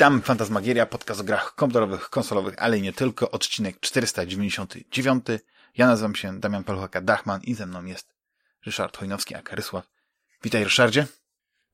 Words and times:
Witam, 0.00 0.22
Fantasmagieria, 0.22 0.86
podcast 0.86 1.20
o 1.20 1.24
grach 1.24 1.54
komputerowych, 1.54 2.10
konsolowych, 2.10 2.54
ale 2.58 2.78
i 2.78 2.82
nie 2.82 2.92
tylko, 2.92 3.30
odcinek 3.30 3.80
499. 3.80 5.24
Ja 5.76 5.86
nazywam 5.86 6.14
się 6.14 6.40
Damian 6.40 6.64
Paluchaka-Dachman 6.64 7.40
i 7.44 7.54
ze 7.54 7.66
mną 7.66 7.84
jest 7.84 8.14
Ryszard 8.66 8.96
Chojnowski, 8.96 9.34
a 9.34 9.42
Karysław. 9.42 9.90
Witaj, 10.44 10.64
Ryszardzie. 10.64 11.06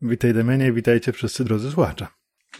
Witaj, 0.02 0.35
Damianie, 0.35 0.73
witajcie 0.73 1.12
wszyscy 1.12 1.45
drodzy 1.45 1.71
słuchacze. 1.71 2.07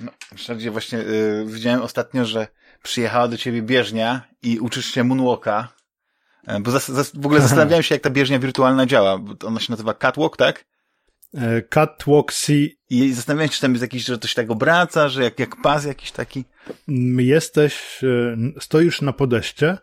No, 0.01 0.12
Ryszardzie, 0.33 0.70
właśnie 0.70 0.98
yy, 0.98 1.47
widziałem 1.47 1.83
ostatnio, 1.83 2.25
że 2.25 2.48
przyjechała 2.83 3.28
do 3.28 3.37
ciebie 3.37 3.62
bieżnia 3.62 4.28
i 4.42 4.59
uczysz 4.59 4.87
się 4.87 5.05
moonwalka, 5.05 5.69
yy, 6.48 6.61
bo 6.61 6.70
w 7.14 7.27
ogóle 7.27 7.41
zastanawiałem 7.48 7.83
się, 7.83 7.95
jak 7.95 8.03
ta 8.03 8.11
bieżnia 8.11 8.39
wirtualna 8.39 8.87
działa, 8.87 9.19
bo 9.19 9.47
ona 9.47 9.61
się 9.61 9.73
nazywa 9.73 9.95
Catwalk, 9.95 10.37
tak? 10.37 10.64
E, 11.37 11.63
Catwalk 11.63 12.33
C. 12.33 12.53
I 12.91 13.13
zastanawiałem 13.13 13.49
się, 13.49 13.55
czy 13.55 13.61
tam 13.61 13.73
jest 13.73 13.83
jakiś, 13.83 14.05
że 14.05 14.19
to 14.19 14.29
się 14.29 14.35
tak 14.35 14.51
obraca, 14.51 15.09
że 15.09 15.25
jak, 15.25 15.39
jak 15.39 15.62
pas 15.62 15.85
jakiś 15.85 16.12
taki. 16.12 16.45
Jesteś, 17.19 18.05
e, 18.05 18.37
stoisz 18.61 19.03
na 19.03 19.12
podeście. 19.12 19.79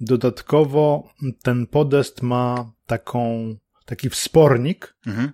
Dodatkowo 0.00 1.08
ten 1.42 1.66
podest 1.66 2.22
ma 2.22 2.72
taką, 2.86 3.54
taki 3.86 4.10
wspornik 4.10 4.96
mhm. 5.06 5.32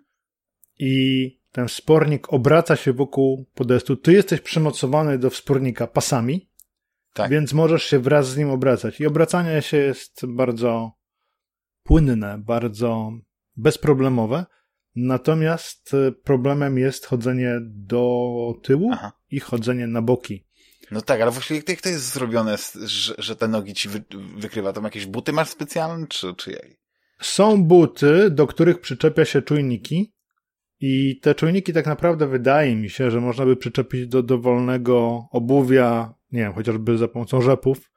i 0.78 1.40
ten 1.52 1.68
wspornik 1.68 2.32
obraca 2.32 2.76
się 2.76 2.92
wokół 2.92 3.46
podestu. 3.54 3.96
Ty 3.96 4.12
jesteś 4.12 4.40
przymocowany 4.40 5.18
do 5.18 5.30
wspornika 5.30 5.86
pasami, 5.86 6.48
tak. 7.12 7.30
więc 7.30 7.52
możesz 7.52 7.84
się 7.84 7.98
wraz 7.98 8.28
z 8.28 8.36
nim 8.36 8.50
obracać. 8.50 9.00
I 9.00 9.06
obracanie 9.06 9.62
się 9.62 9.76
jest 9.76 10.26
bardzo 10.26 10.92
płynne, 11.82 12.38
bardzo 12.38 13.12
bezproblemowe. 13.56 14.46
Natomiast 14.96 15.94
e, 15.94 16.12
problemem 16.12 16.78
jest 16.78 17.06
chodzenie 17.06 17.58
do 17.62 18.54
tyłu 18.62 18.90
Aha. 18.92 19.12
i 19.30 19.40
chodzenie 19.40 19.86
na 19.86 20.02
boki. 20.02 20.46
No 20.90 21.00
tak, 21.00 21.20
ale 21.20 21.30
właśnie 21.30 21.62
jak 21.68 21.80
to 21.80 21.88
jest 21.88 22.12
zrobione, 22.12 22.56
że, 22.84 23.14
że 23.18 23.36
te 23.36 23.48
nogi 23.48 23.74
ci 23.74 23.88
wy, 23.88 24.04
wykrywa? 24.36 24.72
Tam 24.72 24.84
jakieś 24.84 25.06
buty 25.06 25.32
masz 25.32 25.48
specjalne, 25.48 26.06
czy, 26.06 26.34
czy 26.34 26.50
jak? 26.50 26.66
Są 27.20 27.64
buty, 27.64 28.30
do 28.30 28.46
których 28.46 28.80
przyczepia 28.80 29.24
się 29.24 29.42
czujniki 29.42 30.14
i 30.80 31.20
te 31.20 31.34
czujniki 31.34 31.72
tak 31.72 31.86
naprawdę 31.86 32.26
wydaje 32.26 32.76
mi 32.76 32.90
się, 32.90 33.10
że 33.10 33.20
można 33.20 33.44
by 33.44 33.56
przyczepić 33.56 34.06
do 34.06 34.22
dowolnego 34.22 35.26
obuwia, 35.30 36.14
nie 36.32 36.40
wiem, 36.40 36.52
chociażby 36.52 36.98
za 36.98 37.08
pomocą 37.08 37.40
rzepów 37.40 37.90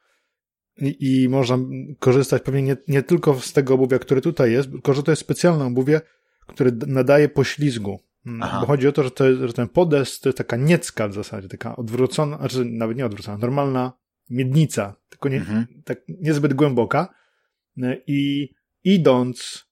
i, 0.78 1.24
i 1.24 1.30
można 1.30 1.58
korzystać 2.00 2.42
pewnie 2.42 2.62
nie, 2.62 2.78
nie 2.88 3.04
tylko 3.04 3.40
z 3.40 3.54
tego 3.54 3.74
obuwia, 3.74 4.00
które 4.00 4.22
tutaj 4.22 4.52
jest, 4.52 4.72
tylko 4.72 4.94
że 4.94 5.04
to 5.04 5.12
jest 5.12 5.22
specjalne 5.22 5.66
obuwie, 5.66 6.02
który 6.48 6.72
nadaje 6.88 7.30
poślizgu. 7.30 8.00
Mm, 8.26 8.44
Aha. 8.44 8.60
Bo 8.62 8.68
chodzi 8.68 8.88
o 8.88 8.92
to, 8.92 9.04
że, 9.04 9.12
to 9.12 9.48
że 9.48 9.54
ten 9.54 9.68
podest 9.68 10.24
to 10.24 10.30
jest 10.30 10.38
taka 10.38 10.56
niecka 10.56 11.08
w 11.08 11.14
zasadzie, 11.14 11.48
taka 11.48 11.76
odwrócona, 11.76 12.38
znaczy 12.38 12.66
nawet 12.66 12.98
nie 12.98 13.06
odwrócona, 13.06 13.38
normalna 13.38 13.94
miednica, 14.30 14.96
tylko 15.10 15.30
nie, 15.30 15.38
mhm. 15.38 15.68
tak 15.86 16.02
niezbyt 16.08 16.54
głęboka. 16.54 17.14
I 18.08 18.50
idąc, 18.84 19.68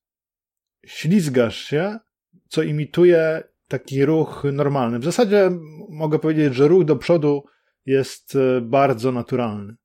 ślizgasz 0.85 1.57
się, 1.57 1.99
co 2.47 2.63
imituje 2.63 3.43
taki 3.67 4.05
ruch 4.05 4.43
normalny. 4.53 4.99
W 4.99 5.03
zasadzie 5.03 5.51
mogę 5.89 6.19
powiedzieć, 6.19 6.55
że 6.55 6.67
ruch 6.67 6.85
do 6.85 6.95
przodu 6.95 7.43
jest 7.85 8.35
e, 8.35 8.61
bardzo 8.61 9.11
naturalny. 9.11 9.75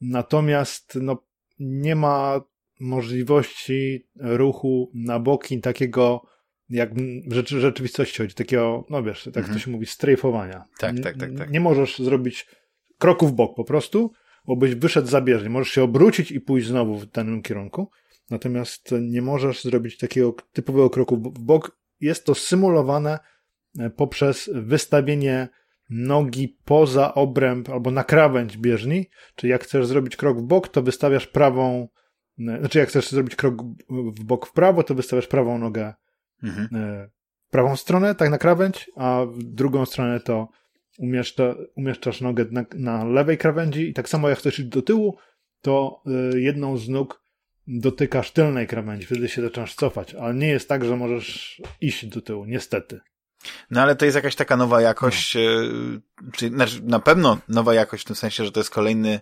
Natomiast 0.00 0.98
no, 1.02 1.26
nie 1.58 1.96
ma 1.96 2.40
możliwości 2.80 4.08
ruchu 4.20 4.90
na 4.94 5.18
boki 5.18 5.60
takiego, 5.60 6.22
jak 6.68 6.94
w 7.26 7.32
rzeczy, 7.32 7.60
rzeczywistości 7.60 8.18
chodzi, 8.18 8.34
takiego, 8.34 8.86
no 8.90 9.02
wiesz, 9.02 9.24
tak 9.24 9.36
mhm. 9.36 9.54
to 9.54 9.60
się 9.60 9.70
mówi, 9.70 9.86
strajfowania. 9.86 10.64
Tak, 10.78 11.00
tak, 11.00 11.16
tak, 11.16 11.30
tak. 11.38 11.50
Nie 11.50 11.60
możesz 11.60 11.98
zrobić 11.98 12.46
kroku 12.98 13.26
w 13.26 13.32
bok 13.32 13.56
po 13.56 13.64
prostu, 13.64 14.12
bo 14.44 14.56
byś 14.56 14.74
wyszedł 14.74 15.08
zabieżnie. 15.08 15.50
Możesz 15.50 15.72
się 15.72 15.82
obrócić 15.82 16.32
i 16.32 16.40
pójść 16.40 16.66
znowu 16.66 16.96
w 16.96 17.06
danym 17.06 17.42
kierunku, 17.42 17.90
natomiast 18.30 18.94
nie 19.00 19.22
możesz 19.22 19.62
zrobić 19.62 19.98
takiego 19.98 20.34
typowego 20.52 20.90
kroku 20.90 21.16
w 21.16 21.38
bok. 21.38 21.78
Jest 22.00 22.24
to 22.24 22.34
symulowane 22.34 23.18
e, 23.78 23.90
poprzez 23.90 24.50
wystawienie 24.54 25.48
nogi 25.90 26.58
poza 26.64 27.14
obręb 27.14 27.68
albo 27.68 27.90
na 27.90 28.04
krawędź 28.04 28.58
bieżni, 28.58 29.10
czyli 29.34 29.50
jak 29.50 29.64
chcesz 29.64 29.86
zrobić 29.86 30.16
krok 30.16 30.38
w 30.38 30.42
bok, 30.42 30.68
to 30.68 30.82
wystawiasz 30.82 31.26
prawą 31.26 31.88
znaczy, 32.40 32.78
jak 32.78 32.88
chcesz 32.88 33.10
zrobić 33.10 33.36
krok 33.36 33.62
w 33.88 34.24
bok 34.24 34.46
w 34.46 34.52
prawo, 34.52 34.82
to 34.82 34.94
wystawiasz 34.94 35.26
prawą 35.26 35.58
nogę 35.58 35.94
mhm. 36.42 36.68
E, 36.74 37.08
w 37.48 37.50
prawą 37.50 37.76
stronę, 37.76 38.14
tak 38.14 38.30
na 38.30 38.38
krawędź, 38.38 38.90
a 38.96 39.24
w 39.26 39.42
drugą 39.42 39.86
stronę 39.86 40.20
to 40.20 40.48
umieszcza, 40.98 41.54
umieszczasz 41.76 42.20
nogę 42.20 42.46
na, 42.50 42.64
na 42.74 43.04
lewej 43.04 43.38
krawędzi 43.38 43.88
i 43.88 43.94
tak 43.94 44.08
samo 44.08 44.28
jak 44.28 44.38
chcesz 44.38 44.58
iść 44.58 44.68
do 44.68 44.82
tyłu, 44.82 45.16
to 45.62 46.02
e, 46.06 46.40
jedną 46.40 46.76
z 46.76 46.88
nóg 46.88 47.22
dotykasz 47.66 48.30
tylnej 48.30 48.66
krawędzi, 48.66 49.06
wtedy 49.06 49.28
się 49.28 49.42
zaczynasz 49.42 49.74
cofać, 49.74 50.14
ale 50.14 50.34
nie 50.34 50.48
jest 50.48 50.68
tak, 50.68 50.84
że 50.84 50.96
możesz 50.96 51.62
iść 51.80 52.06
do 52.06 52.20
tyłu, 52.20 52.44
niestety. 52.44 53.00
No 53.70 53.82
ale 53.82 53.96
to 53.96 54.04
jest 54.04 54.14
jakaś 54.14 54.34
taka 54.34 54.56
nowa 54.56 54.80
jakość, 54.80 55.34
no. 55.34 56.30
czy 56.32 56.48
znaczy, 56.48 56.80
na 56.82 56.98
pewno 56.98 57.38
nowa 57.48 57.74
jakość 57.74 58.02
w 58.02 58.06
tym 58.06 58.16
sensie, 58.16 58.44
że 58.44 58.52
to 58.52 58.60
jest 58.60 58.70
kolejny 58.70 59.20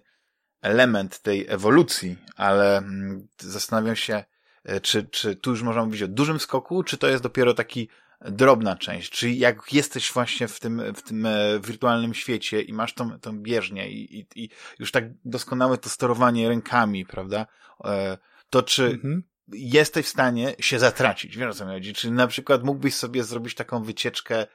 element 0.60 1.22
tej 1.22 1.46
ewolucji, 1.48 2.16
ale 2.36 2.78
mm, 2.78 3.28
zastanawiam 3.38 3.96
się, 3.96 4.24
e, 4.64 4.80
czy, 4.80 5.04
czy 5.04 5.36
tu 5.36 5.50
już 5.50 5.62
można 5.62 5.84
mówić 5.84 6.02
o 6.02 6.08
dużym 6.08 6.40
skoku, 6.40 6.82
czy 6.82 6.98
to 6.98 7.08
jest 7.08 7.22
dopiero 7.22 7.54
taki 7.54 7.88
drobna 8.20 8.76
część, 8.76 9.10
czy 9.10 9.30
jak 9.30 9.72
jesteś 9.72 10.12
właśnie 10.12 10.48
w 10.48 10.60
tym, 10.60 10.82
w 10.94 11.02
tym 11.02 11.26
e, 11.26 11.60
wirtualnym 11.60 12.14
świecie 12.14 12.62
i 12.62 12.72
masz 12.72 12.94
tą, 12.94 13.20
tą 13.20 13.38
bieżnię 13.38 13.90
i, 13.90 14.18
i, 14.18 14.26
i 14.36 14.50
już 14.78 14.92
tak 14.92 15.04
doskonałe 15.24 15.78
to 15.78 15.88
sterowanie 15.88 16.48
rękami, 16.48 17.06
prawda, 17.06 17.46
e, 17.84 18.18
to 18.50 18.62
czy 18.62 18.84
mhm. 18.84 19.22
jesteś 19.52 20.06
w 20.06 20.08
stanie 20.08 20.54
się 20.60 20.78
zatracić, 20.78 21.36
wiesz 21.36 21.50
o 21.50 21.54
co 21.54 21.66
mi 21.66 21.72
chodzi, 21.72 21.94
czy 21.94 22.10
na 22.10 22.26
przykład 22.26 22.64
mógłbyś 22.64 22.94
sobie 22.94 23.24
zrobić 23.24 23.54
taką 23.54 23.82
wycieczkę, 23.82 24.46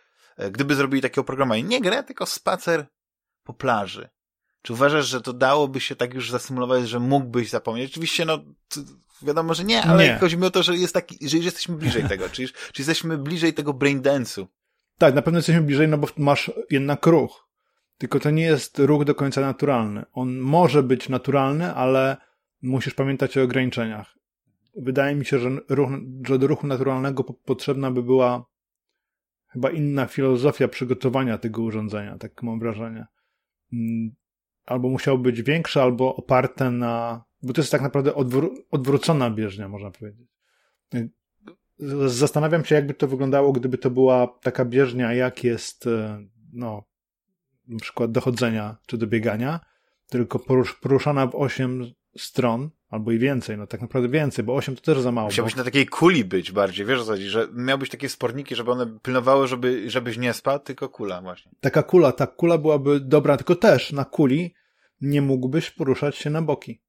gdyby 0.51 0.75
zrobili 0.75 1.01
takie 1.01 1.21
oprogramowanie, 1.21 1.63
nie 1.63 1.81
grę, 1.81 2.03
tylko 2.03 2.25
spacer 2.25 2.85
po 3.43 3.53
plaży, 3.53 4.09
czy 4.63 4.73
uważasz, 4.73 5.07
że 5.07 5.21
to 5.21 5.33
dałoby 5.33 5.79
się 5.79 5.95
tak 5.95 6.13
już 6.13 6.31
zasymulować, 6.31 6.89
że 6.89 6.99
mógłbyś 6.99 7.49
zapomnieć? 7.49 7.91
Oczywiście, 7.91 8.25
no, 8.25 8.39
wiadomo, 9.21 9.53
że 9.53 9.63
nie, 9.63 9.81
ale 9.81 10.07
nie. 10.07 10.17
chodzi 10.19 10.37
mi 10.37 10.45
o 10.45 10.51
to, 10.51 10.63
że 10.63 10.77
jest 10.77 10.93
taki, 10.93 11.29
że 11.29 11.37
jesteśmy 11.37 11.75
bliżej 11.75 12.03
tego, 12.03 12.29
czy, 12.29 12.47
czy 12.47 12.81
jesteśmy 12.81 13.17
bliżej 13.17 13.53
tego 13.53 13.73
braindance'u. 13.73 14.45
Tak, 14.97 15.15
na 15.15 15.21
pewno 15.21 15.37
jesteśmy 15.37 15.61
bliżej, 15.61 15.87
no 15.87 15.97
bo 15.97 16.07
masz 16.17 16.51
jednak 16.69 17.05
ruch. 17.05 17.47
Tylko 17.97 18.19
to 18.19 18.29
nie 18.29 18.43
jest 18.43 18.79
ruch 18.79 19.05
do 19.05 19.15
końca 19.15 19.41
naturalny. 19.41 20.03
On 20.13 20.37
może 20.37 20.83
być 20.83 21.09
naturalny, 21.09 21.73
ale 21.73 22.17
musisz 22.61 22.93
pamiętać 22.93 23.37
o 23.37 23.43
ograniczeniach. 23.43 24.17
Wydaje 24.75 25.15
mi 25.15 25.25
się, 25.25 25.39
że, 25.39 25.49
ruch, 25.69 25.89
że 26.27 26.39
do 26.39 26.47
ruchu 26.47 26.67
naturalnego 26.67 27.23
potrzebna 27.23 27.91
by 27.91 28.03
była 28.03 28.45
chyba 29.47 29.71
inna 29.71 30.05
filozofia 30.05 30.67
przygotowania 30.67 31.37
tego 31.37 31.61
urządzenia, 31.61 32.17
tak 32.17 32.43
mam 32.43 32.59
wrażenie. 32.59 33.05
Albo 34.65 34.89
musiało 34.89 35.17
być 35.17 35.41
większe, 35.41 35.81
albo 35.81 36.15
oparte 36.15 36.71
na. 36.71 37.23
Bo 37.41 37.53
to 37.53 37.61
jest 37.61 37.71
tak 37.71 37.81
naprawdę 37.81 38.11
odwró- 38.11 38.55
odwrócona 38.71 39.29
bieżnia, 39.29 39.69
można 39.69 39.91
powiedzieć. 39.91 40.27
Zastanawiam 42.05 42.65
się, 42.65 42.75
jakby 42.75 42.93
to 42.93 43.07
wyglądało, 43.07 43.51
gdyby 43.51 43.77
to 43.77 43.89
była 43.89 44.27
taka 44.27 44.65
bieżnia, 44.65 45.13
jak 45.13 45.43
jest, 45.43 45.87
e, 45.87 46.25
no, 46.53 46.83
na 47.67 47.79
przykład 47.79 48.11
dochodzenia 48.11 48.77
czy 48.85 48.97
do 48.97 49.07
biegania, 49.07 49.59
tylko 50.09 50.39
porusz, 50.39 50.73
poruszana 50.73 51.27
w 51.27 51.35
osiem 51.35 51.93
stron, 52.17 52.69
albo 52.89 53.11
i 53.11 53.19
więcej, 53.19 53.57
no 53.57 53.67
tak 53.67 53.81
naprawdę 53.81 54.09
więcej, 54.09 54.45
bo 54.45 54.55
osiem 54.55 54.75
to 54.75 54.81
też 54.81 54.99
za 54.99 55.11
mało. 55.11 55.27
Musiałbyś 55.27 55.53
bo... 55.53 55.57
na 55.57 55.63
takiej 55.63 55.87
kuli 55.87 56.25
być 56.25 56.51
bardziej, 56.51 56.85
wiesz 56.85 56.99
o 56.99 57.05
co 57.05 57.11
chodzi, 57.11 57.29
że 57.29 57.47
miałbyś 57.53 57.89
takie 57.89 58.09
sporniki, 58.09 58.55
żeby 58.55 58.71
one 58.71 58.99
pilnowały, 59.03 59.47
żeby, 59.47 59.89
żebyś 59.89 60.17
nie 60.17 60.33
spadł, 60.33 60.65
tylko 60.65 60.89
kula 60.89 61.21
właśnie. 61.21 61.51
Taka 61.59 61.83
kula, 61.83 62.11
ta 62.11 62.27
kula 62.27 62.57
byłaby 62.57 62.99
dobra, 62.99 63.37
tylko 63.37 63.55
też 63.55 63.91
na 63.91 64.05
kuli 64.05 64.53
nie 65.01 65.21
mógłbyś 65.21 65.71
poruszać 65.71 66.15
się 66.15 66.29
na 66.29 66.41
boki. 66.41 66.81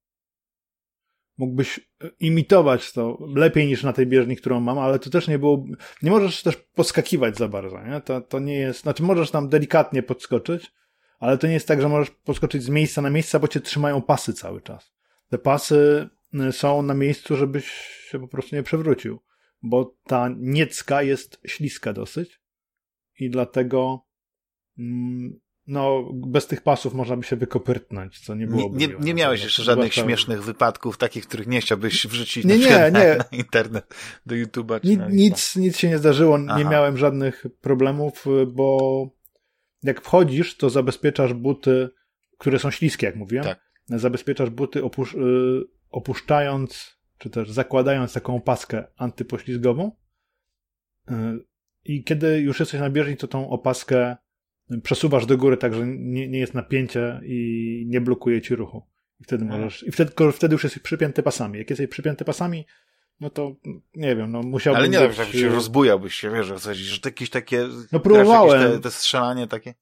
Mógłbyś 1.39 1.79
e, 1.79 2.09
imitować 2.21 2.93
to 2.93 3.19
lepiej 3.35 3.67
niż 3.67 3.83
na 3.83 3.93
tej 3.93 4.07
bieżni, 4.07 4.37
którą 4.37 4.61
mam, 4.61 4.79
ale 4.79 4.99
to 4.99 5.11
też 5.11 5.29
nie 5.29 5.39
było. 5.39 5.65
Nie 6.03 6.11
możesz 6.11 6.43
też 6.43 6.57
podskakiwać 6.57 7.37
za 7.37 7.49
bardzo, 7.49 7.83
nie? 7.83 8.01
To, 8.01 8.21
to 8.21 8.39
nie 8.39 8.59
jest. 8.59 8.83
Znaczy, 8.83 9.03
możesz 9.03 9.31
tam 9.31 9.49
delikatnie 9.49 10.03
podskoczyć, 10.03 10.73
ale 11.19 11.39
to 11.39 11.47
nie 11.47 11.53
jest 11.53 11.69
tak, 11.69 11.81
że 11.81 11.89
możesz 11.89 12.11
podskoczyć 12.11 12.63
z 12.63 12.69
miejsca 12.69 13.03
na 13.03 13.11
miejsce, 13.11 13.41
bo 13.41 13.49
cię 13.49 13.61
trzymają 13.61 14.03
pasy 14.03 14.33
cały 14.33 14.61
czas. 14.61 14.94
Te 15.31 15.39
pasy 15.39 16.09
y, 16.49 16.53
są 16.53 16.83
na 16.83 16.95
miejscu, 16.95 17.37
żebyś 17.37 17.67
się 18.11 18.21
po 18.21 18.29
prostu 18.29 18.57
nie 18.57 18.63
przewrócił, 18.63 19.21
bo 19.63 19.97
ta 20.05 20.29
niecka 20.37 21.03
jest 21.03 21.41
śliska 21.47 21.93
dosyć 21.93 22.41
i 23.19 23.31
dlatego 23.31 24.07
mm, 24.79 25.41
no, 25.67 26.11
bez 26.13 26.47
tych 26.47 26.61
pasów 26.61 26.95
można 26.95 27.17
by 27.17 27.23
się 27.23 27.37
wykopyrtnąć, 27.37 28.21
co 28.21 28.35
nie 28.35 28.47
było. 28.47 28.71
Nie, 28.73 28.89
nie, 28.89 28.95
nie 29.01 29.15
miałeś 29.15 29.43
jeszcze 29.43 29.63
żadnych 29.63 29.95
śmiesznych 29.95 30.43
wypadków, 30.43 30.97
takich, 30.97 31.27
których 31.27 31.47
nie 31.47 31.61
chciałbyś 31.61 32.07
wrzucić 32.07 32.45
nie, 32.45 32.59
nie, 32.59 32.79
na, 32.79 32.89
nie. 32.89 33.17
na 33.17 33.25
internet, 33.33 33.95
do 34.27 34.35
YouTube'a. 34.35 34.85
Ni, 34.85 34.99
nic, 35.17 35.57
nic 35.57 35.79
się 35.79 35.89
nie 35.89 35.99
zdarzyło, 35.99 36.39
Aha. 36.49 36.59
nie 36.59 36.65
miałem 36.65 36.99
żadnych 36.99 37.47
problemów, 37.61 38.25
bo 38.49 39.09
jak 39.83 40.01
wchodzisz, 40.01 40.57
to 40.57 40.71
zabezpieczasz 40.71 41.35
buty, 41.35 41.89
które 42.39 42.59
są 42.59 42.71
śliskie, 42.71 43.07
jak 43.07 43.17
mówiłem. 43.17 43.45
Tak. 43.45 43.74
Zabezpieczasz 43.87 44.51
buty 44.51 44.85
opusz, 44.85 45.15
y, 45.15 45.63
opuszczając, 45.91 46.99
czy 47.19 47.31
też 47.31 47.51
zakładając 47.51 48.13
taką 48.13 48.37
opaskę 48.37 48.85
antypoślizgową. 48.97 49.93
Y, 51.11 51.15
I 51.85 52.05
kiedy 52.05 52.41
już 52.41 52.61
jesteś 52.61 52.81
na 52.81 52.91
bieżni, 52.91 53.17
to 53.17 53.29
tą 53.29 53.51
opaskę 53.51 54.17
przesuwasz 54.83 55.27
do 55.27 55.37
góry, 55.37 55.57
tak 55.57 55.75
że 55.75 55.87
nie, 55.87 56.29
nie 56.29 56.39
jest 56.39 56.55
napięcie 56.55 57.21
i 57.25 57.85
nie 57.89 58.01
blokuje 58.01 58.43
ci 58.43 58.57
ruchu. 58.57 58.87
I 59.21 59.25
wtedy 59.25 59.45
możesz, 59.45 59.83
i 59.83 59.93
wtedy, 59.93 60.13
wtedy 60.33 60.53
już 60.53 60.65
jesteś 60.65 60.83
przypięty 60.83 61.23
pasami. 61.23 61.59
Jak 61.59 61.71
jesteś 61.71 61.89
przypięty 61.89 62.25
pasami, 62.25 62.67
no 63.21 63.31
to 63.31 63.57
nie 63.95 64.17
wiem, 64.17 64.33
no 64.33 64.43
musiałbym 64.43 64.79
Ale 64.79 64.89
nie 64.89 65.09
być, 65.09 65.17
tak, 65.17 65.27
się 65.27 65.49
rozbujałbyś 65.49 66.15
się, 66.15 66.31
wiesz, 66.31 66.47
że, 66.47 66.75
że 66.75 66.99
jakieś 67.05 67.31
takie... 67.31 67.69
No 67.93 68.01
próbowałem. 68.01 68.73
Te, 68.73 68.81
te 68.81 68.91
strzelanie 68.91 69.47
takie... 69.47 69.75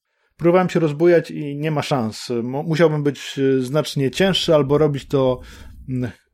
Próbowałem 0.43 0.69
się 0.69 0.81
rozbujać 0.81 1.31
i 1.31 1.57
nie 1.57 1.71
ma 1.71 1.83
szans. 1.83 2.29
Musiałbym 2.43 3.03
być 3.03 3.41
znacznie 3.59 4.11
cięższy 4.11 4.55
albo 4.55 4.79
robić 4.79 5.07
to 5.07 5.41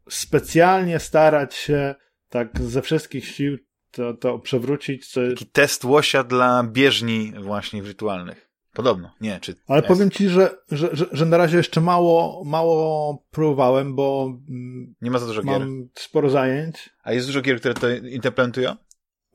specjalnie, 0.08 0.98
starać 0.98 1.54
się 1.54 1.94
tak 2.28 2.60
ze 2.60 2.82
wszystkich 2.82 3.28
sił 3.28 3.58
to, 3.90 4.14
to 4.14 4.38
przewrócić. 4.38 5.06
Co... 5.06 5.20
Taki 5.30 5.46
test 5.46 5.84
łosia 5.84 6.24
dla 6.24 6.64
bieżni 6.64 7.32
właśnie 7.42 7.82
wirtualnych. 7.82 8.50
Podobno, 8.72 9.10
nie, 9.20 9.40
czy... 9.40 9.54
Ale 9.66 9.78
jest. 9.78 9.88
powiem 9.88 10.10
ci, 10.10 10.28
że, 10.28 10.50
że, 10.70 10.88
że, 10.96 11.06
że, 11.12 11.26
na 11.26 11.36
razie 11.36 11.56
jeszcze 11.56 11.80
mało, 11.80 12.44
mało 12.44 13.26
próbowałem, 13.30 13.94
bo 13.94 14.38
nie 15.00 15.10
ma 15.10 15.18
za 15.18 15.26
dużo 15.26 15.42
mam 15.42 15.82
gier. 15.82 15.88
sporo 15.94 16.30
zajęć. 16.30 16.90
A 17.02 17.12
jest 17.12 17.26
dużo 17.26 17.40
gier, 17.42 17.58
które 17.58 17.74
to 17.74 17.90
implementują? 17.90 18.76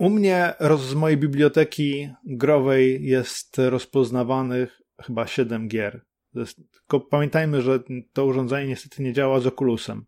U 0.03 0.09
mnie 0.09 0.53
z 0.89 0.93
mojej 0.93 1.17
biblioteki 1.17 2.09
growej 2.25 3.05
jest 3.05 3.57
rozpoznawanych 3.57 4.81
chyba 5.01 5.27
7 5.27 5.67
gier. 5.67 6.05
Jest, 6.33 6.57
tylko 6.71 6.99
pamiętajmy, 6.99 7.61
że 7.61 7.79
to 8.13 8.25
urządzenie 8.25 8.67
niestety 8.67 9.03
nie 9.03 9.13
działa 9.13 9.39
z 9.39 9.47
Oculusem. 9.47 10.05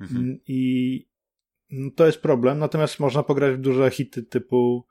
Mhm. 0.00 0.38
I 0.46 1.04
no, 1.70 1.90
to 1.96 2.06
jest 2.06 2.20
problem, 2.22 2.58
natomiast 2.58 3.00
można 3.00 3.22
pograć 3.22 3.56
w 3.56 3.60
duże 3.60 3.90
hity 3.90 4.22
typu 4.22 4.86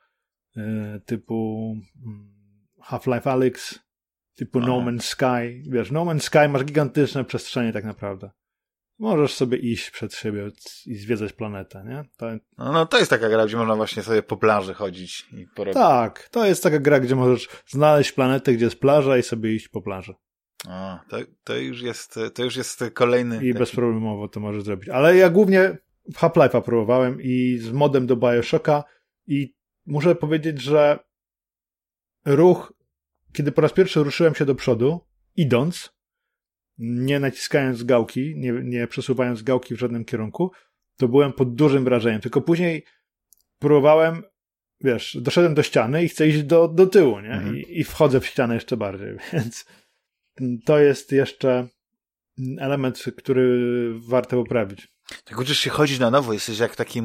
e, 0.57 0.99
typu 1.05 1.75
mm, 2.05 2.37
Half-Life 2.81 3.31
Alyx, 3.31 3.79
typu 4.35 4.59
Aha. 4.59 4.67
No 4.67 4.91
Man's 4.91 5.01
Sky. 5.01 5.63
Wiesz, 5.69 5.91
No 5.91 6.05
Man's 6.05 6.19
Sky 6.19 6.49
masz 6.49 6.63
gigantyczne 6.63 7.25
przestrzenie 7.25 7.73
tak 7.73 7.85
naprawdę. 7.85 8.29
Możesz 8.99 9.33
sobie 9.33 9.57
iść 9.57 9.91
przed 9.91 10.13
siebie 10.13 10.51
i 10.85 10.95
zwiedzać 10.95 11.33
planetę, 11.33 11.83
nie? 11.88 12.03
To... 12.17 12.25
No, 12.57 12.71
no 12.71 12.85
to 12.85 12.97
jest 12.97 13.09
taka 13.09 13.29
gra, 13.29 13.45
gdzie 13.45 13.57
można 13.57 13.75
właśnie 13.75 14.03
sobie 14.03 14.23
po 14.23 14.38
plaży 14.38 14.73
chodzić 14.73 15.27
i 15.33 15.47
porobić. 15.47 15.73
Tak, 15.73 16.29
to 16.29 16.45
jest 16.45 16.63
taka 16.63 16.79
gra, 16.79 16.99
gdzie 16.99 17.15
możesz 17.15 17.49
znaleźć 17.67 18.11
planetę, 18.11 18.53
gdzie 18.53 18.65
jest 18.65 18.79
plaża 18.79 19.17
i 19.17 19.23
sobie 19.23 19.55
iść 19.55 19.67
po 19.67 19.81
plaży. 19.81 20.13
O, 20.67 20.99
to, 21.09 21.17
to 21.44 21.55
już 21.55 21.81
jest, 21.81 22.19
to 22.33 22.44
już 22.44 22.55
jest 22.55 22.83
kolejny... 22.94 23.35
I 23.35 23.39
taki... 23.39 23.53
bezproblemowo 23.53 24.27
to 24.27 24.39
możesz 24.39 24.63
zrobić. 24.63 24.89
Ale 24.89 25.15
ja 25.15 25.29
głównie 25.29 25.77
Half-Life'a 26.13 26.61
próbowałem 26.61 27.21
i 27.21 27.57
z 27.57 27.71
modem 27.71 28.07
do 28.07 28.15
Bioshocka 28.15 28.83
i 29.27 29.55
muszę 29.85 30.15
powiedzieć, 30.15 30.61
że 30.61 31.00
ruch, 32.25 32.73
kiedy 33.33 33.51
po 33.51 33.61
raz 33.61 33.73
pierwszy 33.73 34.03
ruszyłem 34.03 34.35
się 34.35 34.45
do 34.45 34.55
przodu, 34.55 35.01
idąc, 35.35 35.96
nie 36.77 37.19
naciskając 37.19 37.83
gałki, 37.83 38.33
nie, 38.38 38.51
nie 38.51 38.88
przesuwając 38.88 39.44
gałki 39.44 39.75
w 39.75 39.79
żadnym 39.79 40.06
kierunku, 40.06 40.51
to 40.97 41.07
byłem 41.07 41.33
pod 41.33 41.56
dużym 41.56 41.83
wrażeniem. 41.83 42.21
Tylko 42.21 42.41
później 42.41 42.83
próbowałem, 43.59 44.24
wiesz, 44.81 45.18
doszedłem 45.21 45.56
do 45.56 45.63
ściany 45.63 46.03
i 46.03 46.09
chcę 46.09 46.27
iść 46.27 46.44
do, 46.44 46.68
do 46.68 46.88
tyłu, 46.88 47.19
nie? 47.19 47.31
Mhm. 47.31 47.57
I, 47.57 47.79
I 47.79 47.83
wchodzę 47.83 48.19
w 48.19 48.25
ścianę 48.25 48.53
jeszcze 48.53 48.77
bardziej, 48.77 49.18
więc 49.33 49.65
to 50.65 50.79
jest 50.79 51.12
jeszcze 51.12 51.68
element, 52.59 53.03
który 53.18 53.59
warto 54.00 54.38
poprawić. 54.44 54.88
Tak 55.24 55.39
uczysz 55.39 55.59
się 55.59 55.69
chodzić 55.69 56.00
na 56.00 56.12
nowo, 56.12 56.33
jesteś 56.33 56.59
jak 56.59 56.75
taki 56.75 57.01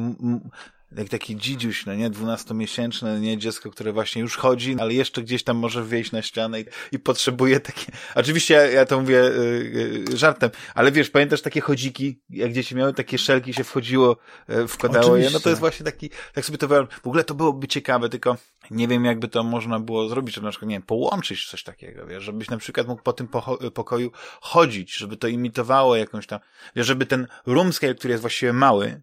jak 0.97 1.09
taki 1.09 1.35
dzidziuś, 1.35 1.85
no 1.85 1.95
nie, 1.95 2.09
dwunastomiesięczne, 2.09 3.19
nie, 3.19 3.37
dziecko, 3.37 3.71
które 3.71 3.91
właśnie 3.91 4.21
już 4.21 4.37
chodzi, 4.37 4.75
ale 4.79 4.93
jeszcze 4.93 5.21
gdzieś 5.21 5.43
tam 5.43 5.57
może 5.57 5.83
wejść 5.83 6.11
na 6.11 6.21
ścianę 6.21 6.61
i, 6.61 6.65
i 6.91 6.99
potrzebuje 6.99 7.59
takie, 7.59 7.91
oczywiście 8.15 8.53
ja, 8.53 8.65
ja 8.65 8.85
to 8.85 8.99
mówię 8.99 9.23
y, 9.23 10.05
y, 10.09 10.17
żartem, 10.17 10.49
ale 10.75 10.91
wiesz, 10.91 11.09
pamiętasz 11.09 11.41
takie 11.41 11.61
chodziki, 11.61 12.21
jak 12.29 12.53
dzieci 12.53 12.75
miały 12.75 12.93
takie 12.93 13.17
szelki, 13.17 13.53
się 13.53 13.63
wchodziło, 13.63 14.17
y, 14.49 14.67
wkładało 14.67 15.05
oczywiście. 15.05 15.29
je, 15.29 15.33
no 15.33 15.39
to 15.39 15.49
jest 15.49 15.59
właśnie 15.59 15.85
taki, 15.85 16.09
tak 16.33 16.45
sobie 16.45 16.57
to 16.57 16.67
wyobrażam, 16.67 16.99
w 17.03 17.07
ogóle 17.07 17.23
to 17.23 17.33
byłoby 17.33 17.67
ciekawe, 17.67 18.09
tylko 18.09 18.37
nie 18.71 18.87
wiem, 18.87 19.05
jakby 19.05 19.27
to 19.27 19.43
można 19.43 19.79
było 19.79 20.09
zrobić, 20.09 20.35
żeby 20.35 20.45
na 20.45 20.51
przykład, 20.51 20.69
nie 20.69 20.75
wiem, 20.75 20.83
połączyć 20.83 21.49
coś 21.49 21.63
takiego, 21.63 22.07
wiesz, 22.07 22.23
żebyś 22.23 22.49
na 22.49 22.57
przykład 22.57 22.87
mógł 22.87 23.01
po 23.01 23.13
tym 23.13 23.27
pokoju 23.73 24.11
chodzić, 24.41 24.97
żeby 24.97 25.17
to 25.17 25.27
imitowało 25.27 25.95
jakąś 25.95 26.27
tam, 26.27 26.39
wiesz, 26.75 26.87
żeby 26.87 27.05
ten 27.05 27.27
room 27.45 27.73
scale, 27.73 27.95
który 27.95 28.11
jest 28.11 28.21
właściwie 28.21 28.53
mały, 28.53 29.01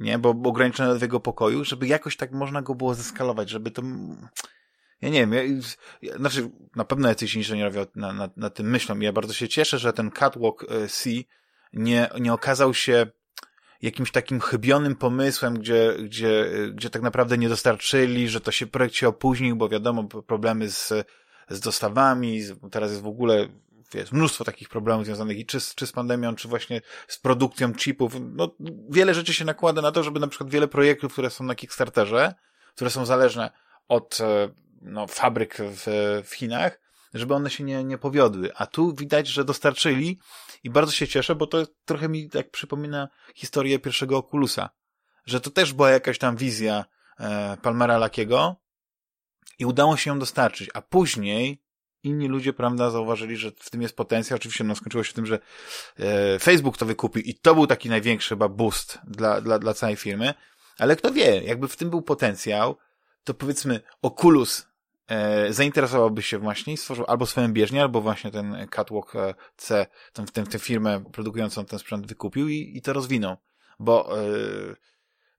nie, 0.00 0.18
bo 0.18 0.30
ograniczone 0.44 0.98
do 0.98 1.04
jego 1.04 1.20
pokoju, 1.20 1.64
żeby 1.64 1.86
jakoś 1.86 2.16
tak 2.16 2.32
można 2.32 2.62
go 2.62 2.74
było 2.74 2.94
zeskalować, 2.94 3.50
żeby 3.50 3.70
to... 3.70 3.82
Ja 5.00 5.08
nie 5.08 5.26
wiem, 5.26 5.32
ja, 5.32 5.42
ja, 6.02 6.16
znaczy 6.16 6.50
na 6.76 6.84
pewno 6.84 7.08
jacyś 7.08 7.34
inżynierowie 7.34 7.86
na, 7.94 8.12
na, 8.12 8.30
na 8.36 8.50
tym 8.50 8.70
myślą. 8.70 8.98
Ja 8.98 9.12
bardzo 9.12 9.34
się 9.34 9.48
cieszę, 9.48 9.78
że 9.78 9.92
ten 9.92 10.10
Catwalk 10.10 10.66
e, 10.68 10.88
C 10.88 11.10
nie, 11.72 12.08
nie 12.20 12.32
okazał 12.32 12.74
się 12.74 13.06
jakimś 13.82 14.12
takim 14.12 14.40
chybionym 14.40 14.96
pomysłem, 14.96 15.54
gdzie, 15.54 15.94
gdzie, 16.04 16.50
gdzie 16.74 16.90
tak 16.90 17.02
naprawdę 17.02 17.38
nie 17.38 17.48
dostarczyli, 17.48 18.28
że 18.28 18.40
to 18.40 18.50
się 18.50 18.66
projekt 18.66 18.94
się 18.94 19.08
opóźnił, 19.08 19.56
bo 19.56 19.68
wiadomo, 19.68 20.04
problemy 20.04 20.70
z, 20.70 20.92
z 21.48 21.60
dostawami, 21.60 22.40
teraz 22.70 22.90
jest 22.90 23.02
w 23.02 23.06
ogóle 23.06 23.48
wiesz, 23.92 24.12
mnóstwo 24.12 24.44
takich 24.44 24.68
problemów 24.68 25.04
związanych 25.04 25.38
i 25.38 25.46
czy 25.46 25.60
z, 25.60 25.74
czy 25.74 25.86
z 25.86 25.92
pandemią, 25.92 26.34
czy 26.34 26.48
właśnie 26.48 26.80
z 27.08 27.18
produkcją 27.18 27.74
chipów. 27.74 28.12
No, 28.20 28.56
wiele 28.90 29.14
rzeczy 29.14 29.34
się 29.34 29.44
nakłada 29.44 29.82
na 29.82 29.92
to, 29.92 30.02
żeby 30.02 30.20
na 30.20 30.28
przykład 30.28 30.50
wiele 30.50 30.68
projektów, 30.68 31.12
które 31.12 31.30
są 31.30 31.44
na 31.44 31.54
Kickstarterze, 31.54 32.34
które 32.74 32.90
są 32.90 33.06
zależne 33.06 33.50
od 33.88 34.20
e, 34.20 34.48
no, 34.82 35.06
fabryk 35.06 35.56
w, 35.58 35.84
w 36.24 36.34
Chinach, 36.34 36.80
żeby 37.14 37.34
one 37.34 37.50
się 37.50 37.64
nie, 37.64 37.84
nie 37.84 37.98
powiodły. 37.98 38.50
A 38.56 38.66
tu 38.66 38.94
widać, 38.94 39.28
że 39.28 39.44
dostarczyli 39.44 40.18
i 40.64 40.70
bardzo 40.70 40.92
się 40.92 41.08
cieszę, 41.08 41.34
bo 41.34 41.46
to 41.46 41.66
trochę 41.84 42.08
mi 42.08 42.28
tak 42.28 42.50
przypomina 42.50 43.08
historię 43.34 43.78
pierwszego 43.78 44.18
Oculusa. 44.18 44.70
Że 45.26 45.40
to 45.40 45.50
też 45.50 45.72
była 45.72 45.90
jakaś 45.90 46.18
tam 46.18 46.36
wizja 46.36 46.84
e, 47.20 47.56
Palmera 47.62 47.98
Lakiego 47.98 48.56
i 49.58 49.66
udało 49.66 49.96
się 49.96 50.10
ją 50.10 50.18
dostarczyć. 50.18 50.70
A 50.74 50.82
później 50.82 51.62
inni 52.02 52.28
ludzie, 52.28 52.52
prawda, 52.52 52.90
zauważyli, 52.90 53.36
że 53.36 53.50
w 53.50 53.70
tym 53.70 53.82
jest 53.82 53.96
potencjał. 53.96 54.36
Oczywiście 54.36 54.64
no, 54.64 54.74
skończyło 54.74 55.04
się 55.04 55.12
tym, 55.12 55.26
że 55.26 55.38
e, 55.98 56.38
Facebook 56.38 56.78
to 56.78 56.86
wykupił 56.86 57.22
i 57.22 57.34
to 57.34 57.54
był 57.54 57.66
taki 57.66 57.88
największy 57.88 58.28
chyba 58.28 58.48
boost 58.48 58.98
dla, 59.04 59.40
dla, 59.40 59.58
dla 59.58 59.74
całej 59.74 59.96
firmy. 59.96 60.34
Ale 60.78 60.96
kto 60.96 61.12
wie, 61.12 61.42
jakby 61.42 61.68
w 61.68 61.76
tym 61.76 61.90
był 61.90 62.02
potencjał, 62.02 62.76
to 63.24 63.34
powiedzmy 63.34 63.80
Oculus 64.02 64.66
e, 65.08 65.52
zainteresowałby 65.52 66.22
się 66.22 66.38
właśnie 66.38 66.72
i 66.72 66.76
stworzył 66.76 67.04
albo 67.08 67.26
swoją 67.26 67.52
bieżnię, 67.52 67.82
albo 67.82 68.00
właśnie 68.00 68.30
ten 68.30 68.66
Catwalk 68.70 69.16
e, 69.16 69.34
C, 69.56 69.86
tę, 70.12 70.24
tę, 70.32 70.46
tę 70.46 70.58
firmę 70.58 71.04
produkującą 71.12 71.64
ten 71.64 71.78
sprzęt 71.78 72.06
wykupił 72.06 72.48
i, 72.48 72.72
i 72.74 72.82
to 72.82 72.92
rozwinął. 72.92 73.36
Bo 73.78 74.18
e, 74.18 74.24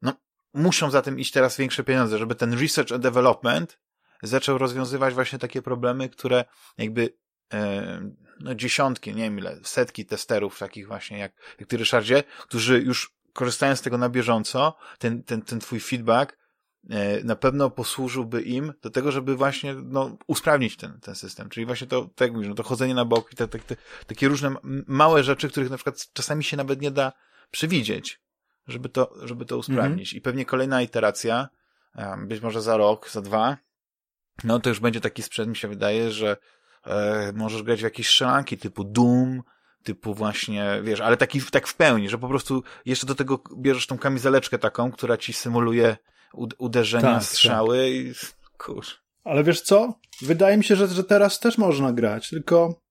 no, 0.01 0.13
muszą 0.53 0.91
za 0.91 1.01
tym 1.01 1.19
iść 1.19 1.31
teraz 1.31 1.57
większe 1.57 1.83
pieniądze, 1.83 2.17
żeby 2.17 2.35
ten 2.35 2.59
research 2.59 2.91
and 2.91 3.03
development 3.03 3.79
zaczął 4.23 4.57
rozwiązywać 4.57 5.13
właśnie 5.13 5.39
takie 5.39 5.61
problemy, 5.61 6.09
które 6.09 6.45
jakby 6.77 7.13
e, 7.53 8.11
no 8.39 8.55
dziesiątki, 8.55 9.15
nie 9.15 9.23
wiem 9.23 9.37
ile, 9.37 9.59
setki 9.63 10.05
testerów 10.05 10.59
takich 10.59 10.87
właśnie 10.87 11.17
jak, 11.17 11.33
jak 11.59 11.69
ty 11.69 11.77
Ryszardzie, 11.77 12.23
którzy 12.47 12.81
już 12.81 13.13
korzystają 13.33 13.75
z 13.75 13.81
tego 13.81 13.97
na 13.97 14.09
bieżąco, 14.09 14.77
ten, 14.99 15.23
ten, 15.23 15.41
ten 15.41 15.59
twój 15.59 15.79
feedback 15.79 16.37
e, 16.89 17.23
na 17.23 17.35
pewno 17.35 17.69
posłużyłby 17.69 18.41
im 18.41 18.73
do 18.81 18.89
tego, 18.89 19.11
żeby 19.11 19.35
właśnie 19.35 19.73
no, 19.73 20.17
usprawnić 20.27 20.77
ten, 20.77 20.99
ten 20.99 21.15
system. 21.15 21.49
Czyli 21.49 21.65
właśnie 21.65 21.87
to, 21.87 22.01
tak 22.01 22.27
jak 22.27 22.31
mówisz, 22.31 22.49
no, 22.49 22.55
to 22.55 22.63
chodzenie 22.63 22.93
na 22.93 23.05
bok 23.05 23.33
i 23.33 23.35
te, 23.35 23.47
te, 23.47 23.59
te, 23.59 23.75
takie 24.07 24.27
różne 24.27 24.55
małe 24.87 25.23
rzeczy, 25.23 25.49
których 25.49 25.69
na 25.69 25.77
przykład 25.77 26.07
czasami 26.13 26.43
się 26.43 26.57
nawet 26.57 26.81
nie 26.81 26.91
da 26.91 27.13
przewidzieć, 27.51 28.21
żeby 28.67 28.89
to, 28.89 29.13
żeby 29.23 29.45
to 29.45 29.57
usprawnić. 29.57 30.09
Mhm. 30.09 30.17
I 30.17 30.21
pewnie 30.21 30.45
kolejna 30.45 30.81
iteracja, 30.81 31.49
być 32.17 32.41
może 32.41 32.61
za 32.61 32.77
rok, 32.77 33.09
za 33.09 33.21
dwa, 33.21 33.57
no 34.43 34.59
to 34.59 34.69
już 34.69 34.79
będzie 34.79 35.01
taki 35.01 35.23
sprzęt, 35.23 35.49
mi 35.49 35.55
się 35.55 35.67
wydaje, 35.67 36.11
że 36.11 36.37
e, 36.85 37.31
możesz 37.35 37.63
grać 37.63 37.79
w 37.79 37.83
jakieś 37.83 38.07
strzelanki 38.07 38.57
typu 38.57 38.83
Doom, 38.83 39.43
typu 39.83 40.13
właśnie, 40.13 40.81
wiesz, 40.83 41.01
ale 41.01 41.17
taki 41.17 41.41
tak 41.41 41.67
w 41.67 41.75
pełni, 41.75 42.09
że 42.09 42.17
po 42.17 42.27
prostu 42.27 42.63
jeszcze 42.85 43.07
do 43.07 43.15
tego 43.15 43.43
bierzesz 43.57 43.87
tą 43.87 43.97
kamizeleczkę 43.97 44.59
taką, 44.59 44.91
która 44.91 45.17
ci 45.17 45.33
symuluje 45.33 45.97
uderzenia, 46.57 47.13
tak, 47.13 47.23
strzały 47.23 47.77
tak. 47.77 47.87
i 47.87 48.13
kurz. 48.57 49.01
Ale 49.23 49.43
wiesz 49.43 49.61
co? 49.61 49.99
Wydaje 50.21 50.57
mi 50.57 50.63
się, 50.63 50.75
że, 50.75 50.87
że 50.87 51.03
teraz 51.03 51.39
też 51.39 51.57
można 51.57 51.93
grać, 51.93 52.29
tylko 52.29 52.81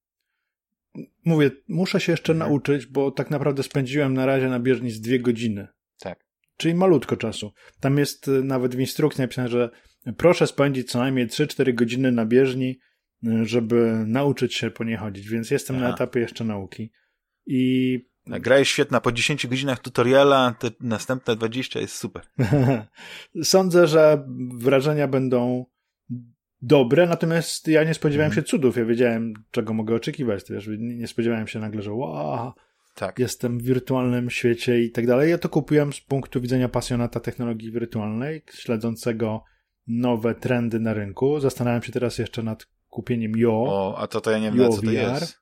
mówię, 1.25 1.51
muszę 1.69 2.01
się 2.01 2.13
jeszcze 2.13 2.33
mhm. 2.33 2.51
nauczyć, 2.51 2.87
bo 2.87 3.11
tak 3.11 3.31
naprawdę 3.31 3.63
spędziłem 3.63 4.15
na 4.15 4.27
razie 4.27 4.49
na 4.49 4.61
bieżni 4.61 4.91
z 4.91 5.01
dwie 5.01 5.21
godziny. 5.21 5.69
Tak. 5.99 6.25
Czyli 6.57 6.75
malutko 6.75 7.17
czasu. 7.17 7.53
Tam 7.81 7.99
jest 7.99 8.29
e, 8.29 8.31
nawet 8.31 8.75
w 8.77 8.81
instrukcji 8.81 9.23
napisane, 9.23 9.49
że 9.49 9.71
proszę 10.17 10.47
spędzić 10.47 10.91
co 10.91 10.99
najmniej 10.99 11.29
3-4 11.29 11.75
godziny 11.75 12.13
na 12.13 12.27
bieżni 12.27 12.79
żeby 13.43 14.05
nauczyć 14.07 14.55
się 14.55 14.71
po 14.71 14.85
nie 14.85 14.97
chodzić, 14.97 15.29
więc 15.29 15.51
jestem 15.51 15.77
Aha. 15.77 15.89
na 15.89 15.95
etapie 15.95 16.21
jeszcze 16.21 16.45
nauki. 16.45 16.93
I 17.47 18.11
Gra 18.27 18.59
jest 18.59 18.71
świetna. 18.71 19.01
Po 19.01 19.13
10 19.13 19.47
godzinach 19.47 19.79
tutoriala 19.79 20.55
te 20.59 20.71
następne 20.81 21.37
20 21.37 21.81
jest 21.81 21.97
super. 21.97 22.23
Sądzę, 23.43 23.87
że 23.87 24.29
wrażenia 24.55 25.09
będą 25.09 25.67
dobre, 26.63 27.07
natomiast 27.07 27.69
ja 27.69 27.85
nie 27.85 27.95
spodziewałem 27.95 28.31
mhm. 28.31 28.45
się 28.45 28.51
cudów. 28.51 28.77
Ja 28.77 28.85
wiedziałem, 28.85 29.35
czego 29.51 29.75
mogę 29.75 29.95
oczekiwać. 29.95 30.45
Wiesz, 30.51 30.69
nie 30.79 31.07
spodziewałem 31.07 31.47
się 31.47 31.59
nagle, 31.59 31.83
że 31.83 31.93
wow, 31.93 32.53
tak. 32.95 33.19
jestem 33.19 33.59
w 33.59 33.63
wirtualnym 33.63 34.31
świecie 34.31 34.83
i 34.83 34.91
tak 34.91 35.07
dalej. 35.07 35.31
Ja 35.31 35.39
to 35.39 35.49
kupiłem 35.49 35.93
z 35.93 36.01
punktu 36.01 36.41
widzenia 36.41 36.69
pasjonata 36.69 37.21
technologii 37.21 37.73
wirtualnej, 37.73 38.43
śledzącego 38.55 39.45
nowe 39.91 40.35
trendy 40.35 40.81
na 40.81 40.95
rynku. 40.95 41.41
Zastanawiam 41.41 41.83
się 41.83 41.93
teraz 41.93 42.19
jeszcze 42.19 42.43
nad 42.43 42.67
kupieniem 42.89 43.33
Jo. 43.37 43.53
O, 43.53 43.99
a 43.99 44.07
to 44.07 44.21
to 44.21 44.31
ja 44.31 44.39
nie 44.39 44.53
wiem, 44.53 44.73
co 44.73 44.83
to 44.83 44.91
jest. 44.91 45.41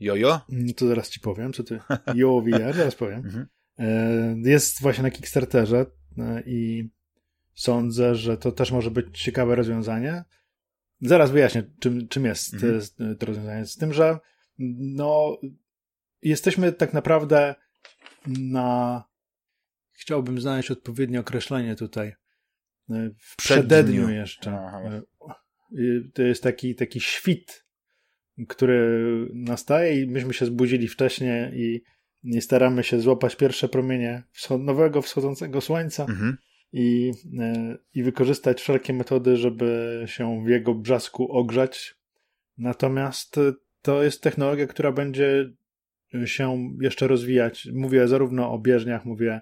Jojo? 0.00 0.40
No 0.48 0.72
to 0.76 0.86
zaraz 0.86 1.10
ci 1.10 1.20
powiem, 1.20 1.52
co 1.52 1.64
ty. 1.64 1.80
Jo 2.14 2.40
VR, 2.40 2.76
zaraz 2.76 2.94
powiem. 2.94 3.18
Mhm. 3.18 3.46
E, 3.78 4.50
jest 4.50 4.82
właśnie 4.82 5.02
na 5.02 5.10
Kickstarterze 5.10 5.86
e, 6.18 6.42
i 6.46 6.90
sądzę, 7.54 8.14
że 8.14 8.36
to 8.36 8.52
też 8.52 8.72
może 8.72 8.90
być 8.90 9.22
ciekawe 9.22 9.54
rozwiązanie. 9.54 10.24
Zaraz 11.00 11.30
wyjaśnię, 11.30 11.62
czym, 11.80 12.08
czym 12.08 12.24
jest 12.24 12.54
mhm. 12.54 13.16
to 13.18 13.26
rozwiązanie. 13.26 13.66
Z 13.66 13.76
tym, 13.76 13.92
że 13.92 14.18
no, 14.78 15.38
jesteśmy 16.22 16.72
tak 16.72 16.92
naprawdę 16.92 17.54
na. 18.26 19.04
Chciałbym 19.92 20.40
znaleźć 20.40 20.70
odpowiednie 20.70 21.20
określenie 21.20 21.76
tutaj. 21.76 22.14
W 23.18 23.36
przededniu 23.36 24.10
jeszcze. 24.10 24.52
Aha. 24.52 25.02
To 26.14 26.22
jest 26.22 26.42
taki, 26.42 26.74
taki 26.74 27.00
świt 27.00 27.64
który 28.48 29.28
nastaje 29.34 30.02
i 30.02 30.06
myśmy 30.06 30.34
się 30.34 30.46
zbudzili 30.46 30.88
wcześniej 30.88 31.60
i 31.60 31.82
staramy 32.40 32.82
się 32.84 33.00
złapać 33.00 33.36
pierwsze 33.36 33.68
promienie 33.68 34.22
nowego 34.58 35.02
wschodzącego 35.02 35.60
słońca 35.60 36.02
mhm. 36.04 36.36
i, 36.72 37.12
e, 37.38 37.76
i 37.94 38.02
wykorzystać 38.02 38.60
wszelkie 38.60 38.92
metody, 38.92 39.36
żeby 39.36 40.02
się 40.06 40.44
w 40.44 40.48
jego 40.48 40.74
brzasku 40.74 41.32
ogrzać. 41.32 41.94
Natomiast 42.58 43.40
to 43.82 44.02
jest 44.02 44.22
technologia, 44.22 44.66
która 44.66 44.92
będzie 44.92 45.50
się 46.24 46.70
jeszcze 46.80 47.08
rozwijać. 47.08 47.68
Mówię 47.72 48.08
zarówno 48.08 48.52
o 48.52 48.58
bieżniach, 48.58 49.04
mówię 49.04 49.40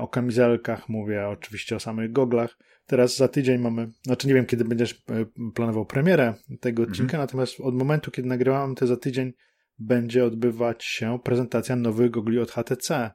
o 0.00 0.08
kamizelkach, 0.08 0.88
mówię 0.88 1.28
oczywiście 1.28 1.76
o 1.76 1.80
samych 1.80 2.12
goglach, 2.12 2.58
Teraz 2.86 3.16
za 3.16 3.28
tydzień 3.28 3.58
mamy, 3.58 3.90
znaczy 4.02 4.28
nie 4.28 4.34
wiem, 4.34 4.46
kiedy 4.46 4.64
będziesz 4.64 4.92
e, 4.92 5.26
planował 5.54 5.86
premierę 5.86 6.34
tego 6.60 6.82
mhm. 6.82 6.92
odcinka, 6.92 7.18
natomiast 7.18 7.60
od 7.60 7.74
momentu, 7.74 8.10
kiedy 8.10 8.28
nagrywałem 8.28 8.74
to 8.74 8.86
za 8.86 8.96
tydzień, 8.96 9.32
będzie 9.78 10.24
odbywać 10.24 10.84
się 10.84 11.18
prezentacja 11.24 11.76
nowych 11.76 12.10
gogli 12.10 12.38
od 12.38 12.50
HTC. 12.50 13.10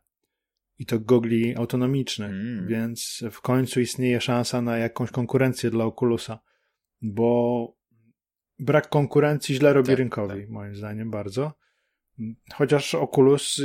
I 0.79 0.85
to 0.85 0.99
gogli 0.99 1.55
autonomicznych, 1.55 2.31
mm. 2.31 2.67
więc 2.67 3.23
w 3.31 3.41
końcu 3.41 3.81
istnieje 3.81 4.21
szansa 4.21 4.61
na 4.61 4.77
jakąś 4.77 5.11
konkurencję 5.11 5.69
dla 5.69 5.85
Oculusa, 5.85 6.39
bo 7.01 7.73
brak 8.59 8.89
konkurencji 8.89 9.55
źle 9.55 9.73
robi 9.73 9.87
tak, 9.87 9.97
rynkowi, 9.97 10.41
tak. 10.41 10.49
moim 10.49 10.75
zdaniem, 10.75 11.11
bardzo. 11.11 11.53
Chociaż 12.53 12.95
Oculus 12.95 13.61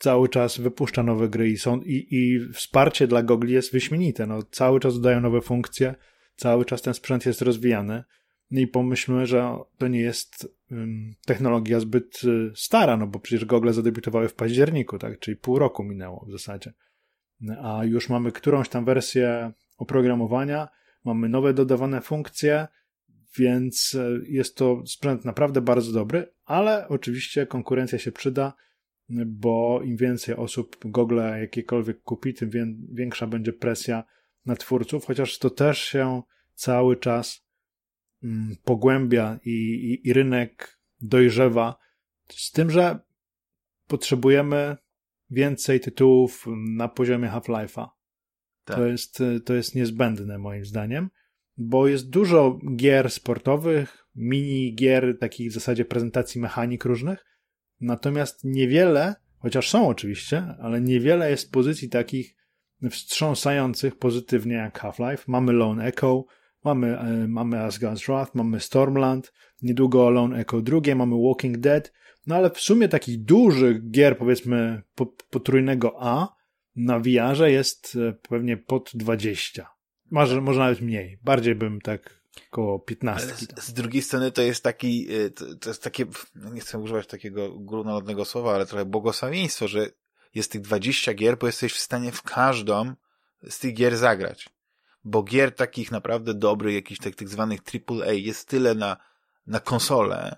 cały 0.00 0.28
czas 0.28 0.58
wypuszcza 0.58 1.02
nowe 1.02 1.28
gry 1.28 1.50
i, 1.50 1.58
są, 1.58 1.80
i, 1.80 2.06
i 2.10 2.52
wsparcie 2.52 3.06
dla 3.06 3.22
Gogli 3.22 3.52
jest 3.52 3.72
wyśmienite. 3.72 4.26
No, 4.26 4.42
cały 4.42 4.80
czas 4.80 4.94
dodają 4.94 5.20
nowe 5.20 5.40
funkcje, 5.40 5.94
cały 6.36 6.64
czas 6.64 6.82
ten 6.82 6.94
sprzęt 6.94 7.26
jest 7.26 7.42
rozwijany. 7.42 8.04
I 8.50 8.66
pomyślmy, 8.66 9.26
że 9.26 9.58
to 9.78 9.88
nie 9.88 10.00
jest 10.00 10.56
um, 10.70 11.14
technologia 11.26 11.80
zbyt 11.80 12.24
y, 12.24 12.52
stara, 12.54 12.96
no 12.96 13.06
bo 13.06 13.18
przecież 13.18 13.44
Google 13.44 13.72
zadebiutowały 13.72 14.28
w 14.28 14.34
październiku, 14.34 14.98
tak? 14.98 15.18
Czyli 15.18 15.36
pół 15.36 15.58
roku 15.58 15.84
minęło 15.84 16.26
w 16.28 16.32
zasadzie. 16.32 16.72
A 17.62 17.84
już 17.84 18.08
mamy 18.08 18.32
którąś 18.32 18.68
tam 18.68 18.84
wersję 18.84 19.52
oprogramowania, 19.78 20.68
mamy 21.04 21.28
nowe 21.28 21.54
dodawane 21.54 22.00
funkcje, 22.00 22.68
więc 23.38 23.94
y, 23.94 24.24
jest 24.28 24.56
to 24.56 24.82
sprzęt 24.86 25.24
naprawdę 25.24 25.60
bardzo 25.60 25.92
dobry, 25.92 26.32
ale 26.44 26.88
oczywiście 26.88 27.46
konkurencja 27.46 27.98
się 27.98 28.12
przyda 28.12 28.52
bo 29.26 29.80
im 29.84 29.96
więcej 29.96 30.34
osób 30.36 30.76
Google 30.84 31.20
jakiekolwiek 31.40 32.02
kupi, 32.02 32.34
tym 32.34 32.50
większa 32.92 33.26
będzie 33.26 33.52
presja 33.52 34.04
na 34.46 34.56
twórców, 34.56 35.04
chociaż 35.04 35.38
to 35.38 35.50
też 35.50 35.78
się 35.78 36.22
cały 36.54 36.96
czas 36.96 37.46
mm, 38.22 38.56
pogłębia 38.64 39.38
i, 39.44 39.50
i, 39.50 40.08
i 40.08 40.12
rynek 40.12 40.78
dojrzewa, 41.00 41.78
z 42.28 42.52
tym, 42.52 42.70
że 42.70 42.98
potrzebujemy 43.86 44.76
więcej 45.30 45.80
tytułów 45.80 46.46
na 46.76 46.88
poziomie 46.88 47.28
Half-Life'a. 47.28 47.88
Tak. 48.64 48.76
To, 48.76 48.86
jest, 48.86 49.22
to 49.44 49.54
jest 49.54 49.74
niezbędne 49.74 50.38
moim 50.38 50.64
zdaniem, 50.64 51.10
bo 51.56 51.88
jest 51.88 52.10
dużo 52.10 52.58
gier 52.76 53.10
sportowych, 53.10 54.06
mini 54.14 54.74
gier, 54.74 55.18
takich 55.18 55.50
w 55.50 55.54
zasadzie 55.54 55.84
prezentacji 55.84 56.40
mechanik 56.40 56.84
różnych, 56.84 57.24
Natomiast 57.80 58.44
niewiele, 58.44 59.14
chociaż 59.38 59.70
są 59.70 59.88
oczywiście, 59.88 60.54
ale 60.60 60.80
niewiele 60.80 61.30
jest 61.30 61.52
pozycji 61.52 61.88
takich 61.88 62.36
wstrząsających 62.90 63.98
pozytywnie 63.98 64.54
jak 64.54 64.80
Half-Life. 64.80 65.24
Mamy 65.26 65.52
Lone 65.52 65.84
Echo, 65.84 66.24
mamy, 66.64 66.98
e, 66.98 67.28
mamy 67.28 67.56
Asgard's 67.56 68.06
Wrath, 68.06 68.34
mamy 68.34 68.60
Stormland, 68.60 69.32
niedługo 69.62 70.10
Lone 70.10 70.38
Echo 70.38 70.60
drugie, 70.60 70.94
mamy 70.94 71.16
Walking 71.26 71.58
Dead, 71.58 71.92
no 72.26 72.34
ale 72.34 72.50
w 72.50 72.60
sumie 72.60 72.88
takich 72.88 73.24
dużych 73.24 73.90
gier, 73.90 74.18
powiedzmy 74.18 74.82
potrójnego 75.30 75.96
A 76.00 76.40
na 76.76 76.98
VR 76.98 77.46
jest 77.46 77.96
e, 78.08 78.12
pewnie 78.12 78.56
pod 78.56 78.90
20. 78.94 79.70
Może, 80.10 80.40
może 80.40 80.60
nawet 80.60 80.80
mniej. 80.80 81.18
Bardziej 81.22 81.54
bym 81.54 81.80
tak 81.80 82.19
Koło 82.50 82.78
15. 82.78 83.26
Z, 83.26 83.64
z, 83.64 83.72
drugiej 83.72 84.02
strony 84.02 84.32
to 84.32 84.42
jest 84.42 84.64
taki, 84.64 85.14
y, 85.14 85.30
to, 85.30 85.54
to, 85.54 85.70
jest 85.70 85.82
takie, 85.82 86.06
no 86.34 86.50
nie 86.50 86.60
chcę 86.60 86.78
używać 86.78 87.06
takiego 87.06 87.50
górnolotnego 87.50 88.24
słowa, 88.24 88.54
ale 88.54 88.66
trochę 88.66 88.84
błogosławieństwo, 88.84 89.68
że 89.68 89.86
jest 90.34 90.52
tych 90.52 90.60
20 90.60 91.14
gier, 91.14 91.38
bo 91.38 91.46
jesteś 91.46 91.72
w 91.72 91.78
stanie 91.78 92.12
w 92.12 92.22
każdą 92.22 92.94
z 93.48 93.58
tych 93.58 93.74
gier 93.74 93.96
zagrać. 93.96 94.48
Bo 95.04 95.22
gier 95.22 95.54
takich 95.54 95.90
naprawdę 95.90 96.34
dobrych, 96.34 96.74
jakichś 96.74 97.00
tak, 97.00 97.14
tak 97.14 97.28
zwanych 97.28 97.60
AAA 97.88 98.12
jest 98.12 98.48
tyle 98.48 98.74
na, 98.74 98.96
na 99.46 99.60
konsolę, 99.60 100.36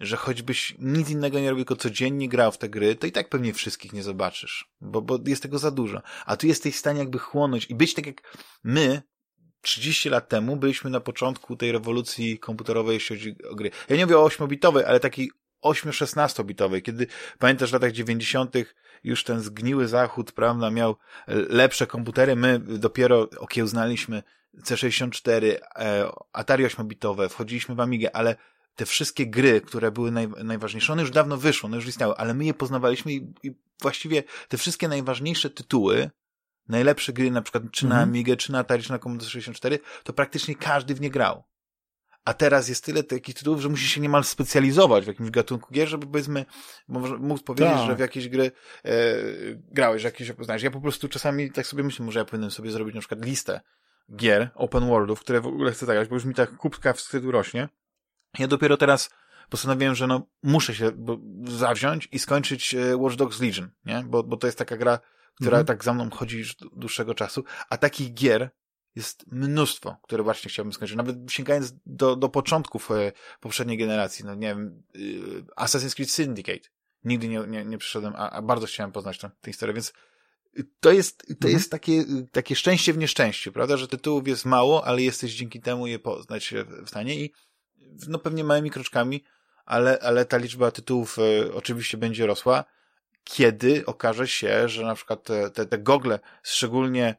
że 0.00 0.16
choćbyś 0.16 0.74
nic 0.78 1.10
innego 1.10 1.40
nie 1.40 1.50
robił, 1.50 1.64
tylko 1.64 1.82
codziennie 1.82 2.28
grał 2.28 2.52
w 2.52 2.58
te 2.58 2.68
gry, 2.68 2.96
to 2.96 3.06
i 3.06 3.12
tak 3.12 3.28
pewnie 3.28 3.52
wszystkich 3.52 3.92
nie 3.92 4.02
zobaczysz, 4.02 4.70
bo, 4.80 5.02
bo 5.02 5.18
jest 5.26 5.42
tego 5.42 5.58
za 5.58 5.70
dużo. 5.70 6.02
A 6.26 6.36
tu 6.36 6.46
jesteś 6.46 6.74
w 6.74 6.78
stanie 6.78 6.98
jakby 6.98 7.18
chłonąć 7.18 7.70
i 7.70 7.74
być 7.74 7.94
tak 7.94 8.06
jak 8.06 8.36
my, 8.64 9.02
30 9.64 10.08
lat 10.08 10.28
temu 10.28 10.56
byliśmy 10.56 10.90
na 10.90 11.00
początku 11.00 11.56
tej 11.56 11.72
rewolucji 11.72 12.38
komputerowej, 12.38 12.94
jeśli 12.94 13.16
chodzi 13.16 13.36
o 13.50 13.54
gry. 13.54 13.70
Ja 13.88 13.96
nie 13.96 14.06
mówię 14.06 14.18
o 14.18 14.28
8-bitowej, 14.28 14.82
ale 14.86 15.00
takiej 15.00 15.30
8-16-bitowej, 15.64 16.82
kiedy 16.82 17.06
pamiętasz 17.38 17.70
w 17.70 17.72
latach 17.72 17.92
90. 17.92 18.54
już 19.04 19.24
ten 19.24 19.40
zgniły 19.40 19.88
zachód, 19.88 20.32
prawda, 20.32 20.70
miał 20.70 20.96
lepsze 21.48 21.86
komputery, 21.86 22.36
my 22.36 22.58
dopiero 22.58 23.28
okiełznaliśmy 23.38 24.22
C64, 24.62 25.56
e, 25.76 26.10
Atari 26.32 26.64
8-bitowe, 26.64 27.28
wchodziliśmy 27.28 27.74
w 27.74 27.80
Amigę, 27.80 28.16
ale 28.16 28.36
te 28.76 28.86
wszystkie 28.86 29.26
gry, 29.26 29.60
które 29.60 29.90
były 29.90 30.10
naj, 30.10 30.28
najważniejsze, 30.44 30.92
one 30.92 31.02
już 31.02 31.10
dawno 31.10 31.36
wyszły, 31.36 31.66
one 31.66 31.76
już 31.76 31.86
istniały, 31.86 32.14
ale 32.14 32.34
my 32.34 32.44
je 32.44 32.54
poznawaliśmy 32.54 33.12
i, 33.12 33.32
i 33.42 33.54
właściwie 33.82 34.22
te 34.48 34.58
wszystkie 34.58 34.88
najważniejsze 34.88 35.50
tytuły 35.50 36.10
najlepsze 36.68 37.12
gry, 37.12 37.30
na 37.30 37.42
przykład 37.42 37.64
czy 37.70 37.86
na 37.86 37.94
mhm. 37.94 38.08
Amigę, 38.08 38.36
czy 38.36 38.52
na 38.52 38.58
Atari, 38.58 38.82
czy 38.82 38.90
na 38.90 38.98
Commodore 38.98 39.30
64, 39.30 39.78
to 40.04 40.12
praktycznie 40.12 40.54
każdy 40.54 40.94
w 40.94 41.00
nie 41.00 41.10
grał. 41.10 41.44
A 42.24 42.34
teraz 42.34 42.68
jest 42.68 42.84
tyle 42.84 43.02
takich 43.02 43.34
tytułów, 43.34 43.60
że 43.60 43.68
musisz 43.68 43.90
się 43.90 44.00
niemal 44.00 44.24
specjalizować 44.24 45.04
w 45.04 45.08
jakimś 45.08 45.30
gatunku 45.30 45.74
gier, 45.74 45.88
żeby 45.88 46.06
powiedzmy, 46.06 46.44
móc 47.18 47.42
powiedzieć, 47.42 47.74
tak. 47.74 47.86
że 47.86 47.96
w 47.96 47.98
jakieś 47.98 48.28
gry 48.28 48.52
e, 48.84 48.90
grałeś, 49.54 50.02
że 50.02 50.08
jakieś 50.08 50.32
poznałeś. 50.32 50.62
Ja 50.62 50.70
po 50.70 50.80
prostu 50.80 51.08
czasami 51.08 51.50
tak 51.50 51.66
sobie 51.66 51.82
myślę, 51.82 52.06
może 52.06 52.18
ja 52.18 52.24
powinienem 52.24 52.50
sobie 52.50 52.70
zrobić 52.70 52.94
na 52.94 53.00
przykład 53.00 53.24
listę 53.24 53.60
gier, 54.16 54.50
open 54.54 54.88
worldów, 54.88 55.20
które 55.20 55.40
w 55.40 55.46
ogóle 55.46 55.72
chcę 55.72 55.86
zagrać, 55.86 56.08
bo 56.08 56.14
już 56.14 56.24
mi 56.24 56.34
ta 56.34 56.46
kubka 56.46 56.92
wstydu 56.92 57.30
rośnie. 57.30 57.68
Ja 58.38 58.46
dopiero 58.46 58.76
teraz 58.76 59.10
postanowiłem, 59.50 59.94
że 59.94 60.06
no 60.06 60.26
muszę 60.42 60.74
się 60.74 60.90
zawziąć 61.44 62.08
i 62.12 62.18
skończyć 62.18 62.74
e, 62.74 62.96
Watch 62.96 63.16
Dogs 63.16 63.40
Legion, 63.40 63.70
nie? 63.84 64.04
Bo, 64.06 64.22
bo 64.22 64.36
to 64.36 64.46
jest 64.46 64.58
taka 64.58 64.76
gra, 64.76 64.98
która 65.34 65.58
mhm. 65.58 65.66
tak 65.66 65.84
za 65.84 65.94
mną 65.94 66.10
chodzi 66.10 66.38
już 66.38 66.56
dłuższego 66.56 67.14
czasu, 67.14 67.44
a 67.68 67.78
takich 67.78 68.14
gier 68.14 68.50
jest 68.96 69.26
mnóstwo, 69.26 69.96
które 70.02 70.22
właśnie 70.22 70.48
chciałbym 70.48 70.72
skończyć. 70.72 70.96
Nawet 70.96 71.16
sięgając 71.32 71.72
do, 71.86 72.16
do 72.16 72.28
początków 72.28 72.90
e, 72.90 73.12
poprzedniej 73.40 73.78
generacji, 73.78 74.24
no 74.24 74.34
nie 74.34 74.48
wiem, 74.48 74.82
y, 74.96 75.42
Assassin's 75.56 75.94
Creed 75.94 76.10
Syndicate. 76.10 76.68
Nigdy 77.04 77.28
nie, 77.28 77.40
nie, 77.46 77.64
nie 77.64 77.78
przyszedłem, 77.78 78.12
a, 78.16 78.30
a 78.30 78.42
bardzo 78.42 78.66
chciałem 78.66 78.92
poznać 78.92 79.18
tę, 79.18 79.30
tę 79.40 79.50
historię, 79.50 79.74
więc 79.74 79.92
to 80.80 80.92
jest, 80.92 81.26
to 81.26 81.32
mhm. 81.32 81.54
jest 81.54 81.70
takie, 81.70 82.04
takie 82.32 82.56
szczęście 82.56 82.92
w 82.92 82.98
nieszczęściu, 82.98 83.52
prawda, 83.52 83.76
że 83.76 83.88
tytułów 83.88 84.28
jest 84.28 84.44
mało, 84.44 84.86
ale 84.86 85.02
jesteś 85.02 85.34
dzięki 85.34 85.60
temu 85.60 85.86
je 85.86 85.98
poznać 85.98 86.54
w 86.84 86.88
stanie 86.88 87.14
i 87.14 87.32
no 88.08 88.18
pewnie 88.18 88.44
małymi 88.44 88.70
kroczkami, 88.70 89.24
ale, 89.64 89.98
ale 89.98 90.24
ta 90.24 90.36
liczba 90.36 90.70
tytułów 90.70 91.18
y, 91.18 91.54
oczywiście 91.54 91.98
będzie 91.98 92.26
rosła, 92.26 92.64
kiedy 93.24 93.86
okaże 93.86 94.28
się, 94.28 94.68
że 94.68 94.82
na 94.82 94.94
przykład 94.94 95.22
te, 95.22 95.50
te, 95.50 95.66
te 95.66 95.78
gogle, 95.78 96.18
szczególnie 96.42 97.16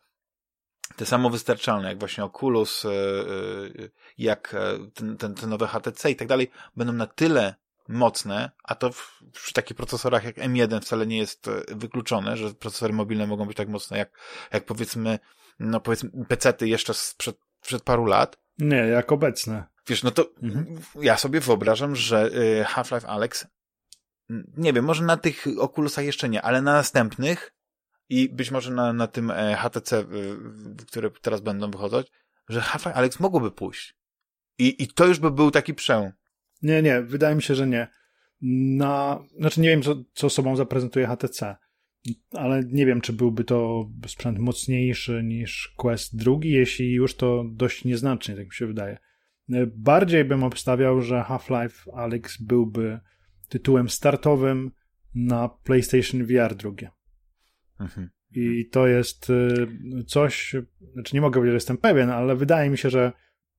te 0.96 1.06
samowystarczalne, 1.06 1.90
jak 1.90 2.00
właśnie 2.00 2.24
Oculus, 2.24 2.86
y, 2.86 2.90
y, 2.90 3.92
jak 4.18 4.56
ten, 4.94 5.18
ten, 5.18 5.36
te 5.36 5.48
nowe 5.48 5.68
HTC 5.68 6.12
i 6.12 6.16
tak 6.16 6.28
dalej, 6.28 6.52
będą 6.76 6.94
na 6.94 7.08
tyle 7.08 7.56
mocne, 7.88 8.52
a 8.64 8.76
to 8.76 8.92
w, 8.92 9.24
przy 9.32 9.54
takich 9.54 9.78
procesorach 9.78 10.24
jak 10.24 10.38
M1 10.38 10.82
wcale 10.82 11.08
nie 11.08 11.18
jest 11.18 11.50
wykluczone, 11.68 12.38
że 12.38 12.54
procesory 12.54 12.94
mobilne 12.94 13.28
mogą 13.28 13.46
być 13.46 13.58
tak 13.58 13.70
mocne 13.70 13.98
jak, 13.98 14.20
jak 14.54 14.66
powiedzmy, 14.66 15.20
no 15.60 15.80
powiedzmy 15.80 16.10
PC-ty 16.28 16.68
jeszcze 16.68 16.94
sprzed, 16.94 17.38
przed 17.62 17.84
paru 17.84 18.06
lat. 18.06 18.38
Nie, 18.60 18.78
jak 18.78 19.12
obecne. 19.12 19.64
Wiesz, 19.88 20.04
no 20.04 20.12
to 20.12 20.26
mhm. 20.44 20.78
ja 21.02 21.18
sobie 21.18 21.40
wyobrażam, 21.40 21.96
że 21.96 22.32
Half-Life 22.66 23.08
Alex, 23.08 23.48
nie 24.58 24.74
wiem, 24.74 24.86
może 24.86 25.04
na 25.04 25.18
tych 25.18 25.46
Oculusach 25.60 26.06
jeszcze 26.06 26.30
nie, 26.30 26.42
ale 26.42 26.62
na 26.62 26.74
następnych 26.74 27.56
i 28.10 28.30
być 28.30 28.52
może 28.52 28.72
na, 28.72 28.94
na 28.94 29.08
tym 29.08 29.32
e, 29.32 29.56
HTC, 29.56 30.06
które 30.88 31.12
teraz 31.22 31.42
będą 31.42 31.72
wychodzić, 31.72 32.12
że 32.50 32.62
Half-Life 32.62 32.94
Alex 32.94 33.20
mogłoby 33.20 33.52
pójść. 33.52 33.98
I, 34.58 34.84
I 34.84 34.88
to 34.88 35.06
już 35.06 35.20
by 35.20 35.32
był 35.32 35.52
taki 35.52 35.74
przełom. 35.74 36.12
Nie, 36.62 36.82
nie, 36.82 37.02
wydaje 37.02 37.36
mi 37.36 37.42
się, 37.42 37.56
że 37.56 37.68
nie. 37.68 37.88
Na, 38.78 39.24
znaczy 39.40 39.62
nie 39.62 39.70
wiem, 39.70 39.82
co, 39.82 39.96
co 40.14 40.30
sobą 40.30 40.56
zaprezentuje 40.56 41.08
HTC, 41.08 41.56
ale 42.32 42.64
nie 42.64 42.86
wiem, 42.86 43.02
czy 43.02 43.14
byłby 43.14 43.44
to 43.44 43.90
sprzęt 44.08 44.40
mocniejszy 44.40 45.24
niż 45.24 45.74
Quest 45.78 46.16
drugi, 46.16 46.52
jeśli 46.52 46.92
już 46.92 47.16
to 47.16 47.44
dość 47.52 47.86
nieznacznie, 47.86 48.36
tak 48.36 48.46
mi 48.46 48.54
się 48.54 48.68
wydaje. 48.68 48.98
Bardziej 49.68 50.26
bym 50.26 50.44
obstawiał, 50.44 51.02
że 51.02 51.16
Half-Life 51.16 51.94
Alyx 51.94 52.42
byłby 52.42 53.00
tytułem 53.48 53.90
startowym 53.90 54.72
na 55.16 55.50
PlayStation 55.50 56.26
VR 56.26 56.56
drugie. 56.56 56.90
Mhm. 57.80 58.10
I 58.32 58.70
to 58.70 58.88
jest 58.88 59.30
y, 59.30 60.04
coś, 60.08 60.56
znaczy 60.94 61.16
nie 61.16 61.22
mogę 61.22 61.34
powiedzieć, 61.34 61.52
że 61.52 61.56
jestem 61.56 61.78
pewien, 61.78 62.10
ale 62.10 62.36
wydaje 62.36 62.70
mi 62.70 62.78
się, 62.78 62.90
że 62.90 63.12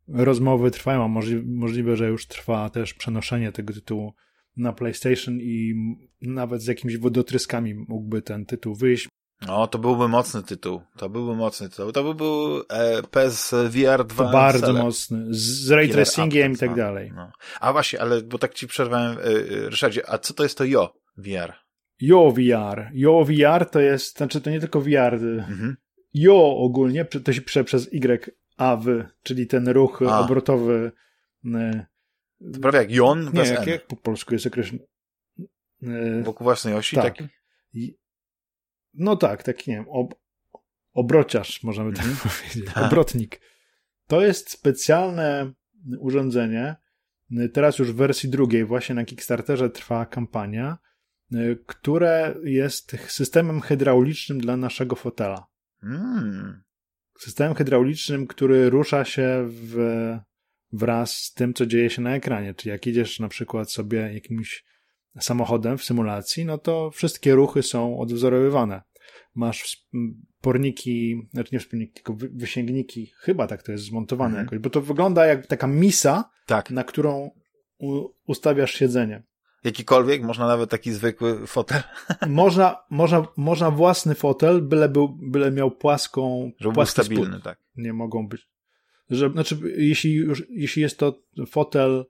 rozmowy 0.09 0.71
trwają, 0.71 1.05
a 1.05 1.09
możli 1.09 1.43
możliwe, 1.43 1.97
że 1.97 2.09
już 2.09 2.27
trwa 2.27 2.71
też 2.71 2.95
przenoszenie 2.95 3.53
tego 3.53 3.75
tytułu 3.75 4.15
na 4.57 4.73
PlayStation 4.73 5.41
i 5.41 5.75
nawet 6.23 6.63
z 6.63 6.67
jakimiś 6.67 6.99
wodotryskami 6.99 7.75
mógłby 7.75 8.23
ten 8.23 8.47
tytuł 8.47 8.75
wyjść. 8.75 9.09
No, 9.43 9.67
to 9.67 9.79
byłby 9.79 10.09
mocny 10.09 10.43
tytuł. 10.43 10.83
To 10.97 11.09
byłby 11.09 11.37
mocny 11.37 11.69
tytuł. 11.69 11.93
To 11.93 12.05
by 12.05 12.15
był 12.15 12.61
e, 12.69 13.03
PES 13.03 13.55
VR 13.69 14.05
2. 14.05 14.25
To 14.25 14.33
bardzo 14.33 14.73
mocny. 14.73 15.27
Z 15.31 15.71
ray 15.71 15.89
tracingiem 15.89 16.53
i 16.53 16.57
tak 16.57 16.75
dalej. 16.75 17.13
No. 17.15 17.33
A 17.61 17.73
właśnie, 17.73 18.01
ale 18.01 18.23
bo 18.23 18.39
tak 18.39 18.55
ci 18.55 18.67
przerwałem, 18.67 19.19
e, 19.19 19.23
e, 19.23 19.69
Ryszardzie, 19.69 20.11
a 20.11 20.19
co 20.19 20.35
to 20.35 20.43
jest 20.43 20.59
to 20.59 20.65
JO 20.65 20.95
VR? 21.17 21.53
JO 22.01 22.31
VR. 22.33 22.91
JO 22.93 23.25
VR 23.25 23.67
to 23.71 23.81
jest, 23.81 24.17
znaczy 24.17 24.41
to 24.41 24.51
nie 24.51 24.61
tylko 24.61 24.81
VR. 24.81 25.15
Mhm. 25.15 25.77
JO 26.15 26.57
ogólnie, 26.57 27.05
to 27.05 27.33
się 27.33 27.41
pisze 27.41 27.65
przez 27.65 27.93
Y, 27.93 28.35
A, 28.57 28.77
W, 28.77 29.05
czyli 29.23 29.47
ten 29.47 29.69
ruch 29.69 30.03
a. 30.09 30.21
obrotowy. 30.21 30.93
E, 31.55 31.87
to 32.53 32.61
prawie 32.61 32.79
jak 32.79 32.91
Jon 32.91 33.31
nie, 33.33 33.41
jak, 33.41 33.67
jak 33.67 33.87
po 33.87 33.97
polsku 33.97 34.35
jest 34.35 34.47
określony. 34.47 34.87
Wokół 36.23 36.45
własnej 36.45 36.75
osi? 36.75 36.97
Tak. 36.97 37.05
Taki? 37.05 37.29
No 38.97 39.17
tak, 39.17 39.43
taki, 39.43 39.71
nie 39.71 39.77
wiem, 39.77 39.89
ob, 39.89 40.15
obrociarz, 40.93 41.63
możemy 41.63 41.93
tak 41.93 42.05
mm. 42.07 42.17
powiedzieć, 42.17 42.75
tak. 42.75 42.85
obrotnik. 42.85 43.41
To 44.07 44.21
jest 44.21 44.51
specjalne 44.51 45.53
urządzenie. 45.99 46.77
Teraz 47.53 47.79
już 47.79 47.93
w 47.93 47.97
wersji 47.97 48.29
drugiej, 48.29 48.65
właśnie 48.65 48.95
na 48.95 49.05
Kickstarterze 49.05 49.71
trwa 49.71 50.07
kampania, 50.07 50.79
które 51.67 52.35
jest 52.45 52.97
systemem 53.09 53.61
hydraulicznym 53.61 54.39
dla 54.39 54.57
naszego 54.57 54.97
fotela. 54.97 55.47
Mm. 55.83 56.63
Systemem 57.19 57.55
hydraulicznym, 57.55 58.27
który 58.27 58.71
rusza 58.71 59.05
się 59.05 59.49
w, 59.49 59.77
wraz 60.73 61.19
z 61.19 61.35
tym, 61.35 61.55
co 61.55 61.67
dzieje 61.67 61.91
się 61.91 62.03
na 62.03 62.15
ekranie. 62.15 62.55
Czyli 62.55 62.71
jak 62.71 62.87
idziesz 62.87 63.21
na 63.21 63.29
przykład 63.29 63.73
sobie 63.73 63.99
jakimś 64.15 64.65
samochodem 65.21 65.79
w 65.79 65.85
symulacji, 65.85 66.45
no 66.45 66.59
to 66.59 66.91
wszystkie 66.91 67.35
ruchy 67.35 67.63
są 67.63 67.99
odwzorowywane. 67.99 68.83
Masz 69.35 69.87
porniki, 70.41 71.29
znaczy 71.33 71.51
nie 71.53 71.61
wspólniki, 71.61 71.93
tylko 71.93 72.17
wysięgniki, 72.35 73.13
chyba 73.19 73.47
tak 73.47 73.63
to 73.63 73.73
jest 73.73 73.85
zmontowane 73.85 74.29
mhm. 74.29 74.45
jakoś, 74.45 74.59
bo 74.59 74.71
to 74.71 74.81
wygląda 74.81 75.27
jak 75.27 75.47
taka 75.47 75.67
misa, 75.67 76.31
tak. 76.47 76.71
na 76.71 76.85
którą 76.85 77.31
ustawiasz 78.27 78.75
siedzenie. 78.75 79.23
Jakikolwiek? 79.65 80.23
Można 80.23 80.47
nawet 80.47 80.71
taki 80.71 80.93
zwykły 80.93 81.47
fotel? 81.47 81.83
Można, 82.29 82.77
można, 82.91 83.27
można 83.37 83.71
własny 83.71 84.15
fotel, 84.15 84.63
byle, 84.63 84.89
był, 84.89 85.09
byle 85.09 85.51
miał 85.51 85.71
płaską... 85.71 86.51
Żeby 86.59 86.75
był 86.75 86.87
stabilny, 86.87 87.33
spód. 87.33 87.45
tak. 87.45 87.59
Nie 87.77 87.93
mogą 87.93 88.29
być. 88.29 88.49
Że, 89.11 89.31
znaczy, 89.31 89.59
jeśli, 89.77 90.13
już, 90.13 90.43
jeśli 90.51 90.83
jest 90.83 90.99
to 90.99 91.23
fotel 91.51 92.05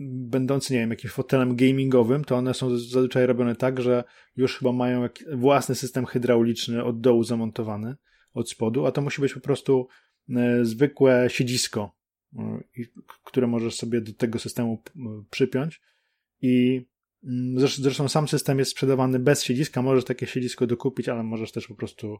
będący, 0.00 0.74
nie 0.74 0.80
wiem, 0.80 0.90
jakimś 0.90 1.12
fotelem 1.12 1.56
gamingowym, 1.56 2.24
to 2.24 2.36
one 2.36 2.54
są 2.54 2.78
zazwyczaj 2.78 3.26
robione 3.26 3.56
tak, 3.56 3.80
że 3.80 4.04
już 4.36 4.58
chyba 4.58 4.72
mają 4.72 5.08
własny 5.32 5.74
system 5.74 6.06
hydrauliczny 6.06 6.84
od 6.84 7.00
dołu 7.00 7.24
zamontowany, 7.24 7.96
od 8.34 8.50
spodu, 8.50 8.86
a 8.86 8.92
to 8.92 9.02
musi 9.02 9.20
być 9.20 9.34
po 9.34 9.40
prostu 9.40 9.88
e, 10.36 10.64
zwykłe 10.64 11.26
siedzisko, 11.30 11.96
e, 12.38 12.60
które 13.24 13.46
możesz 13.46 13.74
sobie 13.74 14.00
do 14.00 14.12
tego 14.12 14.38
systemu 14.38 14.82
przypiąć 15.30 15.80
i 16.42 16.86
mm, 17.24 17.68
zresztą 17.68 18.08
sam 18.08 18.28
system 18.28 18.58
jest 18.58 18.70
sprzedawany 18.70 19.18
bez 19.18 19.44
siedziska, 19.44 19.82
możesz 19.82 20.04
takie 20.04 20.26
siedzisko 20.26 20.66
dokupić, 20.66 21.08
ale 21.08 21.22
możesz 21.22 21.52
też 21.52 21.66
po 21.66 21.74
prostu, 21.74 22.18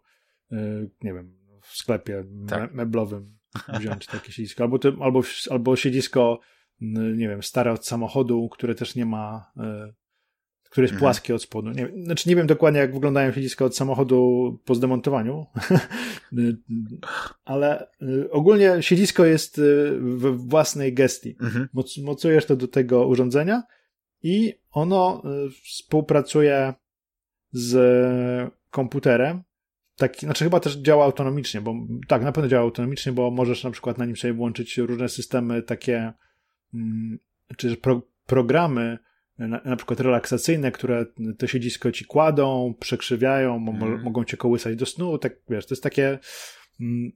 e, 0.53 0.87
nie 1.03 1.15
wiem, 1.15 1.39
w 1.63 1.77
sklepie 1.77 2.25
tak. 2.49 2.75
meblowym 2.75 3.39
wziąć 3.81 4.07
takie 4.07 4.33
siedzisko, 4.33 4.65
albo, 4.65 4.79
ty, 4.79 4.93
albo, 5.01 5.23
albo 5.51 5.77
siedzisko 5.77 6.41
nie 6.81 7.29
wiem, 7.29 7.43
stare 7.43 7.73
od 7.73 7.87
samochodu, 7.87 8.49
które 8.49 8.75
też 8.75 8.95
nie 8.95 9.07
ma, 9.07 9.53
e, 9.57 9.93
które 10.71 10.85
jest 10.85 10.93
mhm. 10.93 11.01
płaskie 11.01 11.35
od 11.35 11.43
spodu. 11.43 11.71
Nie, 11.71 11.89
znaczy 12.05 12.29
nie 12.29 12.37
wiem 12.37 12.47
dokładnie, 12.47 12.81
jak 12.81 12.95
wyglądają 12.95 13.33
siedziska 13.33 13.65
od 13.65 13.77
samochodu 13.77 14.59
po 14.65 14.75
zdemontowaniu, 14.75 15.47
ale 17.45 17.91
e, 18.03 18.31
ogólnie 18.31 18.77
siedzisko 18.81 19.25
jest 19.25 19.59
e, 19.59 19.63
w 20.01 20.49
własnej 20.49 20.95
gestii. 20.95 21.37
Mhm. 21.41 21.69
Moc, 21.73 21.99
mocujesz 21.99 22.47
to 22.47 22.57
do 22.57 22.69
tego 22.69 23.07
urządzenia 23.07 23.63
i 24.23 24.55
ono 24.71 25.23
współpracuje 25.65 26.75
z 27.53 28.53
komputerem. 28.71 29.43
Taki, 29.97 30.27
znaczy 30.27 30.45
chyba 30.45 30.61
też 30.61 30.77
działa 30.77 31.05
autonomicznie, 31.05 31.61
bo 31.61 31.75
tak, 32.09 32.23
na 32.23 32.33
pewno 32.33 32.49
działa 32.49 32.63
autonomicznie, 32.63 33.13
bo 33.13 33.31
możesz 33.31 33.65
na 33.65 33.71
przykład 33.71 33.99
na 33.99 34.05
nim 34.05 34.17
sobie 34.17 34.35
włączyć 34.35 34.79
różne 34.79 35.09
systemy 35.09 35.63
takie 35.63 36.13
czy 37.57 37.77
pro, 37.77 38.03
programy 38.27 38.99
na, 39.39 39.61
na, 39.65 39.77
przykład 39.77 40.01
relaksacyjne, 40.01 40.73
które 40.73 41.07
to 41.39 41.47
siedzisko 41.47 41.93
ci 41.93 42.05
kładą, 42.05 42.75
przekrzywiają, 42.81 43.57
mm. 43.57 44.03
mogą 44.03 44.25
cię 44.25 44.37
kołysać 44.37 44.77
do 44.77 44.87
snu, 44.87 45.19
tak 45.19 45.33
wiesz, 45.49 45.67
to 45.67 45.75
jest 45.75 45.83
takie 45.83 46.19
mm, 46.81 47.13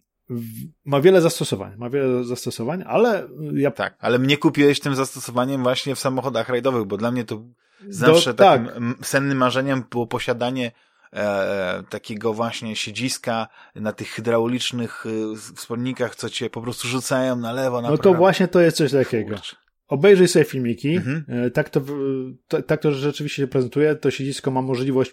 ma 0.84 1.00
wiele 1.00 1.20
zastosowań, 1.20 1.76
ma 1.76 1.90
wiele 1.90 2.24
zastosowań, 2.24 2.84
ale 2.86 3.28
ja... 3.52 3.70
Tak, 3.70 3.96
ale 3.98 4.18
mnie 4.18 4.36
kupiłeś 4.36 4.80
tym 4.80 4.94
zastosowaniem 4.94 5.62
właśnie 5.62 5.94
w 5.94 5.98
samochodach 5.98 6.48
rajdowych, 6.48 6.84
bo 6.84 6.96
dla 6.96 7.10
mnie 7.10 7.24
to 7.24 7.44
zawsze 7.88 8.34
Do, 8.34 8.44
takim 8.44 8.66
tak. 8.66 9.06
sennym 9.06 9.38
marzeniem 9.38 9.84
było 9.90 10.06
posiadanie 10.06 10.72
e, 11.12 11.82
takiego 11.88 12.34
właśnie 12.34 12.76
siedziska 12.76 13.48
na 13.74 13.92
tych 13.92 14.08
hydraulicznych 14.08 15.04
e, 15.06 15.36
wspólnikach, 15.56 16.16
co 16.16 16.30
cię 16.30 16.50
po 16.50 16.62
prostu 16.62 16.88
rzucają 16.88 17.36
na 17.36 17.52
lewo, 17.52 17.82
na 17.82 17.90
No 17.90 17.96
prawo. 17.96 18.02
to 18.02 18.18
właśnie 18.18 18.48
to 18.48 18.60
jest 18.60 18.76
coś 18.76 18.92
takiego. 18.92 19.34
Kurczę. 19.34 19.56
Obejrzyj 19.88 20.28
sobie 20.28 20.44
filmiki, 20.44 20.96
mhm. 20.96 21.24
E, 21.28 21.50
tak, 21.50 21.70
to, 21.70 21.82
tak 22.66 22.82
to 22.82 22.92
rzeczywiście 22.92 23.42
się 23.42 23.46
prezentuje, 23.46 23.96
to 23.96 24.10
siedzisko 24.10 24.50
ma 24.50 24.62
możliwość, 24.62 25.12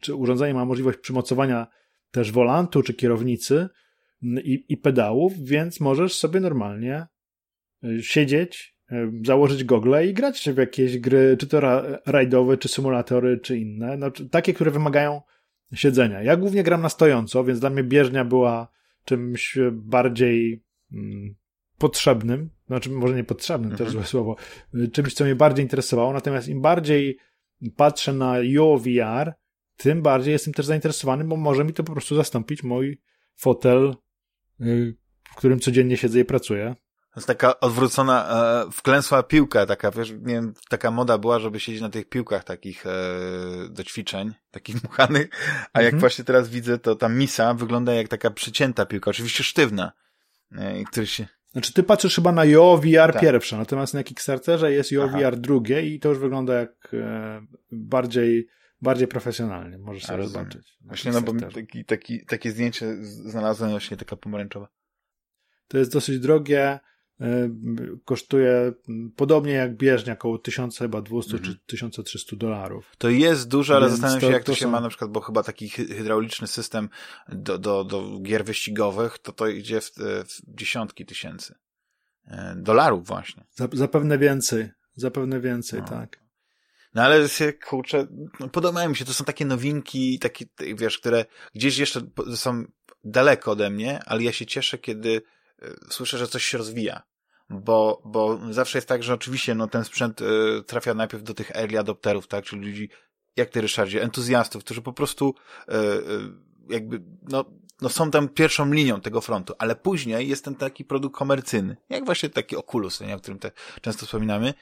czy 0.00 0.14
urządzenie 0.14 0.54
ma 0.54 0.64
możliwość 0.64 0.98
przymocowania 0.98 1.66
też 2.10 2.32
wolantu, 2.32 2.82
czy 2.82 2.94
kierownicy 2.94 3.68
i, 4.22 4.64
i 4.68 4.76
pedałów, 4.76 5.32
więc 5.42 5.80
możesz 5.80 6.14
sobie 6.14 6.40
normalnie 6.40 7.06
e, 7.84 8.02
siedzieć 8.02 8.73
E, 8.73 8.73
założyć 9.24 9.64
gogle 9.64 10.06
i 10.06 10.14
grać 10.14 10.50
w 10.50 10.56
jakieś 10.56 10.98
gry, 10.98 11.36
czy 11.36 11.46
to 11.46 11.60
rajdowe, 12.06 12.56
czy 12.56 12.68
symulatory, 12.68 13.38
czy 13.38 13.58
inne. 13.58 13.96
No, 13.96 14.10
takie, 14.30 14.54
które 14.54 14.70
wymagają 14.70 15.20
siedzenia. 15.74 16.22
Ja 16.22 16.36
głównie 16.36 16.62
gram 16.62 16.82
na 16.82 16.88
stojąco, 16.88 17.44
więc 17.44 17.60
dla 17.60 17.70
mnie 17.70 17.84
bieżnia 17.84 18.24
była 18.24 18.68
czymś 19.04 19.58
bardziej 19.72 20.62
mm, 20.92 21.34
potrzebnym, 21.78 22.50
znaczy 22.66 22.90
może 22.90 23.14
nie 23.14 23.24
potrzebnym, 23.24 23.70
mhm. 23.70 23.78
to 23.78 23.84
jest 23.84 23.92
złe 23.92 24.04
słowo, 24.04 24.36
czymś, 24.92 25.14
co 25.14 25.24
mnie 25.24 25.34
bardziej 25.34 25.64
interesowało, 25.64 26.12
natomiast 26.12 26.48
im 26.48 26.60
bardziej 26.60 27.18
patrzę 27.76 28.12
na 28.12 28.34
VR, 28.78 29.32
tym 29.76 30.02
bardziej 30.02 30.32
jestem 30.32 30.54
też 30.54 30.66
zainteresowany, 30.66 31.24
bo 31.24 31.36
może 31.36 31.64
mi 31.64 31.72
to 31.72 31.84
po 31.84 31.92
prostu 31.92 32.16
zastąpić 32.16 32.62
mój 32.62 33.00
fotel, 33.36 33.96
y, 34.60 34.96
w 35.24 35.34
którym 35.34 35.60
codziennie 35.60 35.96
siedzę 35.96 36.20
i 36.20 36.24
pracuję. 36.24 36.74
To 37.14 37.20
jest 37.20 37.26
taka 37.26 37.60
odwrócona, 37.60 38.28
e, 38.66 38.70
wklęsła 38.70 39.22
piłka, 39.22 39.66
taka, 39.66 39.90
wiesz, 39.90 40.10
nie 40.10 40.16
wiem, 40.34 40.54
taka 40.68 40.90
moda 40.90 41.18
była, 41.18 41.38
żeby 41.38 41.60
siedzieć 41.60 41.80
na 41.82 41.88
tych 41.90 42.08
piłkach 42.08 42.44
takich 42.44 42.86
e, 42.86 42.90
do 43.70 43.84
ćwiczeń, 43.84 44.34
takich 44.50 44.82
muchanych, 44.84 45.28
a 45.72 45.78
jak 45.82 45.86
Mhm. 45.94 46.00
właśnie 46.00 46.24
teraz 46.24 46.48
widzę, 46.48 46.78
to 46.78 46.96
ta 46.96 47.08
misa 47.08 47.54
wygląda 47.54 47.94
jak 47.94 48.08
taka 48.08 48.30
przycięta 48.30 48.86
piłka, 48.86 49.10
oczywiście 49.10 49.44
sztywna, 49.44 49.92
e, 50.52 50.80
i 50.80 50.84
który 50.84 51.06
się, 51.06 51.26
Znaczy, 51.52 51.72
ty 51.72 51.82
patrzysz 51.82 52.14
chyba 52.14 52.32
na 52.32 52.44
Jo 52.44 52.80
VR 52.82 53.12
Tak. 53.12 53.20
pierwsze, 53.22 53.56
natomiast 53.56 53.94
na 53.94 54.02
Kickstarterze 54.04 54.72
jest 54.72 54.90
Aha. 55.04 55.18
VR 55.18 55.36
drugie 55.36 55.82
i 55.82 56.00
to 56.00 56.08
już 56.08 56.18
wygląda 56.18 56.54
jak 56.54 56.90
e, 56.92 57.40
bardziej, 57.72 58.46
bardziej 58.82 59.08
profesjonalnie. 59.08 59.78
Możesz 59.78 60.04
sobie 60.04 60.16
rozumiem. 60.16 60.50
zobaczyć. 60.50 60.76
właśnie, 60.80 61.12
no 61.12 61.22
bo 61.22 61.32
taki, 61.54 61.84
taki, 61.84 62.26
takie 62.26 62.50
zdjęcie 62.50 62.96
znalazłem, 63.04 63.70
właśnie 63.70 63.96
taka 63.96 64.16
pomarańczowa. 64.16 64.68
To 65.68 65.78
jest 65.78 65.92
dosyć 65.92 66.18
drogie. 66.18 66.80
E, 67.20 67.50
Kosztuje 68.04 68.72
podobnie 69.16 69.52
jak 69.52 69.76
bieżnia, 69.76 70.12
około 70.12 70.38
1000 70.38 70.78
chyba 70.78 71.02
200 71.02 71.36
Mhm. 71.36 71.54
czy 71.54 71.60
1300 71.66 72.36
dolarów. 72.36 72.92
To 72.98 73.08
jest 73.10 73.48
dużo, 73.48 73.76
ale 73.76 73.86
Więc 73.88 73.92
zastanawiam 74.00 74.20
to- 74.20 74.26
się, 74.26 74.32
jak 74.32 74.44
to, 74.44 74.54
się 74.54 74.64
są- 74.64 74.70
ma 74.70 74.80
na 74.80 74.88
przykład, 74.88 75.10
bo 75.10 75.20
chyba 75.20 75.42
taki 75.42 75.68
hy- 75.68 75.94
hydrauliczny 75.94 76.46
system 76.46 76.88
do, 77.28 77.58
do, 77.58 77.84
do 77.84 78.18
gier 78.22 78.44
wyścigowych, 78.44 79.18
to 79.18 79.32
to 79.32 79.48
idzie 79.48 79.80
w, 79.80 79.90
w 80.26 80.54
dziesiątki 80.54 81.06
tysięcy 81.06 81.54
e, 82.26 82.54
dolarów 82.58 83.06
właśnie. 83.06 83.44
Zapewne 83.72 84.18
więcej. 84.18 84.68
Zapewne 84.96 85.40
więcej, 85.40 85.80
No. 85.80 85.88
tak. 85.88 86.24
No 86.94 87.02
ale 87.02 87.28
się, 87.28 87.52
kurczę, 87.52 88.06
no, 88.40 88.48
podobają 88.48 88.88
mi 88.88 88.96
się, 88.96 89.04
to 89.04 89.14
są 89.14 89.24
takie 89.24 89.44
nowinki, 89.44 90.18
takie, 90.18 90.44
wiesz, 90.76 90.98
które 90.98 91.24
gdzieś 91.54 91.78
jeszcze 91.78 92.00
są 92.34 92.64
daleko 93.04 93.50
ode 93.50 93.70
mnie, 93.70 94.00
ale 94.06 94.22
ja 94.22 94.32
się 94.32 94.46
cieszę, 94.46 94.78
kiedy 94.78 95.22
słyszę, 95.90 96.18
że 96.18 96.28
coś 96.28 96.44
się 96.44 96.58
rozwija. 96.58 97.02
Bo, 97.50 98.02
bo 98.04 98.40
zawsze 98.50 98.78
jest 98.78 98.88
tak, 98.88 99.02
że 99.02 99.14
oczywiście 99.14 99.54
no, 99.54 99.66
ten 99.66 99.84
sprzęt 99.84 100.20
e, 100.22 100.24
trafia 100.62 100.94
najpierw 100.94 101.22
do 101.22 101.34
tych 101.34 101.56
early 101.56 101.78
adopterów, 101.78 102.26
tak, 102.26 102.44
czyli 102.44 102.66
ludzi, 102.66 102.88
jak 103.36 103.50
ty 103.50 103.60
Ryszardzie, 103.60 104.02
entuzjastów, 104.02 104.64
którzy 104.64 104.82
po 104.82 104.92
prostu 104.92 105.34
e, 105.68 105.72
e, 105.72 105.98
jakby, 106.68 107.02
no, 107.22 107.44
no 107.80 107.88
są 107.88 108.10
tam 108.10 108.28
pierwszą 108.28 108.72
linią 108.72 109.00
tego 109.00 109.20
frontu, 109.20 109.54
ale 109.58 109.76
później 109.76 110.28
jest 110.28 110.44
ten 110.44 110.54
taki 110.54 110.84
produkt 110.84 111.16
komercyjny, 111.16 111.76
jak 111.88 112.04
właśnie 112.04 112.28
taki 112.28 112.56
Oculus, 112.56 113.00
nie, 113.00 113.14
o 113.14 113.18
którym 113.18 113.38
te 113.38 113.50
często 113.80 114.06
wspominamy, 114.06 114.54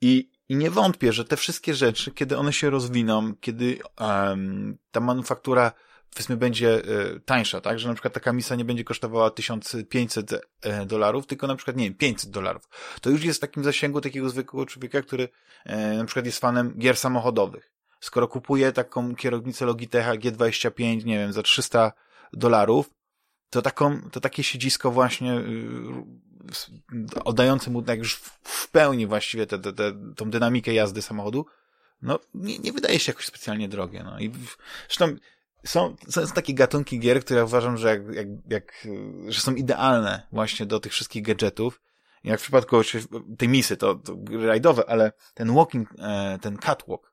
i, 0.00 0.30
I 0.48 0.56
nie 0.56 0.70
wątpię, 0.70 1.12
że 1.12 1.24
te 1.24 1.36
wszystkie 1.36 1.74
rzeczy, 1.74 2.10
kiedy 2.10 2.36
one 2.38 2.52
się 2.52 2.70
rozwiną, 2.70 3.34
kiedy 3.40 3.78
ta 4.90 5.00
manufaktura 5.00 5.72
powiedzmy 6.14 6.36
będzie 6.36 6.74
e, 6.74 7.20
tańsza, 7.20 7.60
tak, 7.60 7.78
że 7.78 7.88
na 7.88 7.94
przykład 7.94 8.14
taka 8.14 8.32
misa 8.32 8.54
nie 8.54 8.64
będzie 8.64 8.84
kosztowała 8.84 9.30
1500 9.30 10.32
e, 10.62 10.86
dolarów, 10.86 11.26
tylko 11.26 11.46
na 11.46 11.56
przykład, 11.56 11.76
nie 11.76 11.84
wiem, 11.84 11.94
500 11.94 12.30
dolarów. 12.30 12.68
To 13.00 13.10
już 13.10 13.24
jest 13.24 13.38
w 13.38 13.40
takim 13.40 13.64
zasięgu 13.64 14.00
takiego 14.00 14.30
zwykłego 14.30 14.66
człowieka, 14.66 15.02
który 15.02 15.28
e, 15.64 15.96
na 15.96 16.04
przykład 16.04 16.26
jest 16.26 16.38
fanem 16.38 16.74
gier 16.78 16.96
samochodowych. 16.96 17.72
Skoro 18.00 18.28
kupuje 18.28 18.72
taką 18.72 19.14
kierownicę 19.14 19.64
Logitecha 19.66 20.12
G25, 20.12 21.04
nie 21.04 21.18
wiem, 21.18 21.32
za 21.32 21.42
300 21.42 21.92
dolarów, 22.32 22.90
to 23.50 23.62
taką, 23.62 24.10
to 24.10 24.20
takie 24.20 24.42
siedzisko 24.42 24.90
właśnie 24.90 25.34
y, 25.34 27.24
oddające 27.24 27.70
mu 27.70 27.82
tak 27.82 27.98
już 27.98 28.16
w, 28.42 28.70
pełni 28.70 29.06
właściwie 29.06 29.46
tę 29.46 29.58
te, 29.58 29.72
te, 29.72 29.92
tą 30.16 30.30
dynamikę 30.30 30.74
jazdy 30.74 31.02
samochodu, 31.02 31.46
no 32.02 32.18
nie, 32.34 32.58
nie 32.58 32.72
wydaje 32.72 32.98
się 32.98 33.12
jakoś 33.12 33.26
specjalnie 33.26 33.68
drogie. 33.68 34.02
No. 34.02 34.20
I 34.20 34.32
zresztą 34.88 35.16
są, 35.64 35.96
są 36.08 36.26
takie 36.26 36.54
gatunki 36.54 36.98
gier, 36.98 37.20
które 37.24 37.38
ja 37.38 37.44
uważam, 37.44 37.76
że, 37.76 37.88
jak, 37.88 38.14
jak, 38.14 38.26
jak, 38.50 38.88
że 39.28 39.40
są 39.40 39.54
idealne 39.54 40.26
właśnie 40.32 40.66
do 40.66 40.80
tych 40.80 40.92
wszystkich 40.92 41.22
gadżetów. 41.22 41.80
Jak 42.24 42.40
w 42.40 42.42
przypadku 42.42 42.76
tej 43.38 43.48
misy, 43.48 43.76
to, 43.76 43.94
to 43.94 44.16
gry 44.16 44.46
rajdowe, 44.46 44.84
ale 44.88 45.12
ten 45.34 45.54
walking, 45.54 45.88
e, 45.98 46.38
ten 46.42 46.56
catwalk, 46.56 47.12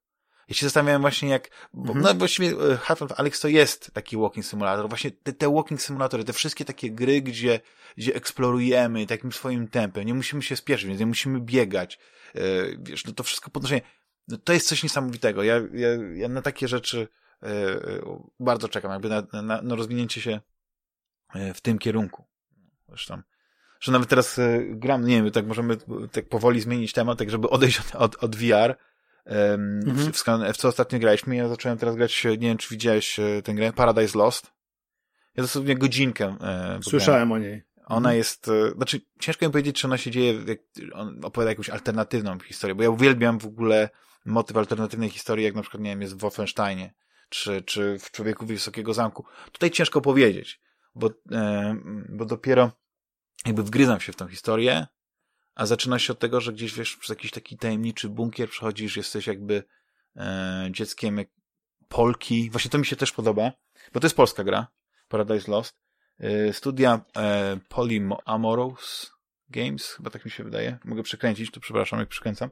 ja 0.50 0.56
się 0.56 0.66
zastanawiałem 0.66 1.02
właśnie 1.02 1.30
jak, 1.30 1.50
bo, 1.74 1.94
Mhm. 1.94 2.06
no 2.06 2.14
właściwie 2.14 2.50
e, 2.50 2.78
Half-Life 2.78 3.16
Alyx 3.16 3.40
to 3.40 3.48
jest 3.48 3.92
taki 3.94 4.18
walking 4.18 4.46
simulator. 4.46 4.90
Właśnie 4.90 5.12
te, 5.12 5.34
te 5.34 5.54
walking 5.54 5.82
simulatory, 5.82 6.24
te 6.24 6.34
wszystkie 6.34 6.66
takie 6.66 6.92
gry, 6.92 7.22
gdzie, 7.22 7.60
gdzie 7.98 8.16
eksplorujemy 8.16 9.06
takim 9.06 9.32
swoim 9.32 9.68
tempem, 9.68 10.04
nie 10.04 10.14
musimy 10.14 10.42
się 10.42 10.56
spieszyć, 10.56 10.88
więc 10.88 11.00
nie 11.00 11.06
musimy 11.06 11.40
biegać, 11.40 12.00
e, 12.36 12.40
wiesz, 12.80 13.06
no 13.06 13.14
to 13.14 13.24
wszystko 13.24 13.52
podnoszenie, 13.52 13.82
no 14.28 14.38
to 14.38 14.54
jest 14.54 14.68
coś 14.68 14.84
niesamowitego. 14.84 15.44
Ja, 15.44 15.56
ja, 15.74 15.90
ja 16.14 16.28
na 16.28 16.42
takie 16.42 16.68
rzeczy 16.68 17.08
bardzo 18.40 18.68
czekam, 18.70 18.92
jakby 18.92 19.10
na, 19.10 19.24
na, 19.42 19.62
na 19.62 19.76
rozwinięcie 19.76 20.22
się 20.22 20.40
e, 21.34 21.54
w 21.54 21.62
tym 21.62 21.80
kierunku. 21.80 22.26
Zresztą, 22.90 23.22
że 23.80 23.92
nawet 23.92 24.10
teraz 24.10 24.40
gram, 24.70 25.06
nie 25.06 25.24
wiem, 25.24 25.32
tak 25.32 25.46
możemy 25.48 25.78
tak 26.12 26.30
powoli 26.30 26.62
zmienić 26.62 26.94
temat, 26.94 27.18
tak 27.18 27.30
żeby 27.30 27.50
odejść 27.50 27.80
od, 27.80 27.96
od, 27.96 28.24
od 28.24 28.36
VR. 28.36 28.78
Um, 29.26 29.80
Mhm. 29.88 29.98
w, 29.98 30.18
w, 30.18 30.54
w 30.54 30.58
co 30.58 30.68
ostatnio 30.68 31.00
graliśmy, 31.00 31.36
ja 31.36 31.48
zacząłem 31.48 31.78
teraz 31.78 31.96
grać, 31.96 32.24
nie 32.24 32.38
wiem, 32.38 32.58
czy 32.58 32.70
widziałeś 32.70 33.20
tę 33.44 33.54
grę, 33.54 33.74
Paradise 33.74 34.18
Lost. 34.18 34.52
Ja 35.36 35.44
dosłownie 35.44 35.76
godzinkę 35.76 36.36
e. 36.42 36.80
Słyszałem 36.84 37.32
o 37.32 37.38
niej. 37.38 37.64
Ona 37.86 37.98
Mhm. 37.98 38.18
jest, 38.18 38.48
e, 38.48 38.72
znaczy 38.72 39.02
ciężko 39.20 39.46
mi 39.46 39.52
powiedzieć, 39.52 39.82
czy 39.82 39.88
ona 39.88 39.98
się 39.98 40.12
dzieje, 40.12 40.34
jak, 40.48 40.60
on 40.94 41.26
opowiada 41.26 41.52
jakąś 41.52 41.70
alternatywną 41.70 42.40
historię, 42.40 42.76
bo 42.76 42.84
ja 42.84 42.90
uwielbiam 42.90 43.40
w 43.40 43.46
ogóle 43.46 43.90
motyw 44.26 44.58
alternatywnej 44.58 45.10
historii, 45.10 45.46
jak 45.46 45.56
na 45.56 45.62
przykład, 45.62 45.84
nie 45.84 45.90
wiem, 45.90 46.02
jest 46.02 46.16
w 46.16 46.20
Wolfensteinie, 46.20 46.94
czy, 47.32 47.62
czy 47.62 48.00
w 48.00 48.12
Człowieku 48.12 48.46
Wysokiego 48.46 48.94
Zamku. 48.94 49.26
Tutaj 49.52 49.72
ciężko 49.72 50.02
powiedzieć, 50.02 50.62
bo, 50.96 51.10
e, 51.32 51.76
bo 52.10 52.26
dopiero 52.26 52.72
jakby 53.46 53.64
wgryzam 53.64 54.00
się 54.00 54.12
w 54.12 54.16
tą 54.16 54.28
historię, 54.28 54.88
a 55.56 55.66
zaczyna 55.66 56.00
się 56.00 56.14
od 56.14 56.20
tego, 56.20 56.42
że 56.42 56.54
gdzieś, 56.54 56.74
wiesz, 56.74 56.98
przez 56.98 57.10
jakiś 57.10 57.32
taki 57.32 57.58
tajemniczy 57.58 58.10
bunkier 58.10 58.50
przechodzisz, 58.50 58.98
jesteś 58.98 59.28
jakby 59.28 59.64
e, 60.16 60.68
dzieckiem 60.72 61.18
jak 61.18 61.28
Polki. 61.88 62.50
Właśnie 62.52 62.72
to 62.72 62.78
mi 62.78 62.86
się 62.86 62.96
też 62.96 63.12
podoba, 63.12 63.52
bo 63.94 64.00
to 64.00 64.06
jest 64.06 64.16
polska 64.16 64.44
gra, 64.44 64.68
Paradise 65.08 65.52
Lost. 65.52 65.78
E, 66.20 66.54
studia 66.54 67.06
e, 67.16 67.58
Polyamorous 67.70 69.12
Games, 69.50 69.92
chyba 69.92 70.10
tak 70.10 70.26
mi 70.26 70.32
się 70.32 70.44
wydaje. 70.44 70.78
Mogę 70.86 71.04
przekręcić, 71.04 71.52
to 71.52 71.60
przepraszam, 71.60 72.00
jak 72.00 72.10
przekręcam. 72.10 72.50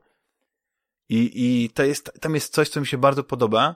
I, 1.10 1.32
i 1.34 1.70
to 1.70 1.84
jest, 1.84 2.12
tam 2.22 2.36
jest 2.36 2.54
coś, 2.54 2.70
co 2.70 2.80
mi 2.80 2.88
się 2.88 2.98
bardzo 2.98 3.24
podoba, 3.24 3.76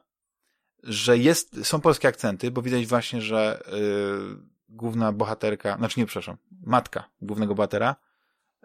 że 0.83 1.17
jest, 1.17 1.65
są 1.65 1.81
polskie 1.81 2.07
akcenty, 2.07 2.51
bo 2.51 2.61
widać 2.61 2.85
właśnie, 2.85 3.21
że 3.21 3.63
y, 3.67 4.53
główna 4.69 5.11
bohaterka, 5.11 5.77
znaczy 5.77 5.99
nie, 5.99 6.05
przepraszam, 6.05 6.37
matka 6.65 7.09
głównego 7.21 7.55
bohatera 7.55 7.95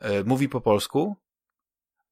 y, 0.02 0.24
mówi 0.24 0.48
po 0.48 0.60
polsku, 0.60 1.16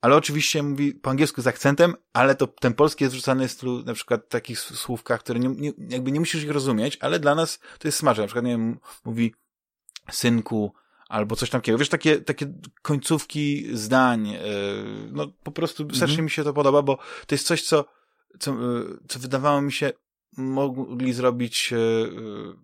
ale 0.01 0.17
oczywiście 0.17 0.63
mówi 0.63 0.95
po 0.95 1.11
angielsku 1.11 1.43
z 1.43 1.47
akcentem, 1.47 1.95
ale 2.13 2.35
to 2.35 2.47
ten 2.47 2.75
polski 2.75 3.05
jest 3.05 3.15
wrzucany 3.15 3.49
w 3.49 3.53
stylu 3.53 3.83
na 3.83 3.95
przykład 3.95 4.29
takich 4.29 4.61
słówkach, 4.61 5.21
które 5.21 5.41
nie, 5.41 5.49
nie, 5.49 5.73
jakby 5.89 6.13
nie 6.13 6.21
musisz 6.21 6.45
ich 6.45 6.51
rozumieć, 6.51 6.99
ale 7.01 7.21
dla 7.21 7.35
nas 7.35 7.59
to 7.79 7.89
jest 7.89 7.99
smaczne. 7.99 8.23
Na 8.23 8.27
przykład, 8.27 8.45
nie 8.45 8.51
wiem, 8.51 8.79
mówi 9.05 9.35
synku, 10.11 10.73
albo 11.09 11.37
coś 11.37 11.51
takiego. 11.51 11.79
Wiesz, 11.79 11.89
takie, 11.89 12.21
takie 12.21 12.53
końcówki 12.83 13.77
zdań, 13.77 14.29
yy, 14.29 14.39
no 15.13 15.27
po 15.43 15.53
prostu 15.53 15.95
strasznie 15.95 16.23
mi 16.23 16.31
się 16.31 16.45
to 16.45 16.53
podoba, 16.53 16.83
bo 16.83 16.97
to 17.27 17.35
jest 17.35 17.47
coś, 17.47 17.63
co, 17.63 17.85
co, 18.39 18.61
yy, 18.61 18.99
co 19.09 19.19
wydawało 19.19 19.63
mi 19.63 19.73
się 19.73 19.93
mogli 20.37 21.13
zrobić 21.13 21.71
yy, 21.71 22.57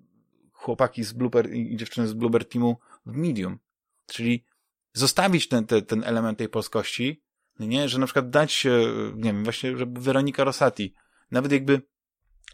chłopaki 0.53 1.05
z 1.05 1.12
Blooper 1.12 1.55
i 1.55 1.77
dziewczyny 1.77 2.09
z 2.09 2.12
Bloober 2.12 2.48
Teamu 2.48 2.77
w 3.07 3.16
Medium. 3.16 3.59
Czyli 4.07 4.44
zostawić 4.92 5.48
ten, 5.48 5.66
ten, 5.66 5.85
ten 5.85 6.05
element 6.05 6.38
tej 6.38 6.48
polskości, 6.48 7.22
no 7.59 7.66
nie, 7.66 7.88
że 7.88 7.98
na 7.98 8.07
przykład 8.07 8.31
dać, 8.31 8.66
nie 9.14 9.33
wiem, 9.33 9.44
właśnie, 9.44 9.77
żeby 9.77 10.01
Weronika 10.01 10.44
Rosati, 10.44 10.94
nawet 11.31 11.53
jakby 11.53 11.83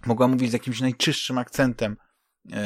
mogła 0.06 0.28
mówić 0.28 0.50
z 0.50 0.52
jakimś 0.52 0.80
najczystszym 0.80 1.38
akcentem, 1.38 1.96
yy, 2.44 2.56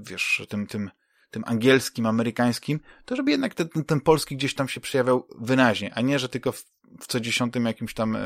wiesz, 0.00 0.42
tym, 0.48 0.66
tym, 0.66 0.90
tym 1.30 1.44
angielskim, 1.46 2.06
amerykańskim, 2.06 2.80
to 3.04 3.16
żeby 3.16 3.30
jednak 3.30 3.54
ten, 3.54 3.68
ten 3.68 4.00
polski 4.00 4.36
gdzieś 4.36 4.54
tam 4.54 4.68
się 4.68 4.80
przejawiał 4.80 5.28
wyraźnie, 5.38 5.94
a 5.94 6.00
nie, 6.00 6.18
że 6.18 6.28
tylko 6.28 6.52
w, 6.52 6.64
w 7.00 7.06
co 7.06 7.20
dziesiątym 7.20 7.66
jakimś 7.66 7.94
tam 7.94 8.16
e, 8.16 8.20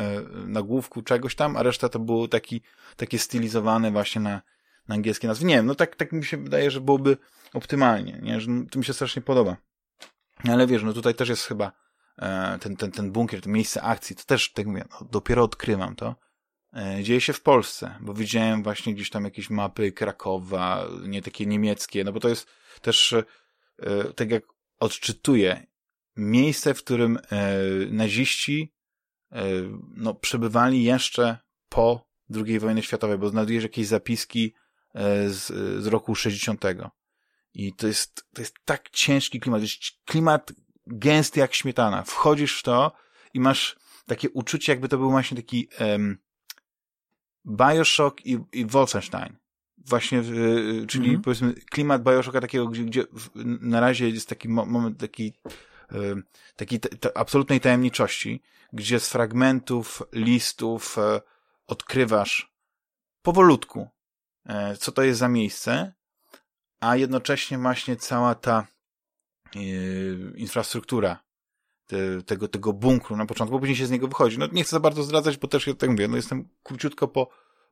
nagłówku 0.46 1.02
czegoś 1.02 1.34
tam, 1.34 1.56
a 1.56 1.62
reszta 1.62 1.88
to 1.88 1.98
było 1.98 2.28
taki, 2.28 2.60
takie 2.96 3.18
stylizowane 3.18 3.90
właśnie 3.90 4.20
na, 4.20 4.42
na 4.88 4.94
angielskie 4.94 5.28
nazwy. 5.28 5.46
Nie 5.46 5.54
wiem, 5.54 5.66
no 5.66 5.74
tak, 5.74 5.96
tak 5.96 6.12
mi 6.12 6.24
się 6.24 6.36
wydaje, 6.36 6.70
że 6.70 6.80
byłoby 6.80 7.16
optymalnie, 7.54 8.18
nie? 8.22 8.40
że 8.40 8.48
to 8.70 8.78
mi 8.78 8.84
się 8.84 8.92
strasznie 8.92 9.22
podoba. 9.22 9.56
Ale 10.48 10.66
wiesz, 10.66 10.82
no 10.82 10.92
tutaj 10.92 11.14
też 11.14 11.28
jest 11.28 11.44
chyba 11.44 11.72
e, 12.18 12.58
ten, 12.58 12.76
ten, 12.76 12.90
ten 12.90 13.12
bunkier, 13.12 13.40
to 13.40 13.50
miejsce 13.50 13.82
akcji, 13.82 14.16
to 14.16 14.24
też, 14.24 14.52
tak 14.52 14.66
mówię, 14.66 14.84
no, 14.90 15.06
dopiero 15.10 15.42
odkrywam 15.42 15.96
to. 15.96 16.16
E, 16.76 17.02
dzieje 17.02 17.20
się 17.20 17.32
w 17.32 17.42
Polsce, 17.42 17.94
bo 18.00 18.14
widziałem 18.14 18.62
właśnie 18.62 18.94
gdzieś 18.94 19.10
tam 19.10 19.24
jakieś 19.24 19.50
mapy 19.50 19.92
Krakowa, 19.92 20.86
nie 21.06 21.22
takie 21.22 21.46
niemieckie, 21.46 22.04
no 22.04 22.12
bo 22.12 22.20
to 22.20 22.28
jest 22.28 22.48
też, 22.80 23.14
tak 24.16 24.30
jak 24.30 24.42
odczytuję, 24.80 25.66
miejsce, 26.18 26.74
w 26.74 26.84
którym 26.84 27.18
e, 27.30 27.58
naziści 27.90 28.74
e, 29.32 29.44
no, 29.96 30.14
przebywali 30.14 30.84
jeszcze 30.84 31.38
po 31.68 32.08
II 32.46 32.58
wojnie 32.58 32.82
światowej, 32.82 33.18
bo 33.18 33.28
znajdujesz 33.28 33.62
jakieś 33.62 33.86
zapiski 33.86 34.54
e, 34.94 35.30
z, 35.30 35.46
z 35.82 35.86
roku 35.86 36.14
60. 36.14 36.64
I 37.54 37.72
to 37.72 37.86
jest, 37.86 38.26
to 38.34 38.42
jest 38.42 38.54
tak 38.64 38.90
ciężki 38.90 39.40
klimat. 39.40 39.62
Jest 39.62 39.74
klimat 40.04 40.52
gęsty 40.86 41.40
jak 41.40 41.54
śmietana. 41.54 42.02
Wchodzisz 42.02 42.58
w 42.58 42.62
to 42.62 42.92
i 43.34 43.40
masz 43.40 43.76
takie 44.06 44.30
uczucie, 44.30 44.72
jakby 44.72 44.88
to 44.88 44.98
był 44.98 45.10
właśnie 45.10 45.36
taki 45.36 45.68
um, 45.80 46.18
Bioshock 47.46 48.26
i, 48.26 48.38
i 48.52 48.66
Wolfenstein. 48.66 49.36
Właśnie, 49.86 50.18
y, 50.18 50.86
czyli 50.88 51.08
mm 51.08 51.20
-hmm. 51.20 51.24
powiedzmy 51.24 51.52
klimat 51.52 52.02
Bioshocka 52.02 52.40
takiego, 52.40 52.66
gdzie, 52.66 52.84
gdzie 52.84 53.04
na 53.60 53.80
razie 53.80 54.08
jest 54.08 54.28
taki 54.28 54.48
moment 54.48 54.98
taki, 54.98 55.32
takiej 56.56 56.80
absolutnej 57.14 57.60
tajemniczości, 57.60 58.42
gdzie 58.72 59.00
z 59.00 59.08
fragmentów, 59.08 60.02
listów 60.12 60.98
y, 60.98 61.20
odkrywasz 61.66 62.52
powolutku, 63.22 63.88
e, 64.46 64.76
co 64.76 64.92
to 64.92 65.02
jest 65.02 65.18
za 65.18 65.28
miejsce, 65.28 65.92
a 66.80 66.96
jednocześnie 66.96 67.58
właśnie 67.58 67.96
cała 67.96 68.34
ta 68.34 68.66
infrastruktura 70.36 71.24
te, 71.86 72.22
tego, 72.22 72.48
tego 72.48 72.72
bunkru 72.72 73.16
na 73.16 73.26
początku, 73.26 73.56
bo 73.56 73.58
później 73.58 73.76
się 73.76 73.86
z 73.86 73.90
niego 73.90 74.08
wychodzi. 74.08 74.38
No 74.38 74.46
nie 74.52 74.64
chcę 74.64 74.70
za 74.70 74.80
bardzo 74.80 75.02
zdradzać, 75.02 75.36
bo 75.36 75.48
też, 75.48 75.70
tak 75.78 75.90
mówię, 75.90 76.08
no 76.08 76.16
jestem 76.16 76.48
króciutko 76.62 77.08
po, 77.08 77.28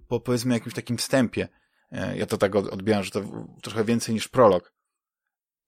po 0.08 0.20
powiedzmy 0.20 0.54
jakimś 0.54 0.74
takim 0.74 0.96
wstępie. 0.96 1.48
E, 1.92 2.16
ja 2.16 2.26
to 2.26 2.38
tak 2.38 2.56
odbieram, 2.56 3.04
że 3.04 3.10
to 3.10 3.22
trochę 3.62 3.84
więcej 3.84 4.14
niż 4.14 4.28
prolog. 4.28 4.72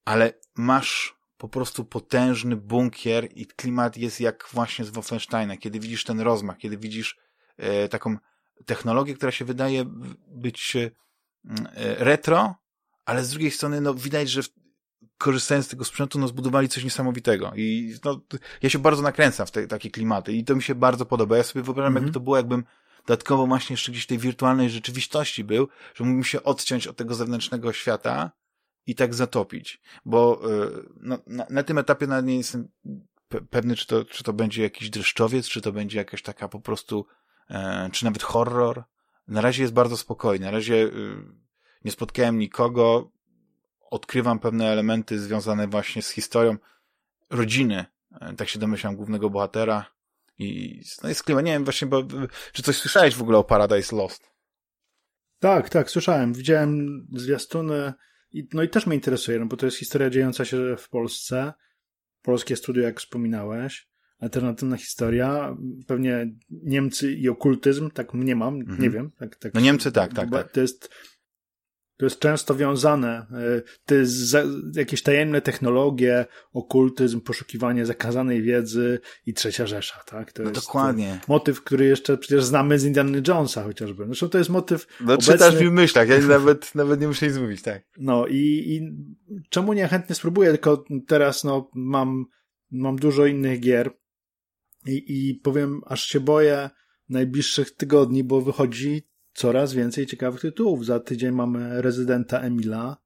Ale 0.05 0.33
masz 0.55 1.18
po 1.39 1.49
prostu 1.49 1.85
potężny 1.85 2.55
bunkier 2.55 3.27
i 3.35 3.45
klimat 3.45 3.97
jest 3.97 4.21
jak 4.21 4.49
właśnie 4.53 4.85
z 4.85 4.89
Wolfensteina, 4.89 5.57
kiedy 5.57 5.79
widzisz 5.79 6.03
ten 6.03 6.19
rozmach, 6.19 6.57
kiedy 6.57 6.77
widzisz 6.77 7.17
e, 7.57 7.89
taką 7.89 8.17
technologię, 8.65 9.13
która 9.13 9.31
się 9.31 9.45
wydaje 9.45 9.85
być 10.27 10.75
e, 10.75 10.89
retro, 12.03 12.55
ale 13.05 13.23
z 13.23 13.29
drugiej 13.29 13.51
strony 13.51 13.81
no 13.81 13.93
widać, 13.93 14.29
że 14.29 14.41
korzystając 15.17 15.65
z 15.65 15.69
tego 15.69 15.85
sprzętu, 15.85 16.19
no 16.19 16.27
zbudowali 16.27 16.69
coś 16.69 16.83
niesamowitego 16.83 17.51
i 17.55 17.95
no, 18.05 18.21
ja 18.61 18.69
się 18.69 18.79
bardzo 18.79 19.01
nakręcam 19.01 19.47
w 19.47 19.51
te, 19.51 19.67
takie 19.67 19.91
klimaty 19.91 20.33
i 20.33 20.43
to 20.43 20.55
mi 20.55 20.63
się 20.63 20.75
bardzo 20.75 21.05
podoba. 21.05 21.37
Ja 21.37 21.43
sobie 21.43 21.63
wyobrażam, 21.63 21.91
mm 21.91 22.03
-hmm. 22.03 22.05
jakby 22.05 22.13
to 22.13 22.19
było, 22.19 22.37
jakbym 22.37 22.63
dodatkowo 23.07 23.47
właśnie 23.47 23.73
jeszcze 23.73 23.91
gdzieś 23.91 24.05
tej 24.05 24.17
wirtualnej 24.17 24.69
rzeczywistości 24.69 25.43
był, 25.43 25.67
że 25.95 26.03
mógłbym 26.03 26.23
się 26.23 26.43
odciąć 26.43 26.87
od 26.87 26.97
tego 26.97 27.15
zewnętrznego 27.15 27.73
świata 27.73 28.31
i 28.85 28.95
tak 28.95 29.13
zatopić. 29.13 29.81
Bo 30.05 30.49
y, 30.51 30.89
no, 31.01 31.17
na, 31.27 31.45
na 31.49 31.63
tym 31.63 31.77
etapie 31.77 32.07
nawet 32.07 32.25
nie 32.25 32.37
jestem 32.37 32.67
pewny, 33.49 33.75
czy 33.75 33.87
to, 33.87 34.05
czy 34.05 34.23
to 34.23 34.33
będzie 34.33 34.63
jakiś 34.63 34.89
dreszczowiec, 34.89 35.47
czy 35.47 35.61
to 35.61 35.71
będzie 35.71 35.97
jakaś 35.97 36.21
taka 36.21 36.47
po 36.47 36.59
prostu, 36.59 37.05
e, 37.49 37.89
czy 37.93 38.05
nawet 38.05 38.23
horror. 38.23 38.83
Na 39.27 39.41
razie 39.41 39.61
jest 39.61 39.73
bardzo 39.73 39.97
spokojny. 39.97 40.45
Na 40.45 40.51
razie 40.51 40.75
y, 40.75 41.15
nie 41.85 41.91
spotkałem 41.91 42.39
nikogo. 42.39 43.11
Odkrywam 43.79 44.39
pewne 44.39 44.67
elementy 44.67 45.19
związane 45.19 45.67
właśnie 45.67 46.01
z 46.01 46.09
historią 46.09 46.57
rodziny, 47.29 47.85
e, 48.21 48.33
tak 48.33 48.49
się 48.49 48.59
domyślam, 48.59 48.95
głównego 48.95 49.29
bohatera. 49.29 49.85
I 50.37 50.81
no 51.03 51.09
jest 51.09 51.23
klimat. 51.23 51.45
Nie 51.45 51.51
wiem 51.51 51.63
właśnie, 51.63 51.87
bo, 51.87 52.03
czy 52.53 52.63
coś 52.63 52.77
słyszałeś 52.77 53.15
w 53.15 53.21
ogóle 53.21 53.37
o 53.37 53.43
Paradise 53.43 53.95
Lost? 53.95 54.29
Tak, 55.39 55.69
tak, 55.69 55.91
słyszałem. 55.91 56.33
Widziałem 56.33 57.01
zwiastuny 57.13 57.93
i, 58.31 58.47
no 58.53 58.63
i 58.63 58.69
też 58.69 58.85
mnie 58.85 58.95
interesuje, 58.95 59.39
no 59.39 59.45
bo 59.45 59.57
to 59.57 59.65
jest 59.65 59.77
historia 59.77 60.09
dziejąca 60.09 60.45
się 60.45 60.75
w 60.77 60.89
Polsce. 60.89 61.53
Polskie 62.21 62.55
studio, 62.55 62.83
jak 62.83 62.99
wspominałeś. 62.99 63.89
Alternatywna 64.19 64.77
historia. 64.77 65.55
Pewnie 65.87 66.33
Niemcy 66.49 67.13
i 67.13 67.29
okultyzm, 67.29 67.89
tak 67.89 68.13
nie 68.13 68.35
mam, 68.35 68.55
mhm. 68.55 68.81
nie 68.81 68.89
wiem. 68.89 69.11
Tak, 69.19 69.35
tak, 69.35 69.53
no 69.53 69.61
Niemcy 69.61 69.91
tak, 69.91 70.13
tak, 70.13 70.29
tak. 70.31 70.51
To 70.51 70.61
jest 70.61 70.89
to 71.99 72.05
jest 72.05 72.19
często 72.19 72.55
wiązane. 72.55 73.09
E, 73.17 73.61
to 73.85 73.95
jest 73.95 74.37
jakieś 74.75 75.03
tajemne 75.03 75.41
technologie, 75.41 76.25
okultyzm, 76.53 77.21
poszukiwanie 77.21 77.85
zakazanej 77.85 78.41
wiedzy 78.41 78.99
i 79.25 79.33
trzecia 79.33 79.65
Rzesza, 79.65 80.03
tak? 80.05 80.31
To 80.31 80.43
no 80.43 80.49
jest 80.49 80.61
dokładnie. 80.61 81.19
motyw, 81.27 81.63
który 81.63 81.85
jeszcze 81.85 82.17
przecież 82.17 82.43
znamy 82.43 82.79
z 82.79 82.85
Indiana 82.85 83.17
Jonesa 83.27 83.63
chociażby. 83.63 84.05
Zresztą 84.05 84.29
to 84.29 84.37
jest 84.37 84.49
motyw. 84.49 84.87
No 84.99 85.13
obecny... 85.13 85.33
czytasz 85.33 85.59
mi 85.61 85.69
w 85.69 85.71
myślach, 85.71 86.09
ja 86.09 86.19
nawet, 86.19 86.71
nawet 86.75 87.01
nie 87.01 87.07
muszę 87.07 87.27
nic 87.27 87.37
mówić, 87.37 87.61
tak. 87.61 87.83
No 87.97 88.27
i, 88.27 88.63
i 88.67 88.81
czemu 89.49 89.73
nie 89.73 89.87
chętnie 89.87 90.15
spróbuję, 90.15 90.49
tylko 90.49 90.85
teraz 91.07 91.43
no 91.43 91.69
mam, 91.73 92.25
mam 92.71 92.95
dużo 92.95 93.25
innych 93.25 93.59
gier 93.59 93.91
i, 94.85 95.29
i 95.29 95.35
powiem, 95.35 95.81
aż 95.85 96.05
się 96.05 96.19
boję 96.19 96.69
najbliższych 97.09 97.71
tygodni, 97.71 98.23
bo 98.23 98.41
wychodzi 98.41 99.08
coraz 99.33 99.73
więcej 99.73 100.05
ciekawych 100.05 100.41
tytułów. 100.41 100.85
Za 100.85 100.99
tydzień 100.99 101.31
mamy 101.31 101.81
rezydenta 101.81 102.39
Emila, 102.39 102.97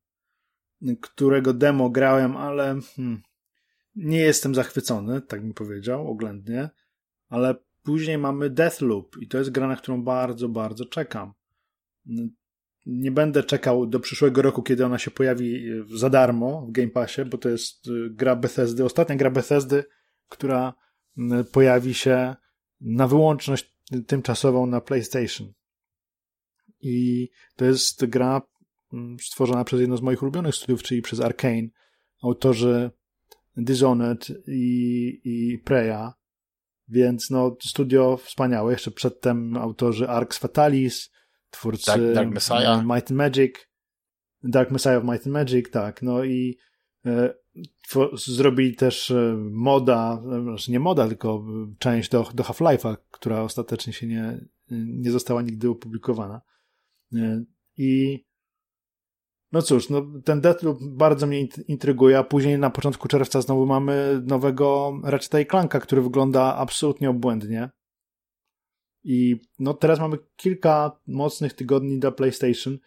którego 1.01 1.53
demo 1.53 1.89
grałem, 1.89 2.37
ale 2.37 2.79
hmm, 2.95 3.21
nie 3.95 4.19
jestem 4.19 4.55
zachwycony, 4.55 5.21
tak 5.21 5.43
mi 5.43 5.53
powiedział, 5.53 6.07
oględnie. 6.07 6.69
Ale 7.29 7.55
później 7.83 8.17
mamy 8.17 8.49
Deathloop 8.49 9.17
i 9.17 9.27
to 9.27 9.37
jest 9.37 9.49
gra, 9.49 9.67
na 9.67 9.75
którą 9.75 10.03
bardzo, 10.03 10.49
bardzo 10.49 10.85
czekam. 10.85 11.33
Nie 12.85 13.11
będę 13.11 13.43
czekał 13.43 13.85
do 13.85 13.99
przyszłego 13.99 14.41
roku, 14.41 14.63
kiedy 14.63 14.85
ona 14.85 14.99
się 14.99 15.11
pojawi 15.11 15.65
za 15.95 16.09
darmo 16.09 16.65
w 16.67 16.71
Game 16.71 16.89
Passie, 16.89 17.25
bo 17.25 17.37
to 17.37 17.49
jest 17.49 17.87
y, 17.87 18.09
gra 18.09 18.35
Bethesdy, 18.35 18.85
ostatnia 18.85 19.15
gra 19.15 19.31
Bethesdy, 19.31 19.83
która 20.29 20.73
y, 21.17 21.21
pojawi 21.43 21.93
się 21.93 22.35
na 22.81 23.07
wyłączność 23.07 23.77
tymczasową 24.07 24.65
na 24.65 24.81
PlayStation. 24.81 25.53
I 26.83 27.29
to 27.55 27.65
jest 27.65 28.05
gra 28.05 28.41
mm, 28.93 29.17
stworzona 29.19 29.63
przez 29.63 29.81
jedno 29.81 29.97
z 29.97 30.01
moich 30.01 30.21
ulubionych 30.21 30.55
studiów, 30.55 30.83
czyli 30.83 31.01
przez 31.01 31.19
Arkane. 31.19 31.67
Autorzy 32.23 32.91
Dishonored 33.57 34.27
i, 34.47 35.21
i 35.23 35.57
Preya. 35.57 36.13
Więc 36.87 37.29
no, 37.29 37.55
studio 37.63 38.17
wspaniałe. 38.17 38.71
Jeszcze 38.71 38.91
przedtem 38.91 39.57
autorzy 39.57 40.09
Arx 40.09 40.37
Fatalis, 40.37 41.11
twórcy 41.49 41.85
Dark, 41.85 42.13
Dark 42.13 42.29
Messiah. 42.29 42.83
Might 42.85 43.11
and 43.11 43.11
Magic. 43.11 43.69
Dark 44.43 44.71
Messiah 44.71 44.97
of 44.97 45.03
Might 45.03 45.27
and 45.27 45.33
Magic, 45.33 45.69
tak. 45.69 46.01
No 46.01 46.23
i 46.23 46.57
e, 47.05 47.33
zrobili 48.13 48.75
też 48.75 49.11
e, 49.11 49.35
moda, 49.51 50.21
znaczy 50.43 50.71
nie 50.71 50.79
moda, 50.79 51.07
tylko 51.07 51.45
część 51.79 52.09
do, 52.09 52.29
do 52.33 52.43
Half-Life'a, 52.43 52.97
która 53.11 53.41
ostatecznie 53.41 53.93
się 53.93 54.07
nie, 54.07 54.45
nie 54.71 55.11
została 55.11 55.41
nigdy 55.41 55.69
opublikowana. 55.69 56.41
I 57.77 58.23
no 59.51 59.61
cóż, 59.61 59.89
no, 59.89 60.05
ten 60.25 60.41
Deathloop 60.41 60.77
bardzo 60.81 61.27
mnie 61.27 61.47
intryguje, 61.67 62.17
a 62.17 62.23
później 62.23 62.59
na 62.59 62.69
początku 62.69 63.07
czerwca 63.07 63.41
znowu 63.41 63.65
mamy 63.65 64.21
nowego 64.25 64.93
Ratcheta 65.03 65.39
i 65.39 65.45
Clanka, 65.45 65.79
który 65.79 66.01
wygląda 66.01 66.55
absolutnie 66.55 67.09
obłędnie. 67.09 67.69
I 69.03 69.41
no 69.59 69.73
teraz 69.73 69.99
mamy 69.99 70.17
kilka 70.35 70.99
mocnych 71.07 71.53
tygodni 71.53 71.99
dla 71.99 72.11
PlayStation. 72.11 72.77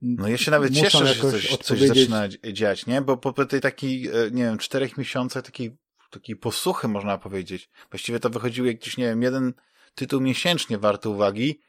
No 0.00 0.28
ja 0.28 0.36
się 0.36 0.50
nawet 0.50 0.70
Muszą 0.70 0.82
cieszę, 0.82 1.06
że 1.06 1.30
coś, 1.30 1.56
coś 1.56 1.80
zaczyna 1.80 2.28
dziać, 2.52 2.86
nie? 2.86 3.02
Bo 3.02 3.16
po 3.16 3.46
tej 3.46 3.60
takiej, 3.60 4.06
e, 4.08 4.30
nie 4.30 4.42
wiem, 4.42 4.58
czterech 4.58 4.98
miesiącach 4.98 5.44
takiej, 5.44 5.76
takiej 6.10 6.36
posłuchy 6.36 6.88
można 6.88 7.18
powiedzieć. 7.18 7.70
Właściwie 7.90 8.20
to 8.20 8.30
wychodził 8.30 8.64
jakiś, 8.64 8.96
nie 8.96 9.04
wiem, 9.04 9.22
jeden 9.22 9.52
tytuł 9.94 10.20
miesięcznie 10.20 10.78
warty 10.78 11.08
uwagi, 11.08 11.60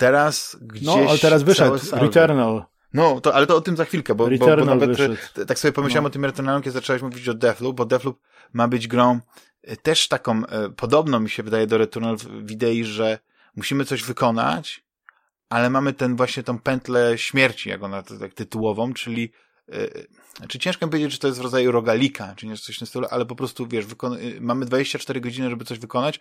teraz 0.00 0.56
gdzieś... 0.60 0.86
No, 0.86 0.98
ale 1.08 1.18
teraz 1.18 1.42
wyszedł 1.42 1.78
Returnal. 1.92 2.64
No, 2.94 3.20
to, 3.20 3.34
ale 3.34 3.46
to 3.46 3.56
o 3.56 3.60
tym 3.60 3.76
za 3.76 3.84
chwilkę, 3.84 4.14
bo, 4.14 4.28
bo, 4.38 4.56
bo 4.56 4.64
nawet 4.64 4.90
wyszedł. 4.90 5.16
tak 5.46 5.58
sobie 5.58 5.72
pomyślałem 5.72 6.04
no. 6.04 6.08
o 6.08 6.10
tym 6.10 6.24
Returnalu, 6.24 6.60
kiedy 6.60 6.70
zacząłeś 6.70 7.02
mówić 7.02 7.28
o 7.28 7.34
Deathloop, 7.34 7.76
bo 7.76 7.84
Deathloop 7.84 8.18
ma 8.52 8.68
być 8.68 8.88
grą 8.88 9.20
e, 9.62 9.76
też 9.76 10.08
taką, 10.08 10.46
e, 10.46 10.70
podobną 10.70 11.20
mi 11.20 11.30
się 11.30 11.42
wydaje 11.42 11.66
do 11.66 11.78
Returnal 11.78 12.16
w 12.16 12.50
idei, 12.50 12.84
że 12.84 13.18
musimy 13.56 13.84
coś 13.84 14.02
wykonać, 14.02 14.84
ale 15.48 15.70
mamy 15.70 15.92
ten 15.92 16.16
właśnie 16.16 16.42
tą 16.42 16.58
pętlę 16.58 17.18
śmierci, 17.18 17.68
jak 17.68 17.82
ona 17.82 18.02
tak 18.02 18.34
tytułową, 18.34 18.94
czyli 18.94 19.32
czy 19.70 20.06
znaczy 20.36 20.58
ciężko 20.58 20.86
mi 20.86 20.90
powiedzieć, 20.90 21.12
czy 21.12 21.18
to 21.18 21.26
jest 21.26 21.40
w 21.40 21.42
rodzaju 21.42 21.72
rogalika, 21.72 22.34
czy 22.36 22.46
nie 22.46 22.56
coś 22.56 22.76
w 22.76 22.78
tym 22.78 22.86
stylu, 22.86 23.06
ale 23.10 23.26
po 23.26 23.36
prostu, 23.36 23.66
wiesz, 23.66 23.84
mamy 24.40 24.66
24 24.66 25.20
godziny, 25.20 25.50
żeby 25.50 25.64
coś 25.64 25.78
wykonać, 25.78 26.20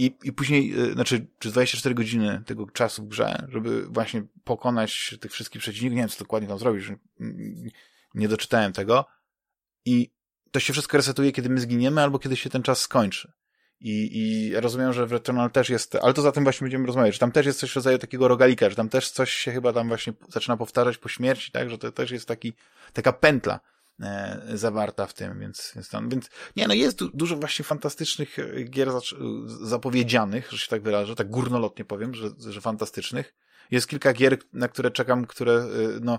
i, 0.00 0.16
I 0.24 0.32
później, 0.32 0.80
y, 0.80 0.92
znaczy, 0.92 1.26
przez 1.38 1.52
24 1.52 1.94
godziny 1.94 2.42
tego 2.46 2.66
czasu 2.66 3.02
w 3.02 3.08
grze, 3.08 3.46
żeby 3.48 3.86
właśnie 3.86 4.22
pokonać 4.44 5.16
tych 5.20 5.32
wszystkich 5.32 5.62
przeciwników, 5.62 5.96
nie 5.96 6.02
wiem, 6.02 6.08
co 6.08 6.18
dokładnie 6.18 6.48
tam 6.48 6.58
zrobisz, 6.58 6.92
nie 8.14 8.28
doczytałem 8.28 8.72
tego. 8.72 9.04
I 9.84 10.10
to 10.50 10.60
się 10.60 10.72
wszystko 10.72 10.96
resetuje, 10.96 11.32
kiedy 11.32 11.48
my 11.48 11.60
zginiemy, 11.60 12.00
albo 12.02 12.18
kiedy 12.18 12.36
się 12.36 12.50
ten 12.50 12.62
czas 12.62 12.80
skończy. 12.80 13.32
I, 13.80 14.18
i 14.18 14.54
rozumiem, 14.60 14.92
że 14.92 15.06
w 15.06 15.12
Returnal 15.12 15.50
też 15.50 15.70
jest, 15.70 15.94
ale 15.94 16.14
to 16.14 16.22
za 16.22 16.32
tym 16.32 16.44
właśnie 16.44 16.64
będziemy 16.64 16.86
rozmawiać, 16.86 17.14
że 17.14 17.20
tam 17.20 17.32
też 17.32 17.46
jest 17.46 17.58
coś 17.58 17.72
w 17.72 17.76
rodzaju 17.76 17.98
takiego 17.98 18.28
rogalika, 18.28 18.70
że 18.70 18.76
tam 18.76 18.88
też 18.88 19.10
coś 19.10 19.30
się 19.30 19.52
chyba 19.52 19.72
tam 19.72 19.88
właśnie 19.88 20.12
zaczyna 20.28 20.56
powtarzać 20.56 20.98
po 20.98 21.08
śmierci, 21.08 21.52
tak, 21.52 21.70
że 21.70 21.78
to 21.78 21.92
też 21.92 22.10
jest 22.10 22.28
taki, 22.28 22.52
taka 22.92 23.12
pętla 23.12 23.60
E, 23.60 23.79
zawarta 24.54 25.06
w 25.06 25.14
tym, 25.14 25.40
więc, 25.40 25.72
więc 25.74 25.88
tam, 25.88 26.08
więc 26.08 26.30
nie, 26.56 26.68
no 26.68 26.74
jest 26.74 26.98
du 26.98 27.10
dużo 27.14 27.36
właśnie 27.36 27.64
fantastycznych 27.64 28.38
e, 28.38 28.64
gier 28.64 28.88
zapowiedzianych, 29.46 30.50
że 30.52 30.58
się 30.58 30.68
tak 30.68 30.82
wyrażę, 30.82 31.14
tak 31.14 31.30
górnolotnie 31.30 31.84
powiem, 31.84 32.14
że, 32.14 32.28
że 32.38 32.60
fantastycznych. 32.60 33.34
Jest 33.70 33.88
kilka 33.88 34.12
gier, 34.12 34.38
na 34.52 34.68
które 34.68 34.90
czekam, 34.90 35.26
które, 35.26 35.52
e, 35.52 35.68
no, 36.00 36.18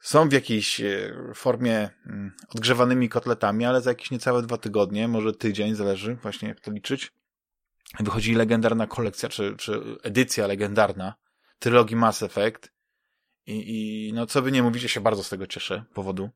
są 0.00 0.28
w 0.28 0.32
jakiejś 0.32 0.80
e, 0.80 1.14
formie 1.34 1.90
mm, 2.06 2.32
odgrzewanymi 2.48 3.08
kotletami, 3.08 3.64
ale 3.64 3.80
za 3.80 3.90
jakieś 3.90 4.10
niecałe 4.10 4.42
dwa 4.42 4.58
tygodnie, 4.58 5.08
może 5.08 5.32
tydzień, 5.32 5.74
zależy 5.74 6.14
właśnie 6.14 6.48
jak 6.48 6.60
to 6.60 6.70
liczyć, 6.70 7.12
wychodzi 8.00 8.34
legendarna 8.34 8.86
kolekcja, 8.86 9.28
czy, 9.28 9.56
czy 9.56 9.82
edycja 10.02 10.46
legendarna 10.46 11.14
trylogii 11.58 11.96
Mass 11.96 12.22
Effect. 12.22 12.72
I, 13.46 13.64
i 14.08 14.12
no 14.12 14.26
co 14.26 14.42
by 14.42 14.52
nie 14.52 14.62
mówić, 14.62 14.82
ja 14.82 14.88
się 14.88 15.00
bardzo 15.00 15.24
z 15.24 15.28
tego 15.28 15.46
cieszę, 15.46 15.84
powodu 15.94 16.30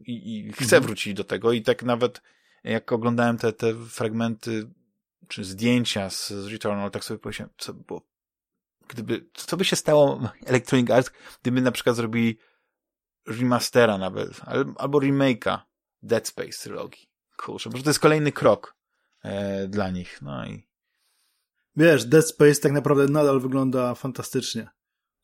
i, 0.00 0.38
i 0.38 0.52
chcę 0.52 0.64
mhm. 0.64 0.82
wrócić 0.82 1.14
do 1.14 1.24
tego 1.24 1.52
i 1.52 1.62
tak 1.62 1.82
nawet 1.82 2.22
jak 2.64 2.92
oglądałem 2.92 3.38
te, 3.38 3.52
te 3.52 3.74
fragmenty 3.74 4.70
czy 5.28 5.44
zdjęcia 5.44 6.10
z, 6.10 6.28
z 6.28 6.46
Returnal, 6.46 6.90
tak 6.90 7.04
sobie 7.04 7.18
pomyślałem, 7.18 7.54
co, 7.58 7.74
bo 7.74 8.02
gdyby, 8.88 9.28
co 9.34 9.56
by 9.56 9.64
się 9.64 9.76
stało 9.76 10.30
Electronic 10.46 10.90
Arts, 10.90 11.10
gdyby 11.42 11.60
na 11.60 11.72
przykład 11.72 11.96
zrobili 11.96 12.38
remastera 13.26 13.98
nawet, 13.98 14.40
albo 14.76 14.98
remake'a 14.98 15.58
Dead 16.02 16.28
Space 16.28 16.58
trylogii. 16.62 17.08
Kurczę, 17.36 17.70
bo 17.70 17.78
to 17.78 17.90
jest 17.90 18.00
kolejny 18.00 18.32
krok 18.32 18.76
e, 19.22 19.68
dla 19.68 19.90
nich. 19.90 20.22
No 20.22 20.46
i 20.46 20.66
Wiesz, 21.76 22.04
Dead 22.04 22.28
Space 22.28 22.60
tak 22.60 22.72
naprawdę 22.72 23.06
nadal 23.08 23.40
wygląda 23.40 23.94
fantastycznie. 23.94 24.68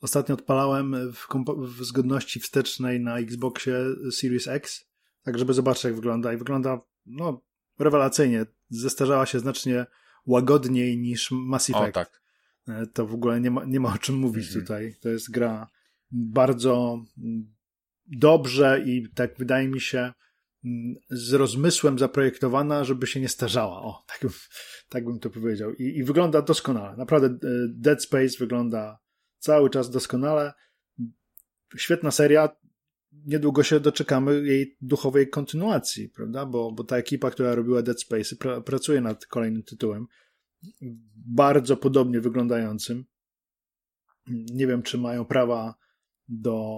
Ostatnio 0.03 0.35
odpalałem 0.35 1.13
w, 1.13 1.29
w 1.59 1.85
zgodności 1.85 2.41
wstecznej 2.41 3.01
na 3.01 3.19
Xboxie 3.19 3.75
Series 4.11 4.49
X, 4.49 4.85
tak 5.23 5.39
żeby 5.39 5.55
zobaczyć 5.55 5.85
jak 5.85 5.95
wygląda 5.95 6.33
i 6.33 6.37
wygląda 6.37 6.81
no 7.07 7.43
rewelacyjnie. 7.79 8.47
Zestarzała 8.71 9.27
się 9.27 9.39
znacznie 9.39 9.87
łagodniej 10.27 10.99
niż 10.99 11.31
Mass 11.31 11.71
Effect. 11.71 11.89
O, 11.89 11.93
tak. 11.93 12.23
E, 12.69 12.87
to 12.87 13.07
w 13.07 13.15
ogóle 13.15 13.41
nie 13.41 13.51
ma, 13.51 13.65
nie 13.65 13.81
ma 13.81 13.95
o 13.95 13.99
czym 13.99 14.15
mówić 14.15 14.47
mhm. 14.47 14.61
tutaj. 14.61 14.97
To 15.01 15.09
jest 15.09 15.31
gra 15.31 15.67
bardzo 16.11 17.05
dobrze 18.07 18.83
i 18.87 19.09
tak 19.15 19.39
wydaje 19.39 19.69
mi 19.69 19.81
się 19.81 20.13
mm, 20.65 20.95
z 21.11 21.33
rozmysłem 21.33 21.99
zaprojektowana, 21.99 22.85
żeby 22.85 23.07
się 23.07 23.21
nie 23.21 23.29
starzała. 23.29 23.83
O, 23.83 24.05
tak, 24.07 24.33
tak 24.89 25.05
bym 25.05 25.19
to 25.19 25.31
powiedział. 25.31 25.75
I, 25.75 25.99
I 25.99 26.05
wygląda 26.05 26.43
doskonale. 26.43 26.97
Naprawdę 26.97 27.27
e, 27.27 27.39
Dead 27.69 28.03
Space 28.03 28.39
wygląda 28.39 29.02
cały 29.43 29.71
czas 29.71 29.91
doskonale. 29.91 30.53
Świetna 31.77 32.11
seria. 32.11 32.49
Niedługo 33.13 33.63
się 33.63 33.81
doczekamy 33.81 34.43
jej 34.47 34.77
duchowej 34.81 35.31
kontynuacji, 35.31 36.09
prawda? 36.09 36.47
Bo, 36.47 36.73
bo 36.73 36.85
ta 36.85 36.97
ekipa, 36.97 37.31
która 37.31 37.55
robiła 37.55 37.83
Dead 37.83 38.01
Space, 38.01 38.37
pra, 38.37 38.61
pracuje 38.61 39.01
nad 39.01 39.27
kolejnym 39.27 39.63
tytułem. 39.63 40.07
Bardzo 41.27 41.77
podobnie 41.77 42.21
wyglądającym. 42.21 43.05
Nie 44.29 44.67
wiem, 44.67 44.83
czy 44.83 44.99
mają 44.99 45.25
prawa 45.25 45.75
do 46.29 46.77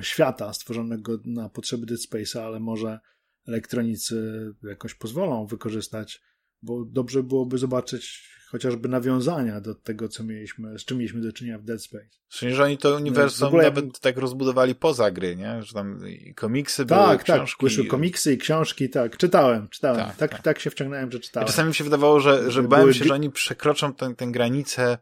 świata 0.00 0.52
stworzonego 0.52 1.18
na 1.24 1.48
potrzeby 1.48 1.86
Dead 1.86 2.00
Space'a, 2.00 2.40
ale 2.40 2.60
może 2.60 3.00
elektronicy 3.46 4.46
jakoś 4.62 4.94
pozwolą 4.94 5.46
wykorzystać, 5.46 6.22
bo 6.62 6.84
dobrze 6.84 7.22
byłoby 7.22 7.58
zobaczyć 7.58 8.36
chociażby 8.46 8.88
nawiązania 8.88 9.60
do 9.60 9.74
tego, 9.74 10.08
co 10.08 10.24
mieliśmy, 10.24 10.78
z 10.78 10.84
czym 10.84 10.98
mieliśmy 10.98 11.20
do 11.20 11.32
czynienia 11.32 11.58
w 11.58 11.62
Dead 11.62 11.82
Space. 11.82 12.08
Czyli, 12.28 12.54
że 12.54 12.64
oni 12.64 12.78
to 12.78 12.96
uniwersum 12.96 13.52
no, 13.52 13.62
nawet 13.62 14.00
tak 14.00 14.16
rozbudowali 14.16 14.74
poza 14.74 15.10
gry, 15.10 15.36
nie? 15.36 15.62
Że 15.62 15.74
tam 15.74 16.00
komiksy 16.36 16.84
były, 16.84 17.00
Tak, 17.00 17.24
tak, 17.24 17.42
wyszły 17.62 17.86
komiksy 17.86 18.32
i 18.32 18.38
książki, 18.38 18.90
tak, 18.90 19.16
czytałem, 19.16 19.68
czytałem. 19.68 20.06
Tak, 20.06 20.16
tak, 20.16 20.30
tak. 20.30 20.42
tak 20.42 20.58
się 20.58 20.70
wciągnąłem, 20.70 21.12
że 21.12 21.20
czytałem. 21.20 21.46
czasami 21.46 21.68
mi 21.68 21.74
się 21.74 21.84
wydawało, 21.84 22.20
że, 22.20 22.50
że 22.50 22.62
bałem 22.62 22.94
się, 22.94 23.04
że 23.04 23.14
oni 23.14 23.30
przekroczą 23.30 23.94
tę, 23.94 24.14
tę 24.14 24.26
granicę 24.26 24.98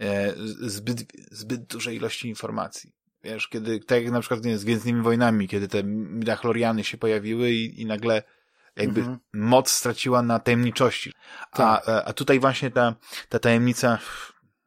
e, 0.00 0.34
zbyt, 0.60 1.04
zbyt 1.30 1.64
dużej 1.64 1.96
ilości 1.96 2.28
informacji. 2.28 2.92
Wiesz, 3.24 3.48
kiedy, 3.48 3.80
tak 3.80 4.02
jak 4.02 4.12
na 4.12 4.20
przykład 4.20 4.44
nie, 4.44 4.58
z 4.58 4.64
Gwiezdnymi 4.64 5.02
Wojnami, 5.02 5.48
kiedy 5.48 5.68
te 5.68 5.84
midachloriany 5.84 6.84
się 6.84 6.98
pojawiły 6.98 7.50
i, 7.50 7.80
i 7.80 7.86
nagle 7.86 8.22
jakby 8.76 9.00
mhm. 9.00 9.18
moc 9.32 9.70
straciła 9.70 10.22
na 10.22 10.38
tajemniczości. 10.38 11.12
A, 11.52 11.56
tak. 11.56 11.88
a, 11.88 12.04
a 12.04 12.12
tutaj 12.12 12.40
właśnie 12.40 12.70
ta, 12.70 12.94
ta 13.28 13.38
tajemnica, 13.38 13.98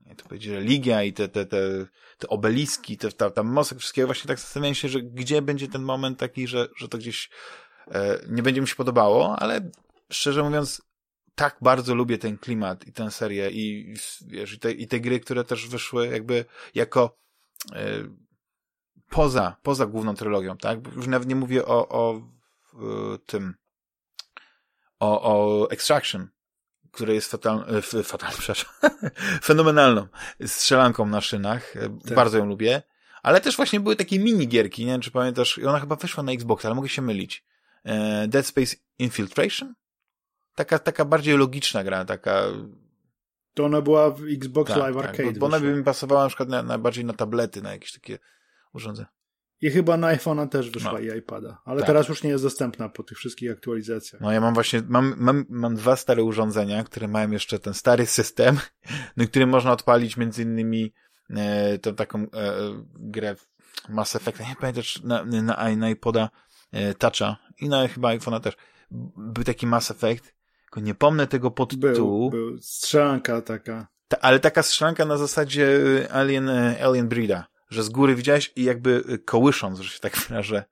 nie 0.06 0.16
to 0.16 0.24
powiedzieć, 0.24 0.52
religia 0.52 1.04
i 1.04 1.14
te, 1.14 1.28
te, 1.28 1.46
te, 1.46 1.88
te 2.18 2.28
obeliski, 2.28 2.98
te, 2.98 3.12
ta, 3.12 3.30
ta 3.30 3.44
moc 3.44 3.74
wszystkiego, 3.74 4.08
właśnie 4.08 4.28
tak 4.28 4.40
zastanawiam 4.40 4.76
się, 4.76 4.90
że 4.90 5.02
gdzie 5.02 5.42
będzie 5.42 5.68
ten 5.68 5.84
moment 5.84 6.20
taki, 6.20 6.48
że, 6.48 6.68
że 6.78 6.88
to 6.88 6.98
gdzieś 6.98 7.30
e, 7.92 8.20
nie 8.30 8.44
będzie 8.44 8.62
mi 8.62 8.68
się 8.68 8.76
podobało, 8.76 9.40
ale 9.40 9.70
szczerze 10.12 10.44
mówiąc, 10.44 10.82
tak 11.36 11.58
bardzo 11.62 11.96
lubię 11.96 12.18
ten 12.18 12.38
klimat 12.38 12.88
i 12.88 12.92
tę 12.92 13.12
serię 13.12 13.52
i, 13.52 13.94
wiesz, 14.28 14.54
i 14.54 14.60
te, 14.60 14.72
i 14.72 14.88
te 14.88 15.00
gry, 15.00 15.20
które 15.20 15.44
też 15.44 15.68
wyszły 15.68 16.08
jakby 16.08 16.46
jako 16.76 17.18
e, 17.74 17.86
poza, 19.10 19.56
poza 19.64 19.86
główną 19.86 20.16
trylogią, 20.16 20.58
tak? 20.58 20.80
Już 20.96 21.08
nawet 21.08 21.28
nie 21.28 21.36
mówię 21.36 21.66
o, 21.66 21.90
o 21.90 22.22
tym 23.26 23.56
o, 25.06 25.22
o 25.22 25.72
Extraction, 25.72 26.28
które 26.92 27.14
jest 27.14 27.32
fatal, 27.32 27.66
e, 27.94 28.04
fatal, 28.04 28.32
przepraszam, 28.40 28.72
fenomenalną 29.44 30.08
strzelanką 30.46 31.06
na 31.06 31.22
szynach. 31.22 31.76
E, 31.76 31.80
tak. 31.80 32.14
Bardzo 32.16 32.38
ją 32.38 32.46
lubię. 32.46 32.82
Ale 33.24 33.42
też 33.42 33.56
właśnie 33.56 33.80
były 33.80 33.96
takie 33.96 34.20
minigierki, 34.20 34.86
nie 34.86 34.92
wiem 34.92 35.02
czy 35.02 35.12
pamiętasz, 35.12 35.58
i 35.58 35.66
ona 35.66 35.80
chyba 35.80 35.96
wyszła 35.96 36.24
na 36.24 36.32
Xbox, 36.32 36.66
ale 36.66 36.76
mogę 36.76 36.90
się 36.90 37.02
mylić. 37.02 37.46
E, 37.84 38.28
Dead 38.28 38.46
Space 38.46 38.76
Infiltration? 39.00 39.74
Taka, 40.56 40.80
taka 40.80 41.06
bardziej 41.06 41.38
logiczna 41.38 41.84
gra, 41.84 42.06
taka... 42.06 42.44
To 43.54 43.66
ona 43.66 43.82
była 43.82 44.10
w 44.10 44.22
Xbox 44.24 44.70
tak, 44.70 44.78
Live 44.78 44.96
tak, 44.96 45.06
Arcade. 45.06 45.32
Bo, 45.32 45.40
bo 45.40 45.46
ona 45.46 45.60
by 45.60 45.76
mi 45.76 45.84
pasowała 45.84 46.24
na 46.24 46.28
przykład 46.28 46.50
na, 46.50 46.64
na 46.64 46.78
bardziej 46.78 47.06
na 47.06 47.14
tablety, 47.14 47.62
na 47.62 47.72
jakieś 47.72 47.92
takie 47.92 48.20
urządzenia. 48.74 49.15
I 49.66 49.72
chyba 49.72 49.98
na 49.98 50.16
iPhone'a 50.16 50.48
też 50.48 50.70
wyszła 50.70 50.92
no. 50.92 51.00
i 51.00 51.18
iPada, 51.18 51.62
ale 51.66 51.80
tak. 51.80 51.88
teraz 51.88 52.08
już 52.08 52.24
nie 52.24 52.30
jest 52.30 52.44
dostępna 52.44 52.90
po 52.90 53.04
tych 53.04 53.18
wszystkich 53.18 53.52
aktualizacjach. 53.52 54.22
No 54.22 54.32
ja 54.32 54.42
mam 54.42 54.54
właśnie, 54.54 54.82
mam, 54.88 55.16
mam, 55.18 55.46
mam 55.50 55.76
dwa 55.76 55.96
stare 55.96 56.24
urządzenia, 56.24 56.84
które 56.84 57.08
mają 57.08 57.32
jeszcze 57.32 57.60
ten 57.60 57.74
stary 57.74 58.06
system, 58.06 58.60
no 59.18 59.28
który 59.28 59.48
można 59.48 59.72
odpalić 59.72 60.18
między 60.18 60.44
innymi 60.44 60.94
e, 61.30 61.78
tą 61.78 61.96
taką 61.96 62.20
e, 62.20 62.28
grę 62.94 63.36
Mass 63.90 64.16
Effect, 64.16 64.40
nie 64.40 64.56
pamiętam, 64.60 64.84
czy 64.84 65.08
na, 65.08 65.26
na, 65.26 65.76
na 65.76 65.90
iPoda 65.90 66.30
e, 66.72 66.94
Toucha 66.94 67.38
i 67.62 67.70
na 67.70 67.88
chyba 67.88 68.10
iPhone'a 68.10 68.40
też. 68.40 68.54
Był 69.18 69.44
taki 69.44 69.68
Mass 69.68 69.92
Effect, 69.92 70.34
tylko 70.64 70.80
nie 70.80 70.96
pomnę 70.96 71.28
tego 71.28 71.52
podtytułu. 71.52 72.30
Był, 72.30 72.50
był 72.50 72.58
strzelanka 72.62 73.42
taka. 73.42 73.88
Ta, 74.08 74.18
ale 74.22 74.40
taka 74.40 74.64
strzelanka 74.64 75.06
na 75.06 75.18
zasadzie 75.18 75.80
e, 76.04 76.12
Alien, 76.14 76.50
e, 76.50 76.84
Alien 76.84 77.08
Breeda 77.08 77.55
że 77.76 77.84
z 77.84 77.90
góry 77.90 78.16
widziałeś 78.16 78.54
i 78.56 78.64
jakby 78.64 79.04
y, 79.10 79.20
kołysząc, 79.20 79.80
że 79.80 79.90
się 79.90 80.00
tak 80.00 80.18
wyrażę, 80.30 80.66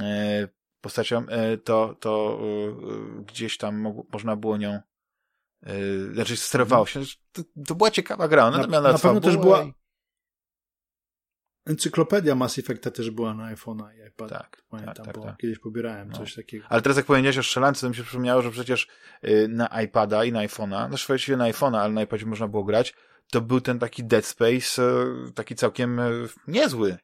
e, 0.00 0.48
postacią, 0.80 1.26
e, 1.28 1.56
to, 1.56 1.96
to 2.00 2.40
e, 2.42 3.24
gdzieś 3.24 3.58
tam 3.58 3.94
można 4.12 4.36
było 4.36 4.56
nią 4.56 4.80
znaczy 6.12 6.36
sterowało 6.36 6.86
się. 6.86 7.00
To, 7.32 7.42
to 7.66 7.74
była 7.74 7.90
ciekawa 7.90 8.28
gra. 8.28 8.46
Ona 8.46 8.66
na, 8.66 8.80
na 8.80 8.98
pewno 8.98 9.20
też 9.20 9.36
była 9.36 9.66
Encyklopedia 11.66 12.34
Mass 12.34 12.58
Effecta 12.58 12.90
też 12.90 13.10
była 13.10 13.34
na 13.34 13.54
iPhone'a 13.54 13.94
i 13.94 14.08
iPad. 14.08 14.30
Tak, 14.30 14.62
Pamiętam, 14.68 14.94
tak, 14.94 15.06
tak, 15.06 15.16
bo 15.16 15.22
tak. 15.22 15.36
kiedyś 15.36 15.58
pobierałem 15.58 16.08
no. 16.08 16.18
coś 16.18 16.34
takiego. 16.34 16.66
Ale 16.68 16.82
teraz 16.82 16.96
jak 16.96 17.06
powiedziałeś 17.06 17.38
o 17.38 17.42
strzelance, 17.42 17.80
to 17.80 17.88
mi 17.88 17.94
się 17.94 18.02
przypomniało, 18.02 18.42
że 18.42 18.50
przecież 18.50 18.88
na 19.48 19.82
iPada 19.82 20.24
i 20.24 20.32
na 20.32 20.46
iPhone'a, 20.46 20.90
no 20.90 20.96
właściwie 21.06 21.36
na 21.36 21.44
iPhone'a, 21.44 21.78
ale 21.78 21.92
na 21.92 22.02
iPadzie 22.02 22.26
można 22.26 22.48
było 22.48 22.64
grać, 22.64 22.94
to 23.30 23.40
był 23.40 23.60
ten 23.60 23.78
taki 23.78 24.04
Dead 24.04 24.26
Space, 24.26 24.82
e, 24.82 25.32
taki 25.34 25.54
całkiem 25.54 26.00
e, 26.00 26.10
niezły. 26.48 26.96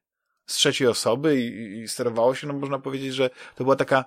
Z 0.47 0.55
trzeciej 0.55 0.89
osoby 0.89 1.41
i, 1.41 1.81
i 1.81 1.89
sterowało 1.89 2.35
się, 2.35 2.47
no 2.47 2.53
można 2.53 2.79
powiedzieć, 2.79 3.15
że 3.15 3.31
to 3.55 3.65
była 3.65 3.77
taka 3.77 4.05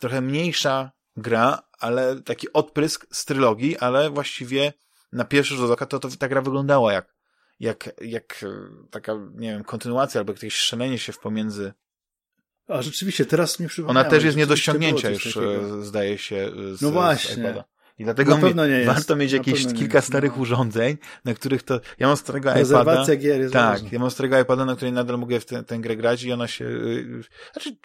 trochę 0.00 0.20
mniejsza 0.20 0.92
gra, 1.16 1.62
ale 1.78 2.20
taki 2.20 2.52
odprysk 2.52 3.06
z 3.10 3.24
trylogii, 3.24 3.78
ale 3.78 4.10
właściwie 4.10 4.72
na 5.12 5.24
pierwszy 5.24 5.56
rzut 5.56 5.70
oka 5.70 5.86
to, 5.86 5.98
to 5.98 6.08
ta 6.18 6.28
gra 6.28 6.42
wyglądała 6.42 6.92
jak, 6.92 7.14
jak, 7.60 7.90
jak 8.00 8.42
e, 8.42 8.48
taka, 8.90 9.12
nie 9.34 9.50
wiem, 9.50 9.64
kontynuacja 9.64 10.20
albo 10.20 10.32
jakieś 10.32 10.60
strzelenie 10.60 10.98
się 10.98 11.12
w 11.12 11.18
pomiędzy. 11.18 11.72
A 12.68 12.82
rzeczywiście, 12.82 13.26
teraz 13.26 13.60
mi 13.60 13.68
przypomniałem. 13.68 14.06
Ona 14.06 14.10
też 14.10 14.24
jest 14.24 14.36
nie 14.36 14.46
do 14.46 14.56
ściągnięcia 14.56 15.10
już, 15.10 15.24
takiego. 15.24 15.82
zdaje 15.82 16.18
się. 16.18 16.50
Z, 16.74 16.82
no 16.82 16.90
właśnie. 16.90 17.64
I 17.98 18.04
dlatego 18.04 18.38
mi, 18.38 18.54
warto 18.86 19.16
mieć 19.16 19.32
jakieś 19.32 19.66
kilka 19.66 20.00
starych 20.00 20.36
no. 20.36 20.42
urządzeń, 20.42 20.96
na 21.24 21.34
których 21.34 21.62
to... 21.62 21.80
Ja 21.98 22.06
mam 22.06 22.16
starego 22.16 22.50
iPada. 22.50 23.16
gier 23.16 23.40
jest 23.40 23.52
Tak, 23.52 23.72
ważna. 23.72 23.88
ja 23.92 23.98
mam 23.98 24.10
starego 24.10 24.40
iPada, 24.40 24.64
na 24.64 24.76
której 24.76 24.92
nadal 24.92 25.18
mogę 25.18 25.40
w 25.40 25.44
tę 25.44 25.78
grę 25.78 25.96
grać 25.96 26.22
i 26.22 26.32
ona 26.32 26.48
się... 26.48 26.64
Yy, 26.64 27.22
znaczy, 27.52 27.76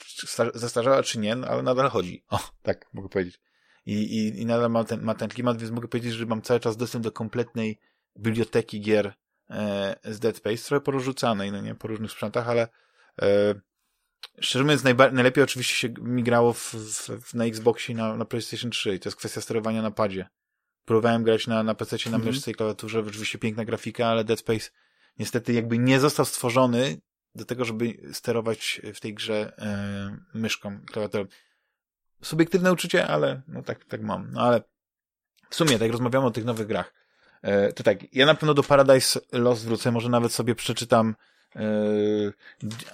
zestarzała 0.53 1.03
czy 1.03 1.19
nie, 1.19 1.35
no, 1.35 1.47
ale 1.47 1.63
nadal 1.63 1.89
chodzi. 1.89 2.23
O, 2.29 2.39
tak 2.63 2.85
mogę 2.93 3.09
powiedzieć. 3.09 3.39
I, 3.85 3.93
i, 3.93 4.41
i 4.41 4.45
nadal 4.45 4.69
ma 4.69 4.83
ten, 4.83 5.01
ma 5.01 5.15
ten 5.15 5.29
klimat, 5.29 5.57
więc 5.57 5.71
mogę 5.71 5.87
powiedzieć, 5.87 6.13
że 6.13 6.25
mam 6.25 6.41
cały 6.41 6.59
czas 6.59 6.77
dostęp 6.77 7.03
do 7.03 7.11
kompletnej 7.11 7.79
biblioteki 8.19 8.81
gier 8.81 9.13
e, 9.49 9.95
z 10.03 10.19
Dead 10.19 10.37
Space, 10.37 10.67
trochę 10.67 10.81
porozrzucanej, 10.81 11.51
no 11.51 11.61
nie, 11.61 11.75
po 11.75 11.87
różnych 11.87 12.11
sprzętach, 12.11 12.49
ale 12.49 12.67
e, 13.21 13.55
Szczerze 14.41 14.63
mówiąc, 14.63 14.83
najlepiej 15.11 15.43
oczywiście 15.43 15.75
się 15.75 15.93
mi 16.01 16.23
grało 16.23 16.53
w, 16.53 16.73
w, 17.21 17.33
na 17.33 17.45
Xboxie 17.45 17.95
na, 17.95 18.15
na 18.15 18.25
PlayStation 18.25 18.71
3 18.71 18.95
i 18.95 18.99
to 18.99 19.09
jest 19.09 19.17
kwestia 19.17 19.41
sterowania 19.41 19.81
na 19.81 19.91
padzie. 19.91 20.27
Próbowałem 20.85 21.23
grać 21.23 21.47
na, 21.47 21.63
na 21.63 21.75
PC, 21.75 21.95
na 21.95 22.15
mhm. 22.15 22.25
myszce 22.25 22.51
i 22.51 22.53
klawiaturze, 22.53 22.99
oczywiście 22.99 23.39
piękna 23.39 23.65
grafika, 23.65 24.07
ale 24.07 24.23
Dead 24.23 24.39
Space 24.39 24.69
niestety 25.19 25.53
jakby 25.53 25.77
nie 25.77 25.99
został 25.99 26.25
stworzony 26.25 26.97
do 27.35 27.45
tego, 27.45 27.65
żeby 27.65 27.97
sterować 28.13 28.81
w 28.93 28.99
tej 28.99 29.13
grze 29.13 29.53
yy, 29.57 30.41
myszką, 30.41 30.79
klawiaturą. 30.85 31.25
Subiektywne 32.21 32.71
uczucie, 32.71 33.07
ale 33.07 33.41
no 33.47 33.63
tak, 33.63 33.85
tak 33.85 34.01
mam. 34.01 34.31
No 34.31 34.41
ale 34.41 34.61
w 35.49 35.55
sumie, 35.55 35.79
tak 35.79 35.91
rozmawiamy 35.91 36.25
o 36.25 36.31
tych 36.31 36.45
nowych 36.45 36.67
grach. 36.67 36.93
Yy, 37.43 37.73
to 37.73 37.83
tak, 37.83 38.15
ja 38.15 38.25
na 38.25 38.35
pewno 38.35 38.53
do 38.53 38.63
Paradise 38.63 39.19
Lost 39.31 39.65
wrócę, 39.65 39.91
może 39.91 40.09
nawet 40.09 40.33
sobie 40.33 40.55
przeczytam 40.55 41.15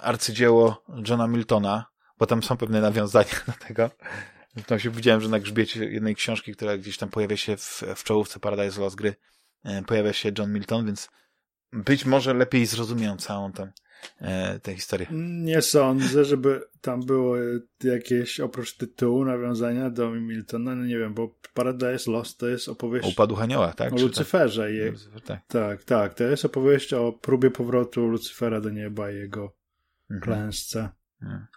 arcydzieło 0.02 0.84
Johna 1.08 1.26
Miltona, 1.26 1.86
bo 2.18 2.26
tam 2.26 2.42
są 2.42 2.56
pewne 2.56 2.80
nawiązania 2.80 3.34
do 3.46 3.52
tego. 3.52 3.90
Tam 4.66 4.80
się 4.80 4.90
widziałem, 4.90 5.20
że 5.20 5.28
na 5.28 5.40
grzbiecie 5.40 5.84
jednej 5.84 6.14
książki, 6.14 6.52
która 6.54 6.78
gdzieś 6.78 6.98
tam 6.98 7.08
pojawia 7.08 7.36
się 7.36 7.56
w, 7.56 7.82
w 7.96 8.04
czołówce 8.04 8.40
Paradise 8.40 8.80
Lost 8.80 8.96
gry, 8.96 9.14
e, 9.64 9.82
pojawia 9.82 10.12
się 10.12 10.32
John 10.38 10.52
Milton, 10.52 10.86
więc 10.86 11.08
być 11.72 12.04
może 12.04 12.34
lepiej 12.34 12.66
zrozumiem 12.66 13.18
całą 13.18 13.52
tę, 13.52 13.72
e, 14.20 14.58
tę 14.58 14.74
historię. 14.74 15.06
Nie 15.44 15.62
sądzę, 15.62 16.24
żeby 16.24 16.60
tam 16.80 17.06
było 17.06 17.36
jakieś 17.84 18.40
oprócz 18.40 18.76
tytułu 18.76 19.24
nawiązania 19.24 19.90
do 19.90 20.10
Miltona, 20.10 20.74
no 20.74 20.84
nie 20.84 20.98
wiem, 20.98 21.14
bo 21.14 21.34
Paradise 21.54 22.10
Lost 22.10 22.38
to 22.38 22.48
jest 22.48 22.68
opowieść 22.68 23.06
o 23.06 23.10
upadłych 23.10 23.42
aniołach, 23.42 23.74
tak? 23.74 23.92
O 23.92 23.96
Lucyferze. 23.96 24.72
I... 24.72 24.90
Lucyfer, 24.90 25.22
tak. 25.22 25.46
tak, 25.46 25.84
tak. 25.84 26.14
To 26.14 26.24
jest 26.24 26.44
opowieść 26.44 26.92
o 26.92 27.12
próbie 27.12 27.50
powrotu 27.50 28.06
Lucyfera 28.06 28.60
do 28.60 28.70
nieba 28.70 29.10
i 29.10 29.14
jego 29.14 29.52
mhm. 30.10 30.20
klęsce. 30.20 30.88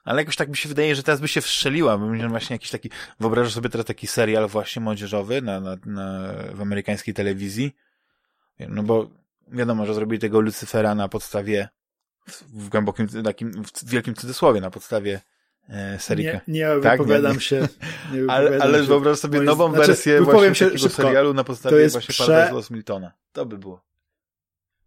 Ale 0.04 0.22
jakoś 0.22 0.36
tak 0.36 0.50
mi 0.50 0.58
się 0.58 0.70
wydaje, 0.70 0.96
że 0.96 1.04
teraz 1.04 1.22
by 1.22 1.28
się 1.28 1.42
wstrzeliła, 1.42 1.98
bo 1.98 2.08
właśnie 2.30 2.54
jakiś 2.54 2.70
taki, 2.70 2.90
wyobrażasz 3.20 3.54
sobie 3.54 3.70
teraz 3.70 3.86
taki 3.86 4.08
serial 4.08 4.48
właśnie 4.48 4.82
młodzieżowy 4.82 5.42
na, 5.42 5.60
na, 5.60 5.78
na, 5.86 6.34
w 6.54 6.62
amerykańskiej 6.62 7.14
telewizji, 7.14 7.76
no 8.70 8.84
bo 8.84 9.10
wiadomo, 9.48 9.86
że 9.86 9.94
zrobili 9.94 10.20
tego 10.20 10.42
Lucyfera 10.42 10.96
na 10.96 11.10
podstawie, 11.10 11.70
w 12.54 12.70
głębokim, 12.70 13.08
takim, 13.24 13.64
w 13.64 13.90
wielkim 13.90 14.16
cudzysłowie, 14.16 14.62
na 14.62 14.72
podstawie 14.72 15.22
e, 15.70 16.00
serii. 16.00 16.26
Nie, 16.26 16.42
nie 16.48 16.68
tak? 16.84 17.00
wypowiadam 17.00 17.34
nie, 17.34 17.42
się. 17.42 17.68
Nie 18.14 18.22
ale 18.32 18.60
ale 18.62 18.84
wyobraź 18.84 19.20
sobie 19.20 19.42
nową 19.42 19.70
znaczy, 19.70 19.88
wersję 19.88 20.22
właśnie 20.22 20.56
się 20.56 20.66
takiego 20.66 20.90
szybko. 20.90 21.04
serialu 21.04 21.34
na 21.34 21.44
podstawie 21.44 21.90
właśnie 21.90 22.14
prze... 22.14 22.26
Paradise 22.26 22.56
Lost 22.56 22.72
Miltona. 22.72 23.12
To 23.32 23.46
by 23.46 23.58
było. 23.58 23.82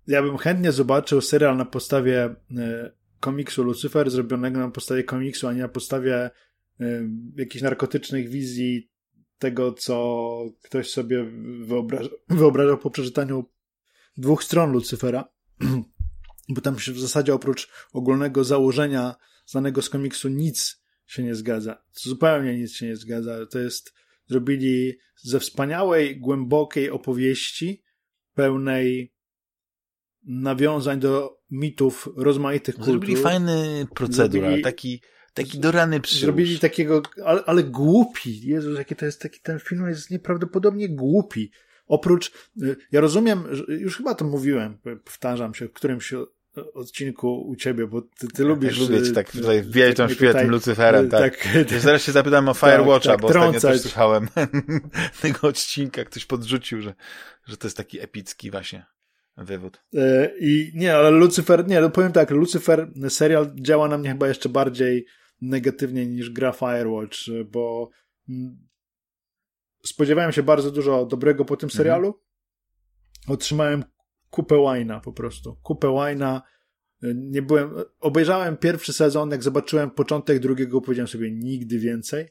Ja 0.07 0.23
bym 0.23 0.39
chętnie 0.39 0.73
zobaczył 0.73 1.21
serial 1.21 1.57
na 1.57 1.65
podstawie 1.65 2.35
e, 2.59 2.91
komiksu 3.23 3.63
Lucyfer 3.63 4.11
zrobionego 4.11 4.61
na 4.61 4.71
podstawie 4.71 5.05
komiksu, 5.05 5.49
a 5.49 5.53
nie 5.53 5.61
na 5.61 5.69
podstawie 5.69 6.31
y, 6.81 7.09
jakichś 7.37 7.63
narkotycznych 7.63 8.29
wizji 8.29 8.91
tego, 9.39 9.73
co 9.73 10.37
ktoś 10.63 10.91
sobie 10.91 11.25
wyobraża, 11.61 12.09
wyobrażał 12.29 12.79
po 12.79 12.91
przeczytaniu 12.91 13.45
dwóch 14.17 14.45
stron 14.45 14.73
Lucyfera. 14.73 15.25
Bo 16.49 16.61
tam 16.61 16.79
się 16.79 16.93
w 16.93 17.01
zasadzie 17.01 17.35
oprócz 17.35 17.69
ogólnego 17.93 18.45
założenia 18.45 19.15
znanego 19.47 19.83
z 19.83 19.91
komiksu 19.91 20.29
nic 20.29 20.83
się 21.07 21.23
nie 21.23 21.35
zgadza. 21.35 21.83
Zupełnie 21.93 22.59
nic 22.59 22.73
się 22.73 22.87
nie 22.87 22.97
zgadza. 22.97 23.47
To 23.47 23.59
jest, 23.59 23.95
zrobili 24.27 24.99
ze 25.17 25.41
wspaniałej, 25.41 26.21
głębokiej 26.21 26.91
opowieści, 26.91 27.83
pełnej 28.35 29.15
nawiązań 30.27 31.01
do 31.01 31.39
mitów 31.51 32.09
rozmaitych 32.17 32.75
kultur. 32.75 32.93
Zrobili 32.93 33.17
fajny 33.17 33.87
procedur, 33.95 34.41
zrobili, 34.41 34.63
taki, 34.63 35.03
taki 35.35 35.59
do 35.59 35.73
rany 35.73 36.01
przyłóż. 36.01 36.21
Zrobili 36.21 36.59
takiego, 36.59 37.03
ale, 37.25 37.45
ale 37.45 37.65
głupi. 37.65 38.41
Jezus, 38.49 38.79
jaki 38.79 38.97
to 38.97 39.05
jest 39.05 39.21
taki, 39.21 39.41
ten 39.41 39.59
film 39.59 39.89
jest 39.89 40.11
nieprawdopodobnie 40.11 40.89
głupi. 40.89 41.51
Oprócz, 41.87 42.33
y, 42.63 42.77
ja 42.93 43.01
rozumiem, 43.01 43.45
już 43.69 43.97
chyba 43.97 44.15
to 44.15 44.25
mówiłem, 44.25 44.79
powtarzam 45.05 45.55
się 45.55 45.69
w 45.69 45.73
którymś 45.73 46.15
odcinku 46.75 47.49
u 47.49 47.57
ciebie, 47.57 47.87
bo 47.87 48.03
ty, 48.03 48.29
ty 48.29 48.45
lubisz... 48.45 48.81
Lubię 48.81 49.03
ci 49.03 49.13
tak 49.13 49.35
y, 49.35 49.39
tutaj 49.39 49.63
wbijać 49.63 49.97
tą 49.97 50.07
tym 50.09 50.51
Lucyferem, 50.51 51.11
tak. 51.11 51.37
tak. 51.37 51.81
Zaraz 51.81 52.03
się 52.03 52.13
zapytam 52.13 52.49
o 52.49 52.55
Firewatcha, 52.55 53.11
tak, 53.11 53.17
tak, 53.17 53.21
bo 53.21 53.29
trącać. 53.29 53.57
ostatnio 53.57 53.79
też 53.79 53.83
słuchałem 53.83 54.29
tego 55.23 55.49
odcinka, 55.49 56.05
ktoś 56.05 56.25
podrzucił, 56.25 56.83
że, 56.83 56.95
że 57.47 57.57
to 57.57 57.67
jest 57.67 57.77
taki 57.77 58.01
epicki 58.01 58.51
właśnie 58.51 58.87
wywód. 59.37 59.83
E, 59.95 60.31
I 60.41 60.73
nie, 60.75 60.97
ale 60.97 61.11
Lucifer, 61.11 61.69
nie, 61.69 61.81
no 61.81 61.91
powiem 61.91 62.13
tak, 62.13 62.31
Lucifer 62.31 62.93
serial 63.09 63.53
działa 63.55 63.89
na 63.89 63.99
mnie 63.99 64.09
chyba 64.09 64.29
jeszcze 64.29 64.49
bardziej 64.49 65.07
negatywnie 65.41 66.07
niż 66.07 66.31
gra 66.31 66.53
Firewatch, 66.53 67.19
bo 67.51 67.91
mm, 68.29 68.69
spodziewałem 69.87 70.33
się 70.33 70.43
bardzo 70.43 70.71
dużo 70.71 71.07
dobrego 71.07 71.45
po 71.45 71.57
tym 71.57 71.67
mhm. 71.67 71.77
serialu. 71.77 72.07
Mhm. 72.07 72.23
Otrzymałem 73.29 73.85
kupę 74.31 74.59
łajna 74.59 75.01
po 75.01 75.13
prostu. 75.13 75.57
Kupę 75.63 75.89
łajna. 75.89 76.43
Nie 77.15 77.43
byłem, 77.43 77.75
obejrzałem 78.01 78.57
pierwszy 78.57 78.93
sezon, 78.93 79.31
jak 79.31 79.43
zobaczyłem 79.43 79.91
początek 79.91 80.39
drugiego, 80.39 80.81
powiedziałem 80.81 81.09
sobie 81.09 81.33
nigdy 81.33 81.79
więcej. 81.79 82.29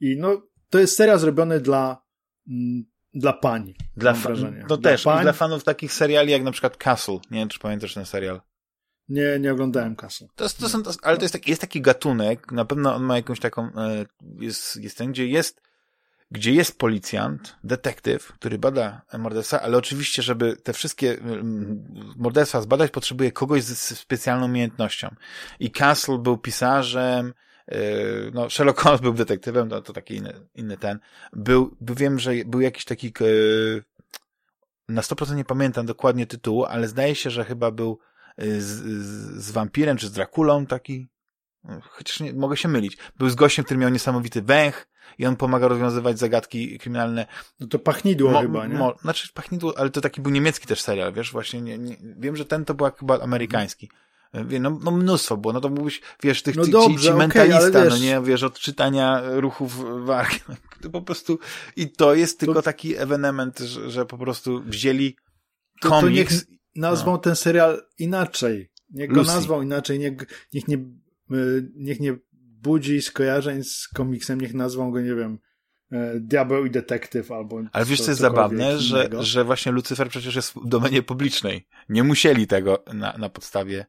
I 0.00 0.16
no, 0.16 0.42
to 0.70 0.78
jest 0.78 0.96
serial 0.96 1.18
zrobiony 1.18 1.60
dla 1.60 2.02
mm, 2.48 2.84
dla 3.14 3.32
pani. 3.32 3.74
Dla 3.96 4.12
wrażenie. 4.12 4.66
No 4.68 4.76
dla 4.76 4.90
też, 4.90 5.02
pań... 5.02 5.22
dla 5.22 5.32
fanów 5.32 5.64
takich 5.64 5.92
seriali 5.92 6.32
jak 6.32 6.42
na 6.42 6.52
przykład 6.52 6.76
Castle. 6.76 7.18
Nie 7.30 7.38
wiem, 7.38 7.48
czy 7.48 7.58
pamiętasz 7.58 7.94
ten 7.94 8.06
serial. 8.06 8.40
Nie, 9.08 9.38
nie 9.40 9.52
oglądałem 9.52 9.96
Castle. 9.96 10.28
To, 10.34 10.48
to 10.48 10.68
są, 10.68 10.82
to, 10.82 10.90
ale 11.02 11.16
to 11.16 11.22
jest 11.22 11.32
taki, 11.32 11.50
jest 11.50 11.60
taki 11.60 11.80
gatunek, 11.80 12.52
na 12.52 12.64
pewno 12.64 12.94
on 12.94 13.02
ma 13.02 13.16
jakąś 13.16 13.40
taką, 13.40 13.62
e, 13.62 14.06
jest, 14.40 14.76
jest 14.76 14.98
ten, 14.98 15.12
gdzie 15.12 15.26
jest, 15.26 15.62
gdzie 16.30 16.52
jest 16.52 16.78
policjant, 16.78 17.56
detektyw, 17.64 18.32
który 18.32 18.58
bada 18.58 19.02
morderstwa, 19.18 19.60
ale 19.60 19.76
oczywiście, 19.76 20.22
żeby 20.22 20.56
te 20.56 20.72
wszystkie 20.72 21.16
morderstwa 22.16 22.60
zbadać, 22.60 22.90
potrzebuje 22.90 23.32
kogoś 23.32 23.62
z, 23.62 23.98
specjalną 23.98 24.46
umiejętnością. 24.46 25.14
I 25.60 25.70
Castle 25.70 26.18
był 26.18 26.38
pisarzem, 26.38 27.32
Yy, 27.70 28.30
no, 28.34 28.50
Sherlock 28.50 28.80
Holmes 28.80 29.00
był 29.00 29.12
detektywem, 29.12 29.68
no, 29.68 29.82
to 29.82 29.92
taki 29.92 30.16
inny, 30.16 30.32
inny 30.54 30.76
ten. 30.76 30.98
Był, 31.32 31.76
wiem, 31.80 32.18
że 32.18 32.32
był 32.46 32.60
jakiś 32.60 32.84
taki, 32.84 33.12
yy, 33.20 33.82
na 34.88 35.02
100% 35.02 35.36
nie 35.36 35.44
pamiętam 35.44 35.86
dokładnie 35.86 36.26
tytułu, 36.26 36.64
ale 36.64 36.88
zdaje 36.88 37.14
się, 37.14 37.30
że 37.30 37.44
chyba 37.44 37.70
był 37.70 37.98
yy, 38.38 38.62
z, 38.62 38.66
z, 38.66 39.44
z 39.44 39.50
wampirem, 39.50 39.96
czy 39.96 40.06
z 40.06 40.12
Drakulą 40.12 40.66
taki, 40.66 41.08
chociaż 41.82 42.20
nie, 42.20 42.32
mogę 42.32 42.56
się 42.56 42.68
mylić. 42.68 42.96
Był 43.18 43.30
z 43.30 43.34
gościem, 43.34 43.64
który 43.64 43.80
miał 43.80 43.90
niesamowity 43.90 44.42
węch 44.42 44.88
i 45.18 45.26
on 45.26 45.36
pomaga 45.36 45.68
rozwiązywać 45.68 46.18
zagadki 46.18 46.78
kryminalne. 46.78 47.26
No 47.60 47.66
to 47.66 47.78
pachnidło 47.78 48.30
mo, 48.30 48.40
chyba, 48.40 48.66
nie? 48.66 48.74
Mo, 48.74 48.94
znaczy 49.02 49.28
pachnidło, 49.34 49.78
ale 49.78 49.90
to 49.90 50.00
taki 50.00 50.20
był 50.20 50.32
niemiecki 50.32 50.66
też 50.66 50.80
serial, 50.80 51.12
wiesz, 51.12 51.32
właśnie 51.32 51.60
nie, 51.60 51.78
nie, 51.78 51.96
wiem, 52.18 52.36
że 52.36 52.44
ten 52.44 52.64
to 52.64 52.74
był 52.74 52.90
chyba 52.98 53.20
amerykański. 53.20 53.90
No, 54.60 54.78
no 54.82 54.90
mnóstwo 54.90 55.36
było, 55.36 55.52
no 55.52 55.60
to 55.60 55.68
mógłbyś, 55.68 56.00
wiesz, 56.22 56.42
tych, 56.42 56.56
no 56.56 56.62
tych 56.62 56.72
dobrze, 56.72 56.98
ci, 56.98 57.02
ci 57.02 57.08
okay, 57.08 57.18
mentalista, 57.18 57.84
wiesz... 57.84 57.92
no 57.92 57.98
nie, 57.98 58.20
wiesz, 58.20 58.42
od 58.42 58.58
czytania 58.58 59.22
ruchów 59.24 59.84
wargi, 60.04 60.38
to 60.82 60.90
po 60.90 61.02
prostu, 61.02 61.38
i 61.76 61.90
to 61.90 62.14
jest 62.14 62.40
tylko 62.40 62.54
to... 62.54 62.62
taki 62.62 62.96
ewenement, 62.96 63.58
że, 63.58 63.90
że, 63.90 64.06
po 64.06 64.18
prostu 64.18 64.62
wzięli 64.62 65.16
komiks. 65.80 66.00
To, 66.00 66.00
to 66.00 66.08
niech 66.08 66.60
nazwał 66.74 67.14
no. 67.14 67.18
ten 67.18 67.36
serial 67.36 67.82
inaczej, 67.98 68.70
niech 68.90 69.12
go 69.12 69.22
nazwał 69.22 69.62
inaczej, 69.62 69.98
niech, 69.98 70.12
niech 70.52 70.68
nie, 70.68 70.78
niech 71.74 72.00
nie 72.00 72.16
budzi 72.62 73.02
skojarzeń 73.02 73.64
z 73.64 73.88
komiksem, 73.88 74.40
niech 74.40 74.54
nazwą 74.54 74.90
go, 74.90 75.00
nie 75.00 75.14
wiem, 75.14 75.38
e, 75.92 76.20
Diabeł 76.20 76.66
i 76.66 76.70
detektyw 76.70 77.32
albo. 77.32 77.62
Ale 77.72 77.84
wiesz, 77.84 78.00
co 78.00 78.10
jest 78.10 78.20
zabawne, 78.20 78.78
że, 78.78 79.08
że 79.20 79.44
właśnie 79.44 79.72
Lucyfer 79.72 80.08
przecież 80.08 80.34
jest 80.34 80.52
w 80.52 80.68
domenie 80.68 81.02
publicznej. 81.02 81.66
Nie 81.88 82.04
musieli 82.04 82.46
tego 82.46 82.84
na, 82.94 83.16
na 83.18 83.28
podstawie 83.28 83.86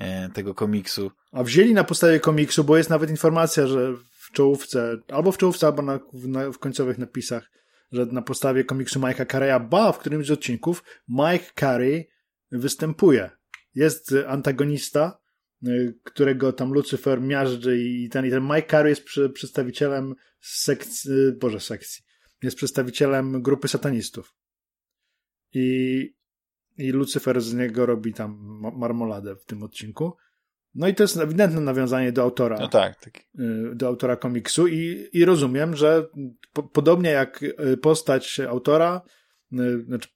E, 0.00 0.28
tego 0.28 0.54
komiksu. 0.54 1.10
A 1.32 1.42
wzięli 1.42 1.74
na 1.74 1.84
podstawie 1.84 2.20
komiksu, 2.20 2.64
bo 2.64 2.76
jest 2.76 2.90
nawet 2.90 3.10
informacja, 3.10 3.66
że 3.66 3.92
w 3.96 4.32
czołówce, 4.32 4.96
albo 5.08 5.32
w 5.32 5.38
czołówce, 5.38 5.66
albo 5.66 5.82
na, 5.82 6.00
w, 6.12 6.28
na, 6.28 6.50
w 6.50 6.58
końcowych 6.58 6.98
napisach, 6.98 7.50
że 7.92 8.06
na 8.06 8.22
podstawie 8.22 8.64
komiksu 8.64 9.00
Mike'a 9.00 9.32
Carreya, 9.32 9.60
ba, 9.70 9.92
w 9.92 9.98
którymś 9.98 10.26
z 10.26 10.30
odcinków 10.30 10.84
Mike 11.08 11.46
Carey 11.60 12.08
występuje. 12.52 13.30
Jest 13.74 14.14
antagonista, 14.28 15.04
e, 15.06 15.19
którego 16.04 16.52
tam 16.52 16.72
Lucifer 16.72 17.20
miażdży 17.20 17.78
i 17.78 18.08
ten, 18.08 18.26
i 18.26 18.30
ten 18.30 18.42
Mike 18.42 18.68
Carey 18.70 18.90
jest 18.90 19.04
przy, 19.04 19.30
przedstawicielem 19.30 20.14
sekcji, 20.40 21.10
boże, 21.40 21.60
sekcji, 21.60 22.04
jest 22.42 22.56
przedstawicielem 22.56 23.42
grupy 23.42 23.68
satanistów. 23.68 24.34
I 25.54 26.20
i 26.80 26.90
Lucyfer 26.92 27.40
z 27.40 27.54
niego 27.54 27.86
robi 27.86 28.12
tam 28.12 28.60
marmoladę 28.76 29.36
w 29.36 29.44
tym 29.44 29.62
odcinku. 29.62 30.16
No 30.74 30.88
i 30.88 30.94
to 30.94 31.02
jest 31.02 31.16
ewidentne 31.16 31.60
nawiązanie 31.60 32.12
do 32.12 32.22
autora. 32.22 32.56
No 32.60 32.68
tak. 32.68 33.00
tak. 33.00 33.22
Do 33.74 33.86
autora 33.86 34.16
komiksu 34.16 34.68
i, 34.68 35.08
i 35.12 35.24
rozumiem, 35.24 35.76
że 35.76 36.06
po, 36.52 36.62
podobnie 36.62 37.10
jak 37.10 37.42
y, 37.42 37.76
postać 37.76 38.40
autora, 38.40 39.02
y, 39.52 39.84
znaczy 39.84 40.08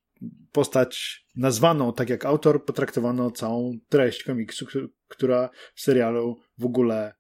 postać 0.52 1.24
nazwaną 1.36 1.92
tak 1.92 2.10
jak 2.10 2.24
autor, 2.24 2.64
potraktowano 2.64 3.30
całą 3.30 3.78
treść 3.88 4.24
komiksu, 4.24 4.66
która 5.16 5.50
w 5.74 5.80
serialu 5.80 6.38
w 6.58 6.64
ogóle 6.64 7.14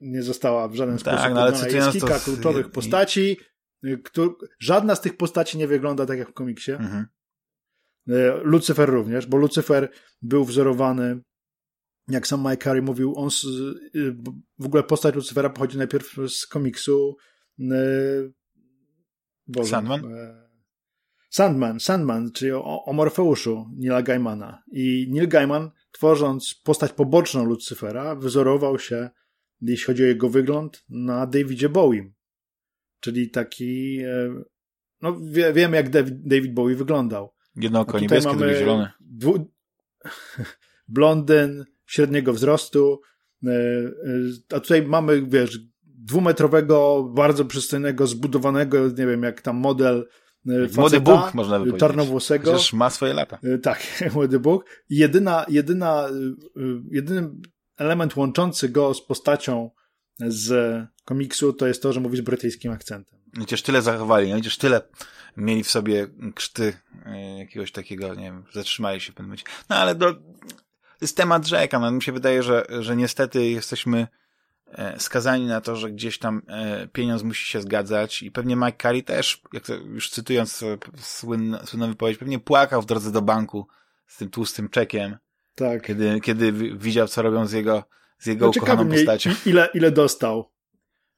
nie 0.00 0.22
została 0.22 0.68
w 0.68 0.74
żaden 0.74 0.98
tak, 0.98 1.00
sposób 1.00 1.34
no, 1.34 1.42
ale 1.42 1.72
Jest 1.72 1.92
kilka 1.92 2.18
kluczowych 2.18 2.70
postaci, 2.70 3.36
który, 4.04 4.30
żadna 4.58 4.94
z 4.94 5.00
tych 5.00 5.16
postaci 5.16 5.58
nie 5.58 5.68
wygląda 5.68 6.06
tak 6.06 6.18
jak 6.18 6.30
w 6.30 6.34
komiksie. 6.34 6.72
Mhm. 6.72 7.06
E, 8.08 8.12
Lucyfer 8.42 8.90
również, 8.90 9.26
bo 9.26 9.36
Lucyfer 9.36 9.90
był 10.22 10.44
wzorowany 10.44 11.20
jak 12.08 12.26
sam 12.26 12.40
Mike 12.40 12.64
Carey 12.64 12.82
mówił, 12.82 13.14
on 13.16 13.30
z, 13.30 13.44
y, 13.44 14.16
w 14.58 14.66
ogóle 14.66 14.82
postać 14.82 15.14
Lucifera 15.14 15.50
pochodzi 15.50 15.78
najpierw 15.78 16.16
z 16.28 16.46
komiksu 16.46 17.16
y, 17.60 17.64
Boże, 19.46 19.70
Sandman? 19.70 20.02
Sandman, 21.30 21.80
Sandman, 21.80 22.32
czyli 22.32 22.52
o, 22.52 22.84
o 22.84 22.92
Morfeuszu 22.92 23.70
Nila 23.76 24.02
Gaimana. 24.02 24.62
I 24.72 25.08
Neil 25.10 25.28
Gaiman, 25.28 25.70
tworząc 25.96 26.54
postać 26.54 26.92
poboczną 26.92 27.44
Lucifera, 27.44 28.14
wyzorował 28.14 28.78
się, 28.78 29.10
jeśli 29.60 29.84
chodzi 29.86 30.02
o 30.02 30.06
jego 30.06 30.28
wygląd, 30.28 30.84
na 30.88 31.26
Davidzie 31.26 31.68
Bowie. 31.68 32.12
Czyli 33.00 33.30
taki, 33.30 33.98
e, 33.98 34.42
no 35.02 35.20
wie, 35.20 35.52
wiemy 35.52 35.76
jak 35.76 35.90
David 36.28 36.54
Bowie 36.54 36.74
wyglądał. 36.74 37.34
Jedno 37.56 37.80
oko 37.80 38.00
niebieskie, 38.00 38.36
drugie 38.36 38.56
zielone. 38.56 38.92
Dwu... 39.00 39.52
blondyn, 40.88 41.64
średniego 41.86 42.32
wzrostu, 42.32 43.00
e, 43.44 43.50
e, 43.50 43.92
a 44.56 44.60
tutaj 44.60 44.82
mamy, 44.82 45.26
wiesz, 45.26 45.58
dwumetrowego, 45.82 47.10
bardzo 47.14 47.44
przystojnego, 47.44 48.06
zbudowanego, 48.06 48.88
nie 48.88 49.06
wiem, 49.06 49.22
jak 49.22 49.40
tam 49.42 49.56
model 49.56 50.08
faceta, 50.46 50.80
Młody 50.80 51.00
Bóg, 51.00 51.34
można 51.34 51.58
by 51.58 51.64
powiedzieć. 51.64 51.80
Czarnowłosego. 51.80 52.52
Chociaż 52.52 52.72
ma 52.72 52.90
swoje 52.90 53.14
lata. 53.14 53.38
Tak, 53.62 53.86
młody 54.14 54.40
Bóg. 54.40 54.64
Jedyna, 54.90 55.46
jedyna, 55.48 56.08
jedyny 56.90 57.30
element 57.76 58.16
łączący 58.16 58.68
go 58.68 58.94
z 58.94 59.06
postacią 59.06 59.70
z 60.18 60.76
komiksu 61.04 61.52
to 61.52 61.66
jest 61.66 61.82
to, 61.82 61.92
że 61.92 62.00
mówi 62.00 62.16
z 62.16 62.20
brytyjskim 62.20 62.72
akcentem. 62.72 63.18
Chociaż 63.38 63.62
tyle 63.62 63.82
zachowali, 63.82 64.30
no 64.30 64.36
chociaż 64.36 64.56
tyle 64.56 64.80
mieli 65.36 65.64
w 65.64 65.70
sobie 65.70 66.06
krzty 66.34 66.72
jakiegoś 67.38 67.72
takiego, 67.72 68.14
nie 68.14 68.22
wiem, 68.22 68.44
zatrzymali 68.52 69.00
się 69.00 69.12
w 69.12 69.14
pewnym 69.14 69.26
momencie. 69.26 69.44
No 69.70 69.76
ale 69.76 69.94
do, 69.94 70.14
jest 71.00 71.16
temat 71.16 71.46
rzeka, 71.46 71.78
no 71.78 71.90
mi 71.90 72.02
się 72.02 72.12
wydaje, 72.12 72.42
że, 72.42 72.66
że 72.80 72.96
niestety 72.96 73.50
jesteśmy 73.50 74.06
skazani 74.98 75.46
na 75.46 75.60
to, 75.60 75.76
że 75.76 75.90
gdzieś 75.90 76.18
tam 76.18 76.42
e, 76.48 76.88
pieniądz 76.88 77.22
musi 77.22 77.46
się 77.46 77.60
zgadzać 77.60 78.22
i 78.22 78.30
pewnie 78.30 78.56
Mike 78.56 78.72
Curry 78.72 79.02
też, 79.02 79.42
jak 79.52 79.66
to 79.66 79.74
już 79.74 80.10
cytując 80.10 80.64
słynną, 81.00 81.58
słynną 81.58 81.88
wypowiedź, 81.88 82.18
pewnie 82.18 82.38
płakał 82.38 82.82
w 82.82 82.86
drodze 82.86 83.12
do 83.12 83.22
banku 83.22 83.66
z 84.06 84.16
tym 84.16 84.30
tłustym 84.30 84.68
czekiem. 84.68 85.16
Tak. 85.54 85.82
Kiedy, 85.82 86.20
kiedy 86.20 86.52
widział, 86.52 87.08
co 87.08 87.22
robią 87.22 87.46
z 87.46 87.52
jego, 87.52 87.84
z 88.18 88.26
jego 88.26 88.46
no, 88.46 88.52
ukochaną 88.56 88.88
postacią. 88.88 89.30
Ile, 89.46 89.68
ile 89.74 89.90
dostał? 89.90 90.50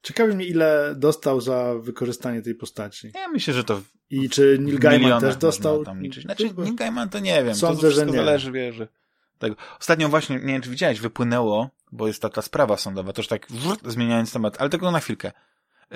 Ciekawi 0.01 0.35
mnie, 0.35 0.45
ile 0.45 0.95
dostał 0.97 1.41
za 1.41 1.73
wykorzystanie 1.79 2.41
tej 2.41 2.55
postaci. 2.55 3.11
Ja 3.15 3.27
myślę, 3.27 3.53
że 3.53 3.63
to. 3.63 3.81
I 4.09 4.29
czy 4.29 4.57
Neil 4.59 4.79
Gaiman 4.79 5.21
też 5.21 5.35
dostał? 5.35 5.83
Tam 5.83 6.01
liczyć. 6.01 6.23
Znaczy, 6.23 6.49
Neil 6.57 6.75
Gaiman 6.75 7.09
to 7.09 7.19
nie 7.19 7.43
wiem. 7.43 7.55
Sądzę, 7.55 7.81
to 7.81 7.91
że 7.91 8.05
nie. 8.05 8.13
zależy, 8.13 8.51
wie, 8.51 8.73
że. 8.73 8.87
Tego. 9.39 9.55
Ostatnio 9.79 10.09
właśnie, 10.09 10.35
nie 10.35 10.53
wiem, 10.53 10.61
czy 10.61 10.69
widziałeś, 10.69 10.99
wypłynęło, 10.99 11.69
bo 11.91 12.07
jest 12.07 12.21
taka 12.21 12.41
sprawa 12.41 12.77
sądowa, 12.77 13.13
to 13.13 13.21
już 13.21 13.27
tak 13.27 13.47
zmieniając 13.85 14.33
temat, 14.33 14.61
ale 14.61 14.69
tylko 14.69 14.91
na 14.91 14.99
chwilkę. 14.99 15.31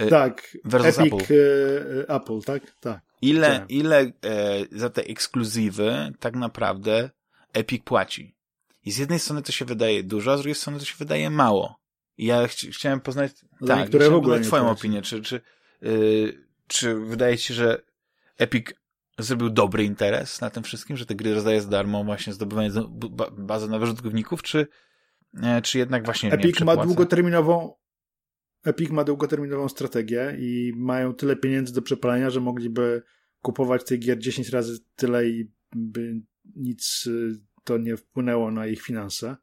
Y, 0.01 0.07
tak, 0.07 0.57
Versus 0.65 0.99
Epic 0.99 1.13
Apple. 1.13 1.33
Y, 1.33 2.05
Apple, 2.07 2.41
tak? 2.45 2.63
Tak. 2.79 3.01
Ile, 3.21 3.65
ile 3.69 3.99
e, 3.99 4.11
za 4.71 4.89
te 4.89 5.01
ekskluzywy 5.01 6.13
tak 6.19 6.35
naprawdę 6.35 7.09
Epic 7.53 7.83
płaci? 7.83 8.35
I 8.85 8.91
z 8.91 8.97
jednej 8.97 9.19
strony 9.19 9.41
to 9.41 9.51
się 9.51 9.65
wydaje 9.65 10.03
dużo, 10.03 10.31
a 10.33 10.37
z 10.37 10.39
drugiej 10.39 10.55
strony 10.55 10.79
to 10.79 10.85
się 10.85 10.95
wydaje 10.99 11.29
mało. 11.29 11.79
I 12.17 12.25
ja 12.25 12.47
ch 12.47 12.51
chciałem 12.51 12.99
poznać, 12.99 13.31
Dla 13.61 13.75
tak, 13.75 13.87
które 13.87 14.09
w 14.09 14.13
ogóle 14.13 14.39
twoją 14.39 14.69
opinię, 14.69 15.01
czy, 15.01 15.21
czy, 15.21 15.41
yy, 15.81 16.47
czy 16.67 16.95
wydaje 16.95 17.37
ci 17.37 17.47
się, 17.47 17.53
że 17.53 17.81
Epic 18.37 18.67
zrobił 19.19 19.49
dobry 19.49 19.83
interes 19.83 20.41
na 20.41 20.49
tym 20.49 20.63
wszystkim, 20.63 20.97
że 20.97 21.05
te 21.05 21.15
gry 21.15 21.33
rozdaje 21.33 21.61
za 21.61 21.69
darmo, 21.69 22.03
właśnie 22.03 22.33
zdobywanie 22.33 22.69
bazy 23.31 23.67
nowych 23.67 23.89
użytkowników, 23.89 24.43
czy, 24.43 24.67
czy 25.63 25.77
jednak 25.77 26.05
właśnie 26.05 26.31
Epic 26.31 26.61
ma 26.61 26.75
długoterminową 26.75 27.73
Epic 28.65 28.89
ma 28.89 29.03
długoterminową 29.03 29.69
strategię 29.69 30.35
i 30.39 30.73
mają 30.75 31.13
tyle 31.13 31.35
pieniędzy 31.35 31.73
do 31.73 31.81
przepalenia, 31.81 32.29
że 32.29 32.39
mogliby 32.39 33.01
kupować 33.41 33.83
tych 33.83 33.99
gier 33.99 34.19
10 34.19 34.49
razy 34.49 34.79
tyle 34.95 35.29
i 35.29 35.51
by 35.75 36.21
nic 36.55 37.05
y, 37.07 37.39
to 37.63 37.77
nie 37.77 37.97
wpłynęło 37.97 38.51
na 38.51 38.67
ich 38.67 38.81
finanse. 38.81 39.35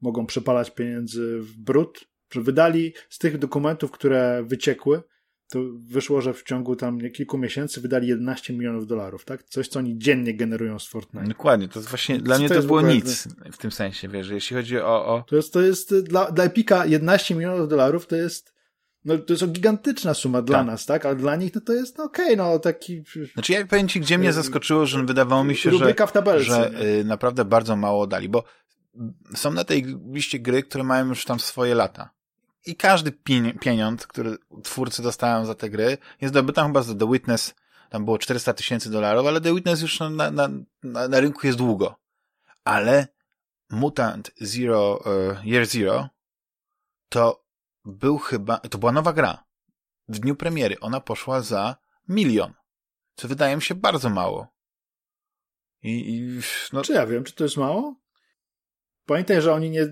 Mogą 0.00 0.26
przepalać 0.26 0.70
pieniędzy 0.70 1.38
w 1.40 1.58
brud. 1.58 2.08
Wydali 2.34 2.92
z 3.08 3.18
tych 3.18 3.38
dokumentów, 3.38 3.90
które 3.90 4.44
wyciekły, 4.46 5.02
to 5.48 5.58
wyszło, 5.78 6.20
że 6.20 6.34
w 6.34 6.42
ciągu 6.42 6.76
tam 6.76 7.00
kilku 7.10 7.38
miesięcy 7.38 7.80
wydali 7.80 8.08
11 8.08 8.52
milionów 8.52 8.86
dolarów, 8.86 9.24
tak? 9.24 9.42
Coś, 9.42 9.68
co 9.68 9.78
oni 9.78 9.98
dziennie 9.98 10.34
generują 10.34 10.78
z 10.78 10.86
Fortnite. 10.86 11.28
Dokładnie, 11.28 11.68
to 11.68 11.78
jest 11.78 11.88
właśnie, 11.88 12.18
dla 12.18 12.38
mnie 12.38 12.48
to, 12.48 12.54
to 12.54 12.62
było 12.62 12.80
nic 12.80 13.28
w 13.52 13.56
tym 13.56 13.70
sensie, 13.70 14.08
wiesz, 14.08 14.28
jeśli 14.28 14.56
chodzi 14.56 14.78
o... 14.78 15.06
o... 15.06 15.24
To 15.28 15.36
jest, 15.36 15.52
to 15.52 15.60
jest 15.60 15.94
dla, 15.98 16.30
dla 16.30 16.44
Epika 16.44 16.86
11 16.86 17.34
milionów 17.34 17.68
dolarów 17.68 18.06
to 18.06 18.16
jest 18.16 18.56
no 19.06 19.18
to 19.18 19.32
jest 19.32 19.46
gigantyczna 19.46 20.14
suma 20.14 20.42
dla 20.42 20.58
tak. 20.58 20.66
nas, 20.66 20.86
tak? 20.86 21.06
Ale 21.06 21.16
dla 21.16 21.36
nich 21.36 21.54
no 21.54 21.60
to 21.60 21.72
jest 21.72 21.98
no, 21.98 22.04
okej, 22.04 22.24
okay, 22.24 22.36
no 22.36 22.58
taki... 22.58 23.02
Znaczy 23.34 23.52
ja 23.52 23.66
powiem 23.66 23.88
ci, 23.88 24.00
gdzie 24.00 24.18
mnie 24.18 24.32
zaskoczyło, 24.32 24.86
że 24.86 25.04
wydawało 25.04 25.44
mi 25.44 25.56
się, 25.56 25.70
że, 25.70 25.94
tabelce, 25.94 26.44
że 26.44 26.70
y, 27.00 27.04
naprawdę 27.04 27.44
bardzo 27.44 27.76
mało 27.76 28.06
dali, 28.06 28.28
bo 28.28 28.44
są 29.34 29.52
na 29.52 29.64
tej 29.64 29.84
liście 30.12 30.38
gry, 30.38 30.62
które 30.62 30.84
mają 30.84 31.08
już 31.08 31.24
tam 31.24 31.40
swoje 31.40 31.74
lata. 31.74 32.10
I 32.66 32.76
każdy 32.76 33.12
pieniądz, 33.60 34.06
który 34.06 34.36
twórcy 34.62 35.02
dostają 35.02 35.46
za 35.46 35.54
te 35.54 35.70
gry, 35.70 35.98
jest 36.20 36.34
zdobyty 36.34 36.60
chyba 36.60 36.82
za 36.82 36.94
The 36.94 37.12
Witness, 37.12 37.54
tam 37.90 38.04
było 38.04 38.18
400 38.18 38.52
tysięcy 38.52 38.90
dolarów, 38.90 39.26
ale 39.26 39.40
The 39.40 39.54
Witness 39.54 39.82
już 39.82 40.00
na, 40.00 40.10
na, 40.10 40.30
na, 40.30 41.08
na 41.08 41.20
rynku 41.20 41.46
jest 41.46 41.58
długo. 41.58 41.96
Ale 42.64 43.08
Mutant 43.70 44.30
Zero, 44.40 44.96
uh, 44.96 45.46
Year 45.46 45.66
Zero 45.66 46.08
to 47.08 47.44
był 47.84 48.18
chyba, 48.18 48.58
to 48.58 48.78
była 48.78 48.92
nowa 48.92 49.12
gra. 49.12 49.44
W 50.08 50.18
dniu 50.18 50.36
premiery 50.36 50.80
ona 50.80 51.00
poszła 51.00 51.40
za 51.40 51.76
milion, 52.08 52.54
co 53.16 53.28
wydaje 53.28 53.56
mi 53.56 53.62
się 53.62 53.74
bardzo 53.74 54.10
mało. 54.10 54.46
I, 55.82 56.14
i 56.14 56.40
no... 56.72 56.82
Czy 56.82 56.92
ja 56.92 57.06
wiem, 57.06 57.24
czy 57.24 57.34
to 57.34 57.44
jest 57.44 57.56
mało? 57.56 57.94
Pamiętaj, 59.06 59.42
że 59.42 59.52
oni 59.52 59.70
nie, 59.70 59.86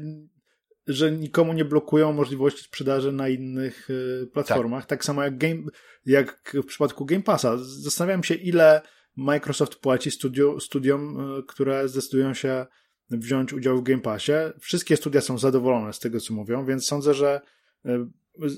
że 0.87 1.13
nikomu 1.13 1.53
nie 1.53 1.65
blokują 1.65 2.13
możliwości 2.13 2.65
sprzedaży 2.65 3.13
na 3.13 3.29
innych 3.29 3.91
y, 3.91 4.29
platformach. 4.33 4.83
Tak. 4.83 4.89
tak, 4.89 5.05
samo 5.05 5.23
jak, 5.23 5.39
game, 5.39 5.63
jak 6.07 6.53
w 6.55 6.67
przypadku 6.67 7.05
Game 7.05 7.23
Passa. 7.23 7.57
Zastanawiam 7.59 8.23
się, 8.23 8.35
ile 8.35 8.83
Microsoft 9.17 9.77
płaci 9.77 10.11
studio, 10.11 10.61
studiom, 10.61 11.37
y, 11.39 11.43
które 11.43 11.89
zdecydują 11.89 12.35
się 12.35 12.67
wziąć 13.11 13.53
udział 13.53 13.79
w 13.79 13.83
Game 13.83 14.03
Passie. 14.03 14.33
Wszystkie 14.61 14.97
studia 14.97 15.21
są 15.21 15.39
zadowolone 15.39 15.93
z 15.93 15.99
tego, 15.99 16.21
co 16.21 16.35
mówią, 16.35 16.67
więc 16.67 16.87
sądzę, 16.87 17.15
że 17.15 17.41
y, 17.87 17.91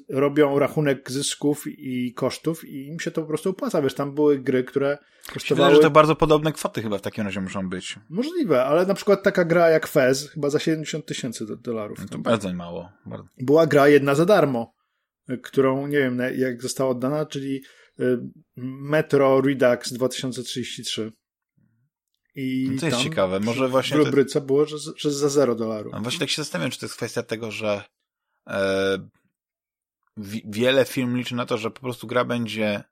robią 0.08 0.58
rachunek 0.58 1.10
zysków 1.10 1.64
i 1.66 2.14
kosztów 2.14 2.64
i 2.64 2.86
im 2.86 3.00
się 3.00 3.10
to 3.10 3.22
po 3.22 3.28
prostu 3.28 3.50
opłaca. 3.50 3.82
Wiesz, 3.82 3.94
tam 3.94 4.14
były 4.14 4.38
gry, 4.38 4.64
które 4.64 4.98
kosztowały... 5.32 5.68
Myślę, 5.68 5.82
że 5.82 5.88
to 5.88 5.90
bardzo 5.90 6.16
podobne 6.16 6.52
kwoty 6.52 6.82
chyba 6.82 6.98
w 6.98 7.02
takim 7.02 7.24
razie 7.24 7.40
muszą 7.40 7.68
być. 7.68 7.98
Możliwe, 8.08 8.64
ale 8.64 8.86
na 8.86 8.94
przykład 8.94 9.22
taka 9.22 9.44
gra 9.44 9.70
jak 9.70 9.86
Fez 9.86 10.30
chyba 10.30 10.50
za 10.50 10.58
70 10.58 11.06
tysięcy 11.06 11.44
dolarów. 11.60 11.98
No 11.98 12.08
to 12.08 12.18
bardzo 12.18 12.54
mało. 12.54 12.92
Bardzo. 13.06 13.28
Była 13.38 13.66
gra 13.66 13.88
jedna 13.88 14.14
za 14.14 14.24
darmo, 14.24 14.74
którą 15.42 15.86
nie 15.86 15.98
wiem 15.98 16.18
jak 16.36 16.62
została 16.62 16.90
oddana, 16.90 17.26
czyli 17.26 17.62
y, 18.00 18.18
Metro 18.56 19.40
Redux 19.40 19.92
2033. 19.92 21.12
I 22.34 22.70
no 22.72 22.80
to 22.80 22.86
jest 22.86 22.98
ciekawe, 22.98 23.40
może 23.40 23.68
właśnie... 23.68 23.96
W 23.96 24.00
rubryce 24.00 24.40
było, 24.40 24.66
że, 24.66 24.76
że 24.96 25.10
za 25.10 25.28
0 25.28 25.54
dolarów. 25.54 25.92
No 25.92 26.00
właśnie 26.00 26.20
tak 26.20 26.28
się 26.28 26.42
zastanawiam, 26.42 26.70
czy 26.70 26.78
to 26.78 26.86
jest 26.86 26.96
kwestia 26.96 27.22
tego, 27.22 27.50
że 27.50 27.82
e, 28.46 28.98
wiele 30.44 30.84
firm 30.84 31.16
liczy 31.16 31.34
na 31.34 31.46
to, 31.46 31.58
że 31.58 31.70
po 31.70 31.80
prostu 31.80 32.06
gra 32.06 32.24
będzie 32.24 32.84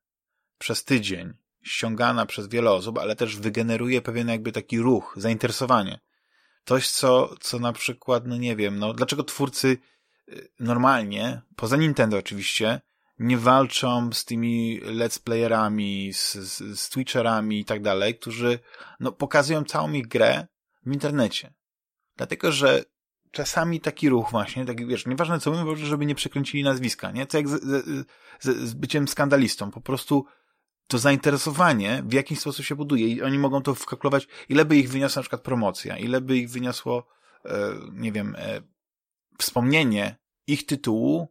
przez 0.58 0.84
tydzień 0.84 1.34
ściągana 1.62 2.26
przez 2.26 2.48
wiele 2.48 2.70
osób, 2.70 2.98
ale 2.98 3.16
też 3.16 3.36
wygeneruje 3.36 4.02
pewien 4.02 4.28
jakby 4.28 4.52
taki 4.52 4.78
ruch, 4.78 5.14
zainteresowanie. 5.16 6.00
Coś, 6.64 6.90
co, 6.90 7.34
co 7.40 7.58
na 7.58 7.72
przykład, 7.72 8.26
no 8.26 8.36
nie 8.36 8.56
wiem, 8.56 8.78
no 8.78 8.94
dlaczego 8.94 9.24
twórcy 9.24 9.78
y, 10.28 10.48
normalnie, 10.60 11.42
poza 11.56 11.76
Nintendo 11.76 12.18
oczywiście, 12.18 12.80
nie 13.18 13.38
walczą 13.38 14.12
z 14.12 14.24
tymi 14.24 14.80
let's 14.82 15.22
playerami, 15.22 16.12
z, 16.12 16.34
z, 16.34 16.80
z 16.80 16.88
twitcherami 16.88 17.60
i 17.60 17.64
tak 17.64 17.82
dalej, 17.82 18.18
którzy 18.18 18.58
no, 19.00 19.12
pokazują 19.12 19.64
całą 19.64 19.92
ich 19.92 20.08
grę 20.08 20.46
w 20.86 20.92
internecie. 20.92 21.54
Dlatego, 22.16 22.52
że 22.52 22.84
czasami 23.34 23.80
taki 23.80 24.08
ruch 24.08 24.30
właśnie, 24.30 24.64
taki, 24.64 24.86
wiesz, 24.86 25.06
nieważne 25.06 25.40
co 25.40 25.50
mówią, 25.50 25.76
żeby 25.76 26.06
nie 26.06 26.14
przekręcili 26.14 26.64
nazwiska, 26.64 27.10
nie? 27.10 27.26
To 27.26 27.36
jak 27.36 27.48
z, 27.48 27.62
z, 27.62 28.06
z, 28.40 28.74
byciem 28.74 29.08
skandalistą. 29.08 29.70
Po 29.70 29.80
prostu 29.80 30.26
to 30.88 30.98
zainteresowanie 30.98 32.02
w 32.06 32.12
jakiś 32.12 32.40
sposób 32.40 32.64
się 32.64 32.74
buduje 32.74 33.08
i 33.08 33.22
oni 33.22 33.38
mogą 33.38 33.62
to 33.62 33.74
wkalkulować, 33.74 34.28
ile 34.48 34.64
by 34.64 34.76
ich 34.76 34.90
wyniosła 34.90 35.20
na 35.20 35.22
przykład 35.22 35.42
promocja, 35.42 35.98
ile 35.98 36.20
by 36.20 36.36
ich 36.36 36.50
wyniosło, 36.50 37.06
e, 37.44 37.50
nie 37.92 38.12
wiem, 38.12 38.36
e, 38.38 38.60
wspomnienie 39.38 40.16
ich 40.46 40.66
tytułu 40.66 41.28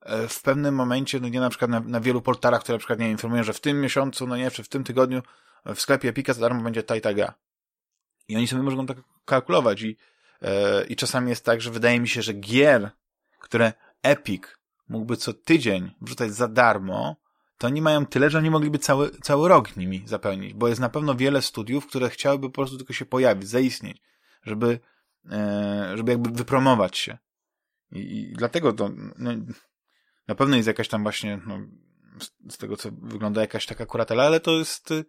e, 0.00 0.28
w 0.28 0.42
pewnym 0.42 0.74
momencie, 0.74 1.20
no 1.20 1.28
nie 1.28 1.40
na 1.40 1.50
przykład 1.50 1.70
na, 1.70 1.80
na 1.80 2.00
wielu 2.00 2.22
portalach, 2.22 2.60
które 2.62 2.74
na 2.74 2.78
przykład, 2.78 2.98
nie 2.98 3.10
informują, 3.10 3.42
że 3.42 3.52
w 3.52 3.60
tym 3.60 3.80
miesiącu, 3.80 4.26
no 4.26 4.36
nie, 4.36 4.50
czy 4.50 4.62
w 4.62 4.68
tym 4.68 4.84
tygodniu 4.84 5.22
w 5.66 5.80
sklepie 5.80 6.08
Epika 6.08 6.32
za 6.32 6.40
darmo 6.40 6.62
będzie 6.62 6.82
ta 6.82 6.96
i 6.96 7.00
ta 7.00 7.14
gra. 7.14 7.34
I 8.28 8.36
oni 8.36 8.46
sobie 8.46 8.62
mogą 8.62 8.86
tak 8.86 8.98
kalkulować 9.24 9.82
i 9.82 9.90
e, 9.90 9.96
i 10.88 10.96
czasami 10.96 11.30
jest 11.30 11.44
tak, 11.44 11.60
że 11.60 11.70
wydaje 11.70 12.00
mi 12.00 12.08
się, 12.08 12.22
że 12.22 12.32
gier, 12.32 12.90
które 13.38 13.72
Epic 14.02 14.42
mógłby 14.88 15.16
co 15.16 15.32
tydzień 15.32 15.90
wrzucać 16.00 16.32
za 16.32 16.48
darmo, 16.48 17.16
to 17.58 17.66
oni 17.66 17.82
mają 17.82 18.06
tyle, 18.06 18.30
że 18.30 18.38
oni 18.38 18.50
mogliby 18.50 18.78
cały, 18.78 19.10
cały 19.10 19.48
rok 19.48 19.76
nimi 19.76 20.02
zapełnić, 20.06 20.54
bo 20.54 20.68
jest 20.68 20.80
na 20.80 20.88
pewno 20.88 21.14
wiele 21.14 21.42
studiów, 21.42 21.86
które 21.86 22.10
chciałyby 22.10 22.48
po 22.48 22.54
prostu 22.54 22.76
tylko 22.76 22.92
się 22.92 23.06
pojawić, 23.06 23.48
zaistnieć, 23.48 24.02
żeby, 24.42 24.80
e, 25.30 25.92
żeby 25.96 26.12
jakby 26.12 26.30
wypromować 26.30 26.98
się. 26.98 27.18
I, 27.92 27.98
i 27.98 28.32
dlatego 28.32 28.72
to 28.72 28.90
no, 29.18 29.30
na 30.28 30.34
pewno 30.34 30.56
jest 30.56 30.68
jakaś 30.68 30.88
tam 30.88 31.02
właśnie, 31.02 31.40
no, 31.46 31.58
z, 32.20 32.54
z, 32.54 32.58
tego 32.58 32.76
co 32.76 32.88
wygląda 32.92 33.40
jakaś 33.40 33.66
taka 33.66 33.86
kuratela, 33.86 34.22
ale 34.22 34.40
to 34.40 34.50
jest 34.50 34.90
y, 34.90 35.04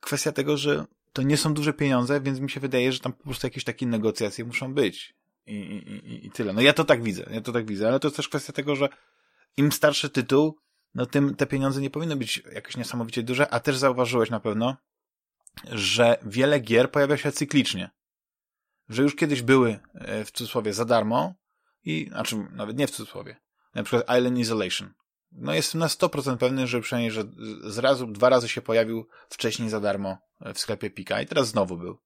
kwestia 0.00 0.32
tego, 0.32 0.56
że 0.56 0.84
to 1.12 1.22
nie 1.22 1.36
są 1.36 1.54
duże 1.54 1.72
pieniądze, 1.72 2.20
więc 2.20 2.40
mi 2.40 2.50
się 2.50 2.60
wydaje, 2.60 2.92
że 2.92 3.00
tam 3.00 3.12
po 3.12 3.24
prostu 3.24 3.46
jakieś 3.46 3.64
takie 3.64 3.86
negocjacje 3.86 4.44
muszą 4.44 4.74
być. 4.74 5.14
I, 5.46 5.54
i, 5.54 6.26
i 6.26 6.30
tyle. 6.30 6.52
No 6.52 6.60
ja 6.60 6.72
to 6.72 6.84
tak 6.84 7.02
widzę, 7.02 7.26
ja 7.30 7.40
to 7.40 7.52
tak 7.52 7.66
widzę, 7.66 7.88
ale 7.88 8.00
to 8.00 8.08
jest 8.08 8.16
też 8.16 8.28
kwestia 8.28 8.52
tego, 8.52 8.76
że 8.76 8.88
im 9.56 9.72
starszy 9.72 10.10
tytuł, 10.10 10.58
no 10.94 11.06
tym 11.06 11.34
te 11.34 11.46
pieniądze 11.46 11.80
nie 11.80 11.90
powinny 11.90 12.16
być 12.16 12.42
jakieś 12.52 12.76
niesamowicie 12.76 13.22
duże, 13.22 13.54
a 13.54 13.60
też 13.60 13.76
zauważyłeś 13.76 14.30
na 14.30 14.40
pewno, 14.40 14.76
że 15.72 16.18
wiele 16.22 16.60
gier 16.60 16.90
pojawia 16.90 17.16
się 17.16 17.32
cyklicznie. 17.32 17.90
Że 18.88 19.02
już 19.02 19.16
kiedyś 19.16 19.42
były 19.42 19.78
e, 19.94 20.24
w 20.24 20.30
cudzysłowie 20.30 20.72
za 20.72 20.84
darmo 20.84 21.34
i, 21.84 22.08
znaczy 22.08 22.36
nawet 22.50 22.78
nie 22.78 22.86
w 22.86 22.90
cudzysłowie, 22.90 23.36
na 23.74 23.82
przykład 23.82 24.18
Island 24.18 24.38
Isolation. 24.38 24.94
No 25.32 25.54
jestem 25.54 25.78
na 25.78 25.86
100% 25.86 26.36
pewny, 26.36 26.66
że 26.66 26.80
przynajmniej, 26.80 27.10
że 27.10 27.24
z 27.64 27.78
razu, 27.78 28.06
dwa 28.06 28.28
razy 28.28 28.48
się 28.48 28.62
pojawił 28.62 29.08
wcześniej 29.28 29.68
za 29.68 29.80
darmo 29.80 30.18
w 30.54 30.58
sklepie 30.58 30.90
Pika 30.90 31.20
i 31.20 31.26
teraz 31.26 31.48
znowu 31.48 31.76
był. 31.76 31.98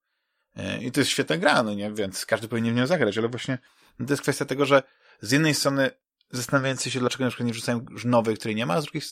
E, 0.57 0.85
I 0.85 0.93
to 0.93 1.01
jest 1.01 1.11
świetna 1.11 1.37
gra, 1.37 1.62
no 1.62 1.74
nie? 1.74 1.93
Więc 1.93 2.27
każdy 2.27 2.49
powinien 2.49 2.74
w 2.74 2.77
nią 2.77 2.87
zagrać, 2.87 3.18
ale 3.18 3.29
właśnie 3.29 3.59
to 3.99 4.12
jest 4.12 4.22
kwestia 4.22 4.45
tego, 4.45 4.66
że 4.66 4.83
z 5.20 5.31
jednej 5.31 5.55
strony 5.55 5.91
zastanawiający 6.31 6.91
się, 6.91 7.01
dlaczego 7.01 7.24
na 7.24 7.31
przykład 7.31 7.47
nie 7.47 7.53
wrzucają 7.53 7.87
już 7.91 8.05
nowej, 8.05 8.37
której 8.37 8.57
nie 8.57 8.66
ma, 8.66 8.74
a 8.74 8.81
z 8.81 8.85
drugiej, 8.85 9.03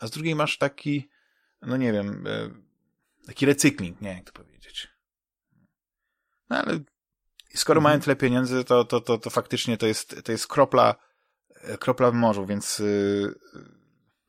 a 0.00 0.06
z 0.06 0.10
drugiej 0.10 0.34
masz 0.34 0.58
taki, 0.58 1.08
no 1.62 1.76
nie 1.76 1.92
wiem, 1.92 2.26
e, 2.26 2.50
taki 3.26 3.46
recykling, 3.46 4.00
nie 4.00 4.14
jak 4.14 4.24
to 4.24 4.32
powiedzieć. 4.32 4.88
No 6.50 6.58
ale 6.58 6.80
skoro 7.54 7.78
mhm. 7.78 7.82
mają 7.92 8.00
tyle 8.00 8.16
pieniędzy, 8.16 8.64
to, 8.64 8.84
to, 8.84 9.00
to, 9.00 9.18
to 9.18 9.30
faktycznie 9.30 9.76
to 9.76 9.86
jest, 9.86 10.24
to 10.24 10.32
jest 10.32 10.46
kropla, 10.46 10.90
e, 10.90 10.96
kropla 11.80 12.10
w 12.10 12.14
morzu, 12.14 12.46
więc... 12.46 12.78
Yy... 12.78 13.34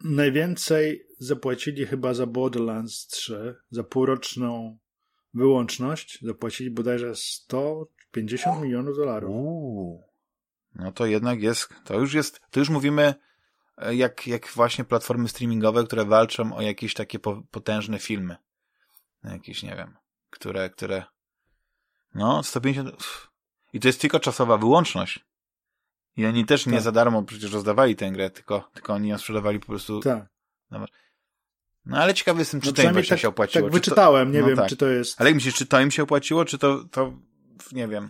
Najwięcej 0.04 1.08
zapłacili 1.20 1.86
chyba 1.86 2.14
za 2.14 2.26
Borderlands 2.26 3.08
3, 3.08 3.56
za 3.70 3.84
półroczną 3.84 4.78
wyłączność, 5.34 6.20
zapłacili 6.22 6.72
bodajże 6.72 7.16
150 7.16 8.62
milionów 8.62 8.98
dolarów. 8.98 9.30
Uuu. 9.30 10.04
No 10.76 10.92
to 10.92 11.06
jednak 11.06 11.42
jest, 11.42 11.70
to 11.84 12.00
już 12.00 12.14
jest, 12.14 12.42
to 12.52 12.60
już 12.60 12.70
mówimy 12.70 13.14
e, 13.78 13.96
jak, 13.96 14.28
jak 14.28 14.48
właśnie 14.48 14.84
platformy 14.84 15.30
streamingowe, 15.30 15.84
które 15.84 16.06
walczą 16.06 16.56
o 16.56 16.62
jakieś 16.62 16.94
takie 16.94 17.20
po, 17.20 17.44
potężne 17.52 18.00
filmy. 18.00 18.36
Jakieś, 19.24 19.64
nie 19.64 19.76
wiem, 19.76 19.96
które, 20.30 20.70
które, 20.70 21.04
no, 22.16 22.44
150, 22.44 22.96
i 23.74 23.80
to 23.80 23.88
jest 23.88 24.02
tylko 24.02 24.20
czasowa 24.20 24.58
wyłączność. 24.58 25.26
I 26.18 26.26
oni 26.26 26.46
też 26.46 26.64
tak. 26.64 26.74
nie 26.74 26.82
za 26.82 26.92
darmo 26.92 27.24
przecież 27.24 27.52
rozdawali 27.52 27.96
tę 27.96 28.12
grę, 28.12 28.30
tylko, 28.30 28.70
tylko 28.74 28.94
oni 28.94 29.10
ją 29.10 29.18
sprzedawali 29.18 29.60
po 29.60 29.66
prostu. 29.66 30.00
Tak. 30.00 30.34
No 31.86 31.98
ale 31.98 32.14
ciekawy 32.14 32.40
jestem, 32.40 32.62
czy 32.62 32.68
no, 32.68 32.74
to 32.74 32.84
im 32.84 32.94
właśnie 32.94 33.10
tak, 33.10 33.20
się 33.20 33.28
opłaciło. 33.28 33.64
Tak 33.64 33.74
wyczytałem, 33.74 34.28
to, 34.28 34.34
nie 34.34 34.42
no 34.42 34.48
wiem, 34.48 34.58
tak. 34.58 34.70
czy 34.70 34.78
to 34.78 34.88
jest... 34.88 35.22
Ale 35.22 35.30
jak 35.30 35.36
myślisz, 35.36 35.56
czy 35.56 35.66
to 35.66 35.82
im 35.82 35.92
się 35.92 36.04
opłaciło, 36.04 36.46
czy 36.46 36.58
to, 36.58 36.84
to 36.92 37.14
nie 37.72 37.88
wiem, 37.88 38.10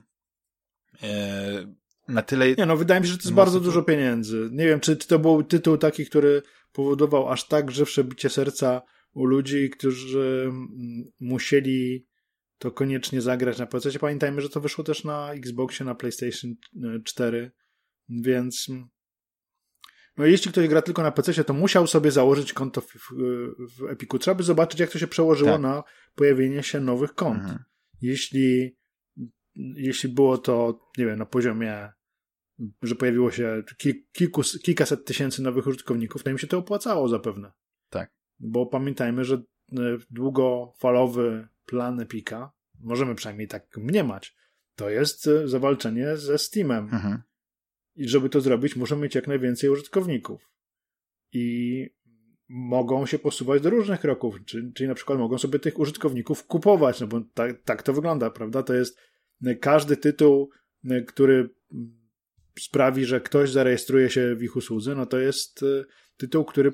e, 1.03 1.73
na 2.07 2.21
tyle... 2.21 2.55
Nie, 2.55 2.65
no 2.65 2.77
wydaje 2.77 3.01
mi 3.01 3.07
się, 3.07 3.11
że 3.11 3.17
to 3.17 3.23
jest 3.23 3.33
bardzo 3.33 3.59
to... 3.59 3.65
dużo 3.65 3.83
pieniędzy. 3.83 4.49
Nie 4.51 4.67
wiem, 4.67 4.79
czy, 4.79 4.97
czy 4.97 5.07
to 5.07 5.19
był 5.19 5.43
tytuł 5.43 5.77
taki, 5.77 6.05
który 6.05 6.41
powodował 6.73 7.29
aż 7.29 7.47
tak 7.47 7.71
żywsze 7.71 8.03
bicie 8.03 8.29
serca 8.29 8.81
u 9.13 9.25
ludzi, 9.25 9.69
którzy 9.69 10.43
mm, 10.45 11.11
musieli 11.19 12.07
to 12.57 12.71
koniecznie 12.71 13.21
zagrać 13.21 13.59
na 13.59 13.65
PC. 13.65 13.99
Pamiętajmy, 13.99 14.41
że 14.41 14.49
to 14.49 14.61
wyszło 14.61 14.83
też 14.83 15.03
na 15.03 15.33
Xboxie, 15.33 15.85
na 15.85 15.95
PlayStation 15.95 16.55
4, 17.03 17.37
e, 17.37 17.62
więc 18.09 18.67
no 20.17 20.25
jeśli 20.25 20.51
ktoś 20.51 20.67
gra 20.67 20.81
tylko 20.81 21.03
na 21.03 21.11
PC, 21.11 21.43
to 21.43 21.53
musiał 21.53 21.87
sobie 21.87 22.11
założyć 22.11 22.53
konto 22.53 22.81
w, 22.81 22.87
w, 23.59 23.89
Epiku. 23.89 24.19
Trzeba 24.19 24.35
by 24.35 24.43
zobaczyć, 24.43 24.79
jak 24.79 24.89
to 24.91 24.99
się 24.99 25.07
przełożyło 25.07 25.51
tak. 25.51 25.61
na 25.61 25.83
pojawienie 26.15 26.63
się 26.63 26.79
nowych 26.79 27.13
kont. 27.13 27.39
Mhm. 27.39 27.63
Jeśli 28.01 28.77
jeśli 29.55 30.09
było 30.09 30.37
to, 30.37 30.79
nie 30.97 31.05
wiem, 31.05 31.19
na 31.19 31.25
poziomie, 31.25 31.89
że 32.81 32.95
pojawiło 32.95 33.31
się 33.31 33.63
kilku, 34.13 34.41
kilkaset 34.63 35.05
tysięcy 35.05 35.41
nowych 35.41 35.67
użytkowników, 35.67 36.23
to 36.23 36.29
im 36.29 36.37
się 36.37 36.47
to 36.47 36.57
opłacało 36.57 37.07
zapewne. 37.07 37.51
Tak. 37.89 38.11
Bo 38.39 38.65
pamiętajmy, 38.65 39.25
że 39.25 39.35
e, 39.35 39.97
długofalowy 40.09 41.47
plan 41.65 41.99
Epika, 41.99 42.51
możemy 42.79 43.15
przynajmniej 43.15 43.47
tak 43.47 43.77
mniemać, 43.77 44.35
to 44.75 44.89
jest 44.89 45.27
e, 45.27 45.47
zawalczenie 45.47 46.17
ze 46.17 46.37
Steamem. 46.37 46.83
Mhm. 46.83 47.21
I 47.95 48.07
żeby 48.07 48.29
to 48.29 48.41
zrobić, 48.41 48.75
muszą 48.75 48.97
mieć 48.97 49.15
jak 49.15 49.27
najwięcej 49.27 49.69
użytkowników. 49.69 50.51
I 51.31 51.87
mogą 52.49 53.05
się 53.05 53.19
posuwać 53.19 53.61
do 53.61 53.69
różnych 53.69 53.99
kroków, 53.99 54.35
czyli, 54.45 54.73
czyli 54.73 54.87
na 54.87 54.95
przykład 54.95 55.19
mogą 55.19 55.37
sobie 55.37 55.59
tych 55.59 55.79
użytkowników 55.79 56.47
kupować, 56.47 57.01
no 57.01 57.07
bo 57.07 57.21
tak, 57.33 57.63
tak 57.63 57.83
to 57.83 57.93
wygląda, 57.93 58.29
prawda? 58.29 58.63
To 58.63 58.73
jest 58.73 58.99
każdy 59.61 59.97
tytuł, 59.97 60.49
e, 60.89 61.01
który 61.01 61.49
sprawi, 62.59 63.05
że 63.05 63.21
ktoś 63.21 63.51
zarejestruje 63.51 64.09
się 64.09 64.35
w 64.35 64.43
ich 64.43 64.55
usłudze, 64.55 64.95
no 64.95 65.05
to 65.05 65.19
jest 65.19 65.63
e, 65.63 65.85
tytuł, 66.17 66.45
który 66.45 66.71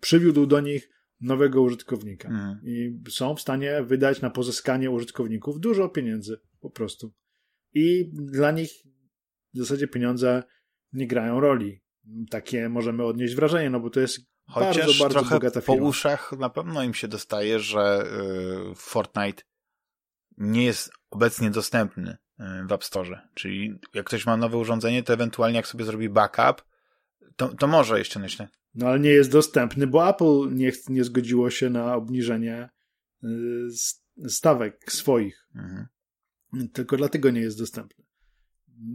przywiódł 0.00 0.46
do 0.46 0.60
nich 0.60 0.88
nowego 1.20 1.62
użytkownika. 1.62 2.28
Mhm. 2.28 2.60
I 2.64 3.00
są 3.10 3.36
w 3.36 3.40
stanie 3.40 3.82
wydać 3.82 4.20
na 4.20 4.30
pozyskanie 4.30 4.90
użytkowników 4.90 5.60
dużo 5.60 5.88
pieniędzy 5.88 6.40
po 6.60 6.70
prostu. 6.70 7.12
I 7.74 8.10
dla 8.12 8.50
nich 8.50 8.70
w 9.54 9.58
zasadzie 9.58 9.88
pieniądze 9.88 10.42
nie 10.92 11.06
grają 11.06 11.40
roli. 11.40 11.80
Takie 12.30 12.68
możemy 12.68 13.04
odnieść 13.04 13.34
wrażenie, 13.34 13.70
no 13.70 13.80
bo 13.80 13.90
to 13.90 14.00
jest 14.00 14.20
Chociaż 14.46 14.76
bardzo, 14.76 15.04
bardzo 15.04 15.20
trochę 15.20 15.34
bogata 15.34 15.60
firma. 15.60 15.76
po 15.80 15.88
uszach 15.88 16.32
na 16.32 16.50
pewno 16.50 16.82
im 16.82 16.94
się 16.94 17.08
dostaje, 17.08 17.60
że 17.60 18.04
y, 18.72 18.74
Fortnite 18.74 19.42
nie 20.38 20.64
jest 20.64 20.90
obecnie 21.10 21.50
dostępny 21.50 22.10
y, 22.40 22.44
w 22.66 22.72
App 22.72 22.84
Store. 22.84 23.20
Czyli 23.34 23.78
jak 23.94 24.06
ktoś 24.06 24.26
ma 24.26 24.36
nowe 24.36 24.56
urządzenie, 24.58 25.02
to 25.02 25.12
ewentualnie 25.12 25.56
jak 25.56 25.66
sobie 25.66 25.84
zrobi 25.84 26.08
backup, 26.08 26.64
to, 27.36 27.48
to 27.48 27.66
może 27.66 27.98
jeszcze 27.98 28.20
myślę. 28.20 28.48
No 28.74 28.86
ale 28.86 29.00
nie 29.00 29.10
jest 29.10 29.30
dostępny, 29.30 29.86
bo 29.86 30.08
Apple 30.10 30.54
nie, 30.54 30.72
nie 30.88 31.04
zgodziło 31.04 31.50
się 31.50 31.70
na 31.70 31.94
obniżenie 31.94 32.68
y, 33.24 33.28
stawek 34.28 34.92
swoich. 34.92 35.48
Mhm. 35.54 35.86
Tylko 36.72 36.96
dlatego 36.96 37.30
nie 37.30 37.40
jest 37.40 37.58
dostępny. 37.58 38.04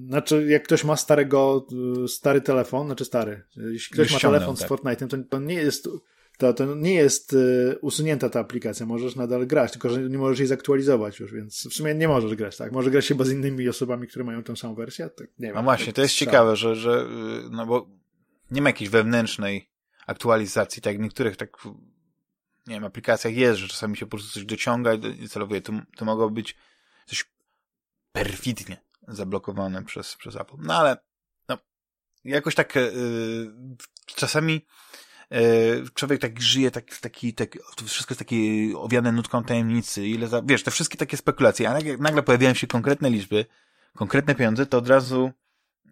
Znaczy, 0.07 0.45
jak 0.49 0.63
ktoś 0.63 0.83
ma 0.83 0.97
starego, 0.97 1.67
y, 2.03 2.07
stary 2.07 2.41
telefon, 2.41 2.87
znaczy 2.87 3.05
stary, 3.05 3.43
jeśli 3.55 3.93
ktoś 3.93 4.13
ma 4.13 4.19
telefon 4.19 4.55
tak. 4.55 4.67
z 4.67 4.71
Fortnite'em, 4.71 5.07
to, 5.07 5.17
to 5.29 5.39
nie 5.39 5.53
jest 5.53 5.89
to, 6.37 6.53
to 6.53 6.75
nie 6.75 6.93
jest 6.93 7.33
y, 7.33 7.77
usunięta 7.81 8.29
ta 8.29 8.39
aplikacja, 8.39 8.85
możesz 8.85 9.15
nadal 9.15 9.47
grać, 9.47 9.71
tylko 9.71 9.89
że 9.89 10.01
nie 10.01 10.17
możesz 10.17 10.39
jej 10.39 10.47
zaktualizować 10.47 11.19
już, 11.19 11.33
więc 11.33 11.67
w 11.67 11.73
sumie 11.73 11.95
nie 11.95 12.07
możesz 12.07 12.35
grać, 12.35 12.57
tak? 12.57 12.71
Może 12.71 12.91
grać 12.91 13.07
chyba 13.07 13.23
z 13.23 13.31
innymi 13.31 13.69
osobami, 13.69 14.07
które 14.07 14.25
mają 14.25 14.43
tę 14.43 14.55
samą 14.55 14.75
wersję? 14.75 15.09
Tak, 15.09 15.27
nie 15.39 15.47
wiem. 15.47 15.55
No 15.55 15.63
właśnie, 15.63 15.93
to 15.93 16.01
jest 16.01 16.15
ciekawe, 16.15 16.55
że, 16.55 16.75
że 16.75 17.01
y, 17.45 17.49
no 17.49 17.65
bo 17.65 17.89
nie 18.51 18.61
ma 18.61 18.69
jakiejś 18.69 18.89
wewnętrznej 18.89 19.69
aktualizacji, 20.07 20.81
tak 20.81 20.97
w 20.97 20.99
niektórych 20.99 21.37
tak 21.37 21.57
nie 22.67 22.75
wiem, 22.75 22.83
aplikacjach 22.83 23.35
jest, 23.35 23.59
że 23.59 23.67
czasami 23.67 23.97
się 23.97 24.05
po 24.05 24.09
prostu 24.09 24.31
coś 24.31 24.45
dociąga 24.45 24.93
i 24.93 25.29
celowuje. 25.29 25.61
To, 25.61 25.73
to 25.97 26.05
mogło 26.05 26.29
być 26.29 26.55
coś 27.05 27.25
perfidnie 28.11 28.88
zablokowane 29.09 29.83
przez, 29.83 30.15
przez 30.15 30.35
Apple. 30.35 30.55
No 30.59 30.73
ale 30.73 30.97
no, 31.49 31.57
jakoś 32.23 32.55
tak 32.55 32.75
yy, 32.75 33.53
czasami 34.05 34.65
E, 35.31 35.41
człowiek 35.93 36.21
tak 36.21 36.41
żyje 36.41 36.71
tak, 36.71 36.97
taki, 36.97 37.33
tak, 37.33 37.57
wszystko 37.85 38.11
jest 38.11 38.19
takie 38.19 38.37
owiane 38.77 39.11
nutką 39.11 39.43
tajemnicy, 39.43 40.07
ile 40.07 40.27
za, 40.27 40.41
wiesz, 40.41 40.63
te 40.63 40.71
wszystkie 40.71 40.97
takie 40.97 41.17
spekulacje, 41.17 41.69
a 41.69 41.73
nagle, 41.73 41.97
nagle 41.97 42.23
pojawiają 42.23 42.53
się 42.53 42.67
konkretne 42.67 43.09
liczby, 43.09 43.45
konkretne 43.95 44.35
pieniądze, 44.35 44.65
to 44.65 44.77
od 44.77 44.87
razu 44.87 45.31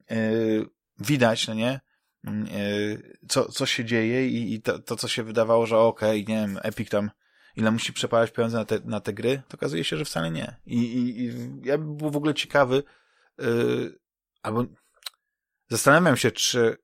yy, 0.10 0.70
widać, 1.00 1.48
no 1.48 1.54
nie, 1.54 1.80
yy, 2.24 3.18
co, 3.28 3.52
co 3.52 3.66
się 3.66 3.86
dzieje 3.86 4.28
i, 4.28 4.54
i 4.54 4.62
to, 4.62 4.80
to, 4.80 4.96
co 4.96 5.08
się 5.08 5.24
wydawało, 5.24 5.66
że 5.66 5.78
okej, 5.78 6.24
okay, 6.24 6.36
nie 6.36 6.42
wiem, 6.42 6.60
Epic 6.64 6.90
tam 6.90 7.12
ile 7.56 7.72
musi 7.72 7.94
przepalać 7.94 8.32
pieniądze 8.32 8.58
na 8.58 8.66
te, 8.66 8.80
na 8.86 9.00
te 9.00 9.14
gry, 9.14 9.42
to 9.48 9.58
okazuje 9.58 9.84
się, 9.84 9.98
że 9.98 10.06
wcale 10.06 10.32
nie. 10.32 10.56
I, 10.66 10.78
i, 10.78 11.26
i 11.26 11.32
ja 11.64 11.78
bym 11.78 11.98
był 11.98 12.12
w 12.12 12.18
ogóle 12.18 12.34
ciekawy, 12.34 12.84
yy, 13.38 14.00
albo 14.42 14.66
zastanawiam 15.70 16.18
się, 16.18 16.32
czy 16.32 16.78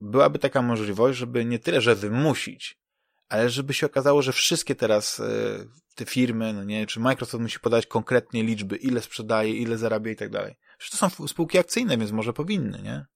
byłaby 0.00 0.38
taka 0.38 0.62
możliwość, 0.62 1.18
żeby 1.18 1.44
nie 1.44 1.58
tyle, 1.58 1.80
że 1.80 1.94
wymusić, 1.94 2.78
ale 3.28 3.50
żeby 3.50 3.74
się 3.74 3.86
okazało, 3.86 4.22
że 4.22 4.32
wszystkie 4.32 4.74
teraz 4.74 5.20
e, 5.20 5.24
te 5.94 6.04
firmy, 6.04 6.52
no 6.52 6.64
nie, 6.64 6.86
czy 6.86 7.00
Microsoft 7.00 7.42
musi 7.42 7.60
podać 7.60 7.86
konkretnie 7.86 8.42
liczby, 8.42 8.76
ile 8.76 9.02
sprzedaje, 9.02 9.52
ile 9.52 9.78
zarabia 9.78 10.12
i 10.12 10.16
tak 10.16 10.30
dalej. 10.30 10.54
Przecież 10.78 11.00
to 11.00 11.10
są 11.10 11.28
spółki 11.28 11.58
akcyjne, 11.58 11.98
więc 11.98 12.12
może 12.12 12.32
powinny, 12.32 12.82
nie? 12.82 13.06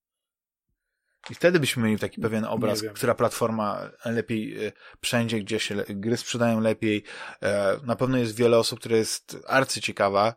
I 1.31 1.35
wtedy 1.35 1.61
byśmy 1.61 1.83
mieli 1.83 1.99
taki 1.99 2.21
pewien 2.21 2.45
obraz, 2.45 2.83
która 2.95 3.15
platforma 3.15 3.91
lepiej 4.05 4.67
e, 4.67 4.73
wszędzie, 5.01 5.41
gdzie 5.41 5.61
się 5.61 5.85
gry 5.89 6.17
sprzedają 6.17 6.61
lepiej. 6.61 7.05
E, 7.43 7.77
na 7.83 7.97
pewno 7.97 8.19
jest 8.19 8.37
wiele 8.37 8.59
osób, 8.59 8.81
które 8.81 8.97
jest 8.97 9.37
arcyciekawa, 9.47 10.35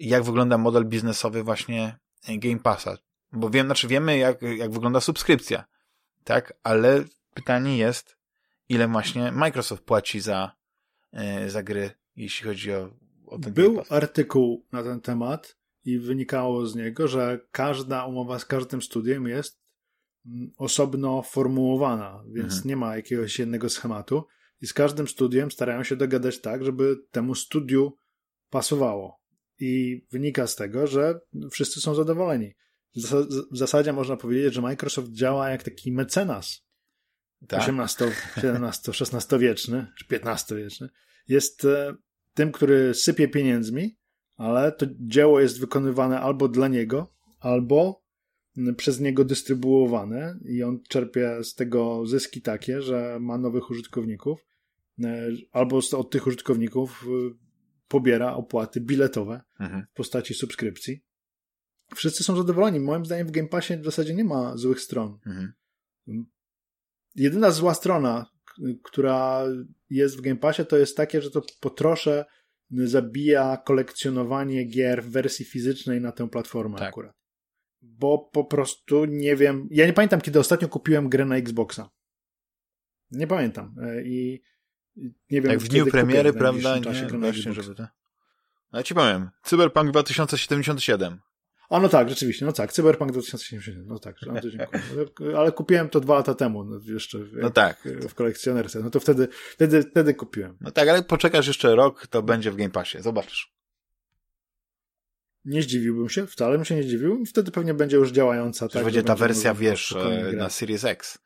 jak 0.00 0.22
wygląda 0.22 0.58
model 0.58 0.84
biznesowy 0.84 1.42
właśnie 1.42 1.98
Game 2.28 2.58
Passa. 2.58 2.98
Bo 3.32 3.50
wiem, 3.50 3.66
znaczy 3.66 3.88
wiemy, 3.88 4.18
jak, 4.18 4.42
jak 4.42 4.70
wygląda 4.72 5.00
subskrypcja, 5.00 5.64
tak? 6.24 6.52
Ale 6.62 7.04
pytanie 7.34 7.78
jest, 7.78 8.16
ile 8.68 8.88
właśnie 8.88 9.32
Microsoft 9.32 9.84
płaci 9.84 10.20
za, 10.20 10.56
e, 11.12 11.50
za 11.50 11.62
gry, 11.62 11.90
jeśli 12.16 12.46
chodzi 12.46 12.72
o, 12.72 12.90
o 13.26 13.38
ten 13.38 13.52
Był 13.52 13.82
artykuł 13.90 14.66
na 14.72 14.82
ten 14.82 15.00
temat 15.00 15.56
i 15.84 15.98
wynikało 15.98 16.66
z 16.66 16.74
niego, 16.74 17.08
że 17.08 17.40
każda 17.52 18.04
umowa 18.04 18.38
z 18.38 18.44
każdym 18.44 18.82
studiem 18.82 19.26
jest 19.26 19.62
mm, 20.26 20.52
osobno 20.56 21.22
formułowana, 21.22 22.24
więc 22.26 22.52
mhm. 22.52 22.68
nie 22.68 22.76
ma 22.76 22.96
jakiegoś 22.96 23.38
jednego 23.38 23.68
schematu 23.68 24.26
i 24.60 24.66
z 24.66 24.72
każdym 24.72 25.08
studiem 25.08 25.50
starają 25.50 25.84
się 25.84 25.96
dogadać 25.96 26.40
tak, 26.40 26.64
żeby 26.64 26.96
temu 27.10 27.34
studiu 27.34 27.96
pasowało. 28.50 29.21
I 29.64 30.04
wynika 30.10 30.46
z 30.46 30.56
tego, 30.56 30.86
że 30.86 31.20
wszyscy 31.50 31.80
są 31.80 31.94
zadowoleni. 31.94 32.54
W 33.50 33.56
zasadzie 33.56 33.92
można 33.92 34.16
powiedzieć, 34.16 34.54
że 34.54 34.60
Microsoft 34.60 35.12
działa 35.12 35.50
jak 35.50 35.62
taki 35.62 35.92
mecenas 35.92 36.62
tak. 37.48 37.60
18, 37.60 38.12
17, 38.40 38.92
16 38.92 39.38
wieczny, 39.38 39.86
czy 39.98 40.06
15 40.06 40.56
wieczny, 40.56 40.88
jest 41.28 41.64
e, 41.64 41.94
tym, 42.34 42.52
który 42.52 42.94
sypie 42.94 43.28
pieniędzmi, 43.28 43.98
ale 44.36 44.72
to 44.72 44.86
dzieło 45.00 45.40
jest 45.40 45.60
wykonywane 45.60 46.20
albo 46.20 46.48
dla 46.48 46.68
niego, 46.68 47.14
albo 47.40 48.02
przez 48.76 49.00
niego 49.00 49.24
dystrybuowane 49.24 50.38
i 50.44 50.62
on 50.62 50.82
czerpie 50.88 51.44
z 51.44 51.54
tego 51.54 52.06
zyski 52.06 52.42
takie, 52.42 52.82
że 52.82 53.18
ma 53.20 53.38
nowych 53.38 53.70
użytkowników, 53.70 54.46
e, 55.04 55.28
albo 55.52 55.80
od 55.92 56.10
tych 56.10 56.26
użytkowników 56.26 57.06
e, 57.06 57.41
pobiera 57.92 58.34
opłaty 58.34 58.80
biletowe 58.80 59.40
mhm. 59.60 59.86
w 59.92 59.96
postaci 59.96 60.34
subskrypcji. 60.34 61.02
Wszyscy 61.94 62.24
są 62.24 62.36
zadowoleni. 62.36 62.80
Moim 62.80 63.06
zdaniem 63.06 63.26
w 63.26 63.30
Game 63.30 63.48
Passie 63.48 63.76
w 63.76 63.84
zasadzie 63.84 64.14
nie 64.14 64.24
ma 64.24 64.56
złych 64.56 64.80
stron. 64.80 65.18
Mhm 65.26 65.52
jedyna 67.14 67.50
zła 67.50 67.74
strona, 67.74 68.26
która 68.82 69.44
jest 69.90 70.18
w 70.18 70.20
Game 70.20 70.36
Passie, 70.36 70.66
to 70.66 70.76
jest 70.76 70.96
takie, 70.96 71.22
że 71.22 71.30
to 71.30 71.42
po 71.60 71.70
trosze 71.70 72.24
zabija 72.70 73.56
kolekcjonowanie 73.56 74.64
gier 74.64 75.02
w 75.04 75.10
wersji 75.10 75.44
fizycznej 75.44 76.00
na 76.00 76.12
tę 76.12 76.28
platformę 76.28 76.78
tak. 76.78 76.88
akurat. 76.88 77.16
Bo 77.82 78.30
po 78.32 78.44
prostu 78.44 79.04
nie 79.04 79.36
wiem. 79.36 79.68
Ja 79.70 79.86
nie 79.86 79.92
pamiętam, 79.92 80.20
kiedy 80.20 80.38
ostatnio 80.38 80.68
kupiłem 80.68 81.08
grę 81.08 81.24
na 81.24 81.36
Xboxa. 81.36 81.90
Nie 83.10 83.26
pamiętam. 83.26 83.74
E, 83.82 84.02
I 84.02 84.42
nie 84.96 85.12
wiem, 85.40 85.50
Jak 85.50 85.60
w 85.60 85.68
dniu 85.68 85.86
premiery, 85.86 86.32
prawda? 86.32 86.78
Nie, 86.78 87.18
właśnie, 87.18 87.52
żeby 87.52 87.74
to... 87.74 87.82
No 88.72 88.78
ja 88.78 88.82
ci 88.82 88.94
powiem. 88.94 89.30
Cyberpunk 89.42 89.90
2077. 89.90 91.20
A 91.70 91.80
no 91.80 91.88
tak, 91.88 92.08
rzeczywiście, 92.08 92.46
no 92.46 92.52
tak, 92.52 92.72
Cyberpunk 92.72 93.12
2077, 93.12 93.86
no 93.86 93.98
tak, 93.98 94.16
no 94.26 94.40
to 94.40 94.50
dziękuję. 94.56 95.38
Ale 95.38 95.52
kupiłem 95.52 95.88
to 95.88 96.00
dwa 96.00 96.14
lata 96.14 96.34
temu, 96.34 96.64
no, 96.64 96.80
jeszcze 96.84 97.18
w, 97.18 97.32
no 97.32 97.50
tak. 97.50 97.88
w 98.08 98.14
kolekcjonerce, 98.14 98.80
no 98.80 98.90
to 98.90 99.00
wtedy, 99.00 99.28
wtedy, 99.32 99.82
wtedy 99.82 100.14
kupiłem. 100.14 100.56
No 100.60 100.70
tak, 100.70 100.88
ale 100.88 101.02
poczekasz 101.02 101.46
jeszcze 101.46 101.74
rok, 101.74 102.06
to 102.06 102.22
będzie 102.22 102.50
w 102.50 102.56
Game 102.56 102.70
Passie, 102.70 103.02
zobaczysz. 103.02 103.52
Nie 105.44 105.62
zdziwiłbym 105.62 106.08
się, 106.08 106.26
wcale 106.26 106.56
bym 106.56 106.64
się 106.64 106.74
nie 106.74 106.82
zdziwił, 106.82 107.24
wtedy 107.26 107.50
pewnie 107.50 107.74
będzie 107.74 107.96
już 107.96 108.12
działająca. 108.12 108.68
tak, 108.68 108.84
będzie 108.84 109.02
ta 109.02 109.16
wersja, 109.16 109.54
wiesz, 109.54 109.92
e, 109.92 110.32
na 110.32 110.50
Series 110.50 110.84
X, 110.84 111.18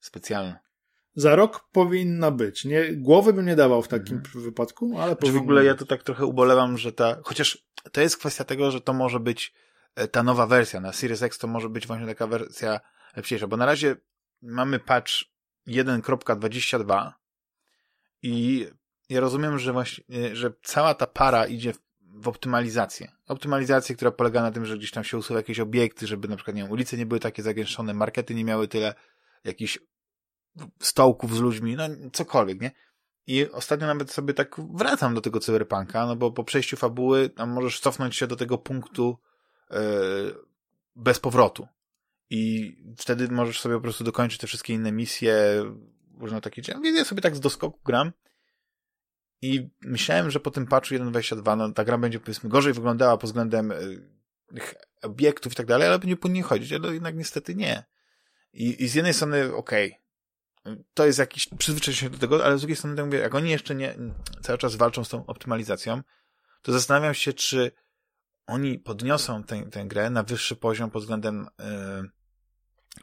specjalna. 0.00 0.69
Za 1.14 1.36
rok 1.36 1.68
powinna 1.72 2.30
być. 2.30 2.64
Nie, 2.64 2.92
głowy 2.92 3.32
bym 3.32 3.46
nie 3.46 3.56
dawał 3.56 3.82
w 3.82 3.88
takim 3.88 4.16
mhm. 4.16 4.44
wypadku, 4.44 4.98
ale 4.98 5.16
Czy 5.16 5.32
w 5.32 5.36
ogóle 5.36 5.60
być. 5.60 5.66
ja 5.66 5.74
to 5.74 5.86
tak 5.86 6.02
trochę 6.02 6.26
ubolewam, 6.26 6.78
że 6.78 6.92
ta, 6.92 7.16
chociaż 7.24 7.66
to 7.92 8.00
jest 8.00 8.16
kwestia 8.16 8.44
tego, 8.44 8.70
że 8.70 8.80
to 8.80 8.92
może 8.92 9.20
być 9.20 9.54
E, 9.94 10.08
ta 10.08 10.22
nowa 10.22 10.46
wersja 10.46 10.80
na 10.80 10.92
Series 10.92 11.22
X 11.22 11.38
to 11.38 11.46
może 11.46 11.68
być 11.68 11.86
właśnie 11.86 12.06
taka 12.06 12.26
wersja 12.26 12.80
lepsza, 13.16 13.46
bo 13.46 13.56
na 13.56 13.66
razie 13.66 13.96
mamy 14.42 14.78
patch 14.78 15.12
1.22 15.68 17.12
i 18.22 18.66
ja 19.08 19.20
rozumiem, 19.20 19.58
że 19.58 19.72
właśnie, 19.72 20.04
że 20.32 20.52
cała 20.62 20.94
ta 20.94 21.06
para 21.06 21.46
idzie 21.46 21.72
w 22.00 22.28
optymalizację. 22.28 23.12
Optymalizację, 23.26 23.96
która 23.96 24.10
polega 24.10 24.42
na 24.42 24.50
tym, 24.50 24.66
że 24.66 24.78
gdzieś 24.78 24.90
tam 24.90 25.04
się 25.04 25.18
usuwa 25.18 25.40
jakieś 25.40 25.60
obiekty, 25.60 26.06
żeby 26.06 26.28
na 26.28 26.36
przykład, 26.36 26.56
nie 26.56 26.62
wiem, 26.62 26.72
ulice 26.72 26.96
nie 26.96 27.06
były 27.06 27.20
takie 27.20 27.42
zagęszczone, 27.42 27.94
markety 27.94 28.34
nie 28.34 28.44
miały 28.44 28.68
tyle 28.68 28.94
jakichś 29.44 29.78
stołków 30.78 31.36
z 31.36 31.40
ludźmi, 31.40 31.76
no 31.76 31.84
cokolwiek, 32.12 32.60
nie? 32.60 32.70
I 33.26 33.50
ostatnio 33.50 33.86
nawet 33.86 34.10
sobie 34.10 34.34
tak 34.34 34.56
wracam 34.74 35.14
do 35.14 35.20
tego 35.20 35.40
cyberpunka, 35.40 36.06
no 36.06 36.16
bo 36.16 36.32
po 36.32 36.44
przejściu 36.44 36.76
fabuły 36.76 37.28
tam 37.28 37.50
możesz 37.50 37.80
cofnąć 37.80 38.16
się 38.16 38.26
do 38.26 38.36
tego 38.36 38.58
punktu, 38.58 39.18
E, 39.70 39.80
bez 40.96 41.18
powrotu. 41.18 41.68
I 42.30 42.76
wtedy 42.96 43.28
możesz 43.28 43.60
sobie 43.60 43.74
po 43.74 43.80
prostu 43.80 44.04
dokończyć 44.04 44.40
te 44.40 44.46
wszystkie 44.46 44.74
inne 44.74 44.92
misje, 44.92 45.34
różne 46.18 46.40
takie 46.40 46.62
Więc 46.62 46.98
ja 46.98 47.04
sobie 47.04 47.22
tak 47.22 47.36
z 47.36 47.40
doskoku 47.40 47.80
gram. 47.84 48.12
I 49.42 49.70
myślałem, 49.80 50.30
że 50.30 50.40
po 50.40 50.50
tym 50.50 50.66
patchu 50.66 50.94
1.22 50.94 51.56
no, 51.56 51.72
ta 51.72 51.84
gra 51.84 51.98
będzie 51.98 52.20
powiedzmy 52.20 52.50
gorzej 52.50 52.72
wyglądała 52.72 53.16
pod 53.16 53.30
względem 53.30 53.72
tych 54.54 54.74
obiektów 55.02 55.52
i 55.52 55.56
tak 55.56 55.66
dalej, 55.66 55.88
ale 55.88 55.98
będzie 55.98 56.16
po 56.16 56.28
niej 56.28 56.42
chodzić, 56.42 56.72
ale 56.72 56.94
jednak 56.94 57.16
niestety 57.16 57.54
nie. 57.54 57.84
I, 58.52 58.84
i 58.84 58.88
z 58.88 58.94
jednej 58.94 59.14
strony, 59.14 59.54
okej, 59.54 59.88
okay, 59.88 59.99
to 60.94 61.06
jest 61.06 61.18
jakiś 61.18 61.48
przyzwyczajenie 61.58 62.00
się 62.00 62.10
do 62.10 62.18
tego, 62.18 62.44
ale 62.44 62.58
z 62.58 62.60
drugiej 62.60 62.76
strony, 62.76 62.96
tak 62.96 63.04
mówię, 63.04 63.18
jak 63.18 63.34
oni 63.34 63.50
jeszcze 63.50 63.74
nie 63.74 63.94
cały 64.42 64.58
czas 64.58 64.76
walczą 64.76 65.04
z 65.04 65.08
tą 65.08 65.26
optymalizacją, 65.26 66.02
to 66.62 66.72
zastanawiam 66.72 67.14
się, 67.14 67.32
czy 67.32 67.72
oni 68.46 68.78
podniosą 68.78 69.44
tę, 69.44 69.62
tę 69.70 69.84
grę 69.84 70.10
na 70.10 70.22
wyższy 70.22 70.56
poziom 70.56 70.90
pod 70.90 71.02
względem 71.02 71.46
yy, 71.58 72.10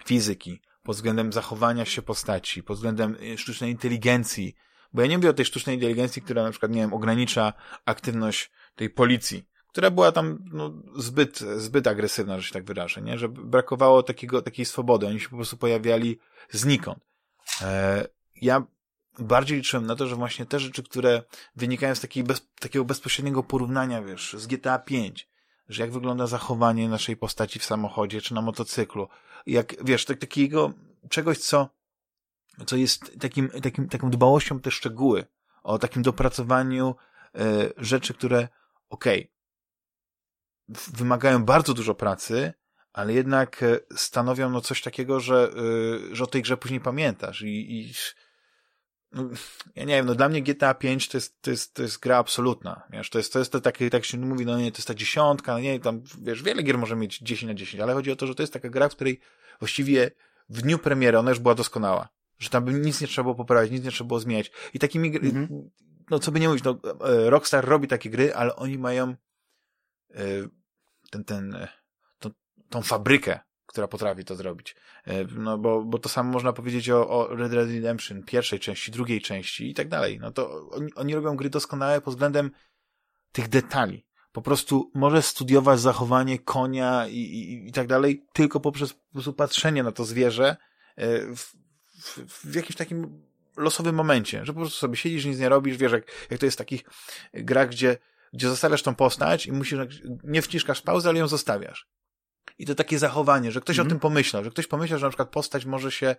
fizyki, 0.05 0.61
pod 0.83 0.95
względem 0.95 1.33
zachowania 1.33 1.85
się 1.85 2.01
postaci, 2.01 2.63
pod 2.63 2.75
względem 2.75 3.17
e, 3.33 3.37
sztucznej 3.37 3.71
inteligencji. 3.71 4.55
Bo 4.93 5.01
ja 5.01 5.07
nie 5.07 5.17
mówię 5.17 5.29
o 5.29 5.33
tej 5.33 5.45
sztucznej 5.45 5.75
inteligencji, 5.75 6.21
która 6.21 6.43
na 6.43 6.51
przykład, 6.51 6.71
nie 6.71 6.81
wiem, 6.81 6.93
ogranicza 6.93 7.53
aktywność 7.85 8.51
tej 8.75 8.89
policji, 8.89 9.47
która 9.67 9.91
była 9.91 10.11
tam 10.11 10.37
no, 10.51 10.73
zbyt, 10.95 11.39
zbyt 11.39 11.87
agresywna, 11.87 12.39
że 12.39 12.47
się 12.47 12.53
tak 12.53 12.65
wyrażę, 12.65 13.01
nie? 13.01 13.17
Że 13.17 13.29
brakowało 13.29 14.03
takiego, 14.03 14.41
takiej 14.41 14.65
swobody. 14.65 15.07
Oni 15.07 15.19
się 15.19 15.29
po 15.29 15.35
prostu 15.35 15.57
pojawiali 15.57 16.19
znikąd. 16.49 16.99
E, 17.61 18.07
ja 18.41 18.63
bardziej 19.19 19.57
liczyłem 19.57 19.85
na 19.85 19.95
to, 19.95 20.07
że 20.07 20.15
właśnie 20.15 20.45
te 20.45 20.59
rzeczy, 20.59 20.83
które 20.83 21.23
wynikają 21.55 21.95
z 21.95 21.99
takiej 21.99 22.23
bez, 22.23 22.47
takiego 22.59 22.85
bezpośredniego 22.85 23.43
porównania, 23.43 24.01
wiesz, 24.01 24.35
z 24.37 24.47
GTA 24.47 24.79
5, 24.79 25.29
że 25.69 25.83
jak 25.83 25.91
wygląda 25.91 26.27
zachowanie 26.27 26.89
naszej 26.89 27.17
postaci 27.17 27.59
w 27.59 27.65
samochodzie 27.65 28.21
czy 28.21 28.33
na 28.33 28.41
motocyklu. 28.41 29.07
Jak, 29.45 29.85
wiesz, 29.85 30.05
tak, 30.05 30.19
takiego 30.19 30.73
czegoś, 31.09 31.37
co, 31.37 31.69
co 32.67 32.75
jest 32.75 33.19
takim, 33.19 33.49
takim, 33.49 33.89
taką 33.89 34.09
dbałością 34.09 34.59
te 34.59 34.71
szczegóły, 34.71 35.25
o 35.63 35.79
takim 35.79 36.01
dopracowaniu 36.01 36.95
y, 37.35 37.39
rzeczy, 37.77 38.13
które, 38.13 38.47
okej, 38.89 39.31
okay, 40.69 40.83
wymagają 40.93 41.45
bardzo 41.45 41.73
dużo 41.73 41.95
pracy, 41.95 42.53
ale 42.97 43.13
jednak 43.13 43.63
e, 43.63 43.79
stanowią 43.95 44.49
no 44.49 44.61
coś 44.61 44.81
takiego, 44.81 45.19
że, 45.19 45.51
y, 46.11 46.15
że 46.15 46.23
o 46.23 46.27
tej 46.27 46.41
grze 46.41 46.57
później 46.57 46.79
pamiętasz 46.79 47.41
i, 47.41 47.79
i 47.79 47.93
no, 49.11 49.29
ja 49.75 49.83
nie 49.83 49.95
wiem, 49.95 50.05
no 50.05 50.15
dla 50.15 50.29
mnie 50.29 50.41
GTA 50.41 50.73
5 50.73 51.07
to 51.07 51.17
jest, 51.17 51.41
to 51.41 51.51
jest, 51.51 51.73
to 51.73 51.81
jest 51.81 51.99
gra 51.99 52.17
absolutna, 52.17 52.83
wiesz, 52.89 53.09
to 53.09 53.17
jest, 53.17 53.33
to 53.33 53.39
jest 53.39 53.51
to 53.51 53.61
takie, 53.61 53.89
tak 53.89 54.05
się 54.05 54.17
mówi, 54.17 54.45
no 54.45 54.57
nie, 54.57 54.71
to 54.71 54.77
jest 54.77 54.87
ta 54.87 54.93
dziesiątka, 54.93 55.53
no 55.53 55.59
nie, 55.59 55.79
tam, 55.79 56.01
wiesz, 56.21 56.43
wiele 56.43 56.63
gier 56.63 56.77
może 56.77 56.95
mieć 56.95 57.19
10 57.19 57.47
na 57.47 57.53
10, 57.53 57.83
ale 57.83 57.93
chodzi 57.93 58.11
o 58.11 58.15
to, 58.15 58.27
że 58.27 58.35
to 58.35 58.43
jest 58.43 58.53
taka 58.53 58.69
gra, 58.69 58.89
w 58.89 58.95
której 58.95 59.19
właściwie 59.59 60.11
w 60.49 60.61
dniu 60.61 60.79
premiery 60.79 61.19
ona 61.19 61.29
już 61.29 61.39
była 61.39 61.55
doskonała, 61.55 62.09
że 62.39 62.49
tam 62.49 62.65
by 62.65 62.73
nic 62.73 63.01
nie 63.01 63.07
trzeba 63.07 63.23
było 63.23 63.35
poprawiać, 63.35 63.71
nic 63.71 63.83
nie 63.83 63.91
trzeba 63.91 64.07
było 64.07 64.19
zmieniać 64.19 64.51
i 64.73 64.79
takimi, 64.79 65.15
mhm. 65.15 65.69
no 66.09 66.19
co 66.19 66.31
by 66.31 66.39
nie 66.39 66.47
mówić, 66.47 66.63
no 66.63 66.79
e, 66.83 67.29
Rockstar 67.29 67.65
robi 67.65 67.87
takie 67.87 68.09
gry, 68.09 68.35
ale 68.35 68.55
oni 68.55 68.77
mają 68.77 69.15
e, 70.13 70.23
ten, 71.11 71.23
ten, 71.23 71.55
e, 71.55 71.76
tą, 72.69 72.81
fabrykę 72.81 73.39
która 73.67 73.87
potrafi 73.87 74.25
to 74.25 74.35
zrobić. 74.35 74.75
E, 75.05 75.23
no 75.23 75.57
bo, 75.57 75.83
bo 75.83 75.99
to 75.99 76.09
samo 76.09 76.31
można 76.31 76.53
powiedzieć 76.53 76.89
o, 76.89 77.09
o 77.09 77.35
Red 77.35 77.51
Dead 77.51 77.69
Redemption, 77.69 78.23
pierwszej 78.23 78.59
części, 78.59 78.91
drugiej 78.91 79.21
części 79.21 79.69
i 79.69 79.73
tak 79.73 79.87
dalej. 79.87 80.19
No 80.19 80.31
to 80.31 80.69
oni, 80.69 80.93
oni 80.93 81.15
robią 81.15 81.35
gry 81.35 81.49
doskonałe 81.49 82.01
pod 82.01 82.13
względem 82.13 82.51
tych 83.31 83.47
detali. 83.47 84.05
Po 84.31 84.41
prostu 84.41 84.91
możesz 84.95 85.25
studiować 85.25 85.79
zachowanie 85.79 86.39
konia 86.39 87.07
i, 87.07 87.17
i, 87.17 87.67
i 87.67 87.71
tak 87.71 87.87
dalej 87.87 88.25
tylko 88.33 88.59
poprzez 88.59 88.93
po 88.93 89.13
prostu 89.13 89.33
patrzenie 89.33 89.83
na 89.83 89.91
to 89.91 90.05
zwierzę 90.05 90.57
e, 90.95 91.35
w, 91.35 91.55
w, 92.01 92.51
w 92.51 92.55
jakimś 92.55 92.75
takim 92.75 93.27
losowym 93.57 93.95
momencie, 93.95 94.45
że 94.45 94.53
po 94.53 94.59
prostu 94.59 94.79
sobie 94.79 94.95
siedzisz, 94.95 95.25
nic 95.25 95.39
nie 95.39 95.49
robisz, 95.49 95.77
wiesz, 95.77 95.91
jak, 95.91 96.05
jak 96.29 96.39
to 96.39 96.45
jest 96.45 96.57
w 96.57 96.57
takich 96.57 96.83
grach, 97.33 97.69
gdzie, 97.69 97.97
gdzie 98.33 98.49
zostawiasz 98.49 98.83
tą 98.83 98.95
postać 98.95 99.45
i 99.45 99.51
musisz, 99.51 99.79
nie 100.23 100.41
wciskasz 100.41 100.81
pauzy, 100.81 101.09
ale 101.09 101.19
ją 101.19 101.27
zostawiasz. 101.27 101.87
I 102.59 102.65
to 102.65 102.75
takie 102.75 102.99
zachowanie, 102.99 103.51
że 103.51 103.61
ktoś 103.61 103.75
mm. 103.75 103.87
o 103.87 103.89
tym 103.89 103.99
pomyślał, 103.99 104.43
że 104.43 104.51
ktoś 104.51 104.67
pomyślał, 104.67 104.99
że 104.99 105.05
na 105.05 105.09
przykład 105.09 105.29
postać 105.29 105.65
może 105.65 105.91
się 105.91 106.15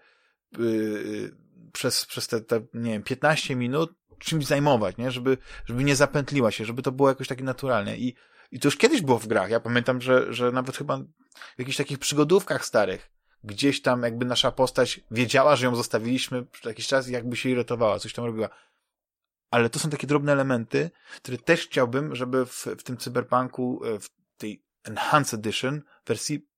yy, 0.58 1.36
przez, 1.72 2.06
przez 2.06 2.28
te, 2.28 2.40
te, 2.40 2.60
nie 2.74 2.92
wiem, 2.92 3.02
15 3.02 3.56
minut 3.56 3.94
czymś 4.18 4.46
zajmować, 4.46 4.96
nie? 4.96 5.10
Żeby, 5.10 5.38
żeby 5.64 5.84
nie 5.84 5.96
zapętliła 5.96 6.50
się, 6.50 6.64
żeby 6.64 6.82
to 6.82 6.92
było 6.92 7.08
jakoś 7.08 7.28
takie 7.28 7.44
naturalne. 7.44 7.96
I, 7.96 8.14
i 8.50 8.60
to 8.60 8.68
już 8.68 8.76
kiedyś 8.76 9.02
było 9.02 9.18
w 9.18 9.26
grach. 9.26 9.50
Ja 9.50 9.60
pamiętam, 9.60 10.00
że, 10.00 10.32
że 10.34 10.52
nawet 10.52 10.76
chyba 10.76 10.98
w 11.56 11.58
jakichś 11.58 11.76
takich 11.76 11.98
przygodówkach 11.98 12.64
starych, 12.64 13.10
gdzieś 13.44 13.82
tam 13.82 14.02
jakby 14.02 14.24
nasza 14.24 14.52
postać 14.52 15.00
wiedziała, 15.10 15.56
że 15.56 15.66
ją 15.66 15.74
zostawiliśmy 15.74 16.46
przez 16.46 16.64
jakiś 16.64 16.86
czas 16.86 17.08
i 17.08 17.12
jakby 17.12 17.36
się 17.36 17.48
irytowała, 17.48 17.98
coś 17.98 18.12
tam 18.12 18.24
robiła. 18.24 18.48
Ale 19.50 19.70
to 19.70 19.78
są 19.78 19.90
takie 19.90 20.06
drobne 20.06 20.32
elementy, 20.32 20.90
które 21.16 21.38
też 21.38 21.66
chciałbym, 21.66 22.14
żeby 22.14 22.46
w, 22.46 22.66
w 22.78 22.82
tym 22.82 22.96
cyberpunku, 22.96 23.80
e, 23.84 23.98
w 23.98 24.08
tej 24.38 24.67
Enhanced 24.84 25.40
Edition 25.40 25.82
wersji, 26.06 26.48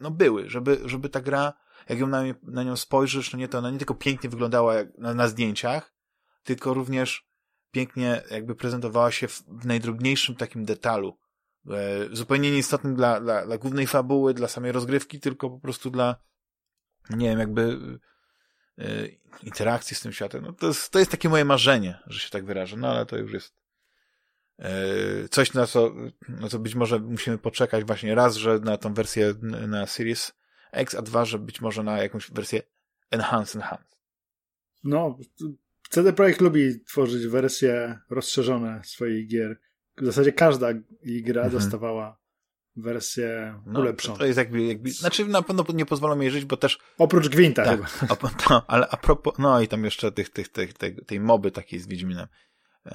no 0.00 0.10
były, 0.10 0.50
żeby, 0.50 0.80
żeby 0.84 1.08
ta 1.08 1.20
gra, 1.20 1.52
jak 1.88 1.98
ją 1.98 2.06
na, 2.06 2.22
na 2.42 2.62
nią 2.62 2.76
spojrzysz, 2.76 3.32
no 3.32 3.38
nie 3.38 3.48
to 3.48 3.58
ona 3.58 3.70
nie 3.70 3.78
tylko 3.78 3.94
pięknie 3.94 4.30
wyglądała 4.30 4.74
jak 4.74 4.98
na, 4.98 5.14
na 5.14 5.28
zdjęciach, 5.28 5.94
tylko 6.42 6.74
również 6.74 7.28
pięknie 7.70 8.22
jakby 8.30 8.54
prezentowała 8.54 9.10
się 9.10 9.28
w, 9.28 9.42
w 9.48 9.66
najdrobniejszym 9.66 10.36
takim 10.36 10.64
detalu. 10.64 11.18
E, 11.70 12.16
zupełnie 12.16 12.50
nieistotnym 12.50 12.96
dla, 12.96 13.20
dla, 13.20 13.46
dla 13.46 13.58
głównej 13.58 13.86
fabuły, 13.86 14.34
dla 14.34 14.48
samej 14.48 14.72
rozgrywki, 14.72 15.20
tylko 15.20 15.50
po 15.50 15.58
prostu 15.58 15.90
dla, 15.90 16.16
nie 17.10 17.28
wiem, 17.28 17.38
jakby 17.38 17.78
e, 18.78 19.06
interakcji 19.42 19.96
z 19.96 20.00
tym 20.00 20.12
światem. 20.12 20.44
No 20.44 20.52
to, 20.52 20.66
jest, 20.66 20.90
to 20.90 20.98
jest 20.98 21.10
takie 21.10 21.28
moje 21.28 21.44
marzenie, 21.44 21.98
że 22.06 22.18
się 22.18 22.30
tak 22.30 22.44
wyrażę, 22.44 22.76
no 22.76 22.88
ale 22.88 23.06
to 23.06 23.16
już 23.16 23.32
jest 23.32 23.63
coś, 25.30 25.54
na 25.54 25.66
co, 25.66 25.94
na 26.28 26.48
co 26.48 26.58
być 26.58 26.74
może 26.74 26.98
musimy 26.98 27.38
poczekać 27.38 27.84
właśnie 27.84 28.14
raz, 28.14 28.36
że 28.36 28.58
na 28.58 28.76
tą 28.76 28.94
wersję 28.94 29.34
na 29.68 29.86
Series 29.86 30.32
X, 30.72 30.94
a 30.94 31.02
dwa, 31.02 31.24
że 31.24 31.38
być 31.38 31.60
może 31.60 31.82
na 31.82 32.02
jakąś 32.02 32.30
wersję 32.30 32.62
Enhanced 33.10 33.56
Enhanced. 33.56 33.98
No, 34.84 35.18
CD 35.90 36.12
Projekt 36.12 36.40
lubi 36.40 36.84
tworzyć 36.84 37.26
wersje 37.26 37.98
rozszerzone 38.10 38.80
swoich 38.84 39.28
gier. 39.28 39.60
W 39.96 40.04
zasadzie 40.06 40.32
każda 40.32 40.68
gra 41.02 41.42
mhm. 41.42 41.50
dostawała 41.50 42.18
wersję 42.76 43.60
no, 43.66 43.80
ulepszoną. 43.80 44.18
To, 44.18 44.26
jest 44.26 44.38
jakby, 44.38 44.62
jakby, 44.62 44.90
znaczy 44.90 45.26
na 45.26 45.42
pewno 45.42 45.64
nie 45.74 45.86
pozwolą 45.86 46.20
jej 46.20 46.30
żyć, 46.30 46.44
bo 46.44 46.56
też... 46.56 46.78
Oprócz 46.98 47.28
Gwinta 47.28 47.64
tak, 47.64 47.84
chyba. 47.90 48.16
To, 48.16 48.70
ale 48.70 48.88
a 48.88 48.96
propos, 48.96 49.34
no 49.38 49.60
i 49.60 49.68
tam 49.68 49.84
jeszcze 49.84 50.12
tych, 50.12 50.30
tych, 50.30 50.48
tych, 50.48 50.72
tej, 50.72 50.96
tej 50.96 51.20
moby 51.20 51.50
takiej 51.50 51.80
z 51.80 51.86
Wiedźminem. 51.86 52.26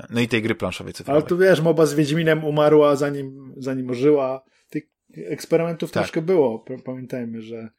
No 0.10 0.22
i 0.22 0.28
tej 0.28 0.42
gry 0.42 0.56
planszowej 0.56 0.94
cyfrowej. 0.94 1.22
Ale 1.22 1.30
tu 1.30 1.38
wiesz, 1.38 1.62
moba 1.62 1.86
z 1.86 1.94
Wiedźminem 1.94 2.46
umarła 2.46 2.96
zanim, 2.96 3.54
zanim 3.58 3.94
żyła. 3.94 4.44
Tych 4.70 4.84
eksperymentów 5.16 5.92
tak. 5.92 6.04
troszkę 6.04 6.22
było. 6.22 6.66
Pamiętajmy, 6.86 7.42
że 7.42 7.70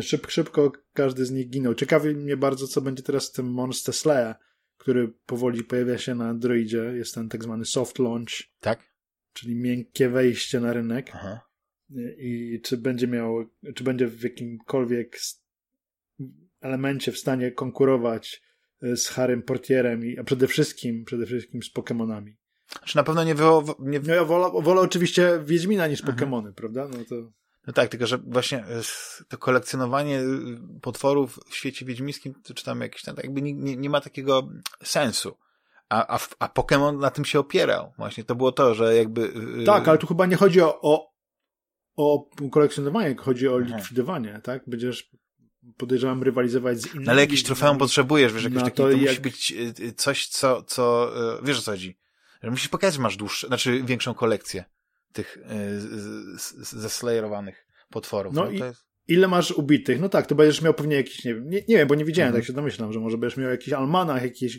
szybko, 0.00 0.30
szybko 0.30 0.72
każdy 0.92 1.26
z 1.26 1.30
nich 1.30 1.50
ginął. 1.50 1.74
Ciekawi 1.74 2.14
mnie 2.14 2.36
bardzo, 2.36 2.66
co 2.66 2.80
będzie 2.80 3.02
teraz 3.02 3.24
z 3.24 3.32
tym 3.32 3.46
Monster 3.46 3.94
Slayer 3.94 4.34
który 4.78 5.08
powoli 5.08 5.64
pojawia 5.64 5.98
się 5.98 6.14
na 6.14 6.28
Androidzie. 6.28 6.78
Jest 6.78 7.14
ten 7.14 7.28
tak 7.28 7.44
zwany 7.44 7.64
soft 7.64 7.98
launch. 7.98 8.30
Tak. 8.60 8.92
Czyli 9.32 9.54
miękkie 9.54 10.08
wejście 10.08 10.60
na 10.60 10.72
rynek. 10.72 11.10
Aha. 11.14 11.40
I 12.18 12.60
czy 12.64 12.76
będzie 12.76 13.08
miał, 13.08 13.50
czy 13.74 13.84
będzie 13.84 14.06
w 14.06 14.22
jakimkolwiek 14.22 15.18
elemencie 16.60 17.12
w 17.12 17.18
stanie 17.18 17.52
konkurować 17.52 18.42
z 18.82 19.08
Harrym 19.08 19.42
Portierem, 19.42 20.06
i, 20.06 20.18
a 20.18 20.24
przede 20.24 20.46
wszystkim, 20.46 21.04
przede 21.04 21.26
wszystkim 21.26 21.62
z 21.62 21.74
Pokémonami. 21.74 22.32
Czy 22.84 22.96
na 22.96 23.02
pewno 23.02 23.24
nie 23.24 23.34
było. 23.34 23.64
Nie... 23.78 24.00
No 24.00 24.14
ja 24.14 24.24
wolę, 24.24 24.62
wolę 24.62 24.80
oczywiście 24.80 25.40
Wiedźmina 25.44 25.86
niż 25.86 26.00
mhm. 26.00 26.18
Pokémony, 26.18 26.52
prawda? 26.52 26.88
No 26.88 26.98
to. 27.08 27.14
No 27.66 27.72
tak, 27.72 27.88
tylko 27.88 28.06
że 28.06 28.18
właśnie 28.18 28.58
e, 28.58 28.80
to 29.28 29.38
kolekcjonowanie 29.38 30.20
y, 30.20 30.80
potworów 30.82 31.40
w 31.48 31.54
świecie 31.54 31.86
wiedźmińskim, 31.86 32.34
czy 32.54 32.64
tam 32.64 32.80
jakieś 32.80 33.02
tam, 33.02 33.16
jakby 33.22 33.42
nie, 33.42 33.54
nie, 33.54 33.76
nie 33.76 33.90
ma 33.90 34.00
takiego 34.00 34.48
sensu. 34.84 35.36
A, 35.88 36.16
a, 36.16 36.18
a 36.38 36.48
Pokémon 36.48 36.98
na 36.98 37.10
tym 37.10 37.24
się 37.24 37.38
opierał. 37.38 37.92
Właśnie 37.98 38.24
to 38.24 38.34
było 38.34 38.52
to, 38.52 38.74
że 38.74 38.96
jakby. 38.96 39.22
Y, 39.22 39.60
y, 39.60 39.64
tak, 39.64 39.88
ale 39.88 39.98
tu 39.98 40.06
chyba 40.06 40.26
nie 40.26 40.36
chodzi 40.36 40.60
o, 40.60 40.80
o, 40.80 41.10
o 41.96 42.28
kolekcjonowanie, 42.50 43.16
chodzi 43.16 43.48
o 43.48 43.58
likwidowanie, 43.58 44.40
tak? 44.42 44.62
Będziesz 44.66 45.10
podejrzewam 45.76 46.22
rywalizować 46.22 46.80
z 46.80 46.86
innymi. 46.86 47.06
No 47.06 47.12
ale 47.12 47.20
jakiś 47.20 47.42
trofeum 47.42 47.78
potrzebujesz, 47.78 48.32
wiesz, 48.32 48.44
jakiś 48.44 48.62
taki, 48.62 48.76
to, 48.76 48.82
to 48.82 48.90
jak... 48.90 49.00
musi 49.00 49.20
być 49.20 49.54
coś, 49.96 50.26
co, 50.26 50.62
co, 50.62 51.12
wiesz 51.42 51.58
o 51.58 51.62
co 51.62 51.70
chodzi. 51.70 51.98
Że 52.42 52.50
musisz 52.50 52.68
pokazać, 52.68 52.94
że 52.94 53.02
masz 53.02 53.16
dłuższe, 53.16 53.46
znaczy 53.46 53.82
większą 53.84 54.14
kolekcję 54.14 54.64
tych 55.12 55.38
zeslejerowanych 56.60 57.66
potworów. 57.90 58.34
No, 58.34 58.44
no 58.44 58.50
i 58.50 58.58
jest... 58.58 58.84
ile 59.08 59.28
masz 59.28 59.50
ubitych? 59.50 60.00
No 60.00 60.08
tak, 60.08 60.26
to 60.26 60.34
będziesz 60.34 60.62
miał 60.62 60.74
pewnie 60.74 60.96
jakiś, 60.96 61.24
nie 61.24 61.34
wiem, 61.34 61.50
nie, 61.50 61.58
nie 61.68 61.76
wiem, 61.76 61.88
bo 61.88 61.94
nie 61.94 62.04
widziałem, 62.04 62.28
mhm. 62.28 62.42
tak 62.42 62.46
się 62.46 62.52
domyślam, 62.52 62.92
że 62.92 63.00
może 63.00 63.18
będziesz 63.18 63.36
miał 63.36 63.50
jakiś 63.50 63.72
almanach, 63.72 64.22
jakiś, 64.22 64.58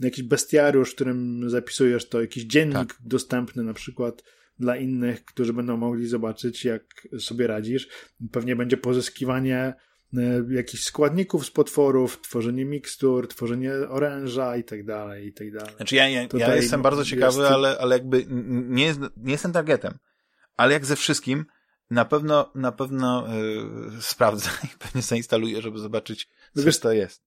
jakiś 0.00 0.24
bestiariusz, 0.24 0.90
w 0.90 0.94
którym 0.94 1.50
zapisujesz 1.50 2.08
to, 2.08 2.20
jakiś 2.20 2.44
dziennik 2.44 2.74
tak. 2.74 2.96
dostępny 3.00 3.62
na 3.62 3.74
przykład 3.74 4.22
dla 4.58 4.76
innych, 4.76 5.24
którzy 5.24 5.52
będą 5.52 5.76
mogli 5.76 6.06
zobaczyć, 6.06 6.64
jak 6.64 7.08
sobie 7.18 7.46
radzisz. 7.46 7.88
Pewnie 8.32 8.56
będzie 8.56 8.76
pozyskiwanie 8.76 9.74
jakichś 10.48 10.84
składników 10.84 11.46
z 11.46 11.50
potworów, 11.50 12.20
tworzenie 12.20 12.64
mikstur, 12.64 13.28
tworzenie 13.28 13.72
oręża 13.72 14.56
i 14.56 14.64
tak 14.64 14.84
dalej, 14.84 15.26
i 15.26 15.32
tak 15.32 15.52
dalej. 15.52 15.74
Znaczy 15.76 15.96
ja, 15.96 16.08
ja, 16.08 16.28
ja 16.34 16.56
jestem 16.56 16.82
bardzo 16.82 17.04
ciekawy, 17.04 17.40
jest... 17.40 17.52
ale, 17.52 17.78
ale 17.78 17.96
jakby 17.96 18.26
nie, 18.28 18.94
nie 19.16 19.32
jestem 19.32 19.52
targetem. 19.52 19.98
Ale 20.56 20.72
jak 20.72 20.86
ze 20.86 20.96
wszystkim, 20.96 21.44
na 21.90 22.04
pewno, 22.04 22.52
na 22.54 22.72
pewno 22.72 23.28
yy, 23.94 24.02
sprawdzę 24.02 24.50
i 24.74 24.78
pewnie 24.78 25.02
zainstaluję, 25.02 25.62
żeby 25.62 25.78
zobaczyć, 25.78 26.28
co 26.54 26.62
Wiesz, 26.62 26.80
to 26.80 26.92
jest. 26.92 27.26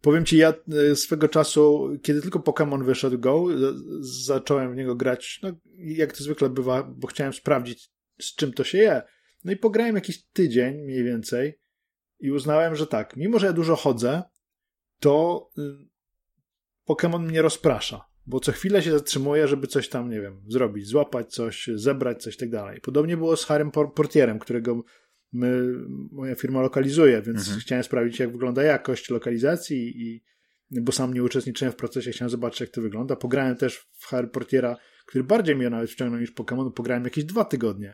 Powiem 0.00 0.24
ci, 0.24 0.36
ja 0.36 0.54
e, 0.90 0.96
swego 0.96 1.28
czasu, 1.28 1.90
kiedy 2.02 2.22
tylko 2.22 2.38
Pokémon 2.38 2.84
wyszedł 2.84 3.18
Go, 3.18 3.44
zacząłem 4.00 4.72
w 4.72 4.76
niego 4.76 4.96
grać, 4.96 5.40
no 5.42 5.52
jak 5.78 6.16
to 6.16 6.24
zwykle 6.24 6.48
bywa, 6.48 6.82
bo 6.82 7.06
chciałem 7.06 7.32
sprawdzić, 7.32 7.90
z 8.20 8.34
czym 8.34 8.52
to 8.52 8.64
się 8.64 8.78
je. 8.78 9.02
No 9.48 9.54
i 9.54 9.56
pograłem 9.56 9.94
jakiś 9.94 10.24
tydzień 10.24 10.82
mniej 10.82 11.04
więcej 11.04 11.60
i 12.20 12.30
uznałem, 12.30 12.76
że 12.76 12.86
tak, 12.86 13.16
mimo 13.16 13.38
że 13.38 13.46
ja 13.46 13.52
dużo 13.52 13.76
chodzę, 13.76 14.22
to 15.00 15.48
y, 15.58 15.62
Pokémon 16.88 17.20
mnie 17.20 17.42
rozprasza, 17.42 18.04
bo 18.26 18.40
co 18.40 18.52
chwilę 18.52 18.82
się 18.82 18.90
zatrzymuję, 18.90 19.48
żeby 19.48 19.66
coś 19.66 19.88
tam, 19.88 20.10
nie 20.10 20.20
wiem, 20.20 20.42
zrobić, 20.48 20.86
złapać 20.86 21.34
coś, 21.34 21.70
zebrać 21.74 22.22
coś 22.22 22.36
tak 22.36 22.50
dalej. 22.50 22.80
Podobnie 22.80 23.16
było 23.16 23.36
z 23.36 23.44
Harrym 23.44 23.70
Portierem, 23.70 24.38
którego 24.38 24.82
my, 25.32 25.72
moja 26.12 26.34
firma 26.34 26.62
lokalizuje, 26.62 27.22
więc 27.22 27.38
mhm. 27.38 27.60
chciałem 27.60 27.84
sprawdzić, 27.84 28.18
jak 28.18 28.32
wygląda 28.32 28.62
jakość 28.62 29.10
lokalizacji 29.10 30.02
i 30.02 30.24
bo 30.70 30.92
sam 30.92 31.14
nie 31.14 31.22
uczestniczyłem 31.22 31.72
w 31.72 31.76
procesie, 31.76 32.10
chciałem 32.10 32.30
zobaczyć, 32.30 32.60
jak 32.60 32.70
to 32.70 32.82
wygląda. 32.82 33.16
Pograłem 33.16 33.56
też 33.56 33.88
w 33.98 34.06
Harry 34.06 34.28
Portiera, 34.28 34.76
który 35.06 35.24
bardziej 35.24 35.56
mnie 35.56 35.70
nawet 35.70 35.90
wciągnął 35.90 36.20
niż 36.20 36.34
Pokémon, 36.34 36.72
pograłem 36.72 37.04
jakieś 37.04 37.24
dwa 37.24 37.44
tygodnie. 37.44 37.92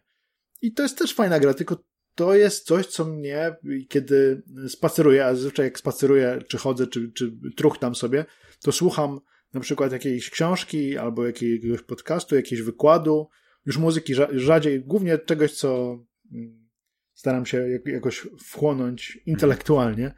I 0.62 0.72
to 0.72 0.82
jest 0.82 0.98
też 0.98 1.14
fajna 1.14 1.40
gra, 1.40 1.54
tylko 1.54 1.84
to 2.14 2.34
jest 2.34 2.66
coś, 2.66 2.86
co 2.86 3.04
mnie, 3.04 3.56
kiedy 3.88 4.42
spaceruję, 4.68 5.26
a 5.26 5.34
zazwyczaj 5.34 5.66
jak 5.66 5.78
spaceruję, 5.78 6.38
czy 6.48 6.58
chodzę, 6.58 6.86
czy, 6.86 7.12
czy 7.12 7.32
truchtam 7.56 7.94
sobie, 7.94 8.24
to 8.60 8.72
słucham 8.72 9.20
na 9.54 9.60
przykład 9.60 9.92
jakiejś 9.92 10.30
książki 10.30 10.98
albo 10.98 11.26
jakiegoś 11.26 11.82
podcastu, 11.82 12.36
jakiegoś 12.36 12.64
wykładu, 12.64 13.28
już 13.66 13.78
muzyki 13.78 14.14
rzadziej, 14.32 14.80
głównie 14.80 15.18
czegoś, 15.18 15.52
co 15.52 15.98
mm, 16.32 16.68
staram 17.14 17.46
się 17.46 17.68
jakoś 17.86 18.28
wchłonąć 18.38 19.18
intelektualnie. 19.26 20.14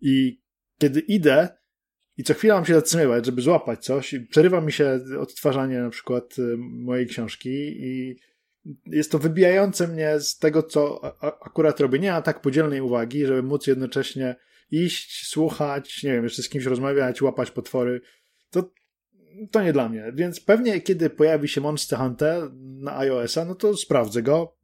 I 0.00 0.42
kiedy 0.78 1.00
idę 1.00 1.48
i 2.16 2.24
co 2.24 2.34
chwilę 2.34 2.54
mam 2.54 2.64
się 2.64 2.74
zatrzymywać, 2.74 3.26
żeby 3.26 3.42
złapać 3.42 3.84
coś, 3.84 4.14
przerywa 4.30 4.60
mi 4.60 4.72
się 4.72 5.00
odtwarzanie 5.20 5.78
na 5.78 5.90
przykład 5.90 6.38
y, 6.38 6.56
mojej 6.58 7.06
książki 7.06 7.50
i 7.78 8.16
jest 8.86 9.12
to 9.12 9.18
wybijające 9.18 9.88
mnie 9.88 10.20
z 10.20 10.38
tego, 10.38 10.62
co 10.62 11.00
akurat 11.22 11.80
robię. 11.80 11.98
Nie 11.98 12.10
mam 12.10 12.22
tak 12.22 12.40
podzielnej 12.40 12.80
uwagi, 12.80 13.26
żeby 13.26 13.42
móc 13.42 13.66
jednocześnie 13.66 14.36
iść, 14.70 15.26
słuchać, 15.26 16.02
nie 16.02 16.12
wiem, 16.12 16.24
jeszcze 16.24 16.42
z 16.42 16.48
kimś 16.48 16.64
rozmawiać, 16.64 17.22
łapać 17.22 17.50
potwory. 17.50 18.00
To, 18.50 18.70
to 19.50 19.62
nie 19.62 19.72
dla 19.72 19.88
mnie. 19.88 20.12
Więc 20.14 20.40
pewnie, 20.40 20.80
kiedy 20.80 21.10
pojawi 21.10 21.48
się 21.48 21.60
Monster 21.60 21.98
Hunter 21.98 22.50
na 22.54 22.98
iOS-a, 22.98 23.44
no 23.44 23.54
to 23.54 23.76
sprawdzę 23.76 24.22
go. 24.22 24.56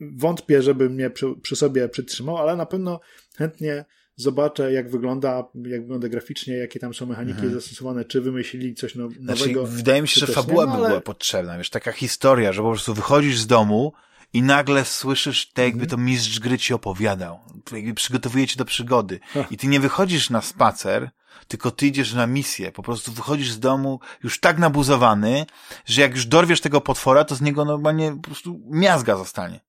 Wątpię, 0.00 0.62
żeby 0.62 0.90
mnie 0.90 1.10
przy, 1.10 1.26
przy 1.42 1.56
sobie 1.56 1.88
przytrzymał, 1.88 2.36
ale 2.36 2.56
na 2.56 2.66
pewno 2.66 3.00
chętnie 3.36 3.84
zobaczę, 4.16 4.72
jak 4.72 4.90
wygląda, 4.90 5.44
jak 5.54 5.80
wygląda 5.80 6.08
graficznie, 6.08 6.54
jakie 6.54 6.80
tam 6.80 6.94
są 6.94 7.06
mechaniki 7.06 7.38
mhm. 7.38 7.54
zastosowane, 7.54 8.04
czy 8.04 8.20
wymyślili 8.20 8.74
coś 8.74 8.94
znaczy, 8.94 9.20
nowego. 9.20 9.66
Wydaje 9.66 10.02
mi 10.02 10.08
się, 10.08 10.26
że 10.26 10.26
fabuła 10.26 10.66
no, 10.66 10.72
ale... 10.72 10.82
by 10.82 10.88
była 10.88 11.00
potrzebna, 11.00 11.58
wiesz, 11.58 11.70
taka 11.70 11.92
historia, 11.92 12.52
że 12.52 12.62
po 12.62 12.70
prostu 12.70 12.94
wychodzisz 12.94 13.38
z 13.38 13.46
domu 13.46 13.92
i 14.32 14.42
nagle 14.42 14.84
słyszysz 14.84 15.46
tak, 15.46 15.64
jakby 15.64 15.82
mhm. 15.82 15.90
to 15.90 15.96
mistrz 15.96 16.40
gry 16.40 16.58
ci 16.58 16.74
opowiadał. 16.74 17.38
jakby 17.72 17.94
przygotowuje 17.94 18.46
cię 18.46 18.56
do 18.56 18.64
przygody. 18.64 19.20
I 19.50 19.56
ty 19.56 19.66
nie 19.66 19.80
wychodzisz 19.80 20.30
na 20.30 20.42
spacer, 20.42 21.10
tylko 21.48 21.70
ty 21.70 21.86
idziesz 21.86 22.12
na 22.12 22.26
misję. 22.26 22.72
Po 22.72 22.82
prostu 22.82 23.12
wychodzisz 23.12 23.50
z 23.50 23.60
domu 23.60 24.00
już 24.22 24.40
tak 24.40 24.58
nabuzowany, 24.58 25.46
że 25.84 26.00
jak 26.00 26.14
już 26.14 26.26
dorwiesz 26.26 26.60
tego 26.60 26.80
potwora, 26.80 27.24
to 27.24 27.34
z 27.34 27.40
niego 27.40 27.64
normalnie 27.64 28.12
po 28.12 28.22
prostu 28.22 28.60
miazga 28.70 29.16
zostanie. 29.16 29.60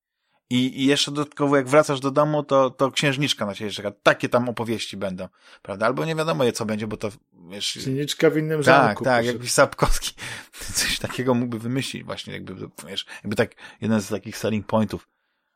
I, 0.49 0.81
I 0.81 0.85
jeszcze 0.85 1.11
dodatkowo, 1.11 1.55
jak 1.55 1.67
wracasz 1.67 1.99
do 1.99 2.11
domu, 2.11 2.43
to, 2.43 2.69
to 2.69 2.91
księżniczka 2.91 3.45
na 3.45 3.55
ciebie 3.55 3.71
czeka. 3.71 3.91
Takie 4.03 4.29
tam 4.29 4.49
opowieści 4.49 4.97
będą, 4.97 5.27
prawda? 5.61 5.85
Albo 5.85 6.05
nie 6.05 6.15
wiadomo 6.15 6.43
je, 6.43 6.51
co 6.51 6.65
będzie, 6.65 6.87
bo 6.87 6.97
to, 6.97 7.11
wiesz... 7.49 7.71
Księżniczka 7.71 8.29
w 8.29 8.37
innym 8.37 8.63
tak, 8.63 8.65
zamku. 8.65 9.03
Tak, 9.03 9.13
tak, 9.13 9.25
jakbyś 9.25 9.51
Sapkowski 9.51 10.13
coś 10.73 10.99
takiego 10.99 11.33
mógłby 11.33 11.59
wymyślić 11.59 12.03
właśnie, 12.03 12.33
jakby, 12.33 12.55
wiesz, 12.87 13.05
jakby 13.23 13.35
tak, 13.35 13.55
jeden 13.81 14.01
z 14.01 14.07
takich 14.07 14.37
selling 14.37 14.67
pointów, 14.67 15.07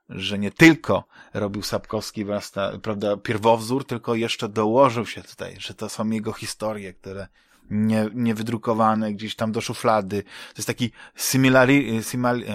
że 0.10 0.40
nie 0.40 0.52
tylko 0.52 1.08
robił 1.34 1.64
Sapkowski 1.64 2.26
wrasta, 2.26 2.72
prawda, 2.82 3.18
pierwowzór, 3.18 3.86
tylko 3.86 4.16
jeszcze 4.16 4.50
dołożył 4.50 5.06
się 5.06 5.22
tutaj, 5.22 5.56
że 5.60 5.74
to 5.74 5.90
są 5.90 6.10
jego 6.10 6.34
historie, 6.34 6.94
które 6.94 7.28
nie, 7.70 8.10
nie 8.14 8.36
wydrukowane 8.36 9.14
gdzieś 9.14 9.36
tam 9.36 9.52
do 9.52 9.62
szuflady. 9.62 10.24
To 10.24 10.58
jest 10.58 10.68
taki 10.68 10.92
similari, 11.18 12.04
simali, 12.04 12.46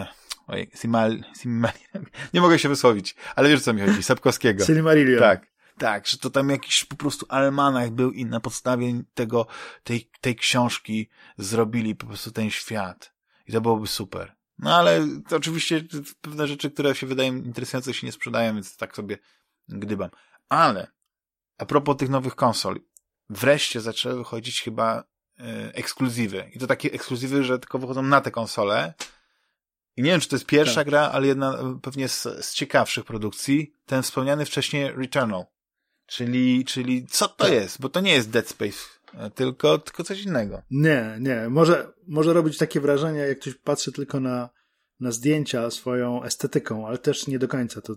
ojej, 0.46 0.70
simal, 0.74 1.24
simal, 1.36 1.72
nie 2.34 2.40
mogę 2.40 2.58
się 2.58 2.68
wysłowić, 2.68 3.14
ale 3.36 3.48
wiesz 3.48 3.62
co 3.62 3.72
mi 3.72 3.80
chodzi, 3.80 4.02
Sapkowskiego. 4.02 4.64
Silmarillion. 4.64 5.20
Tak, 5.20 5.46
tak, 5.78 6.06
że 6.06 6.18
to 6.18 6.30
tam 6.30 6.50
jakiś 6.50 6.84
po 6.84 6.96
prostu 6.96 7.26
almanach 7.28 7.90
był 7.90 8.12
i 8.12 8.24
na 8.24 8.40
podstawie 8.40 9.02
tego, 9.14 9.46
tej, 9.84 10.10
tej 10.20 10.36
książki 10.36 11.08
zrobili 11.38 11.94
po 11.94 12.06
prostu 12.06 12.30
ten 12.30 12.50
świat. 12.50 13.14
I 13.46 13.52
to 13.52 13.60
byłoby 13.60 13.86
super. 13.86 14.36
No 14.58 14.76
ale 14.76 15.06
to 15.28 15.36
oczywiście 15.36 15.84
pewne 16.20 16.46
rzeczy, 16.46 16.70
które 16.70 16.94
się 16.94 17.06
wydają 17.06 17.34
interesujące, 17.34 17.94
się 17.94 18.06
nie 18.06 18.12
sprzedają, 18.12 18.54
więc 18.54 18.76
tak 18.76 18.96
sobie 18.96 19.18
gdybam. 19.68 20.10
Ale 20.48 20.86
a 21.58 21.64
propos 21.66 21.96
tych 21.96 22.08
nowych 22.08 22.34
konsol, 22.34 22.80
wreszcie 23.30 23.80
zaczęły 23.80 24.16
wychodzić 24.16 24.62
chyba 24.62 25.04
e, 25.38 25.74
ekskluzywy. 25.74 26.50
I 26.54 26.58
to 26.58 26.66
takie 26.66 26.92
ekskluzywy, 26.92 27.44
że 27.44 27.58
tylko 27.58 27.78
wychodzą 27.78 28.02
na 28.02 28.20
te 28.20 28.30
konsole. 28.30 28.94
I 29.96 30.02
nie 30.02 30.10
wiem, 30.10 30.20
czy 30.20 30.28
to 30.28 30.36
jest 30.36 30.46
pierwsza 30.46 30.74
tak. 30.74 30.86
gra, 30.86 31.00
ale 31.00 31.26
jedna 31.26 31.78
pewnie 31.82 32.08
z, 32.08 32.22
z 32.22 32.54
ciekawszych 32.54 33.04
produkcji. 33.04 33.74
Ten 33.86 34.02
wspomniany 34.02 34.44
wcześniej 34.44 34.92
Returnal. 34.92 35.44
Czyli, 36.06 36.64
czyli 36.64 37.06
co 37.06 37.28
to 37.28 37.44
tak. 37.44 37.52
jest? 37.52 37.80
Bo 37.80 37.88
to 37.88 38.00
nie 38.00 38.12
jest 38.12 38.30
Dead 38.30 38.48
Space, 38.48 38.78
e, 39.14 39.30
tylko, 39.30 39.78
tylko 39.78 40.04
coś 40.04 40.22
innego. 40.22 40.62
Nie, 40.70 41.16
nie. 41.20 41.48
Może, 41.48 41.92
może 42.06 42.32
robić 42.32 42.58
takie 42.58 42.80
wrażenie, 42.80 43.18
jak 43.18 43.38
ktoś 43.40 43.54
patrzy 43.54 43.92
tylko 43.92 44.20
na, 44.20 44.50
na 45.00 45.12
zdjęcia 45.12 45.70
swoją 45.70 46.22
estetyką, 46.22 46.86
ale 46.86 46.98
też 46.98 47.26
nie 47.26 47.38
do 47.38 47.48
końca. 47.48 47.80
To, 47.80 47.96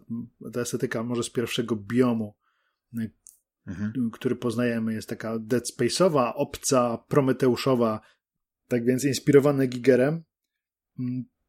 ta 0.54 0.62
estetyka 0.62 1.04
może 1.04 1.24
z 1.24 1.30
pierwszego 1.30 1.76
biomu, 1.76 2.36
e, 2.98 3.10
mhm. 3.68 4.12
który 4.12 4.36
poznajemy, 4.36 4.94
jest 4.94 5.10
taka 5.10 5.40
Dead 5.40 5.64
Space'owa, 5.64 6.32
obca, 6.36 6.98
prometeuszowa, 7.08 8.02
tak 8.68 8.86
więc 8.86 9.06
inspirowane 9.06 9.68
Gigerem. 9.68 10.24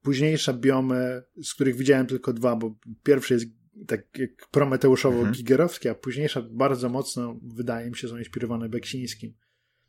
Późniejsze 0.09 0.55
biomy, 0.55 1.23
z 1.43 1.55
których 1.55 1.77
widziałem 1.77 2.07
tylko 2.07 2.33
dwa, 2.33 2.57
bo 2.57 2.79
pierwszy 3.03 3.35
jest 3.35 3.47
tak 3.87 4.19
jak 4.19 4.31
prometeuszowo-gigerowskie, 4.53 5.89
mhm. 5.89 5.93
a 5.93 5.95
późniejsze 5.95 6.43
bardzo 6.43 6.89
mocno, 6.89 7.41
wydaje 7.43 7.91
mi 7.91 7.97
się, 7.97 8.09
są 8.09 8.19
inspirowane 8.19 8.69
Beksińskim. 8.69 9.35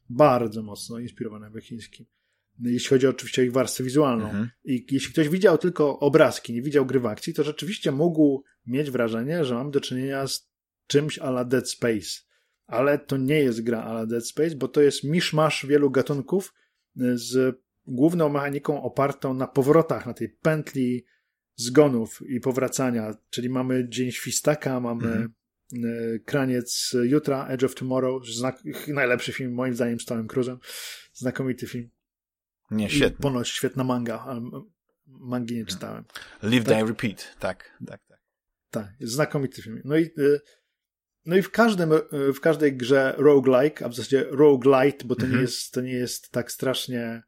Bardzo 0.10 0.64
mocno 0.64 1.00
inspirowane 1.00 1.52
Beksińskim. 1.52 2.06
Jeśli 2.60 2.90
chodzi 2.90 3.08
oczywiście 3.08 3.42
o 3.42 3.46
ich 3.46 3.52
warstwę 3.52 3.84
wizualną. 3.84 4.26
Mhm. 4.26 4.50
I 4.64 4.86
jeśli 4.92 5.14
ktoś 5.14 5.30
widział 5.30 5.58
tylko 5.58 6.00
obrazki, 6.00 6.54
nie 6.54 6.62
widział 6.62 6.86
gry 6.86 7.00
w 7.00 7.06
akcji, 7.06 7.34
to 7.34 7.44
rzeczywiście 7.44 7.92
mógł 7.92 8.44
mieć 8.66 8.92
wrażenie, 8.92 9.46
że 9.46 9.56
mam 9.56 9.72
do 9.72 9.82
czynienia 9.82 10.28
z 10.28 10.50
czymś 10.88 11.20
ala 11.20 11.46
Dead 11.46 11.70
Space. 11.70 12.10
Ale 12.66 13.00
to 13.00 13.18
nie 13.18 13.40
jest 13.40 13.64
gra 13.64 13.84
ala 13.84 14.06
Dead 14.06 14.28
Space, 14.28 14.56
bo 14.56 14.68
to 14.68 14.82
jest 14.82 15.04
miszmasz 15.04 15.66
wielu 15.66 15.92
gatunków 15.92 16.54
z 16.96 17.60
główną 17.90 18.30
mechaniką 18.30 18.84
opartą 18.84 19.34
na 19.34 19.48
powrotach, 19.48 20.06
na 20.06 20.14
tej 20.14 20.30
pętli 20.30 21.06
zgonów 21.56 22.22
i 22.28 22.40
powracania, 22.40 23.14
czyli 23.30 23.50
mamy 23.50 23.90
Dzień 23.90 24.12
Świstaka, 24.12 24.80
mamy 24.80 25.06
mhm. 25.06 25.34
E, 25.74 26.20
Kraniec 26.20 26.96
Jutra, 27.04 27.48
Edge 27.48 27.64
of 27.64 27.76
Tomorrow, 27.76 28.26
znak, 28.26 28.64
najlepszy 28.88 29.34
film 29.34 29.54
moim 29.54 29.76
zdaniem 29.76 30.00
z 30.00 30.06
Tomem 30.06 30.28
Cruzem, 30.28 30.60
znakomity 31.14 31.68
film. 31.68 31.90
Nie, 32.72 32.90
świetny. 32.90 33.18
I 33.20 33.22
ponoć 33.22 33.50
świetna 33.50 33.84
manga, 33.84 34.20
ale 34.20 34.42
mangi 35.08 35.56
nie 35.56 35.66
czytałem. 35.66 36.04
Live, 36.44 36.64
tak? 36.64 36.76
Die, 36.76 36.86
Repeat, 36.86 37.36
tak, 37.40 37.78
tak, 37.88 38.02
tak. 38.08 38.20
Tak, 38.70 38.94
znakomity 39.00 39.62
film. 39.62 39.82
No 39.86 39.98
i, 39.98 40.04
e, 40.04 40.40
no 41.26 41.38
i 41.38 41.42
w, 41.42 41.52
każdym, 41.52 41.94
e, 41.94 42.00
w 42.34 42.40
każdej 42.42 42.78
grze 42.78 43.16
roguelike, 43.18 43.86
a 43.86 43.90
w 43.90 43.96
zasadzie 43.96 44.26
roguelite, 44.30 45.06
bo 45.06 45.16
to, 45.16 45.22
mhm. 45.22 45.36
nie 45.36 45.42
jest, 45.42 45.72
to 45.72 45.82
nie 45.82 45.94
jest 45.94 46.32
tak 46.32 46.52
strasznie 46.52 47.24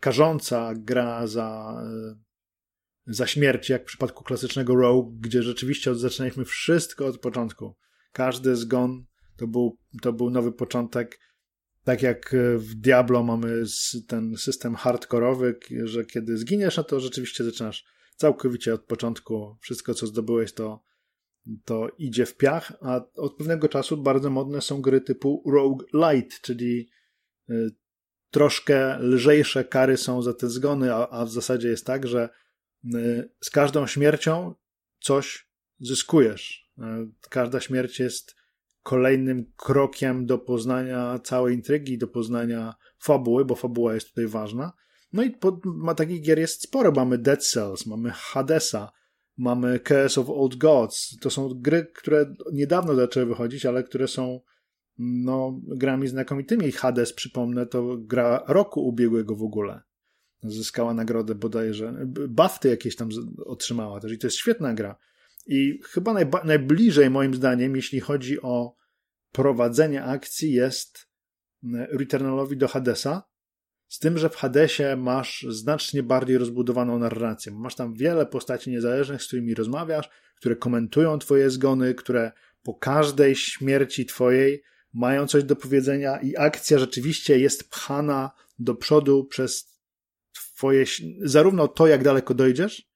karząca 0.00 0.74
gra 0.74 1.26
za 1.26 1.80
za 3.08 3.26
śmierć, 3.26 3.68
jak 3.68 3.82
w 3.82 3.86
przypadku 3.86 4.24
klasycznego 4.24 4.74
Rogue, 4.74 5.16
gdzie 5.20 5.42
rzeczywiście 5.42 5.94
zaczynaliśmy 5.94 6.44
wszystko 6.44 7.06
od 7.06 7.18
początku. 7.18 7.76
Każdy 8.12 8.56
zgon 8.56 9.04
to 9.36 9.46
był, 9.46 9.78
to 10.02 10.12
był 10.12 10.30
nowy 10.30 10.52
początek. 10.52 11.20
Tak 11.84 12.02
jak 12.02 12.36
w 12.56 12.74
Diablo 12.74 13.22
mamy 13.22 13.62
ten 14.08 14.36
system 14.36 14.74
hardkorowy, 14.74 15.58
że 15.84 16.04
kiedy 16.04 16.36
zginiesz, 16.36 16.76
no 16.76 16.84
to 16.84 17.00
rzeczywiście 17.00 17.44
zaczynasz 17.44 17.84
całkowicie 18.16 18.74
od 18.74 18.84
początku. 18.84 19.56
Wszystko, 19.60 19.94
co 19.94 20.06
zdobyłeś, 20.06 20.52
to, 20.52 20.82
to 21.64 21.88
idzie 21.98 22.26
w 22.26 22.36
piach, 22.36 22.72
a 22.80 23.00
od 23.14 23.36
pewnego 23.36 23.68
czasu 23.68 23.96
bardzo 23.96 24.30
modne 24.30 24.60
są 24.60 24.82
gry 24.82 25.00
typu 25.00 25.42
Rogue 25.52 25.84
Light, 25.94 26.40
czyli 26.40 26.88
y, 27.50 27.70
troszkę 28.30 28.98
lżejsze 28.98 29.64
kary 29.64 29.96
są 29.96 30.22
za 30.22 30.34
te 30.34 30.48
zgony, 30.48 30.94
a, 30.94 31.08
a 31.08 31.24
w 31.24 31.30
zasadzie 31.30 31.68
jest 31.68 31.86
tak, 31.86 32.06
że 32.06 32.28
Y, 32.94 33.30
z 33.40 33.50
każdą 33.50 33.86
śmiercią 33.86 34.54
coś 35.00 35.48
zyskujesz. 35.80 36.70
Y, 36.78 36.82
każda 37.30 37.60
śmierć 37.60 38.00
jest 38.00 38.36
kolejnym 38.82 39.52
krokiem 39.56 40.26
do 40.26 40.38
poznania 40.38 41.18
całej 41.18 41.54
intrygi, 41.54 41.98
do 41.98 42.08
poznania 42.08 42.74
fabuły, 42.98 43.44
bo 43.44 43.54
fabuła 43.54 43.94
jest 43.94 44.08
tutaj 44.08 44.26
ważna. 44.26 44.72
No 45.12 45.22
i 45.22 45.30
pod, 45.30 45.54
ma 45.64 45.94
takich 45.94 46.22
gier 46.22 46.38
jest 46.38 46.62
sporo. 46.62 46.92
Mamy 46.92 47.18
Dead 47.18 47.46
Cells, 47.46 47.86
mamy 47.86 48.10
Hadesa, 48.14 48.92
mamy 49.36 49.80
Chaos 49.84 50.18
of 50.18 50.30
Old 50.30 50.56
Gods. 50.56 51.16
To 51.20 51.30
są 51.30 51.48
gry, 51.54 51.86
które 51.94 52.34
niedawno 52.52 52.94
zaczęły 52.94 53.26
wychodzić, 53.26 53.66
ale 53.66 53.84
które 53.84 54.08
są 54.08 54.40
no, 54.98 55.60
grami 55.62 56.08
znakomitymi. 56.08 56.72
Hades, 56.72 57.12
przypomnę, 57.12 57.66
to 57.66 57.96
gra 57.96 58.44
roku 58.48 58.88
ubiegłego 58.88 59.36
w 59.36 59.42
ogóle 59.42 59.80
zyskała 60.42 60.94
nagrodę 60.94 61.34
bodajże, 61.34 62.06
Bafty 62.28 62.68
jakieś 62.68 62.96
tam 62.96 63.08
otrzymała 63.46 64.00
też 64.00 64.12
i 64.12 64.18
to 64.18 64.26
jest 64.26 64.36
świetna 64.36 64.74
gra. 64.74 64.96
I 65.46 65.80
chyba 65.84 66.12
najba- 66.12 66.44
najbliżej 66.44 67.10
moim 67.10 67.34
zdaniem, 67.34 67.76
jeśli 67.76 68.00
chodzi 68.00 68.42
o 68.42 68.76
prowadzenie 69.32 70.04
akcji 70.04 70.52
jest 70.52 71.08
Returnalowi 71.72 72.56
do 72.56 72.68
Hadesa, 72.68 73.22
z 73.88 73.98
tym, 73.98 74.18
że 74.18 74.30
w 74.30 74.36
Hadesie 74.36 74.96
masz 74.96 75.46
znacznie 75.48 76.02
bardziej 76.02 76.38
rozbudowaną 76.38 76.98
narrację. 76.98 77.52
Masz 77.52 77.74
tam 77.74 77.94
wiele 77.94 78.26
postaci 78.26 78.70
niezależnych, 78.70 79.22
z 79.22 79.26
którymi 79.26 79.54
rozmawiasz, 79.54 80.10
które 80.36 80.56
komentują 80.56 81.18
twoje 81.18 81.50
zgony, 81.50 81.94
które 81.94 82.32
po 82.62 82.74
każdej 82.74 83.36
śmierci 83.36 84.06
twojej 84.06 84.62
mają 84.92 85.26
coś 85.26 85.44
do 85.44 85.56
powiedzenia 85.56 86.20
i 86.20 86.36
akcja 86.36 86.78
rzeczywiście 86.78 87.38
jest 87.38 87.70
pchana 87.70 88.30
do 88.58 88.74
przodu 88.74 89.24
przez 89.24 89.78
twoje, 90.32 90.84
zarówno 91.20 91.68
to, 91.68 91.86
jak 91.86 92.04
daleko 92.04 92.34
dojdziesz 92.34 92.88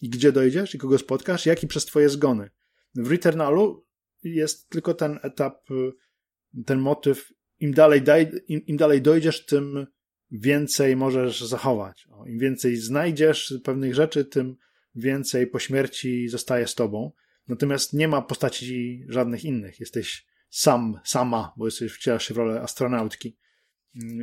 i 0.00 0.08
gdzie 0.08 0.32
dojdziesz 0.32 0.74
i 0.74 0.78
kogo 0.78 0.98
spotkasz, 0.98 1.46
jak 1.46 1.62
i 1.62 1.66
przez 1.66 1.84
twoje 1.84 2.08
zgony. 2.08 2.50
W 2.94 3.10
Returnalu 3.10 3.86
jest 4.22 4.68
tylko 4.68 4.94
ten 4.94 5.18
etap, 5.22 5.70
y, 5.70 5.92
ten 6.66 6.78
motyw, 6.78 7.32
im 7.60 7.74
dalej, 7.74 8.02
daj, 8.02 8.30
im, 8.48 8.66
im 8.66 8.76
dalej 8.76 9.02
dojdziesz, 9.02 9.46
tym 9.46 9.86
więcej 10.30 10.96
możesz 10.96 11.40
zachować. 11.40 12.08
Im 12.26 12.38
więcej 12.38 12.76
znajdziesz 12.76 13.54
pewnych 13.64 13.94
rzeczy, 13.94 14.24
tym 14.24 14.56
więcej 14.94 15.46
po 15.46 15.58
śmierci 15.58 16.28
zostaje 16.28 16.66
z 16.66 16.74
tobą. 16.74 17.12
Natomiast 17.48 17.92
nie 17.92 18.08
ma 18.08 18.22
postaci 18.22 19.04
żadnych 19.08 19.44
innych. 19.44 19.80
Jesteś 19.80 20.26
sam, 20.50 21.00
sama, 21.04 21.52
bo 21.56 21.64
jesteś, 21.66 21.92
wcielasz 21.92 22.28
się 22.28 22.34
w 22.34 22.36
rolę 22.36 22.60
astronautki. 22.60 23.38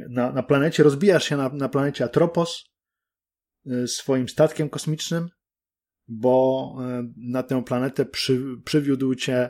Na, 0.09 0.32
na 0.32 0.43
planecie, 0.43 0.84
rozbijasz 0.84 1.23
się 1.23 1.38
na, 1.38 1.49
na 1.49 1.69
planecie 1.69 2.03
Atropos, 2.03 2.76
Y, 3.71 3.88
swoim 3.88 4.30
statkiem 4.30 4.69
kosmicznym, 4.69 5.30
bo 6.07 6.78
y, 6.80 7.13
na 7.17 7.43
tę 7.43 7.63
planetę 7.63 8.05
przy, 8.05 8.41
przywiódł 8.65 9.15
cię 9.15 9.49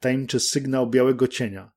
tajemniczy 0.00 0.40
sygnał 0.40 0.90
białego 0.90 1.28
cienia. 1.28 1.72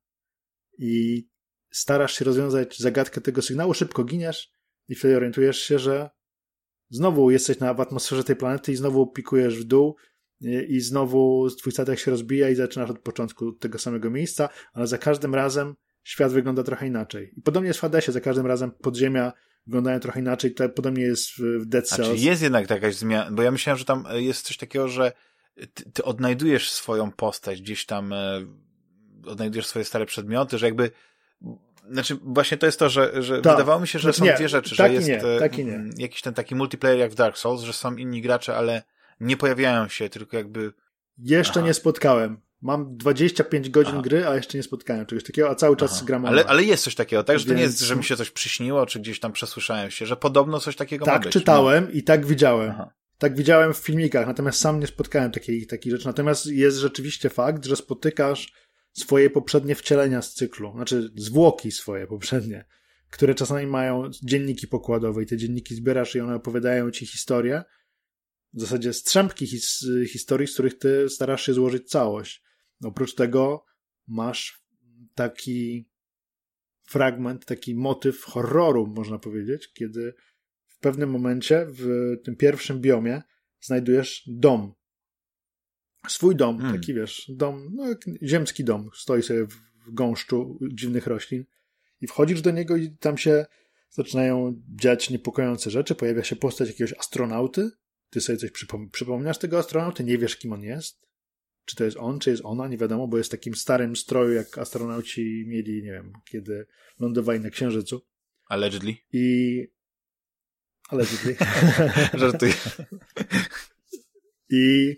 I 0.78 1.28
starasz 1.72 2.18
się 2.18 2.24
rozwiązać 2.24 2.78
zagadkę 2.78 3.20
tego 3.20 3.42
sygnału, 3.42 3.74
szybko 3.74 4.04
giniesz 4.04 4.52
i 4.88 4.94
wtedy 4.94 5.16
orientujesz 5.16 5.58
się, 5.58 5.78
że 5.78 6.10
znowu 6.90 7.30
jesteś 7.30 7.58
na, 7.58 7.74
w 7.74 7.80
atmosferze 7.80 8.24
tej 8.24 8.36
planety 8.36 8.72
i 8.72 8.76
znowu 8.76 9.06
pikujesz 9.06 9.58
w 9.58 9.64
dół 9.64 9.96
i 10.68 10.80
znowu 10.80 11.50
twój 11.58 11.72
statek 11.72 11.98
się 11.98 12.10
rozbija 12.10 12.50
i 12.50 12.54
zaczynasz 12.54 12.90
od 12.90 12.98
początku 12.98 13.52
tego 13.52 13.78
samego 13.78 14.10
miejsca, 14.10 14.48
ale 14.72 14.86
za 14.86 14.98
każdym 14.98 15.34
razem 15.34 15.74
świat 16.04 16.32
wygląda 16.32 16.62
trochę 16.62 16.86
inaczej. 16.86 17.32
I 17.36 17.42
podobnie 17.42 17.68
jest 17.68 17.78
w 17.78 17.82
Hadesie, 17.82 18.12
za 18.12 18.20
każdym 18.20 18.46
razem 18.46 18.70
podziemia 18.70 19.32
wyglądają 19.66 20.00
trochę 20.00 20.20
inaczej, 20.20 20.54
to 20.54 20.68
podobnie 20.68 21.02
jest 21.02 21.30
w 21.38 21.66
Dead 21.66 21.88
Cells. 21.88 22.08
Znaczy 22.08 22.24
jest 22.24 22.42
jednak 22.42 22.70
jakaś 22.70 22.94
zmiana, 22.96 23.30
bo 23.30 23.42
ja 23.42 23.50
myślałem, 23.50 23.78
że 23.78 23.84
tam 23.84 24.04
jest 24.12 24.46
coś 24.46 24.56
takiego, 24.56 24.88
że 24.88 25.12
ty, 25.74 25.90
ty 25.90 26.04
odnajdujesz 26.04 26.70
swoją 26.70 27.12
postać 27.12 27.62
gdzieś 27.62 27.86
tam, 27.86 28.12
e, 28.12 28.46
odnajdujesz 29.26 29.66
swoje 29.66 29.84
stare 29.84 30.06
przedmioty, 30.06 30.58
że 30.58 30.66
jakby 30.66 30.90
znaczy, 31.90 32.18
właśnie 32.22 32.56
to 32.56 32.66
jest 32.66 32.78
to, 32.78 32.88
że, 32.88 33.22
że 33.22 33.42
Ta. 33.42 33.52
wydawało 33.52 33.80
mi 33.80 33.88
się, 33.88 33.98
że 33.98 34.02
Znaczy 34.02 34.18
są 34.18 34.24
nie, 34.24 34.34
dwie 34.34 34.48
rzeczy, 34.48 34.76
tak 34.76 34.90
że 34.90 34.94
jest 34.94 35.08
nie, 35.08 35.22
e, 35.22 35.38
tak 35.38 35.58
nie. 35.58 35.84
jakiś 35.96 36.22
ten 36.22 36.34
taki 36.34 36.54
multiplayer 36.54 36.98
jak 36.98 37.10
w 37.10 37.14
Dark 37.14 37.38
Souls, 37.38 37.62
że 37.62 37.72
są 37.72 37.96
inni 37.96 38.22
gracze, 38.22 38.56
ale 38.56 38.82
nie 39.20 39.36
pojawiają 39.36 39.88
się, 39.88 40.08
tylko 40.08 40.36
jakby 40.36 40.72
Jeszcze 41.18 41.60
Aha. 41.60 41.66
nie 41.66 41.74
spotkałem. 41.74 42.40
Mam 42.62 42.96
25 42.96 43.70
godzin 43.70 43.92
Aha. 43.94 44.02
gry, 44.02 44.26
a 44.26 44.36
jeszcze 44.36 44.58
nie 44.58 44.62
spotkałem 44.62 45.06
czegoś 45.06 45.24
takiego, 45.24 45.50
a 45.50 45.54
cały 45.54 45.76
czas 45.76 45.96
Aha. 45.96 46.04
gram 46.06 46.26
ale, 46.26 46.44
ale 46.46 46.64
jest 46.64 46.84
coś 46.84 46.94
takiego, 46.94 47.24
tak? 47.24 47.38
Że 47.38 47.44
to 47.44 47.54
nie 47.54 47.60
Więc- 47.60 47.72
jest, 47.72 47.82
że 47.84 47.96
mi 47.96 48.04
się 48.04 48.16
coś 48.16 48.30
przyśniło, 48.30 48.86
czy 48.86 49.00
gdzieś 49.00 49.20
tam 49.20 49.32
przesłyszałem 49.32 49.90
się, 49.90 50.06
że 50.06 50.16
podobno 50.16 50.60
coś 50.60 50.76
takiego 50.76 51.06
ma 51.06 51.12
Tak 51.12 51.28
czytałem 51.28 51.92
i 51.92 52.02
tak 52.02 52.26
widziałem. 52.26 52.68
No. 52.68 52.74
Aha. 52.74 52.92
Tak 53.18 53.36
widziałem 53.36 53.74
w 53.74 53.76
filmikach, 53.76 54.26
natomiast 54.26 54.60
sam 54.60 54.80
nie 54.80 54.86
spotkałem 54.86 55.30
takiej, 55.32 55.66
takiej 55.66 55.92
rzeczy. 55.92 56.06
Natomiast 56.06 56.46
jest 56.46 56.76
rzeczywiście 56.76 57.30
fakt, 57.30 57.64
że 57.66 57.76
spotykasz 57.76 58.52
swoje 58.92 59.30
poprzednie 59.30 59.74
wcielenia 59.74 60.22
z 60.22 60.34
cyklu, 60.34 60.72
znaczy 60.72 61.10
zwłoki 61.16 61.72
swoje 61.72 62.06
poprzednie, 62.06 62.64
które 63.10 63.34
czasami 63.34 63.66
mają 63.66 64.10
dzienniki 64.22 64.66
pokładowe 64.66 65.22
i 65.22 65.26
te 65.26 65.36
dzienniki 65.36 65.74
zbierasz 65.74 66.14
i 66.14 66.20
one 66.20 66.34
opowiadają 66.34 66.90
ci 66.90 67.06
historię, 67.06 67.62
w 68.52 68.60
zasadzie 68.60 68.92
strzępki 68.92 69.46
his, 69.46 69.86
historii, 70.08 70.46
z 70.46 70.52
których 70.52 70.78
ty 70.78 71.08
starasz 71.08 71.46
się 71.46 71.54
złożyć 71.54 71.88
całość. 71.88 72.42
Oprócz 72.84 73.14
tego 73.14 73.64
masz 74.06 74.64
taki 75.14 75.88
fragment, 76.82 77.44
taki 77.44 77.74
motyw 77.74 78.24
horroru, 78.24 78.86
można 78.86 79.18
powiedzieć, 79.18 79.72
kiedy 79.72 80.14
w 80.66 80.78
pewnym 80.78 81.10
momencie 81.10 81.66
w 81.68 82.14
tym 82.24 82.36
pierwszym 82.36 82.80
biomie 82.80 83.22
znajdujesz 83.60 84.22
dom. 84.26 84.74
Swój 86.08 86.36
dom, 86.36 86.58
Hmm. 86.58 86.80
taki 86.80 86.94
wiesz, 86.94 87.30
dom, 87.34 87.70
no 87.74 87.84
ziemski 88.22 88.64
dom, 88.64 88.90
stoi 88.94 89.22
sobie 89.22 89.46
w 89.46 89.70
w 89.86 89.94
gąszczu 89.94 90.58
dziwnych 90.72 91.06
roślin 91.06 91.44
i 92.00 92.06
wchodzisz 92.06 92.42
do 92.42 92.50
niego 92.50 92.76
i 92.76 92.90
tam 92.90 93.18
się 93.18 93.46
zaczynają 93.90 94.62
dziać 94.68 95.10
niepokojące 95.10 95.70
rzeczy, 95.70 95.94
pojawia 95.94 96.24
się 96.24 96.36
postać 96.36 96.68
jakiegoś 96.68 96.94
astronauty, 96.98 97.70
ty 98.10 98.20
sobie 98.20 98.38
coś 98.38 98.50
przypom- 98.50 98.90
przypominasz 98.90 99.38
tego 99.38 99.58
astronauty, 99.58 100.04
nie 100.04 100.18
wiesz 100.18 100.36
kim 100.36 100.52
on 100.52 100.62
jest, 100.62 101.06
czy 101.64 101.76
to 101.76 101.84
jest 101.84 101.96
on, 101.96 102.18
czy 102.20 102.30
jest 102.30 102.42
ona, 102.44 102.68
nie 102.68 102.78
wiadomo, 102.78 103.08
bo 103.08 103.18
jest 103.18 103.30
w 103.30 103.36
takim 103.36 103.54
starym 103.54 103.96
stroju, 103.96 104.32
jak 104.32 104.58
astronauci 104.58 105.44
mieli, 105.46 105.82
nie 105.82 105.92
wiem, 105.92 106.12
kiedy 106.24 106.66
lądowali 107.00 107.40
na 107.40 107.50
Księżycu 107.50 108.06
Allegedly. 108.48 108.94
i 109.12 109.66
allegedly. 110.88 111.36
Żartuję. 112.20 112.52
I, 114.50 114.96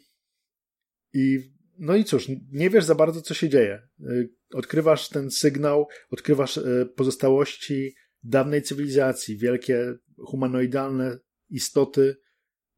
I 1.12 1.52
no 1.78 1.96
i 1.96 2.04
cóż, 2.04 2.26
nie 2.52 2.70
wiesz 2.70 2.84
za 2.84 2.94
bardzo, 2.94 3.22
co 3.22 3.34
się 3.34 3.48
dzieje. 3.48 3.88
Y, 4.00 4.30
Odkrywasz 4.54 5.08
ten 5.08 5.30
sygnał, 5.30 5.88
odkrywasz 6.10 6.56
y, 6.56 6.92
pozostałości 6.96 7.94
dawnej 8.22 8.62
cywilizacji, 8.62 9.36
wielkie 9.36 9.94
humanoidalne 10.18 11.18
istoty 11.50 12.16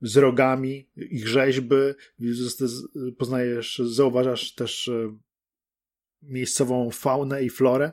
z 0.05 0.17
rogami, 0.17 0.91
ich 0.97 1.29
rzeźby, 1.29 1.77
poznajesz, 3.19 3.79
zauważasz 3.85 4.55
też 4.55 4.89
y, 4.89 5.11
miejscową 6.23 6.91
faunę 6.91 7.45
i 7.45 7.51
florę, 7.51 7.93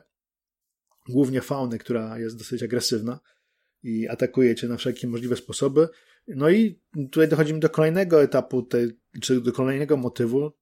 głównie 1.08 1.40
faunę, 1.40 1.78
która 1.78 2.18
jest 2.18 2.38
dosyć 2.38 2.62
agresywna 2.62 3.20
i 3.82 4.08
atakuje 4.08 4.54
cię 4.54 4.68
na 4.68 4.76
wszelkie 4.76 5.08
możliwe 5.08 5.36
sposoby. 5.36 5.88
No 6.28 6.50
i 6.50 6.80
tutaj 7.10 7.28
dochodzimy 7.28 7.60
do 7.60 7.70
kolejnego 7.70 8.22
etapu, 8.22 8.62
tej, 8.62 8.90
czy 9.20 9.40
do 9.40 9.52
kolejnego 9.52 9.96
motywu, 9.96 10.52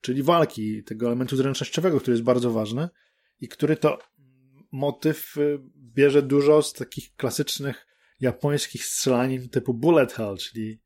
czyli 0.00 0.22
walki, 0.22 0.84
tego 0.84 1.06
elementu 1.06 1.36
zręcznościowego, 1.36 2.00
który 2.00 2.12
jest 2.12 2.24
bardzo 2.24 2.50
ważny 2.50 2.88
i 3.40 3.48
który 3.48 3.76
to 3.76 3.98
motyw 4.72 5.36
y, 5.36 5.58
bierze 5.76 6.22
dużo 6.22 6.62
z 6.62 6.72
takich 6.72 7.14
klasycznych 7.16 7.86
japońskich 8.20 8.84
strzelanin 8.84 9.48
typu 9.48 9.74
bullet 9.74 10.12
hell, 10.12 10.36
czyli 10.36 10.83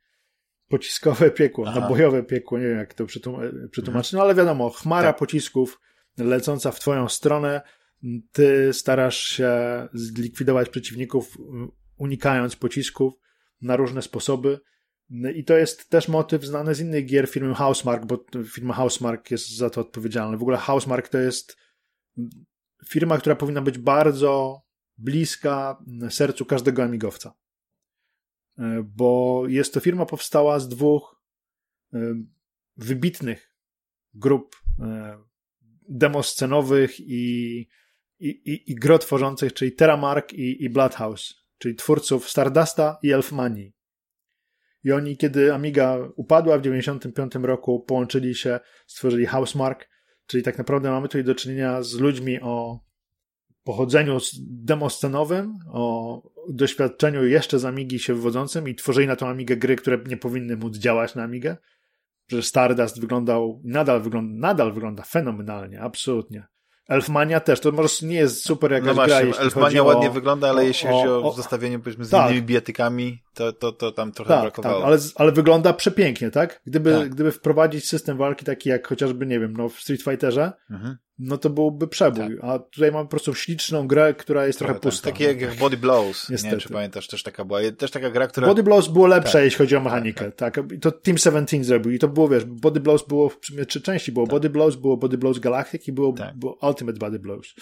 pociskowe 0.69 1.31
piekło, 1.31 1.64
Aha. 1.69 1.81
nabojowe 1.81 2.23
piekło, 2.23 2.59
nie 2.59 2.69
wiem 2.69 2.79
jak 2.79 2.95
to 2.95 3.05
przetłum- 3.05 3.69
przetłumaczyć, 3.71 4.12
no 4.12 4.23
ale 4.23 4.35
wiadomo, 4.35 4.71
chmara 4.71 5.09
Tak. 5.09 5.19
pocisków 5.19 5.81
lecąca 6.19 6.71
w 6.71 6.81
twoją 6.81 7.09
stronę, 7.09 7.61
ty 8.33 8.73
starasz 8.73 9.19
się 9.23 9.53
zlikwidować 9.93 10.69
przeciwników, 10.69 11.39
unikając 11.97 12.57
pocisków 12.57 13.14
na 13.61 13.77
różne 13.77 14.03
sposoby. 14.03 14.61
I 15.35 15.45
to 15.45 15.57
jest 15.57 15.89
też 15.91 16.09
motyw 16.09 16.45
znany 16.45 16.75
z 16.75 16.81
innych 16.81 17.07
gier 17.07 17.29
firmy 17.29 17.55
Housemark, 17.55 18.07
bo 18.07 18.25
firma 18.47 18.75
Housemark 18.75 19.31
jest 19.31 19.57
za 19.57 19.71
to 19.71 19.81
odpowiedzialna. 19.81 20.37
W 20.37 20.43
ogóle 20.43 20.57
Housemark 20.57 21.09
to 21.09 21.19
jest 21.19 21.57
firma, 22.89 23.19
która 23.19 23.37
powinna 23.37 23.62
być 23.62 23.79
bardzo 23.79 24.62
bliska 24.99 25.79
sercu 26.11 26.45
każdego 26.45 26.83
amigowca. 26.83 27.35
E, 28.59 28.82
Bo 28.96 29.42
jest 29.48 29.74
to 29.74 29.80
firma 29.80 30.06
powstała 30.06 30.59
z 30.59 30.68
dwóch 30.68 31.22
e, 31.94 31.98
wybitnych 32.76 33.54
grup 34.14 34.56
e, 34.80 35.18
demoscenowych 35.88 37.00
i, 37.00 37.59
i, 38.18 38.28
i, 38.28 38.72
i 38.72 38.74
gro 38.74 38.98
tworzących, 38.98 39.52
czyli 39.52 39.72
Terramark 39.72 40.32
i, 40.32 40.64
i 40.64 40.70
Bloodhouse, 40.70 41.34
czyli 41.59 41.74
twórców 41.74 42.30
Stardusta 42.30 42.98
i 43.02 43.12
Elfmanii. 43.12 43.72
I 44.84 44.92
oni, 44.92 45.16
kiedy 45.16 45.54
Amiga 45.54 45.98
upadła 46.16 46.59
w 46.59 46.62
1995 46.62 47.46
roku, 47.46 47.80
połączyli 47.80 48.34
się, 48.34 48.61
stworzyli 48.86 49.26
Housemark, 49.26 49.88
czyli 50.26 50.42
tak 50.42 50.59
naprawdę 50.59 50.90
mamy 50.90 51.09
tutaj 51.09 51.24
do 51.24 51.35
czynienia 51.35 51.82
z 51.82 51.94
ludźmi 51.94 52.40
o 52.40 52.80
pochodzeniu 53.64 54.18
demoscenowym, 54.40 55.59
o 55.72 56.22
doświadczeniu 56.49 57.27
jeszcze 57.27 57.59
z 57.59 57.65
Amigi 57.65 57.99
się 57.99 58.15
wywodzącym 58.15 58.69
i 58.69 58.75
tworzyli 58.75 59.07
na 59.07 59.16
tą 59.16 59.29
Amigę 59.29 59.57
gry, 59.57 59.77
które 59.77 59.99
nie 60.07 60.16
powinny 60.16 60.57
móc 60.57 60.77
działać 60.77 61.15
na 61.15 61.23
Amigę. 61.23 61.57
Że 62.31 62.43
Stardust 62.43 63.01
wyglądał, 63.01 63.61
nadal 63.65 64.01
wygląda, 64.01 64.49
nadal 64.49 64.73
wygląda 64.73 65.03
fenomenalnie, 65.03 65.81
absolutnie. 65.81 66.47
Elfmania 66.89 67.41
też, 67.41 67.61
to 67.61 67.73
może 67.73 68.07
nie 68.07 68.16
jest 68.16 68.45
super 68.45 68.73
jakaś 68.73 68.87
No 68.87 68.95
gra, 68.95 69.07
właśnie, 69.07 69.27
jeśli 69.27 69.43
Elfmania 69.43 69.83
ładnie 69.83 70.11
wygląda, 70.11 70.49
ale 70.49 70.62
o- 70.62 70.65
jeśli 70.65 70.89
chodzi 70.89 71.09
o, 71.09 71.23
o- 71.23 71.33
zestawienie 71.33 71.79
powiedzmy 71.79 72.05
z 72.05 72.11
Tak. 72.11 72.31
innymi 72.31 72.47
bijatykami, 72.47 73.23
to, 73.39 73.52
to, 73.52 73.73
to 73.73 73.93
tam 73.93 74.12
trochę 74.12 74.28
tak, 74.35 74.40
brakowało. 74.43 74.74
tak, 74.81 74.86
ale, 74.86 74.98
ale 75.15 75.32
wygląda 75.32 75.73
przepięknie, 75.73 76.31
tak? 76.31 76.60
Gdyby, 76.66 76.93
Tak. 76.93 77.09
gdyby 77.09 77.32
wprowadzić 77.32 77.89
system 77.89 78.16
walki 78.16 78.44
taki 78.44 78.69
jak 78.69 78.89
chociażby, 78.89 79.27
nie 79.27 79.40
wiem, 79.40 79.52
no 79.56 79.69
w 79.69 79.81
Street 79.81 80.02
Fighterze, 80.02 80.52
Mhm. 80.70 80.97
no 81.19 81.39
to 81.39 81.51
byłby 81.51 81.89
przebój. 81.89 82.39
A 82.43 82.59
tutaj 82.59 82.93
mamy 82.93 83.05
po 83.05 83.10
prostu 83.10 83.35
śliczną 83.35 83.86
grę, 83.86 84.15
która 84.15 84.47
jest 84.47 84.59
trochę 84.59 84.74
Trochę 84.74 84.81
tak. 84.82 84.93
pusta. 84.93 85.10
Takie 85.10 85.24
jak 85.24 85.52
w 85.55 85.59
Body 85.59 85.77
Blows. 85.77 86.28
Nie 86.31 86.36
wiem, 86.36 86.44
Niestety. 86.44 86.62
czy 86.62 86.69
pamiętasz, 86.69 87.06
też 87.06 87.23
taka 87.23 87.44
była. 87.44 87.60
Też 87.78 87.90
taka 87.90 88.10
gra, 88.10 88.27
która... 88.27 88.47
Body 88.47 88.62
Blows 88.62 88.89
było 88.89 89.06
lepsze, 89.06 89.32
Tak. 89.32 89.43
jeśli 89.44 89.59
chodzi 89.59 89.77
o 89.77 89.81
mechanikę. 89.81 90.32
Tak, 90.32 90.60
I 90.74 90.78
to 90.78 90.93
Team 90.93 91.19
17 91.19 91.65
zrobił. 91.65 91.93
I 91.93 91.98
to 91.98 92.09
było, 92.09 92.28
wiesz, 92.28 92.44
Body 92.44 92.81
Blows 92.81 93.06
było 93.06 93.28
w 93.28 93.39
sumie 93.43 93.66
trzy 93.66 93.81
części. 93.81 94.12
Było 94.12 94.27
Body 94.27 94.51
Blows, 94.51 94.77
było 94.77 94.97
Body 94.97 95.19
Blows 95.19 95.39
Galactic 95.39 95.89
i 95.89 95.93
było, 95.93 96.12
Tak. 96.12 96.36
było 96.36 96.59
Ultimate 96.69 96.98
Body 96.98 97.19
Blows. 97.19 97.55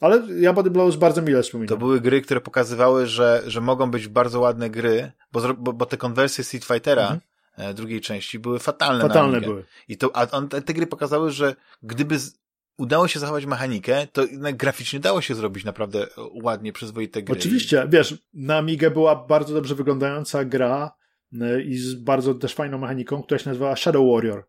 Ale 0.00 0.22
ja 0.40 0.52
Body 0.52 0.70
Blows 0.70 0.96
bardzo 0.96 1.22
mile 1.22 1.42
wspominam. 1.42 1.68
To 1.68 1.76
były 1.76 2.00
gry, 2.00 2.20
które 2.22 2.40
pokazywały, 2.40 3.06
że, 3.06 3.42
że 3.46 3.60
mogą 3.60 3.90
być 3.90 4.08
bardzo 4.08 4.40
ładne 4.40 4.70
gry, 4.70 5.12
bo, 5.32 5.54
bo, 5.54 5.72
bo 5.72 5.86
te 5.86 5.96
konwersje 5.96 6.44
Street 6.44 6.64
Fightera 6.64 7.02
Mhm. 7.02 7.20
e, 7.56 7.74
drugiej 7.74 8.00
części 8.00 8.38
były 8.38 8.58
fatalne 8.58 9.02
Fatalne 9.02 9.40
były. 9.40 9.64
I 9.88 9.96
to, 9.96 10.16
a 10.16 10.30
on, 10.30 10.48
te, 10.48 10.74
gry 10.74 10.86
pokazały, 10.86 11.30
że 11.30 11.54
gdyby 11.82 12.18
z, 12.18 12.38
udało 12.78 13.08
się 13.08 13.20
zachować 13.20 13.46
mechanikę, 13.46 14.06
to 14.12 14.22
graficznie 14.52 15.00
dało 15.00 15.20
się 15.20 15.34
zrobić 15.34 15.64
naprawdę 15.64 16.02
e, 16.02 16.06
ładnie, 16.42 16.72
przyzwoite 16.72 17.22
gry. 17.22 17.38
Oczywiście, 17.38 17.86
wiesz, 17.90 18.14
na 18.34 18.56
Amigę 18.56 18.90
była 18.90 19.16
bardzo 19.16 19.54
dobrze 19.54 19.74
wyglądająca 19.74 20.44
gra 20.44 20.92
y, 21.32 21.62
i 21.62 21.78
z 21.78 21.94
bardzo 21.94 22.34
też 22.34 22.54
fajną 22.54 22.78
mechaniką, 22.78 23.22
która 23.22 23.38
się 23.38 23.50
nazywała 23.50 23.76
Shadow 23.76 24.14
Warrior. 24.14 24.44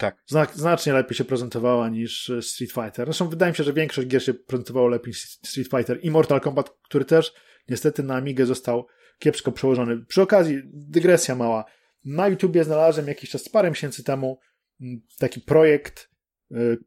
Tak. 0.00 0.22
Znacznie 0.54 0.92
lepiej 0.92 1.16
się 1.16 1.24
prezentowała 1.24 1.88
niż 1.88 2.28
y, 2.28 2.42
Street 2.42 2.72
Fighter. 2.72 3.06
Zresztą 3.06 3.28
wydaje 3.28 3.52
mi 3.52 3.56
się, 3.56 3.64
że 3.64 3.72
większość 3.72 4.08
gier 4.08 4.22
się 4.22 4.34
prezentowało 4.34 4.88
lepiej 4.88 5.08
niż 5.08 5.22
Street 5.22 5.70
Fighter 5.70 5.98
i 6.02 6.10
Mortal 6.10 6.40
Kombat, 6.40 6.70
który 6.70 7.04
też 7.04 7.32
niestety 7.68 8.02
na 8.02 8.14
Amigę 8.14 8.46
został 8.46 8.86
kiepsko 9.18 9.52
przełożony. 9.52 10.04
Przy 10.04 10.22
okazji, 10.22 10.62
dygresja 10.64 11.34
mała. 11.34 11.64
Na 12.04 12.28
YouTubie 12.28 12.64
znalazłem 12.64 13.06
jakiś 13.08 13.30
czas, 13.30 13.48
parę 13.48 13.70
miesięcy 13.70 14.04
temu, 14.04 14.38
m, 14.80 15.00
taki 15.18 15.40
projekt 15.40 16.10
y, 16.52 16.78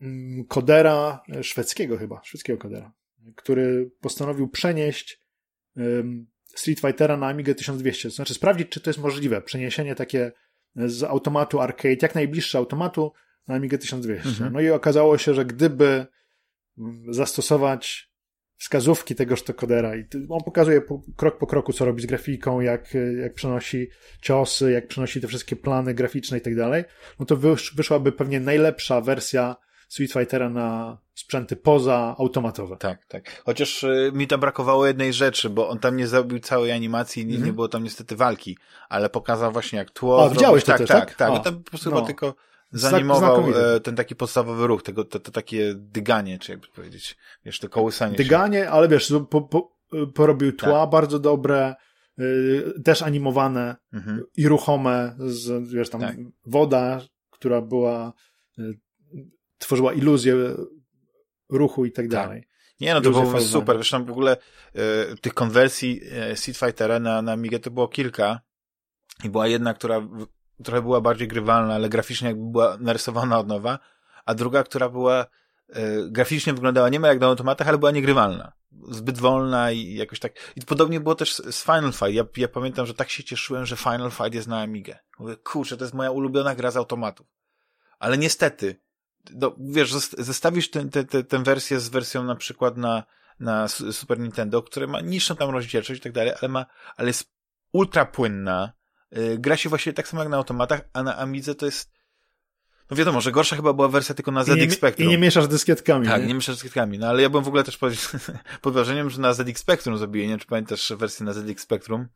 m, 0.00 0.44
kodera 0.48 1.20
y, 1.36 1.44
szwedzkiego 1.44 1.98
chyba, 1.98 2.20
szwedzkiego 2.24 2.58
kodera, 2.58 2.92
który 3.36 3.90
postanowił 4.00 4.48
przenieść 4.48 5.20
Street 6.54 6.80
Fightera 6.80 7.16
na 7.16 7.26
Amigę 7.26 7.54
1200. 7.54 8.08
To 8.08 8.14
znaczy 8.14 8.34
sprawdzić, 8.34 8.68
czy 8.68 8.80
to 8.80 8.90
jest 8.90 9.00
możliwe. 9.00 9.42
Przeniesienie 9.42 9.94
takie 9.94 10.32
z 10.86 11.02
automatu 11.02 11.60
arcade, 11.60 11.96
jak 12.02 12.14
najbliższy 12.14 12.58
automatu 12.58 13.12
na 13.48 13.54
Amiga 13.54 13.78
1200. 13.78 14.28
Mhm. 14.28 14.52
No 14.52 14.60
i 14.60 14.70
okazało 14.70 15.18
się, 15.18 15.34
że 15.34 15.44
gdyby 15.44 16.06
zastosować 17.10 18.08
wskazówki 18.56 19.14
tegoż 19.14 19.42
to 19.42 19.54
kodera 19.54 19.96
i 19.96 20.04
on 20.28 20.40
pokazuje 20.44 20.80
po, 20.80 21.02
krok 21.16 21.38
po 21.38 21.46
kroku, 21.46 21.72
co 21.72 21.84
robi 21.84 22.02
z 22.02 22.06
grafiką, 22.06 22.60
jak, 22.60 22.94
jak 23.22 23.34
przenosi 23.34 23.88
ciosy, 24.22 24.72
jak 24.72 24.88
przenosi 24.88 25.20
te 25.20 25.28
wszystkie 25.28 25.56
plany 25.56 25.94
graficzne 25.94 26.38
i 26.38 26.40
tak 26.40 26.56
dalej, 26.56 26.84
no 27.20 27.26
to 27.26 27.36
wysz, 27.36 27.74
wyszłaby 27.76 28.12
pewnie 28.12 28.40
najlepsza 28.40 29.00
wersja 29.00 29.56
Street 29.88 30.12
Fightera 30.12 30.50
na 30.50 30.98
sprzęty 31.14 31.56
poza 31.56 32.14
automatowe. 32.18 32.76
Tak, 32.76 33.06
tak. 33.06 33.42
Chociaż 33.44 33.82
y, 33.82 34.10
mi 34.14 34.26
tam 34.26 34.40
brakowało 34.40 34.86
jednej 34.86 35.12
rzeczy, 35.12 35.50
bo 35.50 35.68
on 35.68 35.78
tam 35.78 35.96
nie 35.96 36.06
zrobił 36.06 36.38
całej 36.38 36.72
animacji, 36.72 37.26
nie, 37.26 37.30
mm 37.30 37.42
-hmm. 37.42 37.46
nie 37.46 37.52
było 37.52 37.68
tam 37.68 37.84
niestety 37.84 38.16
walki, 38.16 38.58
ale 38.88 39.10
pokazał 39.10 39.52
właśnie 39.52 39.78
jak 39.78 39.90
tło. 39.90 40.24
A, 40.24 40.30
widziałeś 40.30 40.64
to 40.64 40.72
tak, 40.72 40.78
też, 40.78 40.88
tak? 40.88 41.06
Tak, 41.08 41.16
tak. 41.16 41.30
A, 41.30 41.38
tam 41.38 41.56
po 41.62 41.70
prostu 41.70 41.90
no. 41.90 42.00
tylko 42.00 42.34
zanimował 42.72 43.44
e, 43.50 43.80
ten 43.80 43.96
taki 43.96 44.16
podstawowy 44.16 44.66
ruch, 44.66 44.82
tego, 44.82 45.04
to, 45.04 45.20
to 45.20 45.32
takie 45.32 45.74
dyganie, 45.74 46.38
czy 46.38 46.52
jakby 46.52 46.66
powiedzieć, 46.66 47.16
wiesz, 47.44 47.58
to 47.58 47.68
kołysanie 47.68 48.16
Dyganie, 48.16 48.58
się. 48.58 48.70
ale 48.70 48.88
wiesz, 48.88 49.12
po, 49.30 49.42
po, 49.42 49.76
porobił 50.14 50.52
tła 50.52 50.80
tak. 50.80 50.90
bardzo 50.90 51.18
dobre, 51.18 51.74
y, 52.18 52.82
też 52.84 53.02
animowane 53.02 53.76
mhm. 53.92 54.22
i 54.36 54.48
ruchome, 54.48 55.16
z, 55.18 55.68
wiesz, 55.68 55.90
tam 55.90 56.00
tak. 56.00 56.16
woda, 56.46 57.00
która 57.30 57.62
była, 57.62 58.12
tworzyła 59.58 59.92
iluzję 59.92 60.34
ruchu 61.48 61.84
i 61.84 61.92
tak, 61.92 62.04
tak. 62.04 62.10
dalej. 62.10 62.48
Nie, 62.80 62.94
no 62.94 63.00
to 63.00 63.10
było 63.10 63.40
super. 63.40 63.76
Zresztą 63.76 64.04
w 64.04 64.10
ogóle 64.10 64.36
y, 65.12 65.16
tych 65.20 65.34
konwersji 65.34 66.00
y, 66.32 66.36
Street 66.36 66.58
Fightera 66.58 66.98
na, 66.98 67.22
na 67.22 67.36
Migę 67.36 67.58
to 67.58 67.70
było 67.70 67.88
kilka 67.88 68.40
i 69.24 69.30
była 69.30 69.46
jedna, 69.46 69.74
która 69.74 70.08
trochę 70.64 70.82
była 70.82 71.00
bardziej 71.00 71.28
grywalna, 71.28 71.74
ale 71.74 71.88
graficznie 71.88 72.28
jakby 72.28 72.50
była 72.50 72.76
narysowana 72.80 73.38
od 73.38 73.48
nowa, 73.48 73.78
a 74.24 74.34
druga, 74.34 74.64
która 74.64 74.88
była 74.88 75.26
e, 75.68 76.10
graficznie 76.10 76.54
wyglądała 76.54 76.88
nie 76.88 77.00
ma 77.00 77.08
jak 77.08 77.20
na 77.20 77.26
automatach, 77.26 77.68
ale 77.68 77.78
była 77.78 77.90
niegrywalna. 77.90 78.52
Zbyt 78.88 79.18
wolna 79.18 79.72
i 79.72 79.94
jakoś 79.94 80.18
tak. 80.18 80.32
I 80.56 80.60
podobnie 80.60 81.00
było 81.00 81.14
też 81.14 81.34
z 81.34 81.64
Final 81.64 81.92
Fight. 81.92 82.12
Ja, 82.12 82.24
ja 82.36 82.48
pamiętam, 82.48 82.86
że 82.86 82.94
tak 82.94 83.10
się 83.10 83.24
cieszyłem, 83.24 83.66
że 83.66 83.76
Final 83.76 84.10
Fight 84.10 84.34
jest 84.34 84.48
na 84.48 84.60
Amigę. 84.60 84.98
Mówię, 85.18 85.36
kurczę, 85.36 85.76
to 85.76 85.84
jest 85.84 85.94
moja 85.94 86.10
ulubiona 86.10 86.54
gra 86.54 86.70
z 86.70 86.76
automatów. 86.76 87.26
Ale 87.98 88.18
niestety, 88.18 88.80
no, 89.34 89.56
wiesz, 89.58 89.92
zestawisz 90.18 90.70
tę 90.70 90.88
te, 90.88 91.04
te, 91.04 91.24
tę 91.24 91.42
wersję 91.42 91.80
z 91.80 91.88
wersją 91.88 92.24
na 92.24 92.36
przykład 92.36 92.76
na, 92.76 93.02
na 93.40 93.68
Super 93.68 94.18
Nintendo, 94.18 94.62
która 94.62 94.86
ma 94.86 95.00
niższą 95.00 95.36
tam 95.36 95.50
rozdzielczość 95.50 96.00
i 96.00 96.02
tak 96.02 96.12
dalej, 96.12 96.32
ale 96.42 96.48
ma, 96.48 96.66
ale 96.96 97.08
jest 97.08 97.32
ultra 97.72 98.04
płynna, 98.04 98.78
Y, 99.16 99.38
gra 99.38 99.56
się 99.56 99.68
właściwie 99.68 99.94
tak 99.94 100.08
samo 100.08 100.22
jak 100.22 100.30
na 100.30 100.36
automatach, 100.36 100.80
a 100.92 101.02
na 101.02 101.16
Amidze 101.16 101.54
to 101.54 101.66
jest 101.66 101.98
no 102.90 102.96
wiadomo, 102.96 103.20
że 103.20 103.32
gorsza 103.32 103.56
chyba 103.56 103.72
była 103.72 103.88
wersja 103.88 104.14
tylko 104.14 104.30
na 104.30 104.44
ZX 104.44 104.56
I 104.56 104.70
Spectrum. 104.70 105.08
I 105.08 105.10
nie 105.10 105.18
mieszasz 105.18 105.48
dyskietkami. 105.48 106.06
Tak, 106.06 106.22
nie, 106.22 106.28
nie 106.28 106.34
mieszasz 106.34 106.54
dyskietkami. 106.54 106.98
No 106.98 107.06
ale 107.06 107.22
ja 107.22 107.30
byłem 107.30 107.44
w 107.44 107.48
ogóle 107.48 107.64
też 107.64 107.76
pod, 107.76 107.92
pod 108.62 108.74
wrażeniem, 108.74 109.10
że 109.10 109.20
na 109.20 109.32
ZX 109.32 109.60
Spectrum 109.60 109.98
zrobili, 109.98 110.24
nie 110.24 110.30
wiem, 110.30 110.38
czy 110.38 110.46
pamiętasz 110.46 110.92
wersję 110.96 111.26
na 111.26 111.32
ZX 111.32 111.62
Spectrum, 111.62 112.08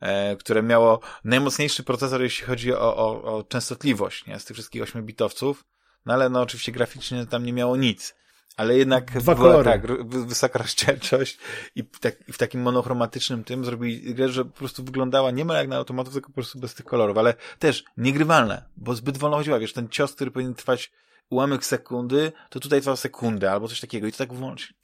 e, 0.00 0.36
które 0.36 0.62
miało 0.62 1.00
najmocniejszy 1.24 1.82
procesor, 1.82 2.22
jeśli 2.22 2.46
chodzi 2.46 2.74
o, 2.74 2.96
o, 2.96 3.22
o 3.22 3.44
częstotliwość, 3.44 4.26
nie, 4.26 4.38
z 4.38 4.44
tych 4.44 4.54
wszystkich 4.56 4.82
8-bitowców. 4.82 5.54
No 6.06 6.14
ale 6.14 6.28
no 6.28 6.40
oczywiście 6.40 6.72
graficznie 6.72 7.26
tam 7.26 7.44
nie 7.44 7.52
miało 7.52 7.76
nic 7.76 8.14
ale 8.56 8.76
jednak 8.76 9.18
Dwa 9.20 9.34
była 9.34 9.48
kolory. 9.48 9.64
tak, 9.64 10.06
wysoka 10.08 10.58
rozdzielczość 10.62 11.38
i, 11.76 11.84
tak, 11.84 12.28
i 12.28 12.32
w 12.32 12.38
takim 12.38 12.62
monochromatycznym 12.62 13.44
tym 13.44 13.64
zrobili 13.64 14.14
grę, 14.14 14.28
że 14.28 14.44
po 14.44 14.58
prostu 14.58 14.84
wyglądała 14.84 15.30
nie 15.30 15.44
ma 15.44 15.54
jak 15.54 15.68
na 15.68 15.76
automatów, 15.76 16.12
tylko 16.12 16.28
po 16.28 16.34
prostu 16.34 16.58
bez 16.58 16.74
tych 16.74 16.86
kolorów, 16.86 17.18
ale 17.18 17.34
też 17.58 17.84
niegrywalne, 17.96 18.64
bo 18.76 18.94
zbyt 18.94 19.18
wolno 19.18 19.36
chodziła, 19.36 19.58
wiesz, 19.58 19.72
ten 19.72 19.88
cios, 19.88 20.14
który 20.14 20.30
powinien 20.30 20.54
trwać 20.54 20.92
ułamek 21.30 21.66
sekundy, 21.66 22.32
to 22.50 22.60
tutaj 22.60 22.80
trwał 22.80 22.96
sekundę 22.96 23.52
albo 23.52 23.68
coś 23.68 23.80
takiego 23.80 24.06
i 24.06 24.12
to 24.12 24.18
tak 24.18 24.32
włączy. 24.32 24.74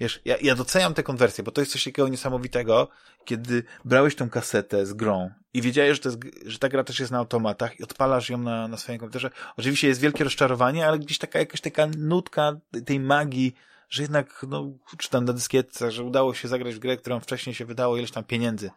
Wiesz, 0.00 0.20
ja, 0.24 0.36
ja 0.42 0.54
doceniam 0.54 0.94
tę 0.94 1.02
konwersję, 1.02 1.44
bo 1.44 1.50
to 1.50 1.60
jest 1.60 1.72
coś 1.72 1.84
takiego 1.84 2.08
niesamowitego, 2.08 2.88
kiedy 3.24 3.64
brałeś 3.84 4.14
tą 4.14 4.30
kasetę 4.30 4.86
z 4.86 4.92
grą 4.92 5.30
i 5.54 5.62
wiedziałeś, 5.62 5.96
że, 5.96 6.02
to 6.02 6.08
jest, 6.08 6.18
że 6.46 6.58
ta 6.58 6.68
gra 6.68 6.84
też 6.84 7.00
jest 7.00 7.12
na 7.12 7.18
automatach 7.18 7.80
i 7.80 7.82
odpalasz 7.82 8.30
ją 8.30 8.38
na, 8.38 8.68
na 8.68 8.76
swoim 8.76 8.98
komputerze. 8.98 9.30
Oczywiście 9.56 9.88
jest 9.88 10.00
wielkie 10.00 10.24
rozczarowanie, 10.24 10.86
ale 10.88 10.98
gdzieś 10.98 11.18
taka 11.18 11.38
jakaś 11.38 11.60
taka 11.60 11.86
nutka 11.98 12.56
tej 12.86 13.00
magii, 13.00 13.54
że 13.88 14.02
jednak, 14.02 14.46
no, 14.48 14.72
czy 14.98 15.10
tam 15.10 15.24
na 15.24 15.32
dyskietce, 15.32 15.90
że 15.90 16.04
udało 16.04 16.34
się 16.34 16.48
zagrać 16.48 16.74
w 16.74 16.78
grę, 16.78 16.96
którą 16.96 17.20
wcześniej 17.20 17.54
się 17.54 17.64
wydało 17.64 17.96
ileś 17.96 18.10
tam 18.10 18.24
pieniędzy 18.24 18.70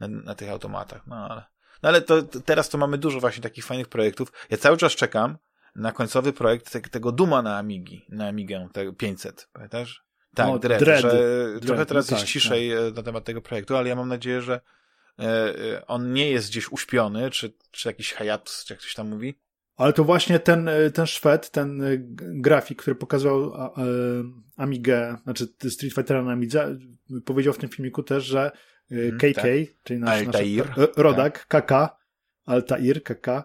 na, 0.00 0.08
na 0.08 0.34
tych 0.34 0.50
automatach. 0.50 1.06
No 1.06 1.16
ale, 1.16 1.44
no 1.82 1.88
ale 1.88 2.02
to, 2.02 2.22
to, 2.22 2.40
teraz 2.40 2.68
to 2.68 2.78
mamy 2.78 2.98
dużo 2.98 3.20
właśnie 3.20 3.42
takich 3.42 3.64
fajnych 3.64 3.88
projektów. 3.88 4.32
Ja 4.50 4.56
cały 4.56 4.76
czas 4.76 4.92
czekam 4.92 5.38
na 5.76 5.92
końcowy 5.92 6.32
projekt 6.32 6.72
te, 6.72 6.80
tego 6.80 7.12
Duma 7.12 7.42
na 7.42 7.58
Amigi, 7.58 8.06
na 8.08 8.28
Amigę 8.28 8.68
500, 8.98 9.48
pamiętasz? 9.52 10.07
Tak, 10.34 10.46
no, 10.46 10.58
Dread, 10.58 10.80
Dread, 10.80 11.02
że 11.02 11.10
Dread, 11.10 11.66
trochę 11.66 11.86
teraz 11.86 12.10
no 12.10 12.16
jest 12.16 12.24
tak, 12.24 12.32
ciszej 12.32 12.70
tak. 12.70 12.96
na 12.96 13.02
temat 13.02 13.24
tego 13.24 13.42
projektu, 13.42 13.76
ale 13.76 13.88
ja 13.88 13.96
mam 13.96 14.08
nadzieję, 14.08 14.42
że 14.42 14.60
e, 15.18 15.24
e, 15.24 15.86
on 15.86 16.12
nie 16.12 16.30
jest 16.30 16.50
gdzieś 16.50 16.72
uśpiony, 16.72 17.30
czy, 17.30 17.52
czy 17.70 17.88
jakiś 17.88 18.14
hiatus, 18.14 18.64
czy 18.64 18.72
jak 18.72 18.80
ktoś 18.80 18.94
tam 18.94 19.08
mówi. 19.08 19.38
Ale 19.76 19.92
to 19.92 20.04
właśnie 20.04 20.38
ten, 20.38 20.70
ten 20.94 21.06
Szwed, 21.06 21.50
ten 21.50 21.82
grafik, 22.16 22.82
który 22.82 22.96
pokazał 22.96 23.52
Amigę, 24.56 25.16
znaczy 25.24 25.46
Street 25.70 25.94
Fightera 25.94 26.22
na 26.22 26.32
Amidze, 26.32 26.78
powiedział 27.24 27.52
w 27.52 27.58
tym 27.58 27.68
filmiku 27.68 28.02
też, 28.02 28.24
że 28.24 28.50
KK, 29.18 29.20
hmm, 29.20 29.34
tak. 29.34 29.44
czyli 29.82 30.00
nasz, 30.00 30.26
nasz 30.26 30.42
rodak, 30.96 31.46
tak. 31.48 31.66
KK, 31.66 31.96
Altair, 32.46 33.02
KK, 33.02 33.28
E, 33.28 33.44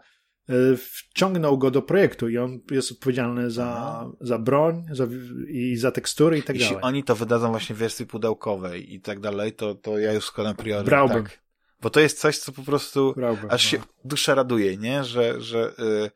wciągnął 0.78 1.58
go 1.58 1.72
do 1.72 1.82
projektu 1.82 2.30
i 2.30 2.38
on 2.38 2.60
jest 2.72 2.92
odpowiedzialny 2.92 3.52
za, 3.52 4.06
za 4.22 4.40
broń 4.40 4.86
za, 4.92 5.08
i 5.48 5.78
za 5.78 5.92
tekstury 5.92 6.38
i 6.38 6.44
tak 6.44 6.56
Jeśli 6.56 6.66
dalej. 6.66 6.76
Jeśli 6.76 6.88
oni 6.88 7.04
to 7.04 7.16
wydadzą 7.16 7.50
właśnie 7.50 7.76
w 7.76 7.80
wersji 7.80 8.06
pudełkowej 8.06 8.94
i 8.94 9.02
tak 9.02 9.20
dalej, 9.20 9.54
to, 9.54 9.76
to 9.76 10.00
ja 10.00 10.14
już 10.14 10.26
składam 10.26 10.56
priorytet. 10.56 10.86
Brałbym. 10.86 11.24
Tak. 11.24 11.40
Bo 11.82 11.90
to 11.90 12.00
jest 12.00 12.20
coś, 12.20 12.38
co 12.38 12.52
po 12.52 12.64
prostu 12.64 13.14
Brałbym, 13.16 13.52
aż 13.52 13.64
się 13.64 13.78
no. 13.78 13.84
dusza 14.06 14.36
raduje, 14.36 14.78
nie? 14.78 15.04
Że, 15.04 15.42
że, 15.42 15.74
yy, 15.78 16.12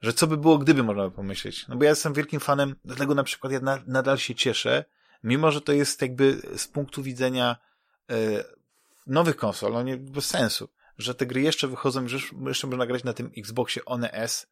że 0.00 0.12
co 0.12 0.26
by 0.26 0.36
było, 0.36 0.58
gdyby 0.58 0.82
można 0.82 1.08
by 1.08 1.10
pomyśleć. 1.10 1.68
No 1.68 1.76
bo 1.76 1.84
ja 1.84 1.90
jestem 1.90 2.12
wielkim 2.12 2.40
fanem, 2.40 2.74
dlatego 2.84 3.14
na 3.14 3.24
przykład 3.24 3.52
ja 3.52 3.60
na, 3.60 3.78
nadal 3.86 4.18
się 4.18 4.34
cieszę, 4.34 4.84
mimo 5.24 5.50
że 5.50 5.60
to 5.60 5.72
jest 5.72 6.02
jakby 6.02 6.40
z 6.56 6.68
punktu 6.68 7.02
widzenia 7.02 7.56
yy, 8.08 8.16
nowych 9.06 9.36
konsol, 9.36 9.72
no 9.72 9.82
nie, 9.82 9.96
bez 9.96 10.24
sensu 10.24 10.68
że 10.98 11.14
te 11.14 11.26
gry 11.26 11.40
jeszcze 11.40 11.68
wychodzą, 11.68 12.06
jeszcze 12.46 12.66
można 12.66 12.86
grać 12.86 13.04
na 13.04 13.12
tym 13.12 13.30
Xboxie 13.36 13.84
One 13.84 14.12
S 14.12 14.46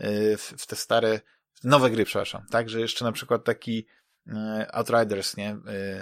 y, 0.00 0.36
w, 0.36 0.40
w 0.40 0.66
te 0.66 0.76
stare, 0.76 1.20
nowe 1.64 1.90
gry, 1.90 2.04
przepraszam, 2.04 2.46
tak, 2.50 2.68
że 2.68 2.80
jeszcze 2.80 3.04
na 3.04 3.12
przykład 3.12 3.44
taki 3.44 3.86
y, 4.26 4.32
Outriders, 4.72 5.36
nie, 5.36 5.56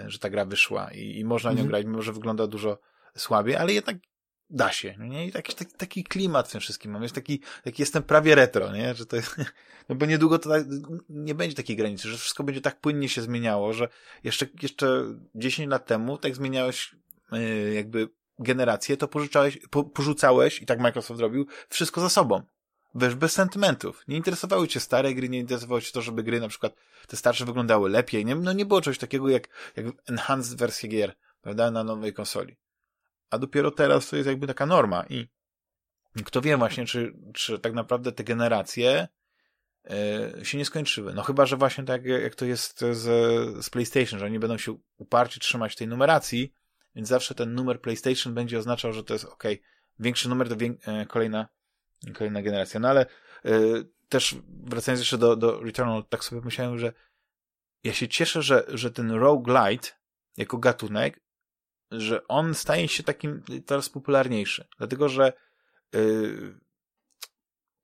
y, 0.07 0.11
że 0.11 0.19
ta 0.19 0.31
gra 0.31 0.45
wyszła 0.45 0.91
i, 0.91 1.19
i 1.19 1.25
można 1.25 1.51
mhm. 1.51 1.67
nią 1.67 1.71
grać, 1.71 1.87
mimo 1.87 2.03
że 2.03 2.13
wygląda 2.13 2.47
dużo 2.47 2.79
słabiej, 3.17 3.57
ale 3.57 3.73
jednak 3.73 3.97
da 4.51 4.73
się, 4.73 4.97
nie? 4.99 5.27
I 5.27 5.33
taki, 5.33 5.55
taki, 5.55 5.73
taki 5.77 6.05
klimat 6.05 6.49
w 6.49 6.53
tym 6.53 6.61
wszystkim 6.61 6.93
mam. 6.93 7.03
Jest 7.03 7.15
taki, 7.15 7.41
taki 7.65 7.83
jestem 7.83 8.03
prawie 8.03 8.35
retro, 8.35 8.73
nie? 8.73 8.95
Że 8.95 9.07
to 9.07 9.17
jest, 9.17 9.37
no 9.89 9.95
bo 9.95 10.07
niedługo 10.07 10.39
to 10.39 10.51
tak, 10.51 10.65
nie 11.09 11.35
będzie 11.35 11.57
takiej 11.57 11.77
granicy, 11.77 12.09
że 12.09 12.19
wszystko 12.19 12.45
będzie 12.45 12.61
tak 12.61 12.81
płynnie 12.81 13.09
się 13.09 13.23
zmieniało, 13.23 13.73
że 13.73 13.89
jeszcze, 14.25 14.47
jeszcze 14.63 15.05
10 15.35 15.71
lat 15.71 15.87
temu 15.87 16.19
tak 16.19 16.35
zmieniałeś 16.35 16.95
jakby 17.75 18.09
generację, 18.43 18.97
to 18.97 19.09
pożyczałeś, 19.09 19.59
po, 19.71 19.85
porzucałeś, 19.85 20.63
i 20.63 20.67
tak 20.67 20.81
Microsoft 20.81 21.21
robił, 21.21 21.47
wszystko 21.69 22.01
za 22.01 22.09
sobą. 22.09 22.43
Wiesz, 22.95 23.15
bez 23.15 23.33
sentymentów. 23.33 24.05
Nie 24.09 24.17
interesowały 24.17 24.69
cię 24.69 24.81
stare 24.81 25.15
gry, 25.15 25.29
nie 25.29 25.39
interesowało 25.39 25.81
cię 25.81 25.93
to, 25.93 26.03
żeby 26.03 26.23
gry 26.23 26.41
na 26.41 26.49
przykład 26.49 26.75
te 27.09 27.17
starsze 27.17 27.45
wyglądały 27.45 27.91
lepiej. 27.91 28.25
Nie, 28.25 28.35
no 28.35 28.53
nie 28.53 28.67
było 28.67 28.81
czegoś 28.81 28.99
takiego 28.99 29.29
jak, 29.29 29.49
jak 29.77 29.87
enhanced 30.09 30.59
wersje 30.59 30.89
gier, 30.89 31.15
prawda, 31.43 31.71
na 31.71 31.85
nowej 31.85 32.13
konsoli. 32.13 32.57
A 33.31 33.39
dopiero 33.39 33.71
teraz 33.71 34.09
to 34.09 34.17
jest 34.17 34.29
jakby 34.29 34.47
taka 34.47 34.67
norma 34.67 35.05
i 35.11 35.29
kto 36.25 36.41
wie 36.41 36.57
właśnie, 36.57 36.87
czy, 36.87 37.15
czy 37.35 37.59
tak 37.59 37.73
naprawdę 37.73 38.13
te 38.13 38.25
generacje 38.25 39.09
yy, 39.85 40.45
się 40.45 40.59
nie 40.59 40.65
skończyły. 40.65 41.15
No 41.15 41.23
chyba, 41.23 41.47
że 41.47 41.57
właśnie 41.57 41.85
tak 41.85 42.05
jak 42.05 42.35
to 42.35 42.45
jest 42.45 42.81
z, 42.81 43.03
z 43.65 43.71
PlayStation, 43.71 44.19
że 44.19 44.27
oni 44.27 44.39
będą 44.39 44.59
się 44.59 44.79
uparcie 44.99 45.41
trzymać 45.41 45.77
tej 45.77 45.89
numeracji, 45.89 46.53
więc 46.95 47.09
zawsze 47.09 47.35
ten 47.35 47.55
numer 47.55 47.81
PlayStation 47.81 48.35
będzie 48.35 48.59
oznaczał, 48.59 48.93
że 48.93 49.05
to 49.05 49.13
jest 49.13 49.25
ok, 49.25 49.45
większy 49.99 50.29
numer 50.29 50.49
to 50.49 50.55
e, 50.87 51.07
kolejna, 51.07 51.49
kolejna 52.15 52.43
generacja. 52.43 52.81
No 52.81 52.89
ale 52.89 53.07
e, 53.45 53.51
też 54.09 54.37
wracając 54.47 55.01
jeszcze 55.01 55.19
do, 55.19 55.37
do 55.37 55.61
Returnal, 55.61 56.05
tak 56.05 56.25
sobie 56.25 56.41
myślałem, 56.41 56.79
że 56.79 56.93
ja 57.85 57.93
się 57.93 58.09
cieszę, 58.09 58.43
że, 58.43 58.65
że 58.69 58.91
ten 58.91 59.11
roguelite 59.11 59.89
jako 60.37 60.59
gatunek, 60.59 61.21
że 61.91 62.27
on 62.29 62.55
staje 62.55 62.89
się 62.89 63.03
takim 63.03 63.43
coraz 63.67 63.89
popularniejszy. 63.89 64.69
Dlatego, 64.79 65.09
że 65.09 65.33
yy, 65.93 66.61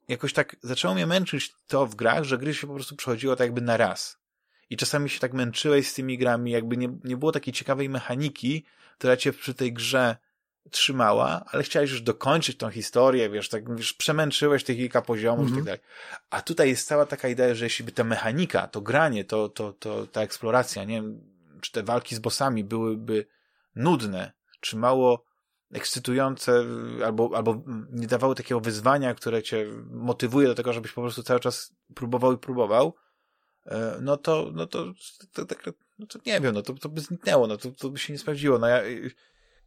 jakoś 0.08 0.32
tak 0.32 0.56
zaczęło 0.62 0.94
mnie 0.94 1.06
męczyć 1.06 1.54
to 1.66 1.86
w 1.86 1.94
grach, 1.94 2.24
że 2.24 2.38
gry 2.38 2.54
się 2.54 2.66
po 2.66 2.74
prostu 2.74 2.96
przechodziło 2.96 3.36
tak 3.36 3.44
jakby 3.46 3.60
na 3.60 3.76
raz. 3.76 4.18
I 4.70 4.76
czasami 4.76 5.10
się 5.10 5.20
tak 5.20 5.32
męczyłeś 5.32 5.88
z 5.88 5.94
tymi 5.94 6.18
grami, 6.18 6.50
jakby 6.50 6.76
nie, 6.76 6.88
nie 7.04 7.16
było 7.16 7.32
takiej 7.32 7.54
ciekawej 7.54 7.88
mechaniki, 7.88 8.64
która 8.98 9.16
cię 9.16 9.32
przy 9.32 9.54
tej 9.54 9.72
grze 9.72 10.16
trzymała, 10.70 11.44
ale 11.46 11.62
chciałeś 11.62 11.90
już 11.90 12.02
dokończyć 12.02 12.56
tą 12.56 12.70
historię, 12.70 13.30
wiesz, 13.30 13.48
tak 13.48 13.68
już 13.68 13.92
przemęczyłeś 13.92 14.64
te 14.64 14.74
kilka 14.74 15.02
poziomów 15.02 15.48
i 15.48 15.50
tak 15.50 15.58
mhm. 15.58 15.64
dalej. 15.64 15.80
A 16.30 16.42
tutaj 16.42 16.68
jest 16.68 16.88
cała 16.88 17.06
taka 17.06 17.28
idea, 17.28 17.54
że 17.54 17.64
jeśli 17.64 17.84
by 17.84 17.92
ta 17.92 18.04
mechanika, 18.04 18.68
to 18.68 18.80
granie, 18.80 19.24
to, 19.24 19.48
to, 19.48 19.72
to 19.72 20.06
ta 20.06 20.22
eksploracja, 20.22 20.84
nie 20.84 20.94
wiem, 20.94 21.20
czy 21.60 21.72
te 21.72 21.82
walki 21.82 22.14
z 22.14 22.18
bossami 22.18 22.64
byłyby 22.64 23.26
nudne, 23.74 24.32
czy 24.60 24.76
mało 24.76 25.24
ekscytujące, 25.72 26.64
albo, 27.04 27.30
albo 27.36 27.62
nie 27.90 28.06
dawały 28.06 28.34
takiego 28.34 28.60
wyzwania, 28.60 29.14
które 29.14 29.42
cię 29.42 29.66
motywuje 29.90 30.48
do 30.48 30.54
tego, 30.54 30.72
żebyś 30.72 30.92
po 30.92 31.00
prostu 31.00 31.22
cały 31.22 31.40
czas 31.40 31.74
próbował 31.94 32.32
i 32.32 32.38
próbował, 32.38 32.94
no 34.00 34.16
to, 34.16 34.50
no 34.54 34.66
to, 34.66 34.92
to, 35.32 35.44
to, 35.44 35.72
no 35.98 36.06
to 36.06 36.18
nie 36.26 36.40
wiem, 36.40 36.54
no 36.54 36.62
to, 36.62 36.74
to 36.74 36.88
by 36.88 37.00
zniknęło, 37.00 37.46
no 37.46 37.56
to, 37.56 37.70
to 37.70 37.90
by 37.90 37.98
się 37.98 38.12
nie 38.12 38.18
sprawdziło. 38.18 38.58
No 38.58 38.68
ja, 38.68 38.82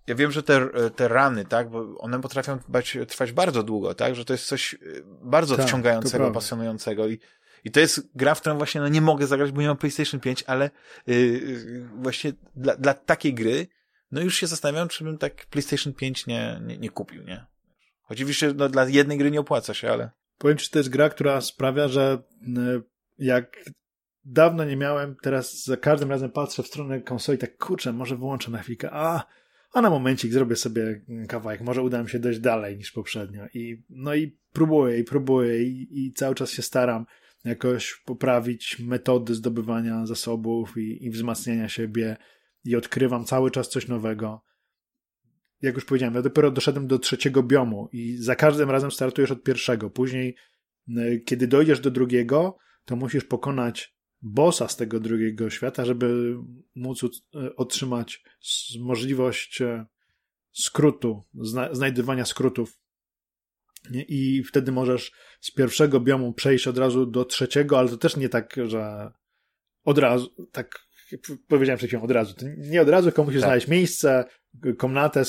ja 0.07 0.15
wiem, 0.15 0.31
że 0.31 0.43
te, 0.43 0.69
te 0.95 1.07
rany, 1.07 1.45
tak, 1.45 1.69
bo 1.69 1.97
one 1.97 2.21
potrafią 2.21 2.59
bać, 2.67 2.97
trwać 3.07 3.31
bardzo 3.31 3.63
długo, 3.63 3.93
tak, 3.93 4.15
że 4.15 4.25
to 4.25 4.33
jest 4.33 4.45
coś 4.45 4.73
e, 4.73 4.77
bardzo 5.21 5.57
tak, 5.57 5.67
wciągającego, 5.67 6.31
pasjonującego 6.31 7.07
i, 7.07 7.19
i 7.63 7.71
to 7.71 7.79
jest 7.79 8.09
gra, 8.15 8.35
w 8.35 8.41
którą 8.41 8.57
właśnie 8.57 8.81
no, 8.81 8.87
nie 8.87 9.01
mogę 9.01 9.27
zagrać, 9.27 9.51
bo 9.51 9.61
nie 9.61 9.67
mam 9.67 9.77
PlayStation 9.77 10.19
5, 10.19 10.43
ale 10.47 10.69
yy, 11.07 11.89
właśnie 11.95 12.33
dla, 12.55 12.75
dla 12.75 12.93
takiej 12.93 13.33
gry 13.33 13.67
no 14.11 14.21
już 14.21 14.35
się 14.35 14.47
zastanawiam, 14.47 14.87
czy 14.87 15.03
bym 15.03 15.17
tak 15.17 15.45
PlayStation 15.45 15.93
5 15.93 16.27
nie, 16.27 16.61
nie, 16.65 16.77
nie 16.77 16.89
kupił, 16.89 17.23
nie? 17.23 17.45
Oczywiście 18.09 18.53
no, 18.53 18.69
dla 18.69 18.89
jednej 18.89 19.17
gry 19.17 19.31
nie 19.31 19.39
opłaca 19.39 19.73
się, 19.73 19.91
ale... 19.91 20.09
Powiem 20.37 20.57
ci, 20.57 20.69
to 20.69 20.79
jest 20.79 20.89
gra, 20.89 21.09
która 21.09 21.41
sprawia, 21.41 21.87
że 21.87 22.23
y, 22.41 22.81
jak 23.17 23.57
dawno 24.25 24.65
nie 24.65 24.77
miałem, 24.77 25.15
teraz 25.21 25.63
za 25.63 25.77
każdym 25.77 26.09
razem 26.09 26.31
patrzę 26.31 26.63
w 26.63 26.67
stronę 26.67 27.01
konsoli, 27.01 27.37
tak 27.37 27.57
kurczę, 27.57 27.93
może 27.93 28.17
wyłączę 28.17 28.51
na 28.51 28.61
chwilkę, 28.61 28.89
a, 28.91 29.25
a 29.73 29.81
na 29.81 29.89
momencik 29.89 30.33
zrobię 30.33 30.55
sobie 30.55 31.05
kawałek, 31.27 31.61
może 31.61 31.81
uda 31.81 32.03
mi 32.03 32.09
się 32.09 32.19
dojść 32.19 32.39
dalej 32.39 32.77
niż 32.77 32.91
poprzednio. 32.91 33.45
I, 33.53 33.83
no 33.89 34.15
i 34.15 34.37
próbuję, 34.53 34.99
i 34.99 35.03
próbuję, 35.03 35.63
i, 35.63 35.87
i 36.05 36.13
cały 36.13 36.35
czas 36.35 36.51
się 36.51 36.61
staram 36.61 37.05
jakoś 37.43 38.01
poprawić 38.05 38.79
metody 38.79 39.35
zdobywania 39.35 40.05
zasobów 40.05 40.77
i, 40.77 41.05
i 41.05 41.09
wzmacniania 41.09 41.69
siebie, 41.69 42.17
i 42.63 42.75
odkrywam 42.75 43.25
cały 43.25 43.51
czas 43.51 43.69
coś 43.69 43.87
nowego. 43.87 44.43
Jak 45.61 45.75
już 45.75 45.85
powiedziałem, 45.85 46.15
ja 46.15 46.21
dopiero 46.21 46.51
doszedłem 46.51 46.87
do 46.87 46.99
trzeciego 46.99 47.43
biomu 47.43 47.89
i 47.91 48.17
za 48.17 48.35
każdym 48.35 48.69
razem 48.71 48.91
startujesz 48.91 49.31
od 49.31 49.43
pierwszego. 49.43 49.89
Później, 49.89 50.35
kiedy 51.25 51.47
dojdziesz 51.47 51.79
do 51.79 51.91
drugiego, 51.91 52.57
to 52.85 52.95
musisz 52.95 53.23
pokonać 53.23 53.98
bossa 54.21 54.67
z 54.67 54.75
tego 54.75 54.99
drugiego 54.99 55.49
świata, 55.49 55.85
żeby 55.85 56.37
móc 56.75 57.01
otrzymać 57.55 58.23
możliwość 58.79 59.61
e, 59.61 59.85
skrótu, 60.51 61.23
znajdywania 61.71 62.25
skrótów. 62.25 62.79
I 63.93 64.43
wtedy 64.43 64.71
możesz 64.71 65.11
z 65.41 65.51
pierwszego 65.51 65.99
biomu 65.99 66.33
przejść 66.33 66.67
od 66.67 66.77
razu 66.77 67.05
do 67.05 67.25
trzeciego, 67.25 67.79
ale 67.79 67.89
to 67.89 67.97
też 67.97 68.17
nie 68.17 68.29
tak, 68.29 68.55
że 68.65 69.11
od 69.83 69.97
razu, 69.97 70.47
tak 70.51 70.79
powiedziałem 71.47 71.77
przed 71.77 71.89
chwilą 71.89 72.03
od 72.03 72.11
razu, 72.11 72.35
nie 72.57 72.81
od 72.81 72.89
razu, 72.89 73.07
tylko 73.07 73.23
musisz 73.23 73.41
tak. 73.41 73.47
znaleźć 73.47 73.67
miejsce, 73.67 74.25
komnatę, 74.77 75.23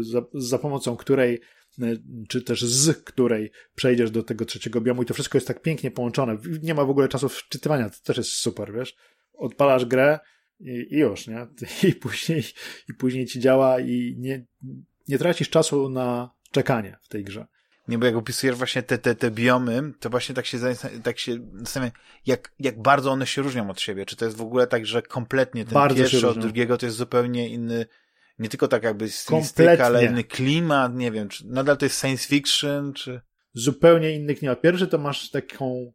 za, 0.00 0.22
za 0.34 0.58
pomocą 0.58 0.96
której 0.96 1.40
czy 2.28 2.42
też 2.42 2.64
z 2.64 3.04
której 3.04 3.50
przejdziesz 3.74 4.10
do 4.10 4.22
tego 4.22 4.44
trzeciego 4.44 4.80
biomu 4.80 5.02
i 5.02 5.06
to 5.06 5.14
wszystko 5.14 5.38
jest 5.38 5.48
tak 5.48 5.62
pięknie 5.62 5.90
połączone. 5.90 6.38
Nie 6.62 6.74
ma 6.74 6.84
w 6.84 6.90
ogóle 6.90 7.08
czasu 7.08 7.28
wczytywania, 7.28 7.90
to 7.90 7.96
też 8.04 8.16
jest 8.16 8.30
super, 8.30 8.72
wiesz. 8.72 8.96
Odpalasz 9.34 9.84
grę 9.84 10.18
i, 10.60 10.86
i 10.90 10.98
już, 10.98 11.26
nie? 11.26 11.46
I 11.88 11.94
później, 11.94 12.42
I 12.88 12.94
później 12.94 13.26
ci 13.26 13.40
działa 13.40 13.80
i 13.80 14.14
nie, 14.18 14.44
nie 15.08 15.18
tracisz 15.18 15.50
czasu 15.50 15.88
na 15.88 16.30
czekanie 16.50 16.98
w 17.02 17.08
tej 17.08 17.24
grze. 17.24 17.46
Nie, 17.88 17.98
bo 17.98 18.06
jak 18.06 18.16
opisujesz 18.16 18.56
właśnie 18.56 18.82
te, 18.82 18.98
te, 18.98 19.14
te 19.14 19.30
biomy, 19.30 19.92
to 20.00 20.10
właśnie 20.10 20.34
tak 20.34 20.46
się, 20.46 20.58
tak 21.02 21.18
się 21.18 21.38
zastanawiam, 21.54 21.92
jak, 22.26 22.52
jak 22.58 22.82
bardzo 22.82 23.10
one 23.10 23.26
się 23.26 23.42
różnią 23.42 23.70
od 23.70 23.80
siebie. 23.80 24.06
Czy 24.06 24.16
to 24.16 24.24
jest 24.24 24.36
w 24.36 24.42
ogóle 24.42 24.66
tak, 24.66 24.86
że 24.86 25.02
kompletnie 25.02 25.64
ten 25.64 25.74
bardzo 25.74 25.96
pierwszy 25.96 26.28
od 26.28 26.38
drugiego 26.38 26.78
to 26.78 26.86
jest 26.86 26.98
zupełnie 26.98 27.48
inny, 27.48 27.86
nie 28.38 28.48
tylko 28.48 28.68
tak 28.68 28.82
jakby 28.82 29.08
stylistyka, 29.08 29.86
ale 29.86 30.04
inny 30.06 30.24
klimat, 30.24 30.94
nie 30.94 31.10
wiem, 31.10 31.28
czy 31.28 31.46
nadal 31.46 31.76
to 31.76 31.86
jest 31.86 32.00
science 32.00 32.28
fiction, 32.28 32.92
czy... 32.92 33.20
Zupełnie 33.54 34.16
inny 34.16 34.34
klimat. 34.34 34.60
Pierwszy 34.60 34.86
to 34.86 34.98
masz 34.98 35.30
taką 35.30 35.92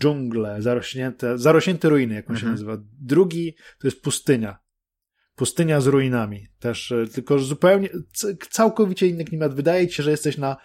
dżunglę, 0.00 0.62
zarośnięte, 0.62 1.38
zarośnięte 1.38 1.88
ruiny, 1.88 2.14
jak 2.14 2.30
on 2.30 2.36
mhm. 2.36 2.48
się 2.48 2.52
nazywa. 2.52 2.84
Drugi 3.00 3.54
to 3.80 3.86
jest 3.86 4.02
pustynia. 4.02 4.58
Pustynia 5.34 5.80
z 5.80 5.86
ruinami. 5.86 6.46
Też, 6.58 6.92
e, 6.92 7.06
tylko 7.06 7.38
zupełnie, 7.38 7.88
całkowicie 8.50 9.06
inny 9.06 9.24
klimat. 9.24 9.54
Wydaje 9.54 9.88
ci 9.88 9.94
się, 9.94 10.02
że 10.02 10.10
jesteś 10.10 10.38
na 10.38 10.56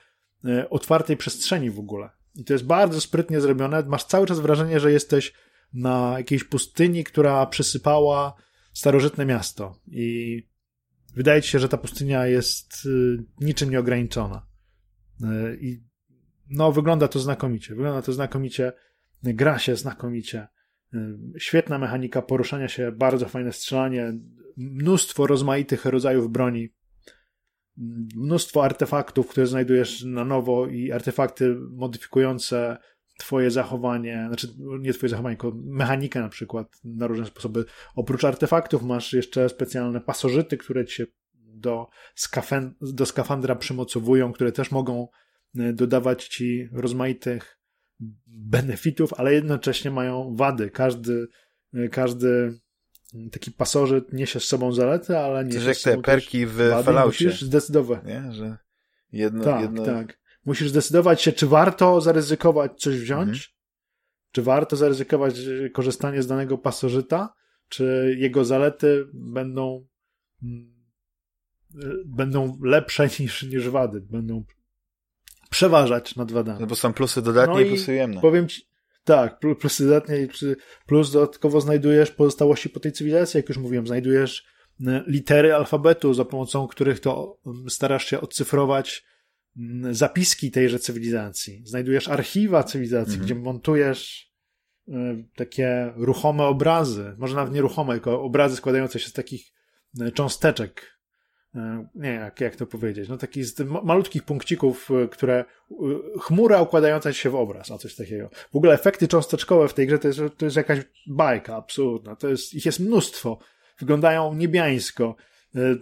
E, 0.46 0.70
otwartej 0.70 1.18
przestrzeni 1.18 1.72
w 1.72 1.80
ogóle. 1.80 2.10
I 2.36 2.44
to 2.44 2.54
jest 2.54 2.66
bardzo 2.66 3.02
sprytnie 3.02 3.42
zrobione. 3.42 3.84
Masz 3.88 4.04
cały 4.04 4.28
czas 4.28 4.40
wrażenie, 4.40 4.80
że 4.80 4.92
jesteś 4.92 5.34
na 5.74 6.14
jakiejś 6.18 6.44
pustyni, 6.44 7.04
która 7.04 7.46
przysypała 7.46 8.34
starożytne 8.74 9.26
miasto. 9.26 9.80
I 9.88 10.48
wydaje 11.16 11.42
ci 11.42 11.50
się, 11.50 11.60
że 11.60 11.70
ta 11.70 11.78
pustynia 11.78 12.28
jest 12.28 12.86
y, 12.86 13.24
niczym 13.42 13.70
nieograniczona. 13.70 14.48
E, 15.24 15.56
I 15.56 15.84
no, 16.50 16.72
wygląda 16.72 17.08
to 17.08 17.20
znakomicie. 17.20 17.76
Wygląda 17.76 18.02
to 18.02 18.14
znakomicie. 18.14 18.74
Gra 19.24 19.60
się 19.60 19.76
znakomicie. 19.76 20.48
E, 20.94 21.18
świetna 21.38 21.80
mechanika 21.80 22.22
poruszania 22.22 22.68
się, 22.68 22.92
bardzo 22.92 23.26
fajne 23.26 23.54
strzelanie, 23.54 24.14
mnóstwo 24.58 25.28
rozmaitych 25.28 25.86
rodzajów 25.86 26.32
broni 26.32 26.70
mnóstwo 28.16 28.64
artefaktów, 28.64 29.28
które 29.28 29.48
znajdujesz 29.48 30.04
na 30.04 30.26
nowo 30.26 30.68
i 30.68 30.92
artefakty 30.92 31.56
modyfikujące 31.72 32.78
twoje 33.18 33.52
zachowanie, 33.52 34.26
znaczy 34.28 34.48
nie 34.80 34.94
twoje 34.94 35.10
zachowanie, 35.10 35.38
tylko 35.38 35.58
mechanikę 35.64 36.20
na 36.20 36.30
przykład 36.30 36.80
na 36.84 37.08
różne 37.08 37.26
sposoby. 37.26 37.66
Oprócz 37.96 38.24
artefaktów 38.24 38.84
masz 38.84 39.14
jeszcze 39.14 39.50
specjalne 39.50 40.02
pasożyty, 40.02 40.58
które 40.58 40.86
ci 40.86 40.96
się 40.96 41.06
do, 41.34 41.90
skafen, 42.16 42.74
do 42.82 43.06
skafandra 43.06 43.56
przymocowują, 43.56 44.34
które 44.34 44.52
też 44.52 44.72
mogą 44.72 45.08
e, 45.56 45.74
dodawać 45.74 46.28
ci 46.28 46.70
rozmaitych 46.72 47.60
benefitów, 48.28 49.14
ale 49.14 49.34
jednocześnie 49.34 49.92
mają 49.92 50.36
wady. 50.36 50.70
Każdy, 50.70 51.28
e, 51.74 51.90
każdy 51.90 52.60
taki 53.32 53.52
pasożyt 53.52 54.14
niesie 54.14 54.40
z 54.40 54.44
sobą 54.44 54.72
zalety, 54.72 55.18
ale 55.18 55.46
nie. 55.46 55.60
To 55.60 55.68
jak 55.68 55.78
te 55.78 56.02
perki 56.02 56.46
w 56.46 56.58
Falloutie. 56.84 57.06
Musisz 57.06 57.42
zdecydować. 57.42 58.06
Nie? 58.06 58.32
Że 58.32 58.58
jedno, 59.12 59.44
tak, 59.44 59.62
jedno... 59.62 59.86
tak. 59.86 60.25
Musisz 60.46 60.70
zdecydować 60.70 61.22
się, 61.22 61.32
czy 61.32 61.48
warto 61.48 62.02
zaryzykować 62.02 62.72
coś 62.78 62.96
wziąć, 62.96 63.30
mhm. 63.30 63.46
czy 64.32 64.42
warto 64.42 64.76
zaryzykować 64.76 65.36
korzystanie 65.74 66.24
z 66.24 66.28
danego 66.28 66.58
pasożyta, 66.58 67.34
czy 67.70 68.16
jego 68.20 68.46
zalety 68.46 69.06
będą 69.14 69.88
mm, 70.44 70.76
będą 72.06 72.58
lepsze 72.64 73.08
niż, 73.20 73.44
niż 73.44 73.70
wady, 73.70 74.02
będą 74.02 74.44
przeważać 75.50 76.16
nad 76.16 76.32
wadami. 76.32 76.60
No 76.60 76.68
bo 76.68 76.76
są 76.76 76.94
plusy 76.94 77.22
dodatnie 77.22 77.54
no 77.54 77.60
i 77.60 77.66
plusy 77.66 77.92
ujemne. 77.92 78.22
Powiem 78.22 78.48
ci, 78.48 78.62
tak, 79.04 79.40
plus 79.40 79.82
dodatnie, 79.82 80.28
plus 80.86 81.12
dodatkowo 81.12 81.62
znajdujesz 81.62 82.12
pozostałości 82.12 82.70
po 82.70 82.80
tej 82.80 82.92
cywilizacji, 82.92 83.38
jak 83.38 83.50
już 83.50 83.58
mówiłem, 83.58 83.88
znajdujesz 83.88 84.46
e, 84.88 85.04
litery 85.08 85.54
alfabetu, 85.54 86.14
za 86.14 86.26
pomocą 86.26 86.68
których 86.68 87.00
to 87.00 87.38
mm, 87.46 87.70
starasz 87.70 88.06
się 88.06 88.22
odcyfrować 88.22 89.04
mm, 89.04 89.15
zapiski 89.92 90.52
tejże 90.52 90.80
cywilizacji. 90.80 91.62
Znajdujesz 91.66 92.08
archiwa 92.08 92.64
cywilizacji, 92.64 93.14
mhm. 93.14 93.26
gdzie 93.26 93.36
montujesz 93.36 94.32
e, 94.88 94.94
takie 95.36 95.94
ruchome 95.96 96.44
obrazy, 96.44 97.16
może 97.18 97.36
nawet 97.36 97.54
nie 97.54 97.62
ruchome, 97.62 97.94
tylko 97.94 98.22
obrazy 98.22 98.56
składające 98.56 99.00
się 99.00 99.10
z 99.10 99.14
takich 99.14 99.52
e, 100.02 100.12
cząsteczek 100.12 100.96
E, 101.56 101.88
nie 101.96 102.10
jak, 102.10 102.42
jak 102.42 102.56
to 102.56 102.66
powiedzieć, 102.66 103.10
no 103.10 103.18
takich 103.18 103.46
z 103.46 103.60
malutkich 103.84 104.24
punkcików, 104.24 104.90
które 105.12 105.46
chmura 106.22 106.62
układająca 106.62 107.14
się 107.14 107.30
w 107.30 107.36
obraz, 107.36 107.72
a 107.72 107.78
coś 107.78 107.96
takiego. 107.96 108.30
W 108.52 108.56
ogóle 108.56 108.74
efekty 108.74 109.08
cząsteczkowe 109.08 109.68
w 109.68 109.74
tej 109.74 109.88
grze 109.88 110.00
to 110.00 110.08
jest, 110.08 110.20
to 110.38 110.46
jest 110.46 110.58
jakaś 110.58 110.80
bajka 111.08 111.56
absurdna, 111.56 112.16
to 112.16 112.30
jest, 112.30 112.54
ich 112.54 112.66
jest 112.66 112.80
mnóstwo, 112.80 113.40
wyglądają 113.80 114.34
niebiańsko. 114.34 115.16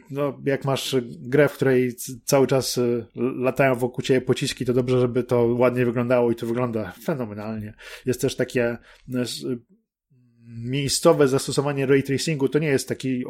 No, 0.09 0.41
jak 0.45 0.65
masz 0.65 0.95
grę, 1.19 1.49
w 1.49 1.53
której 1.53 1.95
cały 2.25 2.47
czas 2.47 2.79
latają 3.15 3.75
wokół 3.75 4.03
ciebie 4.03 4.21
pociski, 4.21 4.65
to 4.65 4.73
dobrze, 4.73 4.99
żeby 4.99 5.23
to 5.23 5.45
ładnie 5.45 5.85
wyglądało 5.85 6.31
i 6.31 6.35
to 6.35 6.45
wygląda 6.45 6.93
fenomenalnie. 7.03 7.73
Jest 8.05 8.21
też 8.21 8.35
takie 8.35 8.77
miejscowe 10.47 11.27
zastosowanie 11.27 11.85
ray 11.85 12.03
tracingu, 12.03 12.49
to 12.49 12.59
nie 12.59 12.67
jest 12.67 12.87
taki 12.87 13.23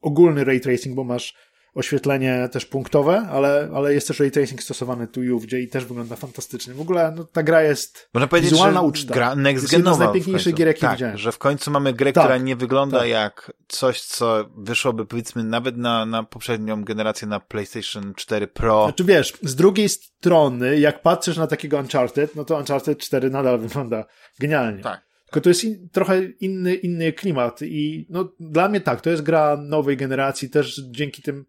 ogólny 0.00 0.44
ray 0.44 0.60
tracing, 0.60 0.96
bo 0.96 1.04
masz 1.04 1.34
oświetlenie 1.74 2.48
też 2.52 2.66
punktowe, 2.66 3.28
ale, 3.30 3.70
ale 3.74 3.94
jest 3.94 4.08
też 4.08 4.20
ray 4.20 4.30
tracing 4.30 4.62
stosowany 4.62 5.06
tu 5.08 5.22
i 5.22 5.30
ówdzie 5.30 5.60
i 5.60 5.68
też 5.68 5.84
wygląda 5.84 6.16
fantastycznie. 6.16 6.74
W 6.74 6.80
ogóle 6.80 7.12
no, 7.16 7.24
ta 7.24 7.42
gra 7.42 7.62
jest 7.62 8.08
Można 8.14 8.26
powiedzieć, 8.26 8.50
wizualna 8.50 8.80
że 8.80 8.86
uczta. 8.86 9.14
gra 9.14 9.34
next 9.34 9.62
jest 9.62 9.72
jedna 9.72 9.94
z 9.94 9.98
najpiękniejszych 9.98 10.54
gier, 10.54 10.66
jakie 10.66 10.80
tak, 10.80 10.92
widziałem. 10.92 11.18
że 11.18 11.32
w 11.32 11.38
końcu 11.38 11.70
mamy 11.70 11.92
grę, 11.92 12.12
Tak, 12.12 12.24
która 12.24 12.38
nie 12.38 12.56
wygląda 12.56 12.98
tak. 12.98 13.08
jak 13.08 13.52
coś, 13.68 14.00
co 14.02 14.50
wyszłoby 14.56 15.06
powiedzmy 15.06 15.44
nawet 15.44 15.76
na, 15.76 16.06
na 16.06 16.22
poprzednią 16.22 16.84
generację 16.84 17.28
na 17.28 17.40
PlayStation 17.40 18.14
4 18.16 18.46
Pro. 18.46 18.84
Znaczy 18.84 19.04
wiesz, 19.04 19.32
z 19.42 19.54
drugiej 19.54 19.88
strony, 19.88 20.78
jak 20.78 21.02
patrzysz 21.02 21.36
na 21.36 21.46
takiego 21.46 21.78
Uncharted, 21.78 22.36
no 22.36 22.44
to 22.44 22.56
Uncharted 22.58 22.98
4 22.98 23.30
nadal 23.30 23.58
wygląda 23.58 24.04
genialnie. 24.40 24.82
Tak. 24.82 25.12
Tylko 25.24 25.40
to 25.44 25.48
jest 25.50 25.64
in, 25.64 25.88
trochę 25.92 26.22
inny, 26.24 26.74
inny 26.74 27.12
klimat 27.12 27.62
i 27.62 28.06
no, 28.10 28.32
dla 28.40 28.68
mnie 28.68 28.80
tak, 28.80 29.00
to 29.00 29.10
jest 29.10 29.22
gra 29.22 29.56
nowej 29.56 29.96
generacji, 29.96 30.50
też 30.50 30.82
dzięki 30.90 31.22
tym 31.22 31.44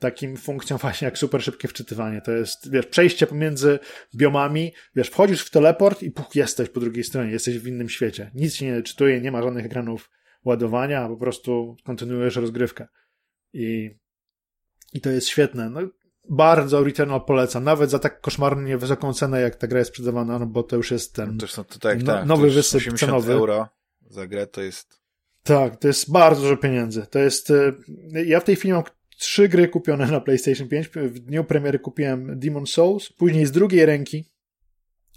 takim 0.00 0.36
funkcjom 0.36 0.78
właśnie 0.82 1.04
jak 1.04 1.18
super 1.18 1.42
szybkie 1.42 1.68
wczytywanie. 1.68 2.20
To 2.20 2.32
jest, 2.32 2.70
wiesz, 2.70 2.86
przejście 2.86 3.26
pomiędzy 3.26 3.78
biomami, 4.14 4.72
wiesz, 4.96 5.08
wchodzisz 5.08 5.42
w 5.42 5.50
teleport 5.50 6.02
i 6.02 6.10
puch, 6.10 6.34
jesteś 6.34 6.68
po 6.68 6.80
drugiej 6.80 7.04
stronie, 7.04 7.30
jesteś 7.32 7.58
w 7.58 7.66
innym 7.66 7.88
świecie. 7.88 8.30
Nic 8.34 8.54
się 8.54 8.66
nie 8.66 8.82
czytuje, 8.82 9.20
nie 9.20 9.32
ma 9.32 9.42
żadnych 9.42 9.66
ekranów 9.66 10.10
ładowania, 10.44 11.08
po 11.08 11.16
prostu 11.16 11.76
kontynuujesz 11.84 12.36
rozgrywkę. 12.36 12.86
I, 13.52 13.90
i 14.92 15.00
to 15.00 15.10
jest 15.10 15.28
świetne. 15.28 15.70
No, 15.70 15.80
bardzo 16.30 16.84
Returnal 16.84 17.24
polecam, 17.24 17.64
nawet 17.64 17.90
za 17.90 17.98
tak 17.98 18.20
koszmarnie 18.20 18.78
wysoką 18.78 19.14
cenę, 19.14 19.40
jak 19.40 19.56
ta 19.56 19.66
gra 19.66 19.78
jest 19.78 19.90
sprzedawana, 19.90 20.38
no 20.38 20.46
bo 20.46 20.62
to 20.62 20.76
już 20.76 20.90
jest 20.90 21.14
ten... 21.14 21.38
To 21.38 21.46
są 21.46 21.64
to 21.64 21.78
tak, 21.78 22.02
No- 22.02 22.12
tak. 22.12 22.26
nowy 22.26 22.40
to 22.42 22.46
już 22.46 22.54
wysyp 22.54 22.76
80 22.78 23.00
cenowy. 23.10 23.32
euro 23.32 23.68
za 24.10 24.26
grę 24.26 24.46
to 24.46 24.62
jest... 24.62 25.00
Tak, 25.42 25.76
to 25.76 25.88
jest 25.88 26.12
bardzo 26.12 26.42
dużo 26.42 26.56
pieniędzy. 26.56 27.06
To 27.10 27.18
jest. 27.18 27.50
e, 27.50 27.72
Ja 28.24 28.40
w 28.40 28.44
tej 28.44 28.56
chwili 28.56 28.74
mam 28.74 28.82
trzy 29.20 29.48
gry 29.48 29.68
kupione 29.68 30.06
na 30.06 30.20
PlayStation 30.20 30.68
5. 30.68 30.88
W 30.88 31.18
dniu 31.18 31.44
premiery 31.44 31.78
kupiłem 31.78 32.38
Demon 32.38 32.66
Souls, 32.66 33.12
później 33.12 33.46
z 33.46 33.50
drugiej 33.52 33.86
ręki, 33.86 34.24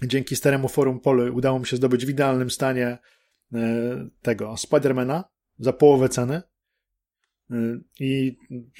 dzięki 0.03 0.35
staremu 0.35 0.67
forum 0.67 0.99
Polu, 0.99 1.35
udało 1.35 1.59
mi 1.59 1.65
się 1.65 1.77
zdobyć 1.77 2.05
w 2.05 2.09
idealnym 2.09 2.49
stanie 2.49 2.97
e, 3.53 4.09
tego 4.21 4.57
Spidermana 4.57 5.23
za 5.59 5.73
połowę 5.73 6.09
ceny. 6.09 6.41
E, 7.51 7.55
I 7.99 8.37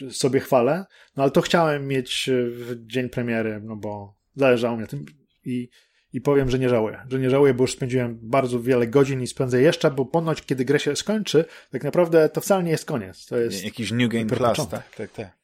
sobie 0.10 0.40
chwalę. 0.40 0.86
No 1.16 1.24
ale 1.24 1.32
to 1.32 1.42
chciałem 1.42 1.88
mieć 1.88 2.30
w 2.52 2.86
dzień 2.86 3.10
premiery, 3.10 3.62
no 3.64 3.76
bo 3.76 4.18
zależało 4.36 4.76
mi 4.76 4.82
na 4.82 4.88
tym. 4.88 5.06
I 5.46 5.70
i 6.14 6.22
powiem, 6.22 6.50
że 6.50 6.60
nie 6.60 6.70
żałuję. 6.70 7.06
Że 7.10 7.20
nie 7.20 7.30
żałuję, 7.30 7.54
bo 7.54 7.64
już 7.64 7.74
spędziłem 7.74 8.20
bardzo 8.22 8.60
wiele 8.60 8.88
godzin 8.88 9.22
i 9.22 9.28
spędzę 9.28 9.62
jeszcze, 9.62 9.92
bo 9.92 10.06
ponoć, 10.06 10.42
kiedy 10.42 10.66
gra 10.66 10.80
się 10.80 10.96
skończy, 10.96 11.46
tak 11.72 11.84
naprawdę 11.84 12.30
to 12.30 12.42
wcale 12.42 12.64
nie 12.64 12.72
jest 12.72 12.86
koniec. 12.86 13.26
To 13.26 13.38
jest. 13.38 13.64
Jakiś 13.64 13.92
New 13.92 14.10
Game 14.10 14.26
Plus, 14.26 14.70
tak, 14.70 14.96
tak, 14.96 15.12
tak. 15.12 15.44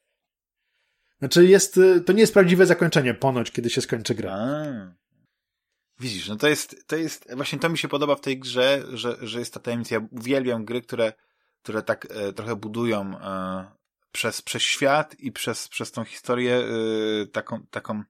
Znaczy, 1.18 1.46
jest, 1.46 1.76
y, 1.76 2.00
to 2.00 2.12
nie 2.12 2.20
jest 2.20 2.32
prawdziwe 2.32 2.66
zakończenie, 2.66 3.14
ponoć, 3.14 3.50
kiedy 3.50 3.70
się 3.70 3.80
skończy 3.80 4.14
gra. 4.14 4.32
A. 4.32 5.00
Widzisz, 6.00 6.28
no 6.28 6.36
to 6.36 6.48
jest, 6.48 6.84
to 6.86 6.96
jest, 6.96 7.34
właśnie 7.34 7.58
to 7.58 7.68
mi 7.68 7.78
się 7.78 7.88
podoba 7.88 8.16
w 8.16 8.20
tej 8.20 8.38
grze, 8.38 8.84
że, 8.92 9.16
że 9.22 9.38
jest 9.38 9.54
ta 9.54 9.60
tajemnica. 9.60 9.94
Ja 9.94 10.00
uwielbiam 10.10 10.64
gry, 10.64 10.82
które, 10.82 11.12
które 11.62 11.82
tak 11.82 12.06
e, 12.10 12.32
trochę 12.32 12.56
budują 12.56 13.18
e, 13.18 13.64
przez, 14.12 14.42
przez 14.42 14.62
świat 14.62 15.16
i 15.18 15.32
przez, 15.32 15.68
przez 15.68 15.92
tą 15.92 16.04
historię 16.04 16.56
e, 16.56 17.26
taką, 17.26 17.66
taką, 17.70 18.02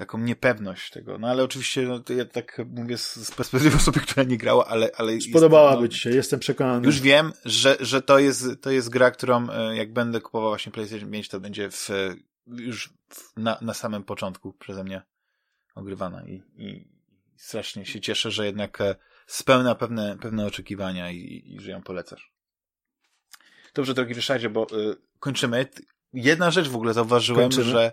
taką 0.00 0.18
niepewność 0.18 0.90
tego. 0.90 1.18
No 1.18 1.28
ale 1.28 1.44
oczywiście, 1.44 1.82
no, 1.82 2.00
to 2.00 2.12
ja 2.12 2.24
tak 2.24 2.62
mówię 2.66 2.98
z, 2.98 3.16
z 3.16 3.30
perspektywy 3.30 3.76
osoby, 3.76 4.00
która 4.00 4.22
nie 4.22 4.36
grała, 4.36 4.66
ale, 4.66 4.90
ale 4.96 5.20
Spodobałaby 5.20 5.88
ci 5.88 5.98
się, 5.98 6.10
jestem 6.10 6.40
przekonany. 6.40 6.86
Już 6.86 7.00
wiem, 7.00 7.32
że, 7.44 7.76
że 7.80 8.02
to 8.02 8.18
jest, 8.18 8.46
to 8.60 8.70
jest 8.70 8.88
gra, 8.88 9.10
którą 9.10 9.50
e, 9.50 9.76
jak 9.76 9.92
będę 9.92 10.20
kupował 10.20 10.50
właśnie 10.50 10.72
PlayStation 10.72 11.10
5, 11.10 11.28
to 11.28 11.40
będzie 11.40 11.70
w, 11.70 11.88
już 12.46 12.92
w, 13.08 13.36
na, 13.36 13.58
na 13.60 13.74
samym 13.74 14.04
początku 14.04 14.52
przeze 14.52 14.84
mnie 14.84 15.02
ogrywana 15.74 16.24
i, 16.26 16.42
i 16.56 16.88
strasznie 17.36 17.86
się 17.86 18.00
cieszę, 18.00 18.30
że 18.30 18.46
jednak 18.46 18.80
e, 18.80 18.96
spełnia 19.26 19.74
pewne, 19.74 20.18
pewne 20.20 20.46
oczekiwania 20.46 21.10
i, 21.10 21.42
i, 21.46 21.60
że 21.60 21.70
ją 21.70 21.82
polecasz. 21.82 22.32
Dobrze, 23.74 23.94
drogi 23.94 24.14
Ryszardzie, 24.14 24.50
bo 24.50 24.66
y, 24.72 24.96
kończymy. 25.18 25.66
Jedna 26.12 26.50
rzecz 26.50 26.68
w 26.68 26.76
ogóle 26.76 26.94
zauważyłem, 26.94 27.42
Kończymy. 27.42 27.64
że 27.64 27.92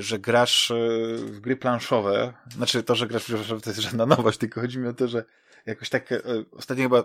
że 0.00 0.18
grasz 0.18 0.70
y, 0.70 1.16
w 1.20 1.40
gry 1.40 1.56
planszowe, 1.56 2.32
znaczy 2.56 2.82
to, 2.82 2.94
że 2.94 3.06
grasz 3.06 3.22
w 3.22 3.26
gry 3.26 3.36
planszowe 3.36 3.60
to 3.60 3.70
jest 3.70 3.82
żadna 3.82 4.06
nowość, 4.06 4.38
tylko 4.38 4.60
chodzi 4.60 4.78
mi 4.78 4.88
o 4.88 4.92
to, 4.92 5.08
że 5.08 5.24
jakoś 5.66 5.88
tak 5.88 6.12
y, 6.12 6.22
ostatnio 6.52 6.84
chyba 6.84 6.98
y, 7.00 7.04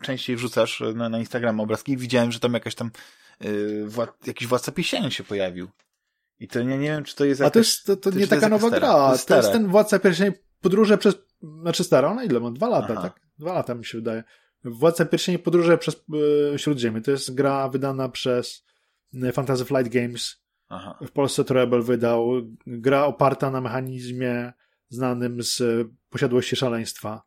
częściej 0.00 0.36
wrzucasz 0.36 0.82
na, 0.94 1.08
na 1.08 1.18
Instagram 1.18 1.60
obrazki 1.60 1.92
i 1.92 1.96
widziałem, 1.96 2.32
że 2.32 2.40
tam 2.40 2.54
jakaś 2.54 2.74
tam 2.74 2.90
y, 3.44 3.86
jakiś 4.26 4.48
władca 4.48 4.72
pieśni 4.72 5.12
się 5.12 5.24
pojawił. 5.24 5.68
I 6.40 6.48
to 6.48 6.62
nie, 6.62 6.78
nie 6.78 6.88
wiem, 6.88 7.04
czy 7.04 7.16
to 7.16 7.24
jest 7.24 7.40
A 7.40 7.44
jakaś... 7.44 7.52
to 7.52 7.58
jest, 7.58 8.02
to, 8.02 8.10
to 8.10 8.18
nie 8.18 8.26
taka 8.26 8.48
nowa 8.48 8.68
stara? 8.68 8.80
gra. 8.80 9.06
To 9.06 9.12
jest 9.12 9.28
To 9.28 9.36
jest 9.36 9.52
ten 9.52 9.68
Władca 9.68 9.98
Pierścieni 9.98 10.32
podróże 10.60 10.98
przez, 10.98 11.14
znaczy 11.60 11.84
stara, 11.84 12.08
ona 12.10 12.24
ile 12.24 12.40
ma? 12.40 12.50
Dwa 12.50 12.68
lata, 12.68 12.92
Aha. 12.92 13.02
tak? 13.02 13.20
Dwa 13.38 13.52
lata 13.52 13.74
mi 13.74 13.84
się 13.84 13.98
wydaje. 13.98 14.24
Władca 14.64 15.04
Pierścieni 15.04 15.38
podróże 15.38 15.78
przez 15.78 15.96
e, 16.54 16.58
Śródziemie. 16.58 17.00
To 17.00 17.10
jest 17.10 17.34
gra 17.34 17.68
wydana 17.68 18.08
przez 18.08 18.64
Fantasy 19.32 19.64
Flight 19.64 19.88
Games. 19.92 20.41
Aha. 20.72 20.98
W 21.00 21.10
Polsce 21.10 21.44
to 21.44 21.54
Rebel 21.54 21.82
wydał. 21.82 22.32
Gra 22.66 23.04
oparta 23.04 23.50
na 23.50 23.60
mechanizmie 23.60 24.52
znanym 24.88 25.42
z 25.42 25.62
posiadłości 26.10 26.56
szaleństwa. 26.56 27.22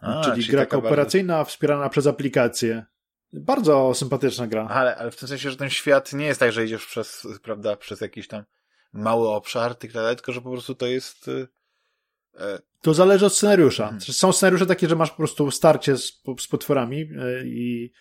A, 0.00 0.20
czyli 0.24 0.46
gra 0.46 0.60
taka 0.60 0.70
kooperacyjna, 0.70 1.44
wspierana 1.44 1.88
przez 1.88 2.06
aplikację. 2.06 2.84
Bardzo 3.32 3.94
sympatyczna 3.94 4.46
gra. 4.46 4.64
Bardzo... 4.64 4.80
Ale, 4.80 4.96
ale 4.96 5.10
w 5.10 5.16
tym 5.16 5.28
sensie, 5.28 5.50
że 5.50 5.56
ten 5.56 5.70
świat 5.70 6.12
nie 6.12 6.26
jest 6.26 6.40
tak, 6.40 6.52
że 6.52 6.64
idziesz 6.64 6.86
przez, 6.86 7.26
prawda, 7.42 7.76
przez 7.76 8.00
jakiś 8.00 8.28
tam 8.28 8.44
mały 8.92 9.28
obszar, 9.28 9.74
tylko 9.74 10.32
że 10.32 10.40
po 10.40 10.50
prostu 10.50 10.74
to 10.74 10.86
jest... 10.86 11.28
y, 11.28 11.48
e, 12.38 12.58
To 12.80 12.94
zależy 12.94 13.26
od 13.26 13.34
scenariusza. 13.34 13.84
Mhm. 13.84 14.00
Są 14.00 14.32
scenariusze 14.32 14.66
takie, 14.66 14.88
że 14.88 14.96
masz 14.96 15.10
po 15.10 15.16
prostu 15.16 15.50
starcie 15.50 15.96
z, 15.96 16.22
z 16.40 16.48
potworami 16.48 17.00
e, 17.00 17.46
i, 17.46 17.92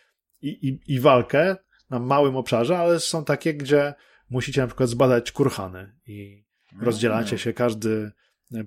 i, 0.42 0.50
i, 0.68 0.80
i 0.94 1.00
walkę 1.00 1.56
na 1.90 2.00
małym 2.00 2.36
obszarze, 2.36 2.78
ale 2.78 3.00
są 3.00 3.26
takie, 3.26 3.54
gdzie 3.54 3.94
musicie 4.30 4.62
na 4.62 4.68
przykład 4.68 4.90
zbadać 4.90 5.32
kurhany 5.32 5.96
i 6.08 6.46
rozdzielacie 6.82 7.32
no. 7.32 7.38
się, 7.38 7.54
każdy, 7.54 8.12
e, 8.54 8.60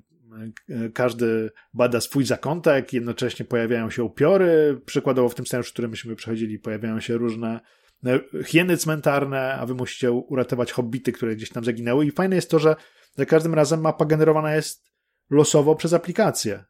e, 0.69 0.89
każdy 0.89 1.51
bada 1.75 2.01
swój 2.01 2.25
zakątek, 2.25 2.93
jednocześnie 2.93 3.45
pojawiają 3.45 3.91
się 3.91 4.05
upiory, 4.05 4.81
przykładowo 4.87 5.29
w 5.29 5.35
tym 5.35 5.47
scenariuszu, 5.47 5.73
który 5.73 5.89
myśmy 5.89 6.17
przechodzili, 6.17 6.59
pojawiają 6.59 7.01
się 7.01 7.17
różne 7.17 7.61
e, 8.07 8.21
hieny 8.45 8.77
cmentarne, 8.77 9.55
a 9.55 9.67
wy 9.67 9.75
musicie 9.75 10.13
uratować 10.13 10.73
hobbity, 10.73 11.13
które 11.13 11.37
gdzieś 11.37 11.51
tam 11.51 11.65
zaginęły 11.65 12.07
i 12.07 12.11
fajne 12.11 12.37
jest 12.37 12.51
to, 12.51 12.59
że 12.59 12.77
za 13.17 13.27
każdym 13.27 13.55
razem 13.55 13.81
mapa 13.81 14.05
generowana 14.05 14.55
jest 14.55 14.91
losowo 15.31 15.77
przez 15.77 15.93
aplikację. 15.93 16.65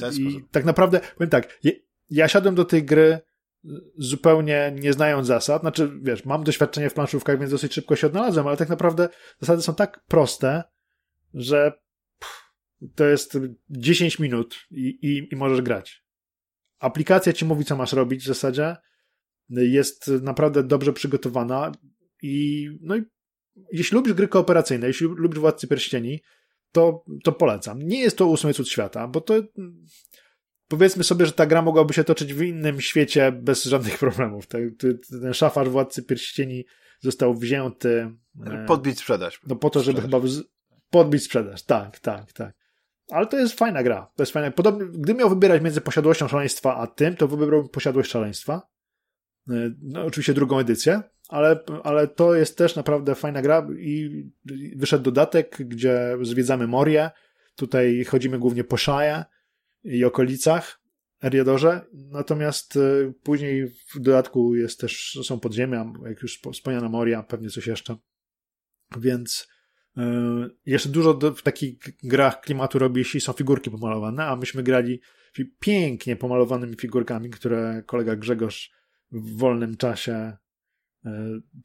Ten 0.00 0.12
I 0.18 0.44
tak 0.50 0.64
naprawdę, 0.64 1.00
powiem 1.16 1.30
tak, 1.30 1.58
ja, 1.62 1.72
ja 2.10 2.28
siadłem 2.28 2.54
do 2.54 2.64
tej 2.64 2.84
gry 2.84 3.20
zupełnie 3.98 4.72
nie 4.80 4.92
znając 4.92 5.26
zasad, 5.26 5.62
znaczy, 5.62 5.90
wiesz, 6.02 6.24
mam 6.24 6.44
doświadczenie 6.44 6.90
w 6.90 6.94
planszówkach, 6.94 7.38
więc 7.38 7.50
dosyć 7.50 7.74
szybko 7.74 7.96
się 7.96 8.06
odnalazłem, 8.06 8.46
ale 8.46 8.56
tak 8.56 8.68
naprawdę 8.68 9.08
zasady 9.40 9.62
są 9.62 9.74
tak 9.74 10.04
proste, 10.08 10.62
że 11.34 11.72
pff, 12.18 12.42
to 12.94 13.04
jest 13.04 13.38
10 13.70 14.18
minut 14.18 14.56
i, 14.70 14.88
i, 14.88 15.34
i 15.34 15.36
możesz 15.36 15.62
grać. 15.62 16.04
Aplikacja 16.78 17.32
ci 17.32 17.44
mówi, 17.44 17.64
co 17.64 17.76
masz 17.76 17.92
robić 17.92 18.22
w 18.22 18.26
zasadzie, 18.26 18.76
jest 19.48 20.08
naprawdę 20.08 20.62
dobrze 20.62 20.92
przygotowana 20.92 21.72
i 22.22 22.68
no 22.80 22.96
i 22.96 23.02
jeśli 23.72 23.94
lubisz 23.94 24.14
gry 24.14 24.28
kooperacyjne, 24.28 24.86
jeśli 24.86 25.06
lubisz 25.06 25.38
Władcy 25.38 25.68
Pierścieni, 25.68 26.20
to, 26.72 27.04
to 27.24 27.32
polecam. 27.32 27.82
Nie 27.82 28.00
jest 28.00 28.18
to 28.18 28.26
ósmy 28.26 28.54
cud 28.54 28.68
świata, 28.68 29.08
bo 29.08 29.20
to 29.20 29.34
powiedzmy 30.68 31.04
sobie, 31.04 31.26
że 31.26 31.32
ta 31.32 31.46
gra 31.46 31.62
mogłaby 31.62 31.94
się 31.94 32.04
toczyć 32.04 32.34
w 32.34 32.42
innym 32.42 32.80
świecie 32.80 33.32
bez 33.32 33.64
żadnych 33.64 33.98
problemów. 34.04 34.46
Ten, 34.46 34.76
szafarz 35.32 35.68
Władcy 35.68 36.02
Pierścieni 36.02 36.64
został 37.00 37.34
wzięty 37.34 38.10
e, 38.46 38.64
Podbić, 38.66 38.98
sprzedać. 38.98 39.40
no 39.46 39.56
po 39.56 39.70
to, 39.70 39.82
żeby 39.82 39.98
Sprzedaż. 39.98 40.20
chyba 40.30 40.42
podbić 40.90 41.22
sprzedaż. 41.22 41.62
Tak, 41.62 41.98
tak, 41.98 42.32
tak. 42.32 42.54
Ale 43.10 43.26
to 43.26 43.38
jest 43.38 43.58
fajna 43.58 43.82
gra. 43.82 44.10
To 44.16 44.22
jest 44.22 44.32
fajna. 44.32 44.50
Podobnie, 44.50 44.86
gdybym 44.86 45.16
miał 45.16 45.28
wybierać 45.28 45.62
między 45.62 45.80
posiadłością 45.80 46.28
szaleństwa 46.28 46.76
a 46.76 46.86
tym, 46.86 47.16
to 47.16 47.28
wybrałbym 47.28 47.68
posiadłość 47.68 48.10
szaleństwa. 48.10 48.62
E, 49.50 49.52
No, 49.82 50.04
oczywiście 50.04 50.34
drugą 50.34 50.58
edycję, 50.58 51.02
ale, 51.28 51.60
ale 51.84 52.08
to 52.08 52.34
jest 52.34 52.58
też 52.58 52.76
naprawdę 52.76 53.14
fajna 53.14 53.42
gra 53.42 53.66
i 53.78 54.24
wyszedł 54.76 55.04
dodatek, 55.04 55.56
gdzie 55.58 56.16
zwiedzamy 56.22 56.66
Morię. 56.66 57.10
Tutaj 57.56 58.04
chodzimy 58.04 58.38
głównie 58.38 58.64
po 58.64 58.76
Shire 58.76 59.24
i 59.88 60.04
okolicach, 60.04 60.80
Eriadorze. 61.22 61.86
Natomiast 61.92 62.76
e, 62.76 63.12
później 63.22 63.68
w 63.68 64.00
dodatku 64.00 64.54
jest 64.54 64.80
też, 64.80 65.18
są 65.22 65.40
podziemia, 65.40 65.92
jak 66.04 66.22
już 66.22 66.40
wspomniana 66.52 66.88
Moria, 66.88 67.22
pewnie 67.22 67.50
coś 67.50 67.66
jeszcze. 67.66 67.96
Więc 68.98 69.48
e, 69.96 70.02
jeszcze 70.66 70.88
dużo 70.88 71.14
w 71.36 71.42
takich 71.42 71.78
grach 72.02 72.40
klimatu 72.40 72.78
robi, 72.78 72.98
jeśli 72.98 73.20
są 73.20 73.32
figurki 73.32 73.70
pomalowane, 73.70 74.24
a 74.24 74.36
myśmy 74.36 74.62
grali 74.62 75.00
pięknie 75.60 76.16
pomalowanymi 76.16 76.76
figurkami, 76.76 77.30
które 77.30 77.82
kolega 77.86 78.16
Grzegorz 78.16 78.72
w 79.12 79.36
wolnym 79.36 79.76
czasie 79.76 80.36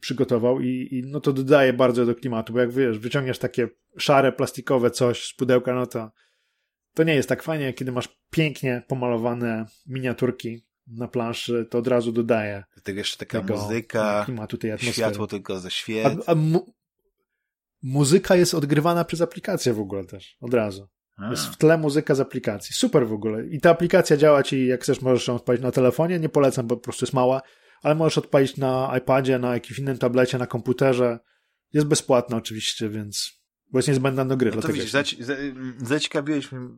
przygotował 0.00 0.60
i, 0.60 0.88
i, 0.90 1.02
no 1.06 1.20
to 1.20 1.32
dodaje 1.32 1.72
bardzo 1.72 2.06
do 2.06 2.14
klimatu, 2.14 2.52
bo 2.52 2.60
jak 2.60 2.72
wiesz, 2.72 2.98
wyciągniesz 2.98 3.38
takie 3.38 3.68
szare, 3.98 4.32
plastikowe 4.32 4.90
coś 4.90 5.24
z 5.24 5.34
pudełka, 5.34 5.74
no 5.74 5.86
to 5.86 6.10
to 6.94 7.02
nie 7.02 7.14
jest 7.14 7.28
tak 7.28 7.42
fajnie, 7.42 7.72
kiedy 7.72 7.92
masz 7.92 8.08
pięknie 8.30 8.82
pomalowane 8.88 9.66
miniaturki 9.86 10.66
na 10.86 11.08
planszy, 11.08 11.66
to 11.70 11.78
od 11.78 11.86
razu 11.86 12.12
dodaje. 12.12 12.64
Do 12.76 12.82
tego 12.82 12.98
jeszcze 12.98 13.18
taka 13.18 13.40
tego 13.40 13.56
muzyka, 13.56 14.22
klimatu, 14.24 14.58
tej 14.58 14.72
atmosfery. 14.72 14.92
światło 14.92 15.26
tylko 15.26 15.60
ze 15.60 15.70
świec. 15.70 16.18
A, 16.26 16.30
a 16.30 16.34
mu 16.34 16.74
muzyka 17.82 18.36
jest 18.36 18.54
odgrywana 18.54 19.04
przez 19.04 19.20
aplikację 19.20 19.72
w 19.72 19.80
ogóle 19.80 20.04
też, 20.04 20.36
od 20.40 20.54
razu. 20.54 20.88
A. 21.16 21.30
Jest 21.30 21.46
w 21.46 21.56
tle 21.56 21.78
muzyka 21.78 22.14
z 22.14 22.20
aplikacji. 22.20 22.74
Super 22.74 23.08
w 23.08 23.12
ogóle. 23.12 23.46
I 23.46 23.60
ta 23.60 23.70
aplikacja 23.70 24.16
działa 24.16 24.42
ci, 24.42 24.66
jak 24.66 24.82
chcesz, 24.82 25.00
możesz 25.00 25.28
ją 25.28 25.34
odpalić 25.34 25.62
na 25.62 25.72
telefonie. 25.72 26.18
Nie 26.18 26.28
polecam, 26.28 26.66
bo 26.66 26.76
po 26.76 26.82
prostu 26.82 27.04
jest 27.04 27.12
mała, 27.12 27.42
ale 27.82 27.94
możesz 27.94 28.18
odpalić 28.18 28.56
na 28.56 28.94
iPadzie, 28.98 29.38
na 29.38 29.54
jakimś 29.54 29.78
innym 29.78 29.98
tablecie, 29.98 30.38
na 30.38 30.46
komputerze. 30.46 31.18
Jest 31.72 31.86
bezpłatna 31.86 32.36
oczywiście, 32.36 32.88
więc 32.88 33.43
bo 33.74 33.78
jest 33.78 33.88
niezbędna 33.88 34.24
do 34.24 34.36
gry. 34.36 34.52
No 34.56 34.62
to 34.62 34.68
widzisz, 34.68 34.90
zaci 34.90 35.18
zaciekawiłeś 35.78 36.52
mnie, 36.52 36.68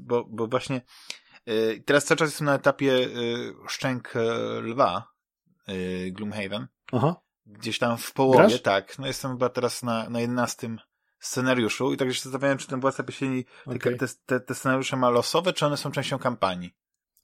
bo, 0.00 0.24
bo 0.24 0.46
właśnie 0.46 0.80
yy, 1.46 1.82
teraz 1.84 2.04
cały 2.04 2.18
czas 2.18 2.28
jestem 2.28 2.44
na 2.44 2.54
etapie 2.54 2.86
yy, 2.86 3.54
Szczęk 3.68 4.16
e, 4.16 4.20
Lwa, 4.60 5.12
yy, 5.68 6.12
Gloomhaven. 6.12 6.66
Aha. 6.92 7.16
Gdzieś 7.46 7.78
tam 7.78 7.98
w 7.98 8.12
połowie, 8.12 8.48
Grasz? 8.48 8.62
tak. 8.62 8.98
No 8.98 9.06
jestem 9.06 9.30
chyba 9.30 9.48
teraz 9.48 9.82
na, 9.82 10.10
na 10.10 10.20
11 10.20 10.76
scenariuszu 11.18 11.92
i 11.92 11.96
tak 11.96 12.08
się 12.08 12.14
zastanawiałem, 12.14 12.58
czy 12.58 12.66
ten 12.66 12.80
Władca 12.80 13.02
Pieśni, 13.02 13.44
okay. 13.66 13.96
te, 13.96 14.06
te, 14.26 14.40
te 14.40 14.54
scenariusze 14.54 14.96
ma 14.96 15.10
losowe, 15.10 15.52
czy 15.52 15.66
one 15.66 15.76
są 15.76 15.90
częścią 15.90 16.18
kampanii? 16.18 16.74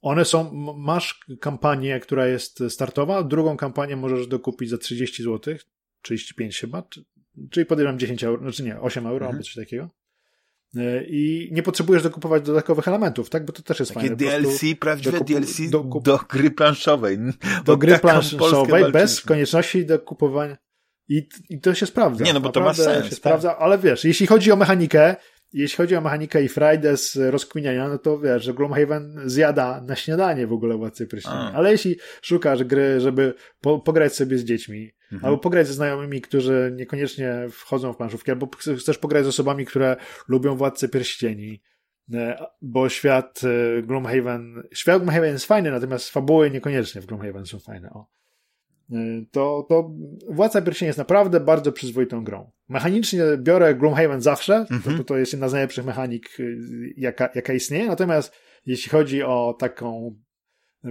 One 0.01 0.25
są, 0.25 0.51
masz 0.77 1.19
kampanię, 1.41 1.99
która 1.99 2.27
jest 2.27 2.63
startowa, 2.69 3.23
drugą 3.23 3.57
kampanię 3.57 3.95
możesz 3.95 4.27
dokupić 4.27 4.69
za 4.69 4.77
30 4.77 5.23
zł, 5.23 5.55
35 6.01 6.59
chyba, 6.59 6.83
czyli 7.49 7.65
podejrzewam 7.65 7.99
10 7.99 8.23
euro, 8.23 8.41
znaczy 8.41 8.63
nie, 8.63 8.79
8 8.79 9.05
euro 9.05 9.25
mhm. 9.25 9.31
albo 9.31 9.43
coś 9.43 9.55
takiego. 9.55 9.89
E, 10.77 11.03
I 11.03 11.49
nie 11.51 11.63
potrzebujesz 11.63 12.03
dokupować 12.03 12.43
dodatkowych 12.43 12.87
elementów, 12.87 13.29
tak? 13.29 13.45
Bo 13.45 13.53
to 13.53 13.63
też 13.63 13.79
jest 13.79 13.93
Takie 13.93 14.07
fajne. 14.07 14.15
DLC, 14.15 14.61
prawdziwe 14.79 15.11
dokup 15.11 15.27
DLC 15.27 15.69
dokup 15.69 16.03
do 16.03 16.19
gry 16.29 16.51
planszowej. 16.51 17.17
Do 17.65 17.77
gry 17.77 17.99
planszowej 17.99 18.91
bez 18.91 19.21
konieczności 19.21 19.85
dokupowania. 19.85 20.57
I, 21.09 21.29
I 21.49 21.59
to 21.59 21.73
się 21.73 21.85
sprawdza. 21.85 22.23
Nie, 22.25 22.33
no 22.33 22.39
bo 22.39 22.47
Naprawdę 22.47 22.83
to 22.83 22.89
ma 22.89 22.93
sens. 22.93 23.03
Się 23.03 23.09
tak? 23.09 23.17
sprawdza, 23.17 23.57
ale 23.57 23.77
wiesz, 23.77 24.05
jeśli 24.05 24.27
chodzi 24.27 24.51
o 24.51 24.55
mechanikę, 24.55 25.15
jeśli 25.53 25.77
chodzi 25.77 25.95
o 25.95 26.01
mechanikę 26.01 26.43
i 26.43 26.49
Fridays 26.49 27.15
rozkminiania, 27.15 27.89
no 27.89 27.97
to 27.97 28.19
wiesz, 28.19 28.43
że 28.43 28.53
Gloomhaven 28.53 29.21
zjada 29.25 29.81
na 29.81 29.95
śniadanie 29.95 30.47
w 30.47 30.53
ogóle 30.53 30.77
Władcy 30.77 31.07
Pierścieni. 31.07 31.35
Ale 31.53 31.71
jeśli 31.71 31.97
szukasz 32.21 32.63
gry, 32.63 32.99
żeby 32.99 33.33
po, 33.61 33.79
pograć 33.79 34.15
sobie 34.15 34.37
z 34.37 34.43
dziećmi, 34.43 34.91
mhm. 35.11 35.25
albo 35.25 35.37
pograć 35.37 35.67
ze 35.67 35.73
znajomymi, 35.73 36.21
którzy 36.21 36.73
niekoniecznie 36.75 37.47
wchodzą 37.51 37.93
w 37.93 37.97
planszówki, 37.97 38.31
albo 38.31 38.49
chcesz 38.79 38.97
pograć 38.97 39.25
z 39.25 39.27
osobami, 39.27 39.65
które 39.65 39.95
lubią 40.27 40.55
Władcę 40.55 40.89
Pierścieni, 40.89 41.61
e, 42.13 42.45
bo 42.61 42.89
świat 42.89 43.41
e, 43.43 43.81
Gloomhaven, 43.81 44.63
świat 44.73 44.97
Gloomhaven 44.97 45.33
jest 45.33 45.45
fajny, 45.45 45.71
natomiast 45.71 46.09
fabuły 46.09 46.51
niekoniecznie 46.51 47.01
w 47.01 47.05
Gloomhaven 47.05 47.45
są 47.45 47.59
fajne. 47.59 47.89
O. 47.89 48.20
Y, 48.91 49.25
to, 49.31 49.65
to 49.69 49.91
Władca 50.29 50.61
Pierścieni 50.61 50.87
jest 50.87 50.99
naprawdę 50.99 51.39
bardzo 51.39 51.71
przyzwoitą 51.71 52.23
grą. 52.23 52.51
Mechanicznie 52.69 53.23
biorę 53.37 53.75
Gloomhaven 53.75 54.21
zawsze, 54.21 54.55
mm 54.55 54.81
-hmm. 54.81 54.97
to, 54.97 55.03
to 55.03 55.17
jest 55.17 55.33
jedna 55.33 55.49
z 55.49 55.53
najlepszych 55.53 55.85
mechanik, 55.85 56.39
y, 56.39 56.57
jaka, 56.97 57.29
jaka 57.35 57.53
istnieje, 57.53 57.87
natomiast 57.87 58.33
jeśli 58.65 58.91
chodzi 58.91 59.23
o 59.23 59.55
taką 59.59 60.15
y, 60.85 60.89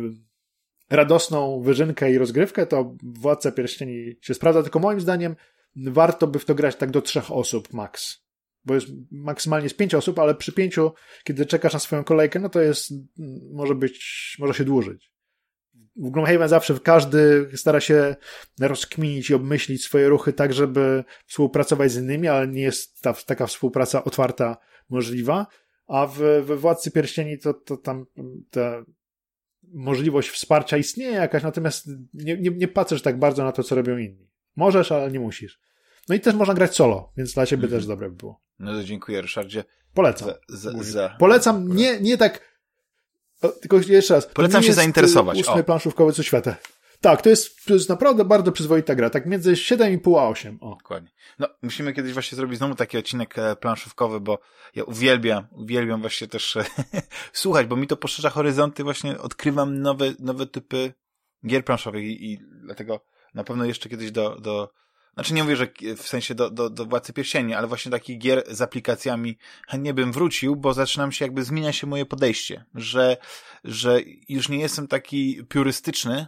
radosną 0.90 1.62
wyżynkę 1.62 2.12
i 2.12 2.18
rozgrywkę, 2.18 2.66
to 2.66 2.96
Władca 3.02 3.52
Pierścieni 3.52 4.16
się 4.20 4.34
sprawdza, 4.34 4.62
tylko 4.62 4.78
moim 4.78 5.00
zdaniem 5.00 5.36
warto 5.76 6.26
by 6.26 6.38
w 6.38 6.44
to 6.44 6.54
grać 6.54 6.76
tak 6.76 6.90
do 6.90 7.02
trzech 7.02 7.32
osób 7.32 7.72
max. 7.72 8.24
Bo 8.64 8.74
jest 8.74 8.86
maksymalnie 9.10 9.68
z 9.68 9.74
pięć 9.74 9.94
osób, 9.94 10.18
ale 10.18 10.34
przy 10.34 10.52
pięciu, 10.52 10.92
kiedy 11.24 11.46
czekasz 11.46 11.72
na 11.72 11.78
swoją 11.78 12.04
kolejkę, 12.04 12.40
no 12.40 12.48
to 12.48 12.60
jest, 12.60 12.92
może 13.52 13.74
być, 13.74 14.36
może 14.38 14.54
się 14.54 14.64
dłużyć 14.64 15.10
w 16.00 16.10
Gloomhaven 16.10 16.48
zawsze 16.48 16.78
każdy 16.78 17.50
stara 17.54 17.80
się 17.80 18.16
rozkminić 18.60 19.30
i 19.30 19.34
obmyślić 19.34 19.84
swoje 19.84 20.08
ruchy 20.08 20.32
tak, 20.32 20.52
żeby 20.52 21.04
współpracować 21.26 21.92
z 21.92 21.96
innymi, 21.96 22.28
ale 22.28 22.48
nie 22.48 22.62
jest 22.62 23.00
ta, 23.00 23.12
taka 23.12 23.46
współpraca 23.46 24.04
otwarta 24.04 24.56
możliwa. 24.90 25.46
A 25.86 26.06
w, 26.06 26.18
we 26.44 26.56
Władcy 26.56 26.90
Pierścieni 26.90 27.38
to, 27.38 27.54
to 27.54 27.76
tam 27.76 28.06
ta 28.50 28.84
możliwość 29.62 30.28
wsparcia 30.28 30.76
istnieje 30.76 31.12
jakaś, 31.12 31.42
natomiast 31.42 31.88
nie, 32.14 32.36
nie, 32.36 32.50
nie 32.50 32.68
patrzysz 32.68 33.02
tak 33.02 33.18
bardzo 33.18 33.44
na 33.44 33.52
to, 33.52 33.62
co 33.62 33.74
robią 33.74 33.98
inni. 33.98 34.30
Możesz, 34.56 34.92
ale 34.92 35.10
nie 35.10 35.20
musisz. 35.20 35.60
No 36.08 36.14
i 36.14 36.20
też 36.20 36.34
można 36.34 36.54
grać 36.54 36.74
solo, 36.74 37.12
więc 37.16 37.34
dla 37.34 37.46
ciebie 37.46 37.64
mhm. 37.64 37.80
też 37.80 37.86
dobre 37.86 38.10
by 38.10 38.16
było. 38.16 38.42
No 38.58 38.72
to 38.72 38.84
dziękuję, 38.84 39.22
Ryszardzie. 39.22 39.64
Polecam. 39.94 40.28
Za, 40.48 40.70
za, 40.70 40.82
za... 40.82 41.16
Polecam 41.18 41.76
nie, 41.76 42.00
nie 42.00 42.18
tak 42.18 42.49
tylko 43.60 43.80
jeszcze 43.88 44.14
raz. 44.14 44.26
Polecam 44.26 44.62
się 44.62 44.72
zainteresować. 44.72 45.40
Ósmy 45.40 45.64
planszówkowy 45.64 46.12
co 46.12 46.22
świata. 46.22 46.56
Tak, 47.00 47.22
to 47.22 47.28
jest, 47.28 47.64
to 47.64 47.74
jest 47.74 47.88
naprawdę 47.88 48.24
bardzo 48.24 48.52
przyzwoita 48.52 48.94
gra. 48.94 49.10
Tak 49.10 49.26
między 49.26 49.52
7,5 49.52 50.18
a 50.18 50.28
8. 50.28 50.58
O. 50.60 50.76
Dokładnie. 50.76 51.10
No, 51.38 51.48
musimy 51.62 51.92
kiedyś 51.92 52.12
właśnie 52.12 52.36
zrobić 52.36 52.58
znowu 52.58 52.74
taki 52.74 52.98
odcinek 52.98 53.38
e, 53.38 53.56
planszówkowy, 53.56 54.20
bo 54.20 54.38
ja 54.74 54.84
uwielbiam, 54.84 55.46
uwielbiam 55.50 56.00
właśnie 56.00 56.28
też 56.28 56.56
e, 56.56 56.64
słuchać, 57.32 57.66
bo 57.66 57.76
mi 57.76 57.86
to 57.86 57.96
poszerza 57.96 58.30
horyzonty, 58.30 58.84
właśnie 58.84 59.18
odkrywam 59.18 59.82
nowe, 59.82 60.14
nowe 60.18 60.46
typy 60.46 60.92
gier 61.46 61.64
planszowych 61.64 62.04
i, 62.04 62.32
i 62.32 62.38
dlatego 62.64 63.00
na 63.34 63.44
pewno 63.44 63.64
jeszcze 63.64 63.88
kiedyś 63.88 64.10
do, 64.10 64.40
do 64.40 64.70
znaczy 65.14 65.34
nie 65.34 65.42
mówię, 65.42 65.56
że 65.56 65.66
w 65.96 66.02
sensie 66.02 66.34
do, 66.34 66.50
do, 66.50 66.70
do 66.70 66.86
Władcy 66.86 67.12
Pierścieni, 67.12 67.54
ale 67.54 67.66
właśnie 67.66 67.90
takich 67.90 68.18
gier 68.18 68.44
z 68.48 68.62
aplikacjami 68.62 69.38
chętnie 69.68 69.94
bym 69.94 70.12
wrócił, 70.12 70.56
bo 70.56 70.74
zaczynam 70.74 71.12
się 71.12 71.24
jakby, 71.24 71.44
zmienia 71.44 71.72
się 71.72 71.86
moje 71.86 72.06
podejście, 72.06 72.64
że, 72.74 73.16
że 73.64 74.00
już 74.28 74.48
nie 74.48 74.58
jestem 74.58 74.88
taki 74.88 75.44
piurystyczny, 75.48 76.26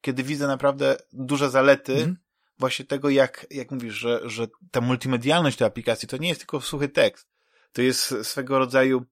kiedy 0.00 0.22
widzę 0.22 0.46
naprawdę 0.46 0.96
duże 1.12 1.50
zalety 1.50 1.94
mm. 1.94 2.16
właśnie 2.58 2.84
tego, 2.84 3.10
jak, 3.10 3.46
jak 3.50 3.70
mówisz, 3.70 3.94
że, 3.94 4.20
że 4.24 4.46
ta 4.70 4.80
multimedialność 4.80 5.56
tej 5.56 5.66
aplikacji 5.66 6.08
to 6.08 6.16
nie 6.16 6.28
jest 6.28 6.40
tylko 6.40 6.60
suchy 6.60 6.88
tekst. 6.88 7.28
To 7.72 7.82
jest 7.82 8.14
swego 8.22 8.58
rodzaju 8.58 9.06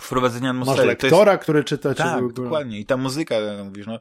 wprowadzenie 0.00 0.50
atmosfery. 0.50 0.78
Masz 0.78 0.86
lektora, 0.86 1.32
jest... 1.32 1.42
który 1.42 1.64
czyta. 1.64 1.94
Tak, 1.94 2.32
dokładnie. 2.32 2.78
I 2.80 2.86
ta 2.86 2.96
muzyka, 2.96 3.34
mówisz, 3.64 3.86
no, 3.86 3.98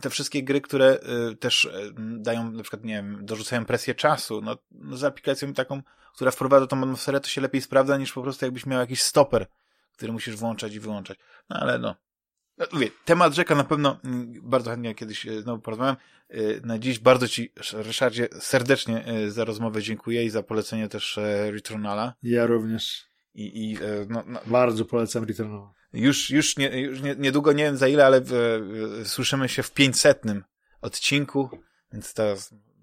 te 0.00 0.10
wszystkie 0.10 0.42
gry, 0.42 0.60
które 0.60 0.98
y, 1.30 1.36
też 1.36 1.64
y, 1.64 1.92
dają, 1.96 2.50
na 2.50 2.62
przykład, 2.62 2.84
nie 2.84 2.94
wiem, 2.94 3.26
dorzucają 3.26 3.64
presję 3.64 3.94
czasu, 3.94 4.40
no, 4.40 4.56
no 4.70 4.96
z 4.96 5.04
aplikacją 5.04 5.54
taką, 5.54 5.82
która 6.14 6.30
wprowadza 6.30 6.66
tą 6.66 6.78
atmosferę, 6.82 7.20
to 7.20 7.28
się 7.28 7.40
lepiej 7.40 7.60
sprawdza 7.62 7.96
niż 7.96 8.12
po 8.12 8.22
prostu 8.22 8.44
jakbyś 8.44 8.66
miał 8.66 8.80
jakiś 8.80 9.02
stoper, 9.02 9.46
który 9.92 10.12
musisz 10.12 10.36
włączać 10.36 10.74
i 10.74 10.80
wyłączać. 10.80 11.18
No 11.50 11.56
ale 11.56 11.78
no. 11.78 11.96
no 12.58 12.66
mówię, 12.72 12.90
temat 13.04 13.34
rzeka 13.34 13.54
na 13.54 13.64
pewno 13.64 14.00
mm, 14.04 14.32
bardzo 14.42 14.70
chętnie 14.70 14.94
kiedyś 14.94 15.26
y, 15.26 15.42
znowu 15.42 15.62
porozmawiam. 15.62 15.96
Na 16.64 16.78
dziś 16.78 16.98
bardzo 16.98 17.28
Ci, 17.28 17.52
Ryszardzie, 17.72 18.28
serdecznie 18.40 19.04
za 19.28 19.44
rozmowę 19.44 19.82
dziękuję 19.82 20.24
i 20.24 20.30
za 20.30 20.42
polecenie 20.42 20.88
też 20.88 21.18
Returnala. 21.50 22.14
Ja 22.22 22.46
również. 22.46 23.06
I, 23.34 23.64
i 23.64 23.78
no, 24.08 24.24
no. 24.26 24.40
Bardzo 24.46 24.84
polecam 24.84 25.24
Returnala. 25.24 25.72
Już, 25.92 26.30
już, 26.30 26.56
nie, 26.56 26.80
już 26.80 27.00
nie, 27.00 27.16
niedługo, 27.18 27.52
nie 27.52 27.64
wiem 27.64 27.76
za 27.76 27.88
ile, 27.88 28.06
ale 28.06 28.20
w, 28.20 28.30
w, 28.30 29.08
słyszymy 29.08 29.48
się 29.48 29.62
w 29.62 29.72
500 29.72 30.22
odcinku, 30.80 31.50
więc 31.92 32.14
to 32.14 32.36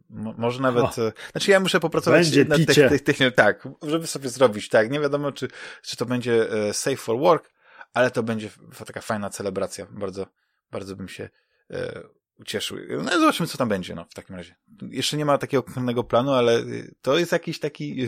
może 0.10 0.62
nawet, 0.62 0.84
o, 0.84 1.12
znaczy 1.32 1.52
ja 1.52 1.60
muszę 1.60 1.80
popracować 1.80 2.26
będzie 2.26 2.46
nad 2.46 2.58
tych, 2.58 2.90
tych, 2.90 3.18
tych, 3.18 3.36
tak, 3.36 3.68
żeby 3.82 4.08
sobie 4.08 4.30
zrobić, 4.30 4.70
tak, 4.70 4.92
nie 4.92 5.00
wiadomo 5.00 5.32
czy, 5.32 5.48
czy 5.82 5.98
to 5.98 6.06
będzie 6.06 6.52
e, 6.52 6.74
safe 6.74 6.98
for 6.98 7.20
work, 7.20 7.54
ale 7.94 8.12
to 8.12 8.24
będzie 8.24 8.50
taka 8.86 9.02
fajna 9.02 9.30
celebracja, 9.30 9.88
bardzo, 9.92 10.26
bardzo 10.72 10.96
bym 10.96 11.10
się 11.10 11.30
e, 11.72 12.04
ucieszył. 12.40 12.78
No 13.04 13.20
zobaczymy, 13.20 13.48
co 13.48 13.58
tam 13.58 13.70
będzie, 13.70 13.96
no, 13.96 14.06
w 14.06 14.14
takim 14.14 14.36
razie. 14.36 14.56
Jeszcze 14.90 15.18
nie 15.18 15.26
ma 15.26 15.38
takiego 15.38 15.64
konkretnego 15.64 16.04
planu, 16.04 16.32
ale 16.32 16.64
to 17.02 17.18
jest 17.18 17.32
jakiś 17.32 17.60
taki 17.60 18.08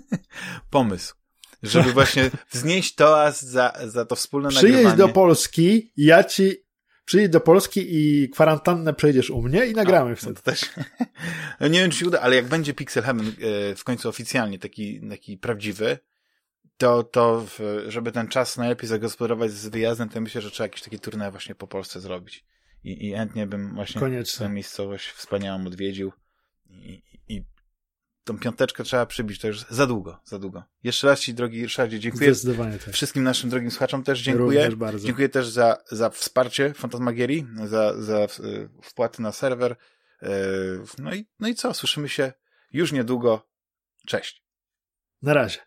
pomysł 0.70 1.14
żeby 1.62 1.92
właśnie 1.92 2.30
wznieść 2.50 2.94
toast 2.94 3.42
za, 3.42 3.72
za 3.86 4.04
to 4.04 4.16
wspólne 4.16 4.48
Przyjedź 4.48 4.74
nagrywanie. 4.74 4.96
do 4.96 5.08
Polski, 5.08 5.92
ja 5.96 6.24
ci 6.24 6.56
przyjedź 7.04 7.32
do 7.32 7.40
Polski 7.40 7.86
i 7.88 8.28
kwarantannę 8.28 8.94
przejdziesz 8.94 9.30
u 9.30 9.42
mnie 9.42 9.66
i 9.66 9.72
nagramy 9.72 10.12
A, 10.12 10.16
wtedy. 10.16 10.34
To 10.34 10.42
też. 10.42 10.60
No 11.60 11.68
nie 11.68 11.80
wiem, 11.80 11.90
czy 11.90 11.98
się 11.98 12.06
uda, 12.06 12.20
ale 12.20 12.36
jak 12.36 12.46
będzie 12.48 12.74
Pixel 12.74 13.02
Heaven 13.02 13.28
e, 13.28 13.74
w 13.74 13.84
końcu 13.84 14.08
oficjalnie 14.08 14.58
taki, 14.58 15.00
taki 15.08 15.38
prawdziwy, 15.38 15.98
to, 16.76 17.02
to 17.02 17.46
żeby 17.88 18.12
ten 18.12 18.28
czas 18.28 18.56
najlepiej 18.56 18.88
zagospodarować 18.88 19.50
z 19.50 19.68
wyjazdem, 19.68 20.08
to 20.08 20.20
myślę, 20.20 20.40
że 20.40 20.50
trzeba 20.50 20.64
jakiś 20.64 20.82
taki 20.82 20.98
turniej 20.98 21.30
właśnie 21.30 21.54
po 21.54 21.66
Polsce 21.66 22.00
zrobić. 22.00 22.44
I, 22.84 23.08
i 23.08 23.12
chętnie 23.12 23.46
bym 23.46 23.74
właśnie 23.74 24.00
Koniecznie. 24.00 24.46
tę 24.46 24.52
miejscowość 24.52 25.08
wspaniałą 25.08 25.66
odwiedził 25.66 26.12
i 26.70 27.02
tą 28.26 28.38
piąteczkę 28.38 28.84
trzeba 28.84 29.06
przybić, 29.06 29.40
to 29.40 29.46
już 29.46 29.60
za 29.70 29.86
długo, 29.86 30.20
za 30.24 30.38
długo. 30.38 30.62
Jeszcze 30.84 31.06
raz 31.06 31.20
Ci, 31.20 31.34
drogi 31.34 31.62
Ryszardzie, 31.62 32.00
dziękuję. 32.00 32.34
Zdecydowanie 32.34 32.78
tak. 32.78 32.94
Wszystkim 32.94 33.22
naszym 33.22 33.50
drogim 33.50 33.70
słuchaczom 33.70 34.02
też 34.02 34.20
dziękuję. 34.20 34.60
Również 34.60 34.74
bardzo. 34.74 35.06
Dziękuję 35.06 35.28
też 35.28 35.48
za, 35.48 35.76
za 35.90 36.10
wsparcie 36.10 36.74
Fantasmagierii, 36.74 37.46
za, 37.66 38.02
za 38.02 38.26
wpłaty 38.82 39.22
na 39.22 39.32
serwer. 39.32 39.76
No 40.98 41.14
i, 41.14 41.26
no 41.40 41.48
i 41.48 41.54
co? 41.54 41.74
Słyszymy 41.74 42.08
się 42.08 42.32
już 42.72 42.92
niedługo. 42.92 43.48
Cześć. 44.06 44.44
Na 45.22 45.34
razie. 45.34 45.58